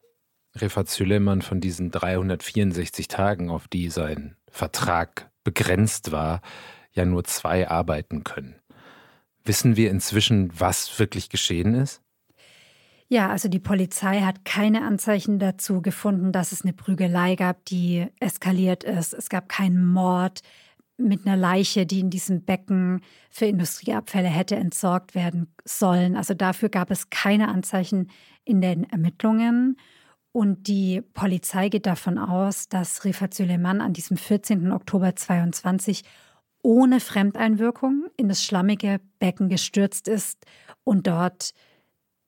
Refat 0.55 0.89
Süleyman 0.89 1.41
von 1.41 1.59
diesen 1.59 1.91
364 1.91 3.07
Tagen, 3.07 3.49
auf 3.49 3.67
die 3.67 3.89
sein 3.89 4.35
Vertrag 4.49 5.31
begrenzt 5.43 6.11
war, 6.11 6.41
ja 6.93 7.05
nur 7.05 7.23
zwei 7.23 7.69
arbeiten 7.69 8.23
können. 8.23 8.60
Wissen 9.43 9.75
wir 9.75 9.89
inzwischen, 9.89 10.51
was 10.59 10.99
wirklich 10.99 11.29
geschehen 11.29 11.73
ist? 11.73 12.01
Ja, 13.07 13.29
also 13.29 13.49
die 13.49 13.59
Polizei 13.59 14.21
hat 14.21 14.45
keine 14.45 14.85
Anzeichen 14.85 15.37
dazu 15.37 15.81
gefunden, 15.81 16.31
dass 16.31 16.53
es 16.53 16.61
eine 16.61 16.71
Prügelei 16.71 17.35
gab, 17.35 17.65
die 17.65 18.07
eskaliert 18.21 18.85
ist. 18.85 19.13
Es 19.13 19.27
gab 19.27 19.49
keinen 19.49 19.85
Mord 19.85 20.41
mit 20.97 21.25
einer 21.25 21.35
Leiche, 21.35 21.85
die 21.85 21.99
in 21.99 22.09
diesem 22.09 22.43
Becken 22.45 23.01
für 23.29 23.47
Industrieabfälle 23.47 24.29
hätte 24.29 24.55
entsorgt 24.55 25.13
werden 25.13 25.53
sollen. 25.65 26.15
Also 26.15 26.33
dafür 26.33 26.69
gab 26.69 26.89
es 26.89 27.09
keine 27.09 27.49
Anzeichen 27.49 28.09
in 28.45 28.61
den 28.61 28.85
Ermittlungen. 28.85 29.77
Und 30.31 30.67
die 30.67 31.01
Polizei 31.01 31.67
geht 31.67 31.87
davon 31.87 32.17
aus, 32.17 32.69
dass 32.69 33.03
Rifat 33.03 33.33
Süleyman 33.33 33.81
an 33.81 33.91
diesem 33.91 34.15
14. 34.15 34.71
Oktober 34.71 35.15
22 35.15 36.03
ohne 36.63 36.99
Fremdeinwirkung 36.99 38.07
in 38.17 38.29
das 38.29 38.43
schlammige 38.43 38.99
Becken 39.19 39.49
gestürzt 39.49 40.07
ist 40.07 40.45
und 40.83 41.07
dort 41.07 41.53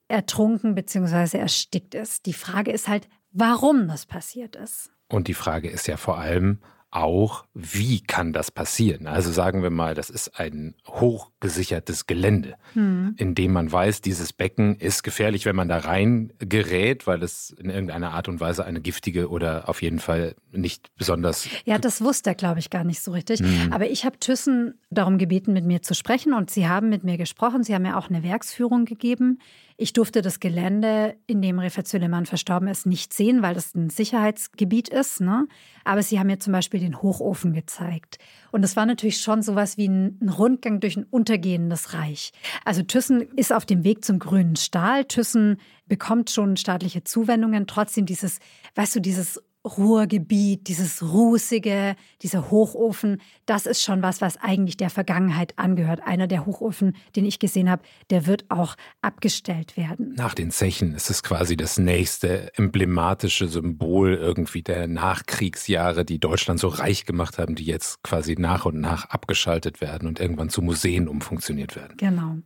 ertrunken 0.08 0.74
bzw. 0.74 1.38
erstickt 1.38 1.94
ist. 1.94 2.26
Die 2.26 2.32
Frage 2.32 2.70
ist 2.70 2.88
halt, 2.88 3.08
warum 3.30 3.88
das 3.88 4.06
passiert 4.06 4.56
ist. 4.56 4.90
Und 5.08 5.28
die 5.28 5.34
Frage 5.34 5.68
ist 5.68 5.86
ja 5.86 5.96
vor 5.96 6.18
allem, 6.18 6.60
auch, 6.94 7.44
wie 7.54 8.00
kann 8.00 8.32
das 8.32 8.50
passieren? 8.50 9.06
Also 9.06 9.32
sagen 9.32 9.62
wir 9.62 9.70
mal, 9.70 9.94
das 9.94 10.10
ist 10.10 10.38
ein 10.38 10.74
hochgesichertes 10.86 12.06
Gelände, 12.06 12.54
hm. 12.74 13.14
in 13.18 13.34
dem 13.34 13.52
man 13.52 13.70
weiß, 13.70 14.00
dieses 14.00 14.32
Becken 14.32 14.76
ist 14.76 15.02
gefährlich, 15.02 15.44
wenn 15.44 15.56
man 15.56 15.68
da 15.68 15.78
rein 15.78 16.32
gerät, 16.38 17.06
weil 17.06 17.22
es 17.22 17.50
in 17.50 17.70
irgendeiner 17.70 18.12
Art 18.12 18.28
und 18.28 18.40
Weise 18.40 18.64
eine 18.64 18.80
giftige 18.80 19.28
oder 19.28 19.68
auf 19.68 19.82
jeden 19.82 19.98
Fall 19.98 20.36
nicht 20.52 20.94
besonders. 20.96 21.48
Ja, 21.64 21.78
das 21.78 22.00
wusste 22.00 22.30
er, 22.30 22.36
glaube 22.36 22.60
ich, 22.60 22.70
gar 22.70 22.84
nicht 22.84 23.00
so 23.00 23.10
richtig. 23.12 23.40
Hm. 23.40 23.72
Aber 23.72 23.90
ich 23.90 24.04
habe 24.04 24.18
Thyssen 24.18 24.74
darum 24.90 25.18
gebeten, 25.18 25.52
mit 25.52 25.64
mir 25.64 25.82
zu 25.82 25.94
sprechen 25.94 26.32
und 26.32 26.50
sie 26.50 26.68
haben 26.68 26.88
mit 26.88 27.02
mir 27.02 27.16
gesprochen. 27.16 27.64
Sie 27.64 27.74
haben 27.74 27.82
mir 27.82 27.96
auch 27.96 28.08
eine 28.08 28.22
Werksführung 28.22 28.84
gegeben. 28.84 29.38
Ich 29.76 29.92
durfte 29.92 30.22
das 30.22 30.38
Gelände, 30.38 31.16
in 31.26 31.42
dem 31.42 31.58
Refat 31.58 31.88
Süleyman 31.88 32.26
verstorben 32.26 32.68
ist, 32.68 32.86
nicht 32.86 33.12
sehen, 33.12 33.42
weil 33.42 33.54
das 33.54 33.74
ein 33.74 33.90
Sicherheitsgebiet 33.90 34.88
ist. 34.88 35.20
Ne? 35.20 35.48
Aber 35.84 36.02
sie 36.02 36.18
haben 36.18 36.28
mir 36.28 36.38
zum 36.38 36.52
Beispiel 36.52 36.78
den 36.78 37.02
Hochofen 37.02 37.52
gezeigt. 37.52 38.18
Und 38.52 38.62
das 38.62 38.76
war 38.76 38.86
natürlich 38.86 39.20
schon 39.20 39.42
sowas 39.42 39.76
wie 39.76 39.88
ein 39.88 40.28
Rundgang 40.28 40.78
durch 40.78 40.96
ein 40.96 41.04
untergehendes 41.04 41.92
Reich. 41.92 42.32
Also 42.64 42.82
Thyssen 42.82 43.22
ist 43.36 43.52
auf 43.52 43.66
dem 43.66 43.82
Weg 43.82 44.04
zum 44.04 44.20
grünen 44.20 44.54
Stahl. 44.54 45.06
Thyssen 45.06 45.56
bekommt 45.86 46.30
schon 46.30 46.56
staatliche 46.56 47.02
Zuwendungen. 47.02 47.66
Trotzdem 47.66 48.06
dieses, 48.06 48.38
weißt 48.76 48.94
du, 48.94 49.00
dieses 49.00 49.42
Ruhrgebiet, 49.64 50.68
dieses 50.68 51.02
rußige, 51.02 51.94
dieser 52.20 52.50
Hochofen, 52.50 53.20
das 53.46 53.64
ist 53.64 53.82
schon 53.82 54.02
was, 54.02 54.20
was 54.20 54.36
eigentlich 54.36 54.76
der 54.76 54.90
Vergangenheit 54.90 55.58
angehört. 55.58 56.02
Einer 56.04 56.26
der 56.26 56.44
Hochofen, 56.44 56.96
den 57.16 57.24
ich 57.24 57.38
gesehen 57.38 57.70
habe, 57.70 57.82
der 58.10 58.26
wird 58.26 58.50
auch 58.50 58.76
abgestellt 59.00 59.76
werden. 59.76 60.14
Nach 60.16 60.34
den 60.34 60.50
Zechen 60.50 60.94
ist 60.94 61.08
es 61.08 61.22
quasi 61.22 61.56
das 61.56 61.78
nächste 61.78 62.54
emblematische 62.56 63.48
Symbol 63.48 64.14
irgendwie 64.14 64.62
der 64.62 64.86
Nachkriegsjahre, 64.86 66.04
die 66.04 66.18
Deutschland 66.18 66.60
so 66.60 66.68
reich 66.68 67.06
gemacht 67.06 67.38
haben, 67.38 67.54
die 67.54 67.64
jetzt 67.64 68.02
quasi 68.02 68.34
nach 68.38 68.66
und 68.66 68.78
nach 68.80 69.06
abgeschaltet 69.06 69.80
werden 69.80 70.06
und 70.06 70.20
irgendwann 70.20 70.50
zu 70.50 70.60
Museen 70.60 71.08
umfunktioniert 71.08 71.74
werden. 71.74 71.96
Genau. 71.96 72.36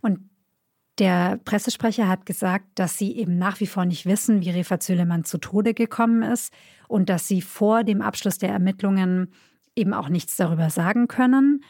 Und 0.00 0.31
der 0.98 1.38
Pressesprecher 1.44 2.06
hat 2.06 2.26
gesagt, 2.26 2.66
dass 2.74 2.98
sie 2.98 3.16
eben 3.16 3.38
nach 3.38 3.60
wie 3.60 3.66
vor 3.66 3.84
nicht 3.84 4.06
wissen, 4.06 4.42
wie 4.42 4.50
Refa 4.50 4.78
Zülemann 4.78 5.24
zu 5.24 5.38
Tode 5.38 5.74
gekommen 5.74 6.22
ist 6.22 6.52
und 6.86 7.08
dass 7.08 7.26
sie 7.26 7.40
vor 7.40 7.84
dem 7.84 8.02
Abschluss 8.02 8.38
der 8.38 8.50
Ermittlungen 8.50 9.32
eben 9.74 9.94
auch 9.94 10.08
nichts 10.08 10.36
darüber 10.36 10.68
sagen 10.68 11.08
können. 11.08 11.64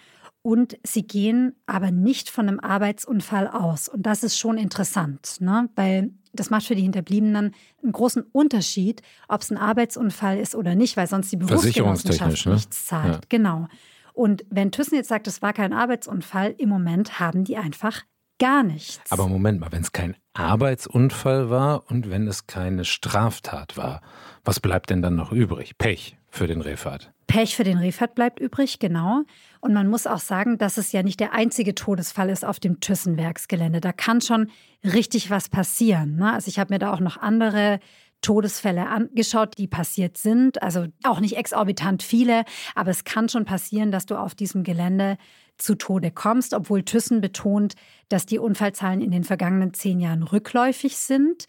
Und 0.45 0.77
sie 0.85 1.07
gehen 1.07 1.55
aber 1.67 1.93
nicht 1.93 2.29
von 2.29 2.49
einem 2.49 2.59
Arbeitsunfall 2.59 3.47
aus. 3.47 3.89
Und 3.89 4.03
das 4.07 4.25
ist 4.25 4.37
schon 4.37 4.59
interessant, 4.59 5.37
ne? 5.39 5.71
weil 5.77 6.11
das 6.33 6.51
macht 6.51 6.67
für 6.67 6.75
die 6.75 6.83
Hinterbliebenen 6.83 7.55
einen 7.81 7.93
großen 7.93 8.25
Unterschied, 8.33 9.03
ob 9.29 9.43
es 9.43 9.53
ein 9.53 9.57
Arbeitsunfall 9.57 10.39
ist 10.39 10.57
oder 10.57 10.75
nicht, 10.75 10.97
weil 10.97 11.07
sonst 11.07 11.31
die 11.31 11.37
Berufsgenossenschaft 11.37 12.47
ne? 12.47 12.55
nichts 12.55 12.87
zahlt. 12.87 13.15
Ja. 13.15 13.21
Genau. 13.29 13.69
Und 14.15 14.45
wenn 14.51 14.73
Thyssen 14.73 14.97
jetzt 14.97 15.09
sagt, 15.09 15.29
es 15.29 15.43
war 15.43 15.53
kein 15.53 15.73
Arbeitsunfall, 15.73 16.55
im 16.59 16.69
Moment 16.69 17.21
haben 17.21 17.45
die 17.45 17.57
einfach 17.57 18.03
gar 18.43 18.65
nichts. 18.65 19.01
Aber 19.11 19.29
Moment 19.29 19.61
mal, 19.61 19.71
wenn 19.71 19.83
es 19.83 19.93
kein 19.93 20.17
Arbeitsunfall 20.35 21.49
war 21.49 21.89
und 21.89 22.11
wenn 22.11 22.27
es 22.27 22.49
keine 22.49 22.85
Straftat 22.85 23.77
war, 23.77 24.01
was 24.45 24.59
bleibt 24.59 24.91
denn 24.91 25.01
dann 25.01 25.15
noch 25.15 25.31
übrig? 25.31 25.79
Pech 25.79 26.17
für 26.29 26.49
den 26.49 26.61
Refat. 26.61 27.13
Pech 27.29 27.55
für 27.55 27.63
den 27.63 27.79
Refat 27.79 28.17
bleibt 28.17 28.41
übrig, 28.41 28.81
genau. 28.81 29.23
Und 29.61 29.73
man 29.73 29.87
muss 29.89 30.09
auch 30.09 30.19
sagen, 30.19 30.59
dass 30.59 30.77
es 30.77 30.91
ja 30.91 31.05
nicht 31.05 31.21
der 31.21 31.33
einzige 31.33 31.77
Todesfall 31.77 32.31
ist 32.31 32.45
auf 32.45 32.59
dem 32.59 32.81
Thyssen-Werksgelände. 32.81 33.81
Da 33.81 33.93
kann 33.93 34.21
schon 34.21 34.51
richtig 34.83 35.31
was 35.31 35.49
passieren. 35.49 36.17
Ne? 36.17 36.33
Also 36.33 36.49
ich 36.49 36.59
habe 36.59 36.75
mir 36.75 36.81
da 36.81 36.93
auch 36.93 37.01
noch 37.01 37.19
andere 37.19 37.79
Todesfälle 38.23 38.89
angeschaut, 38.89 39.59
die 39.59 39.69
passiert 39.69 40.17
sind. 40.17 40.63
Also 40.63 40.87
auch 41.05 41.21
nicht 41.21 41.37
exorbitant 41.37 42.03
viele, 42.03 42.45
aber 42.75 42.91
es 42.91 43.05
kann 43.05 43.29
schon 43.29 43.45
passieren, 43.45 43.93
dass 43.93 44.07
du 44.07 44.17
auf 44.17 44.35
diesem 44.35 44.65
Gelände 44.65 45.19
zu 45.59 45.75
Tode 45.75 46.11
kommst, 46.11 46.55
obwohl 46.55 46.83
Thyssen 46.83 47.21
betont, 47.21 47.75
dass 48.09 48.25
die 48.25 48.39
Unfallzahlen 48.39 49.01
in 49.01 49.11
den 49.11 49.25
vergangenen 49.25 49.75
zehn 49.75 50.01
Jahren 50.01 50.23
rückläufig 50.23 50.97
sind. 50.97 51.47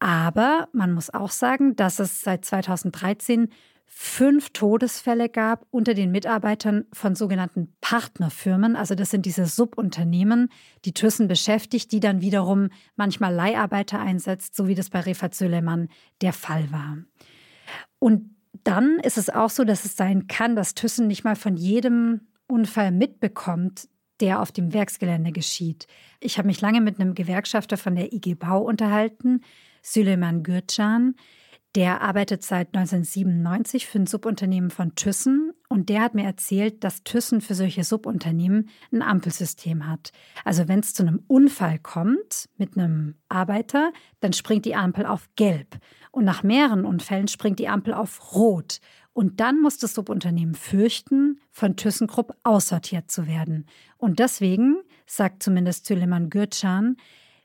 Aber 0.00 0.68
man 0.72 0.92
muss 0.92 1.12
auch 1.12 1.30
sagen, 1.30 1.74
dass 1.74 1.98
es 1.98 2.20
seit 2.20 2.44
2013 2.44 3.48
fünf 3.90 4.50
Todesfälle 4.50 5.28
gab 5.28 5.66
unter 5.70 5.94
den 5.94 6.12
Mitarbeitern 6.12 6.84
von 6.92 7.14
sogenannten 7.14 7.74
Partnerfirmen. 7.80 8.76
Also 8.76 8.94
das 8.94 9.10
sind 9.10 9.26
diese 9.26 9.46
Subunternehmen, 9.46 10.50
die 10.84 10.92
Thyssen 10.92 11.26
beschäftigt, 11.26 11.90
die 11.90 12.00
dann 12.00 12.20
wiederum 12.20 12.68
manchmal 12.96 13.34
Leiharbeiter 13.34 13.98
einsetzt, 13.98 14.54
so 14.54 14.68
wie 14.68 14.74
das 14.74 14.90
bei 14.90 15.00
Refat 15.00 15.34
Süleyman 15.34 15.88
der 16.20 16.32
Fall 16.32 16.70
war. 16.70 16.98
Und 17.98 18.36
dann 18.62 18.98
ist 18.98 19.18
es 19.18 19.30
auch 19.30 19.50
so, 19.50 19.64
dass 19.64 19.84
es 19.84 19.96
sein 19.96 20.26
kann, 20.26 20.54
dass 20.54 20.74
Thyssen 20.74 21.06
nicht 21.06 21.24
mal 21.24 21.36
von 21.36 21.56
jedem 21.56 22.28
Unfall 22.46 22.92
mitbekommt, 22.92 23.88
der 24.20 24.42
auf 24.42 24.52
dem 24.52 24.72
Werksgelände 24.72 25.32
geschieht. 25.32 25.86
Ich 26.20 26.38
habe 26.38 26.48
mich 26.48 26.60
lange 26.60 26.80
mit 26.80 27.00
einem 27.00 27.14
Gewerkschafter 27.14 27.76
von 27.76 27.94
der 27.94 28.12
IG 28.12 28.34
Bau 28.34 28.62
unterhalten, 28.62 29.42
Süleyman 29.82 30.42
Gürcan. 30.42 31.14
Der 31.78 32.02
arbeitet 32.02 32.42
seit 32.42 32.74
1997 32.76 33.86
für 33.86 34.00
ein 34.00 34.08
Subunternehmen 34.08 34.70
von 34.70 34.96
Thyssen 34.96 35.52
und 35.68 35.88
der 35.88 36.02
hat 36.02 36.12
mir 36.16 36.24
erzählt, 36.24 36.82
dass 36.82 37.04
Thyssen 37.04 37.40
für 37.40 37.54
solche 37.54 37.84
Subunternehmen 37.84 38.68
ein 38.92 39.00
Ampelsystem 39.00 39.86
hat. 39.86 40.10
Also 40.44 40.66
wenn 40.66 40.80
es 40.80 40.92
zu 40.92 41.04
einem 41.04 41.22
Unfall 41.28 41.78
kommt 41.78 42.48
mit 42.56 42.76
einem 42.76 43.14
Arbeiter, 43.28 43.92
dann 44.18 44.32
springt 44.32 44.64
die 44.64 44.74
Ampel 44.74 45.06
auf 45.06 45.28
gelb 45.36 45.78
und 46.10 46.24
nach 46.24 46.42
mehreren 46.42 46.84
Unfällen 46.84 47.28
springt 47.28 47.60
die 47.60 47.68
Ampel 47.68 47.94
auf 47.94 48.34
rot. 48.34 48.80
Und 49.12 49.38
dann 49.38 49.60
muss 49.60 49.78
das 49.78 49.94
Subunternehmen 49.94 50.56
fürchten, 50.56 51.38
von 51.52 51.76
ThyssenKrupp 51.76 52.34
aussortiert 52.42 53.08
zu 53.08 53.28
werden. 53.28 53.66
Und 53.98 54.18
deswegen, 54.18 54.78
sagt 55.06 55.44
zumindest 55.44 55.86
Süleyman 55.86 56.28
Gürcan, 56.28 56.96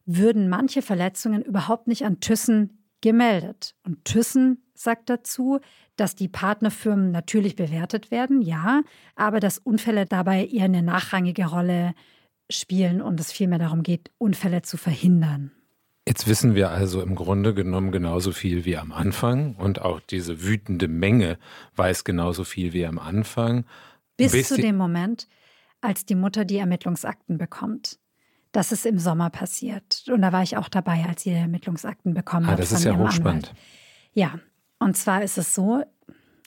würden 0.07 0.49
manche 0.49 0.81
Verletzungen 0.81 1.43
überhaupt 1.43 1.85
nicht 1.85 2.03
an 2.03 2.19
Thyssen 2.19 2.79
gemeldet. 3.03 3.75
Und 3.85 4.03
Thyssen 4.05 4.63
sagt 4.73 5.09
dazu, 5.11 5.59
dass 5.95 6.15
die 6.15 6.27
Partnerfirmen 6.27 7.11
natürlich 7.11 7.55
bewertet 7.55 8.09
werden, 8.09 8.41
ja, 8.41 8.81
aber 9.15 9.39
dass 9.39 9.59
Unfälle 9.59 10.05
dabei 10.05 10.47
eher 10.47 10.65
eine 10.65 10.81
nachrangige 10.81 11.45
Rolle 11.45 11.93
spielen 12.49 13.01
und 13.01 13.19
es 13.19 13.31
vielmehr 13.31 13.59
darum 13.59 13.83
geht, 13.83 14.09
Unfälle 14.17 14.63
zu 14.63 14.77
verhindern. 14.77 15.51
Jetzt 16.07 16.27
wissen 16.27 16.55
wir 16.55 16.71
also 16.71 17.01
im 17.01 17.15
Grunde 17.15 17.53
genommen 17.53 17.91
genauso 17.91 18.31
viel 18.31 18.65
wie 18.65 18.77
am 18.77 18.91
Anfang 18.91 19.55
und 19.55 19.81
auch 19.81 19.99
diese 19.99 20.43
wütende 20.43 20.87
Menge 20.87 21.37
weiß 21.75 22.03
genauso 22.03 22.43
viel 22.43 22.73
wie 22.73 22.85
am 22.85 22.99
Anfang. 22.99 23.65
Bis, 24.17 24.31
Bis 24.31 24.47
zu 24.49 24.57
dem 24.57 24.75
Moment, 24.75 25.27
als 25.81 26.05
die 26.05 26.15
Mutter 26.15 26.45
die 26.45 26.57
Ermittlungsakten 26.57 27.37
bekommt. 27.37 27.99
Das 28.53 28.71
ist 28.71 28.85
im 28.85 28.99
Sommer 28.99 29.29
passiert. 29.29 30.05
Und 30.09 30.21
da 30.21 30.31
war 30.31 30.43
ich 30.43 30.55
auch 30.55 30.69
dabei, 30.69 31.05
als 31.09 31.23
sie 31.23 31.31
die 31.31 31.35
Ermittlungsakten 31.35 32.13
bekommen 32.13 32.45
ah, 32.45 32.51
hat. 32.51 32.59
Das 32.59 32.71
ist 32.71 32.85
ja 32.85 32.95
hochspannend. 32.95 33.49
Anwalt. 33.49 33.61
Ja, 34.13 34.39
und 34.79 34.95
zwar 34.95 35.23
ist 35.23 35.37
es 35.37 35.53
so, 35.53 35.83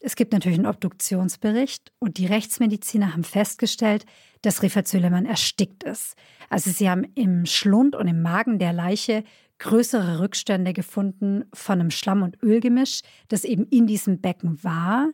es 0.00 0.14
gibt 0.14 0.32
natürlich 0.32 0.59
einen 0.59 0.68
Obduktionsbericht 0.68 1.92
und 1.98 2.18
die 2.18 2.26
Rechtsmediziner 2.26 3.12
haben 3.12 3.24
festgestellt, 3.24 4.07
dass 4.42 4.62
Rifat 4.62 4.86
Süleyman 4.86 5.26
erstickt 5.26 5.82
ist. 5.82 6.14
Also 6.48 6.70
sie 6.70 6.88
haben 6.88 7.04
im 7.16 7.44
Schlund 7.44 7.96
und 7.96 8.07
im 8.07 8.22
Magen 8.22 8.61
der 8.61 8.72
Leiche 8.72 9.24
größere 9.59 10.20
Rückstände 10.20 10.72
gefunden 10.74 11.46
von 11.52 11.80
einem 11.80 11.90
Schlamm- 11.90 12.22
und 12.22 12.40
Ölgemisch, 12.42 13.00
das 13.28 13.44
eben 13.44 13.66
in 13.66 13.86
diesem 13.88 14.20
Becken 14.20 14.62
war. 14.62 15.09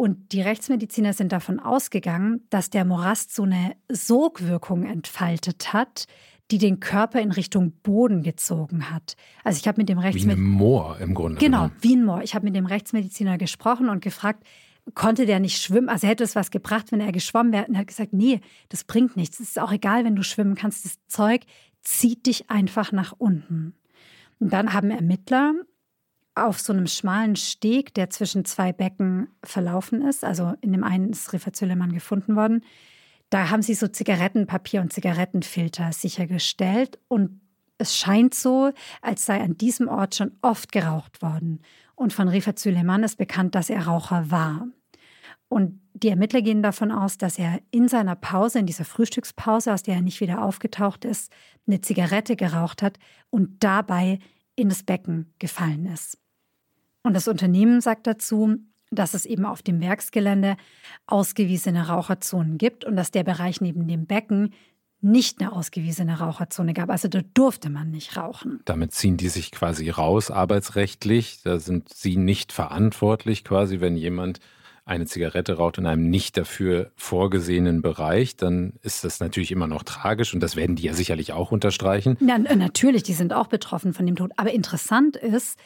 Und 0.00 0.32
die 0.32 0.40
Rechtsmediziner 0.40 1.12
sind 1.12 1.30
davon 1.30 1.60
ausgegangen, 1.60 2.46
dass 2.48 2.70
der 2.70 2.86
Morast 2.86 3.34
so 3.34 3.42
eine 3.42 3.76
Sogwirkung 3.90 4.84
entfaltet 4.84 5.74
hat, 5.74 6.06
die 6.50 6.56
den 6.56 6.80
Körper 6.80 7.20
in 7.20 7.32
Richtung 7.32 7.72
Boden 7.82 8.22
gezogen 8.22 8.90
hat. 8.90 9.14
Also 9.44 9.58
ich 9.60 9.68
habe 9.68 9.78
mit 9.78 9.90
dem 9.90 9.98
Rechtsmediziner... 9.98 10.36
Wie 10.38 10.40
ein 10.40 10.52
Moor 10.52 10.98
im 11.00 11.12
Grunde. 11.12 11.38
Genau, 11.38 11.64
genommen. 11.64 11.76
wie 11.82 11.96
ein 11.96 12.04
Moor. 12.06 12.22
Ich 12.22 12.34
habe 12.34 12.46
mit 12.46 12.56
dem 12.56 12.64
Rechtsmediziner 12.64 13.36
gesprochen 13.36 13.90
und 13.90 14.00
gefragt, 14.00 14.42
konnte 14.94 15.26
der 15.26 15.38
nicht 15.38 15.60
schwimmen? 15.60 15.90
Also 15.90 16.08
hätte 16.08 16.24
es 16.24 16.34
was 16.34 16.50
gebracht, 16.50 16.92
wenn 16.92 17.02
er 17.02 17.12
geschwommen 17.12 17.52
wäre. 17.52 17.66
Und 17.66 17.74
er 17.74 17.80
hat 17.80 17.88
gesagt, 17.88 18.14
nee, 18.14 18.40
das 18.70 18.84
bringt 18.84 19.18
nichts. 19.18 19.38
Es 19.38 19.50
ist 19.50 19.58
auch 19.58 19.70
egal, 19.70 20.06
wenn 20.06 20.16
du 20.16 20.22
schwimmen 20.22 20.54
kannst. 20.54 20.86
Das 20.86 20.96
Zeug 21.08 21.42
zieht 21.82 22.24
dich 22.24 22.48
einfach 22.48 22.90
nach 22.90 23.12
unten. 23.18 23.74
Und 24.38 24.50
dann 24.50 24.72
haben 24.72 24.90
Ermittler 24.90 25.52
auf 26.34 26.60
so 26.60 26.72
einem 26.72 26.86
schmalen 26.86 27.36
Steg, 27.36 27.94
der 27.94 28.10
zwischen 28.10 28.44
zwei 28.44 28.72
Becken 28.72 29.28
verlaufen 29.42 30.02
ist. 30.02 30.24
Also 30.24 30.54
in 30.60 30.72
dem 30.72 30.84
einen 30.84 31.10
ist 31.10 31.32
Rifat 31.32 31.56
Süleyman 31.56 31.92
gefunden 31.92 32.36
worden. 32.36 32.64
Da 33.30 33.50
haben 33.50 33.62
sie 33.62 33.74
so 33.74 33.88
Zigarettenpapier 33.88 34.80
und 34.80 34.92
Zigarettenfilter 34.92 35.92
sichergestellt. 35.92 36.98
Und 37.08 37.40
es 37.78 37.96
scheint 37.96 38.34
so, 38.34 38.72
als 39.02 39.26
sei 39.26 39.40
an 39.40 39.56
diesem 39.56 39.88
Ort 39.88 40.16
schon 40.16 40.32
oft 40.42 40.72
geraucht 40.72 41.22
worden. 41.22 41.62
Und 41.94 42.12
von 42.12 42.28
Rifat 42.28 42.58
Süleyman 42.58 43.02
ist 43.02 43.18
bekannt, 43.18 43.54
dass 43.54 43.70
er 43.70 43.86
Raucher 43.86 44.30
war. 44.30 44.66
Und 45.48 45.80
die 45.94 46.08
Ermittler 46.08 46.42
gehen 46.42 46.62
davon 46.62 46.92
aus, 46.92 47.18
dass 47.18 47.38
er 47.38 47.60
in 47.72 47.88
seiner 47.88 48.14
Pause, 48.14 48.60
in 48.60 48.66
dieser 48.66 48.84
Frühstückspause, 48.84 49.72
aus 49.72 49.82
der 49.82 49.96
er 49.96 50.00
nicht 50.00 50.20
wieder 50.20 50.42
aufgetaucht 50.42 51.04
ist, 51.04 51.32
eine 51.66 51.80
Zigarette 51.80 52.36
geraucht 52.36 52.82
hat 52.82 52.98
und 53.30 53.62
dabei 53.62 54.20
in 54.60 54.68
das 54.68 54.82
Becken 54.82 55.32
gefallen 55.38 55.86
ist. 55.86 56.18
Und 57.02 57.14
das 57.14 57.28
Unternehmen 57.28 57.80
sagt 57.80 58.06
dazu, 58.06 58.56
dass 58.90 59.14
es 59.14 59.24
eben 59.24 59.44
auf 59.44 59.62
dem 59.62 59.80
Werksgelände 59.80 60.56
ausgewiesene 61.06 61.88
Raucherzonen 61.88 62.58
gibt 62.58 62.84
und 62.84 62.96
dass 62.96 63.10
der 63.10 63.24
Bereich 63.24 63.60
neben 63.60 63.86
dem 63.86 64.06
Becken 64.06 64.52
nicht 65.02 65.40
eine 65.40 65.52
ausgewiesene 65.52 66.18
Raucherzone 66.18 66.74
gab. 66.74 66.90
Also 66.90 67.08
da 67.08 67.20
durfte 67.34 67.70
man 67.70 67.90
nicht 67.90 68.16
rauchen. 68.16 68.60
Damit 68.66 68.92
ziehen 68.92 69.16
die 69.16 69.28
sich 69.28 69.50
quasi 69.50 69.88
raus 69.88 70.30
arbeitsrechtlich. 70.30 71.40
Da 71.42 71.58
sind 71.58 71.88
sie 71.88 72.16
nicht 72.16 72.52
verantwortlich 72.52 73.44
quasi, 73.44 73.80
wenn 73.80 73.96
jemand 73.96 74.40
eine 74.90 75.06
Zigarette 75.06 75.54
raucht 75.54 75.78
in 75.78 75.86
einem 75.86 76.10
nicht 76.10 76.36
dafür 76.36 76.90
vorgesehenen 76.96 77.80
Bereich, 77.80 78.36
dann 78.36 78.74
ist 78.82 79.04
das 79.04 79.20
natürlich 79.20 79.52
immer 79.52 79.66
noch 79.66 79.84
tragisch 79.84 80.34
und 80.34 80.40
das 80.40 80.56
werden 80.56 80.76
die 80.76 80.82
ja 80.82 80.92
sicherlich 80.92 81.32
auch 81.32 81.52
unterstreichen. 81.52 82.16
Ja, 82.20 82.38
natürlich, 82.38 83.04
die 83.04 83.14
sind 83.14 83.32
auch 83.32 83.46
betroffen 83.46 83.94
von 83.94 84.04
dem 84.04 84.16
Tod. 84.16 84.32
Aber 84.36 84.52
interessant 84.52 85.16
ist, 85.16 85.58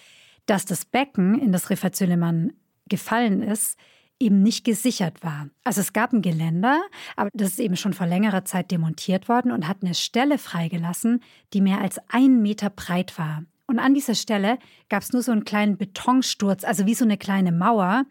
dass 0.47 0.66
das 0.66 0.85
Becken, 0.85 1.39
in 1.39 1.53
das 1.53 1.70
Rifat 1.70 1.97
Süleyman 1.97 2.53
gefallen 2.89 3.43
ist, 3.43 3.79
eben 4.20 4.43
nicht 4.43 4.64
gesichert 4.64 5.22
war. 5.22 5.49
Also 5.64 5.81
es 5.81 5.93
gab 5.93 6.12
ein 6.12 6.22
Geländer, 6.22 6.83
aber 7.16 7.31
das 7.33 7.51
ist 7.51 7.61
eben 7.61 7.77
schon 7.77 7.95
vor 7.95 8.07
längerer 8.07 8.45
Zeit 8.45 8.70
demontiert 8.70 9.29
worden 9.29 9.51
und 9.53 9.66
hat 9.66 9.79
eine 9.83 9.95
Stelle 9.95 10.39
freigelassen, 10.39 11.22
die 11.53 11.61
mehr 11.61 11.81
als 11.81 11.99
einen 12.09 12.43
Meter 12.43 12.70
breit 12.70 13.18
war. 13.18 13.43
Und 13.66 13.79
an 13.79 13.95
dieser 13.95 14.14
Stelle 14.14 14.59
gab 14.89 15.03
es 15.03 15.12
nur 15.12 15.22
so 15.22 15.33
einen 15.33 15.45
kleinen 15.45 15.79
Betonsturz, 15.79 16.64
also 16.64 16.87
wie 16.87 16.95
so 16.95 17.05
eine 17.05 17.16
kleine 17.16 17.51
Mauer. 17.51 18.05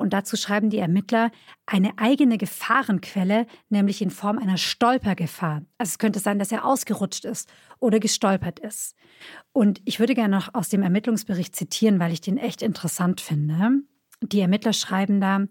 Und 0.00 0.14
dazu 0.14 0.36
schreiben 0.36 0.70
die 0.70 0.78
Ermittler 0.78 1.30
eine 1.66 1.98
eigene 1.98 2.38
Gefahrenquelle, 2.38 3.46
nämlich 3.68 4.00
in 4.00 4.10
Form 4.10 4.38
einer 4.38 4.56
Stolpergefahr. 4.56 5.62
Also 5.76 5.90
es 5.90 5.98
könnte 5.98 6.18
sein, 6.18 6.38
dass 6.38 6.50
er 6.50 6.64
ausgerutscht 6.64 7.26
ist 7.26 7.52
oder 7.78 8.00
gestolpert 8.00 8.58
ist. 8.58 8.96
Und 9.52 9.82
ich 9.84 10.00
würde 10.00 10.14
gerne 10.14 10.34
noch 10.34 10.54
aus 10.54 10.70
dem 10.70 10.82
Ermittlungsbericht 10.82 11.54
zitieren, 11.54 12.00
weil 12.00 12.12
ich 12.12 12.22
den 12.22 12.38
echt 12.38 12.62
interessant 12.62 13.20
finde. 13.20 13.82
Die 14.22 14.40
Ermittler 14.40 14.72
schreiben 14.72 15.20
da, 15.20 15.44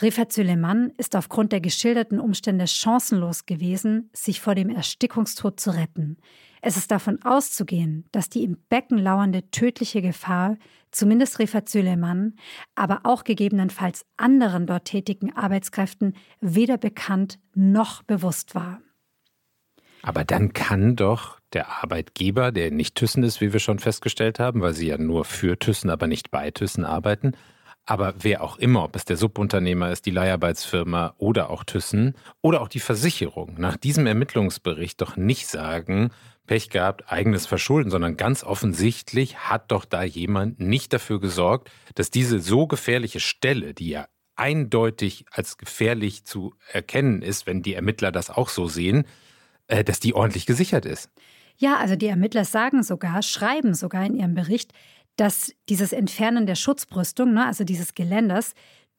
Rifat 0.00 0.32
Süleyman 0.32 0.92
ist 0.96 1.16
aufgrund 1.16 1.52
der 1.52 1.60
geschilderten 1.60 2.20
Umstände 2.20 2.66
chancenlos 2.66 3.46
gewesen, 3.46 4.10
sich 4.12 4.40
vor 4.40 4.54
dem 4.54 4.68
Erstickungstod 4.70 5.60
zu 5.60 5.70
retten. 5.70 6.18
Es 6.64 6.76
ist 6.76 6.92
davon 6.92 7.20
auszugehen, 7.22 8.04
dass 8.12 8.30
die 8.30 8.44
im 8.44 8.56
Becken 8.68 8.96
lauernde 8.96 9.50
tödliche 9.50 10.00
Gefahr 10.00 10.56
zumindest 10.92 11.40
Rifat 11.40 11.68
Süleyman, 11.68 12.36
aber 12.76 13.00
auch 13.02 13.24
gegebenenfalls 13.24 14.06
anderen 14.16 14.68
dort 14.68 14.84
tätigen 14.84 15.34
Arbeitskräften 15.34 16.14
weder 16.40 16.78
bekannt 16.78 17.40
noch 17.54 18.04
bewusst 18.04 18.54
war. 18.54 18.80
Aber 20.02 20.24
dann 20.24 20.52
kann 20.52 20.94
doch 20.94 21.40
der 21.52 21.82
Arbeitgeber, 21.82 22.52
der 22.52 22.70
nicht 22.70 22.94
Thyssen 22.94 23.24
ist, 23.24 23.40
wie 23.40 23.52
wir 23.52 23.60
schon 23.60 23.80
festgestellt 23.80 24.38
haben, 24.38 24.60
weil 24.60 24.74
sie 24.74 24.86
ja 24.86 24.98
nur 24.98 25.24
für 25.24 25.58
Thyssen, 25.58 25.90
aber 25.90 26.06
nicht 26.06 26.30
bei 26.30 26.52
Thyssen 26.52 26.84
arbeiten, 26.84 27.32
aber 27.84 28.14
wer 28.20 28.42
auch 28.42 28.58
immer, 28.58 28.84
ob 28.84 28.94
es 28.96 29.04
der 29.04 29.16
Subunternehmer 29.16 29.90
ist, 29.90 30.06
die 30.06 30.10
Leiharbeitsfirma 30.10 31.14
oder 31.18 31.50
auch 31.50 31.64
Thyssen 31.64 32.14
oder 32.40 32.60
auch 32.60 32.68
die 32.68 32.80
Versicherung, 32.80 33.54
nach 33.58 33.76
diesem 33.76 34.06
Ermittlungsbericht 34.06 35.00
doch 35.00 35.16
nicht 35.16 35.48
sagen, 35.48 36.10
Pech 36.46 36.70
gehabt, 36.70 37.10
eigenes 37.10 37.46
Verschulden, 37.46 37.90
sondern 37.90 38.16
ganz 38.16 38.44
offensichtlich 38.44 39.38
hat 39.38 39.70
doch 39.70 39.84
da 39.84 40.02
jemand 40.02 40.60
nicht 40.60 40.92
dafür 40.92 41.20
gesorgt, 41.20 41.70
dass 41.94 42.10
diese 42.10 42.40
so 42.40 42.66
gefährliche 42.66 43.20
Stelle, 43.20 43.74
die 43.74 43.88
ja 43.88 44.06
eindeutig 44.34 45.24
als 45.30 45.56
gefährlich 45.56 46.24
zu 46.24 46.54
erkennen 46.72 47.22
ist, 47.22 47.46
wenn 47.46 47.62
die 47.62 47.74
Ermittler 47.74 48.10
das 48.12 48.30
auch 48.30 48.48
so 48.48 48.66
sehen, 48.66 49.04
äh, 49.68 49.84
dass 49.84 50.00
die 50.00 50.14
ordentlich 50.14 50.46
gesichert 50.46 50.84
ist. 50.84 51.10
Ja, 51.56 51.76
also 51.76 51.96
die 51.96 52.06
Ermittler 52.06 52.44
sagen 52.44 52.82
sogar, 52.82 53.22
schreiben 53.22 53.74
sogar 53.74 54.04
in 54.04 54.14
ihrem 54.14 54.34
Bericht, 54.34 54.72
dass 55.16 55.52
dieses 55.68 55.92
Entfernen 55.92 56.46
der 56.46 56.54
Schutzbrüstung, 56.54 57.32
ne, 57.34 57.46
also 57.46 57.64
dieses 57.64 57.94
Geländers, 57.94 58.54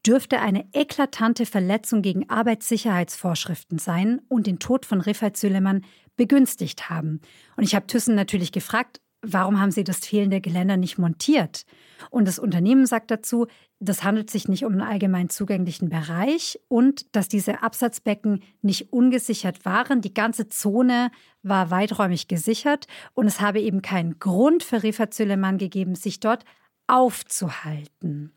dürfte 0.05 0.39
eine 0.39 0.67
eklatante 0.73 1.45
Verletzung 1.45 2.01
gegen 2.01 2.29
Arbeitssicherheitsvorschriften 2.29 3.79
sein 3.79 4.21
und 4.27 4.47
den 4.47 4.59
Tod 4.59 4.85
von 4.85 5.01
Rifat 5.01 5.37
Süleyman 5.37 5.85
begünstigt 6.17 6.89
haben. 6.89 7.21
Und 7.55 7.63
ich 7.63 7.73
habe 7.73 7.87
Thyssen 7.87 8.15
natürlich 8.15 8.51
gefragt, 8.51 8.99
warum 9.23 9.59
haben 9.59 9.71
Sie 9.71 9.83
das 9.83 9.99
fehlende 9.99 10.41
Geländer 10.41 10.77
nicht 10.77 10.97
montiert? 10.97 11.65
Und 12.09 12.27
das 12.27 12.37
Unternehmen 12.37 12.85
sagt 12.85 13.09
dazu, 13.09 13.47
das 13.79 14.03
handelt 14.03 14.29
sich 14.29 14.47
nicht 14.47 14.65
um 14.65 14.73
einen 14.73 14.81
allgemein 14.81 15.29
zugänglichen 15.29 15.89
Bereich 15.89 16.59
und 16.67 17.15
dass 17.15 17.27
diese 17.29 17.63
Absatzbecken 17.63 18.43
nicht 18.61 18.93
ungesichert 18.93 19.65
waren. 19.65 20.01
Die 20.01 20.13
ganze 20.13 20.47
Zone 20.47 21.09
war 21.41 21.71
weiträumig 21.71 22.27
gesichert 22.27 22.87
und 23.13 23.25
es 23.25 23.41
habe 23.41 23.61
eben 23.61 23.81
keinen 23.81 24.19
Grund 24.19 24.63
für 24.63 24.83
Rifa 24.83 25.09
Züleman 25.09 25.57
gegeben, 25.57 25.95
sich 25.95 26.19
dort 26.19 26.43
aufzuhalten. 26.87 28.33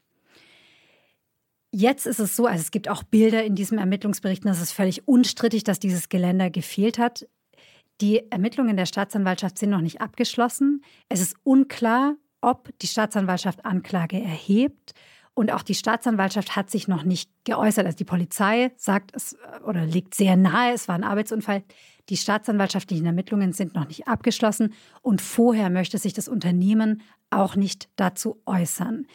Jetzt 1.72 2.06
ist 2.06 2.20
es 2.20 2.36
so, 2.36 2.46
also 2.46 2.60
es 2.60 2.70
gibt 2.70 2.88
auch 2.88 3.02
Bilder 3.02 3.44
in 3.44 3.54
diesem 3.54 3.76
Ermittlungsbericht, 3.76 4.44
das 4.46 4.62
ist 4.62 4.72
völlig 4.72 5.06
unstrittig, 5.06 5.62
dass 5.64 5.78
dieses 5.78 6.08
Geländer 6.08 6.48
gefehlt 6.48 6.98
hat. 6.98 7.26
Die 8.00 8.30
Ermittlungen 8.30 8.76
der 8.76 8.86
Staatsanwaltschaft 8.86 9.58
sind 9.58 9.70
noch 9.70 9.80
nicht 9.80 10.00
abgeschlossen. 10.00 10.82
Es 11.08 11.20
ist 11.20 11.36
unklar, 11.44 12.16
ob 12.40 12.70
die 12.80 12.86
Staatsanwaltschaft 12.86 13.64
Anklage 13.64 14.20
erhebt. 14.20 14.92
Und 15.34 15.52
auch 15.52 15.62
die 15.62 15.74
Staatsanwaltschaft 15.74 16.56
hat 16.56 16.70
sich 16.70 16.88
noch 16.88 17.04
nicht 17.04 17.30
geäußert. 17.44 17.84
Also 17.84 17.96
die 17.96 18.04
Polizei 18.04 18.72
sagt 18.76 19.14
es 19.14 19.36
oder 19.66 19.84
legt 19.84 20.14
sehr 20.14 20.36
nahe, 20.36 20.72
es 20.72 20.88
war 20.88 20.94
ein 20.94 21.04
Arbeitsunfall. 21.04 21.62
Die 22.08 22.16
staatsanwaltschaftlichen 22.16 23.04
Ermittlungen 23.04 23.52
sind 23.52 23.74
noch 23.74 23.86
nicht 23.86 24.08
abgeschlossen 24.08 24.72
und 25.02 25.20
vorher 25.20 25.70
möchte 25.70 25.98
sich 25.98 26.14
das 26.14 26.28
Unternehmen 26.28 27.02
auch 27.30 27.56
nicht 27.56 27.88
dazu 27.96 28.40
äußern. 28.46 29.06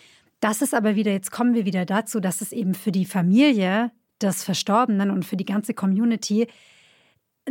Das 0.41 0.61
ist 0.61 0.73
aber 0.73 0.95
wieder, 0.95 1.11
jetzt 1.11 1.31
kommen 1.31 1.53
wir 1.53 1.65
wieder 1.65 1.85
dazu, 1.85 2.19
dass 2.19 2.41
es 2.41 2.51
eben 2.51 2.73
für 2.73 2.91
die 2.91 3.05
Familie 3.05 3.91
des 4.21 4.43
Verstorbenen 4.43 5.09
und 5.09 5.23
für 5.23 5.37
die 5.37 5.45
ganze 5.45 5.73
Community 5.73 6.47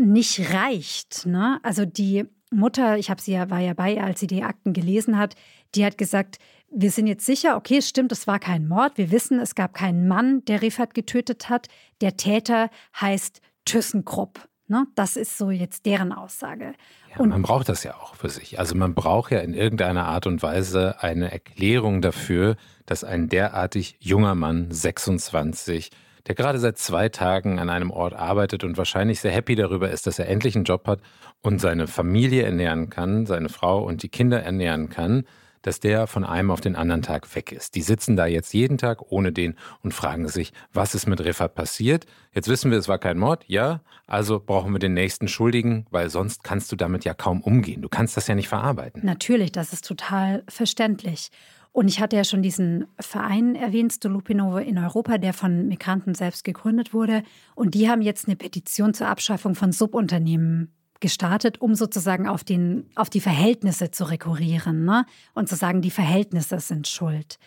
nicht 0.01 0.53
reicht. 0.53 1.27
Ne? 1.27 1.61
Also 1.63 1.85
die 1.85 2.25
Mutter, 2.51 2.99
ich 2.99 3.11
habe 3.11 3.21
sie 3.21 3.33
ja, 3.33 3.51
war 3.51 3.61
ja 3.61 3.75
bei 3.75 3.95
ihr, 3.95 4.05
als 4.05 4.21
sie 4.21 4.27
die 4.27 4.43
Akten 4.43 4.73
gelesen 4.73 5.19
hat, 5.19 5.35
die 5.75 5.85
hat 5.85 5.99
gesagt, 5.99 6.39
wir 6.73 6.91
sind 6.91 7.07
jetzt 7.07 7.27
sicher, 7.27 7.57
okay, 7.57 7.83
stimmt, 7.83 8.13
es 8.13 8.27
war 8.27 8.39
kein 8.39 8.69
Mord. 8.69 8.97
Wir 8.97 9.11
wissen, 9.11 9.41
es 9.41 9.55
gab 9.55 9.75
keinen 9.75 10.07
Mann, 10.07 10.45
der 10.45 10.63
Riffat 10.63 10.95
getötet 10.95 11.49
hat. 11.49 11.67
Der 12.01 12.17
Täter 12.17 12.71
heißt 13.01 13.41
ThyssenKrupp. 13.65 14.49
Ne? 14.69 14.87
Das 14.95 15.17
ist 15.17 15.37
so 15.37 15.51
jetzt 15.51 15.85
deren 15.85 16.13
Aussage. 16.13 16.75
Ja, 17.11 17.17
und 17.19 17.31
man 17.31 17.43
braucht 17.43 17.69
das 17.69 17.83
ja 17.83 17.97
auch 17.97 18.15
für 18.15 18.29
sich. 18.29 18.61
Also 18.61 18.77
man 18.77 18.95
braucht 18.95 19.33
ja 19.33 19.41
in 19.41 19.53
irgendeiner 19.53 20.07
Art 20.07 20.29
und 20.29 20.45
Weise 20.45 21.03
eine 21.03 21.33
Erklärung 21.33 22.03
dafür, 22.03 22.57
dass 22.87 23.03
ein 23.03 23.29
derartig 23.29 23.97
junger 23.99 24.37
Mann, 24.37 24.71
26, 24.71 25.91
der 26.27 26.35
gerade 26.35 26.59
seit 26.59 26.79
zwei 26.79 27.09
Tagen 27.09 27.59
an 27.59 27.71
einem 27.71 27.91
Ort 27.91 28.15
arbeitet 28.15 28.65
und 28.65 28.77
wahrscheinlich 28.77 29.21
sehr 29.21 29.33
happy 29.33 29.55
darüber 29.55 29.91
ist, 29.91 30.07
dass 30.07 30.19
er 30.19 30.29
endlich 30.29 30.55
einen 30.55 30.65
Job 30.65 30.87
hat 30.87 31.01
und 31.43 31.61
seine 31.61 31.87
Familie 31.87 32.43
ernähren 32.43 32.91
kann, 32.91 33.27
seine 33.27 33.49
Frau 33.49 33.83
und 33.85 34.03
die 34.03 34.09
Kinder 34.09 34.43
ernähren 34.43 34.89
kann, 34.89 35.25
dass 35.63 35.81
der 35.81 36.07
von 36.07 36.25
einem 36.25 36.51
auf 36.51 36.61
den 36.61 36.77
anderen 36.77 37.03
Tag 37.03 37.35
weg 37.35 37.53
ist. 37.53 37.75
Die 37.75 37.83
sitzen 37.83 38.17
da 38.17 38.27
jetzt 38.27 38.55
jeden 38.55 38.79
Tag 38.79 39.11
ohne 39.11 39.33
den 39.33 39.57
und 39.83 39.93
fragen 39.93 40.29
sich, 40.29 40.53
was 40.73 40.95
ist 40.95 41.07
mit 41.07 41.23
Riffat 41.23 41.55
passiert? 41.55 42.07
Jetzt 42.33 42.49
wissen 42.49 42.71
wir, 42.71 42.79
es 42.79 42.89
war 42.89 42.99
kein 42.99 43.19
Mord, 43.19 43.45
ja, 43.47 43.81
also 44.07 44.41
brauchen 44.41 44.73
wir 44.73 44.79
den 44.79 44.95
nächsten 44.95 45.29
Schuldigen, 45.29 45.87
weil 45.91 46.11
sonst 46.11 46.45
kannst 46.45 46.73
du 46.73 46.77
damit 46.77 47.05
ja 47.05 47.15
kaum 47.15 47.43
umgehen. 47.43 47.83
Du 47.83 47.89
kannst 47.89 48.17
das 48.17 48.27
ja 48.27 48.35
nicht 48.35 48.49
verarbeiten. 48.49 49.05
Natürlich, 49.05 49.53
das 49.53 49.73
ist 49.73 49.87
total 49.87 50.45
verständlich. 50.49 51.31
Und 51.73 51.89
ich 51.89 52.01
hatte 52.01 52.17
ja 52.17 52.25
schon 52.25 52.43
diesen 52.43 52.87
Verein 52.99 53.55
erwähnt, 53.55 53.93
Stolupinovo 53.93 54.59
in 54.59 54.79
Europa, 54.79 55.19
der 55.19 55.33
von 55.33 55.69
Migranten 55.69 56.15
selbst 56.15 56.45
gegründet 56.45 56.93
wurde. 56.93 57.23
Und 57.55 57.75
die 57.75 57.89
haben 57.89 58.03
jetzt 58.03 58.27
eine 58.27 58.37
Petition 58.37 58.93
zur 58.93 59.07
Abschaffung 59.07 59.55
von 59.55 59.71
Subunternehmen 59.71 60.75
gestartet, 60.99 61.61
um 61.61 61.75
sozusagen 61.75 62.29
auf, 62.29 62.45
den, 62.45 62.91
auf 62.95 63.09
die 63.09 63.21
Verhältnisse 63.21 63.91
zu 63.91 64.05
rekurrieren 64.05 64.85
ne? 64.85 65.07
und 65.35 65.49
zu 65.49 65.57
sagen, 65.57 65.81
die 65.81 65.91
Verhältnisse 65.91 66.61
sind 66.61 66.89
schuld. 66.89 67.39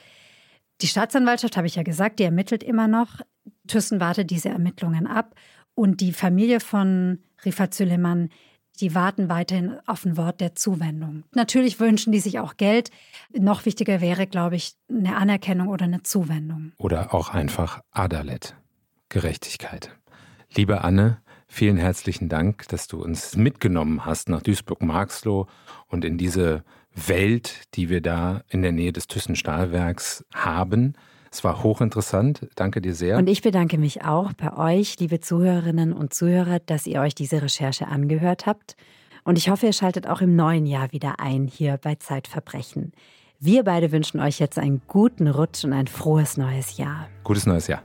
Die 0.81 0.87
Staatsanwaltschaft, 0.87 1.55
habe 1.55 1.67
ich 1.67 1.75
ja 1.75 1.83
gesagt, 1.83 2.19
die 2.19 2.23
ermittelt 2.23 2.63
immer 2.63 2.87
noch. 2.87 3.21
Thyssen 3.67 3.99
wartet 3.99 4.31
diese 4.31 4.49
Ermittlungen 4.49 5.05
ab. 5.05 5.35
Und 5.75 6.01
die 6.01 6.13
Familie 6.13 6.59
von 6.59 7.19
Rifat 7.45 7.73
Süleyman, 7.73 8.29
die 8.79 8.95
warten 8.95 9.29
weiterhin 9.29 9.77
auf 9.85 10.05
ein 10.05 10.17
Wort 10.17 10.41
der 10.41 10.55
Zuwendung. 10.55 11.23
Natürlich 11.33 11.79
wünschen 11.79 12.11
die 12.11 12.19
sich 12.19 12.39
auch 12.39 12.57
Geld. 12.57 12.89
Noch 13.31 13.65
wichtiger 13.65 14.01
wäre, 14.01 14.27
glaube 14.27 14.55
ich, 14.55 14.73
eine 14.89 15.15
Anerkennung 15.15 15.67
oder 15.67 15.85
eine 15.85 16.03
Zuwendung. 16.03 16.73
Oder 16.77 17.13
auch 17.13 17.29
einfach 17.29 17.81
Adalet, 17.91 18.55
Gerechtigkeit. 19.09 19.95
Liebe 20.55 20.83
Anne, 20.83 21.23
Vielen 21.55 21.77
herzlichen 21.77 22.29
Dank, 22.29 22.67
dass 22.69 22.87
du 22.87 22.99
uns 22.99 23.35
mitgenommen 23.35 24.07
hast 24.07 24.27
nach 24.27 24.41
Duisburg-Marxloh 24.41 25.45
und 25.87 26.03
in 26.03 26.17
diese 26.17 26.63
Welt, 26.95 27.61
die 27.75 27.89
wir 27.89 28.01
da 28.01 28.41
in 28.49 28.63
der 28.63 28.71
Nähe 28.71 28.91
des 28.91 29.05
Thyssen-Stahlwerks 29.05 30.25
haben. 30.33 30.93
Es 31.33 31.43
war 31.43 31.63
hochinteressant. 31.63 32.47
Danke 32.53 32.79
dir 32.79 32.93
sehr. 32.93 33.17
Und 33.17 33.27
ich 33.27 33.41
bedanke 33.41 33.79
mich 33.79 34.05
auch 34.05 34.33
bei 34.33 34.55
euch, 34.55 34.99
liebe 34.99 35.19
Zuhörerinnen 35.19 35.91
und 35.91 36.13
Zuhörer, 36.13 36.59
dass 36.59 36.85
ihr 36.85 37.01
euch 37.01 37.15
diese 37.15 37.41
Recherche 37.41 37.87
angehört 37.87 38.45
habt. 38.45 38.75
Und 39.23 39.39
ich 39.39 39.49
hoffe, 39.49 39.65
ihr 39.65 39.73
schaltet 39.73 40.07
auch 40.07 40.21
im 40.21 40.35
neuen 40.35 40.67
Jahr 40.67 40.91
wieder 40.91 41.19
ein 41.19 41.47
hier 41.47 41.79
bei 41.81 41.95
Zeitverbrechen. 41.95 42.91
Wir 43.39 43.63
beide 43.63 43.91
wünschen 43.91 44.19
euch 44.19 44.37
jetzt 44.37 44.59
einen 44.59 44.83
guten 44.87 45.27
Rutsch 45.27 45.63
und 45.63 45.73
ein 45.73 45.87
frohes 45.87 46.37
neues 46.37 46.77
Jahr. 46.77 47.09
Gutes 47.23 47.47
neues 47.47 47.65
Jahr. 47.65 47.81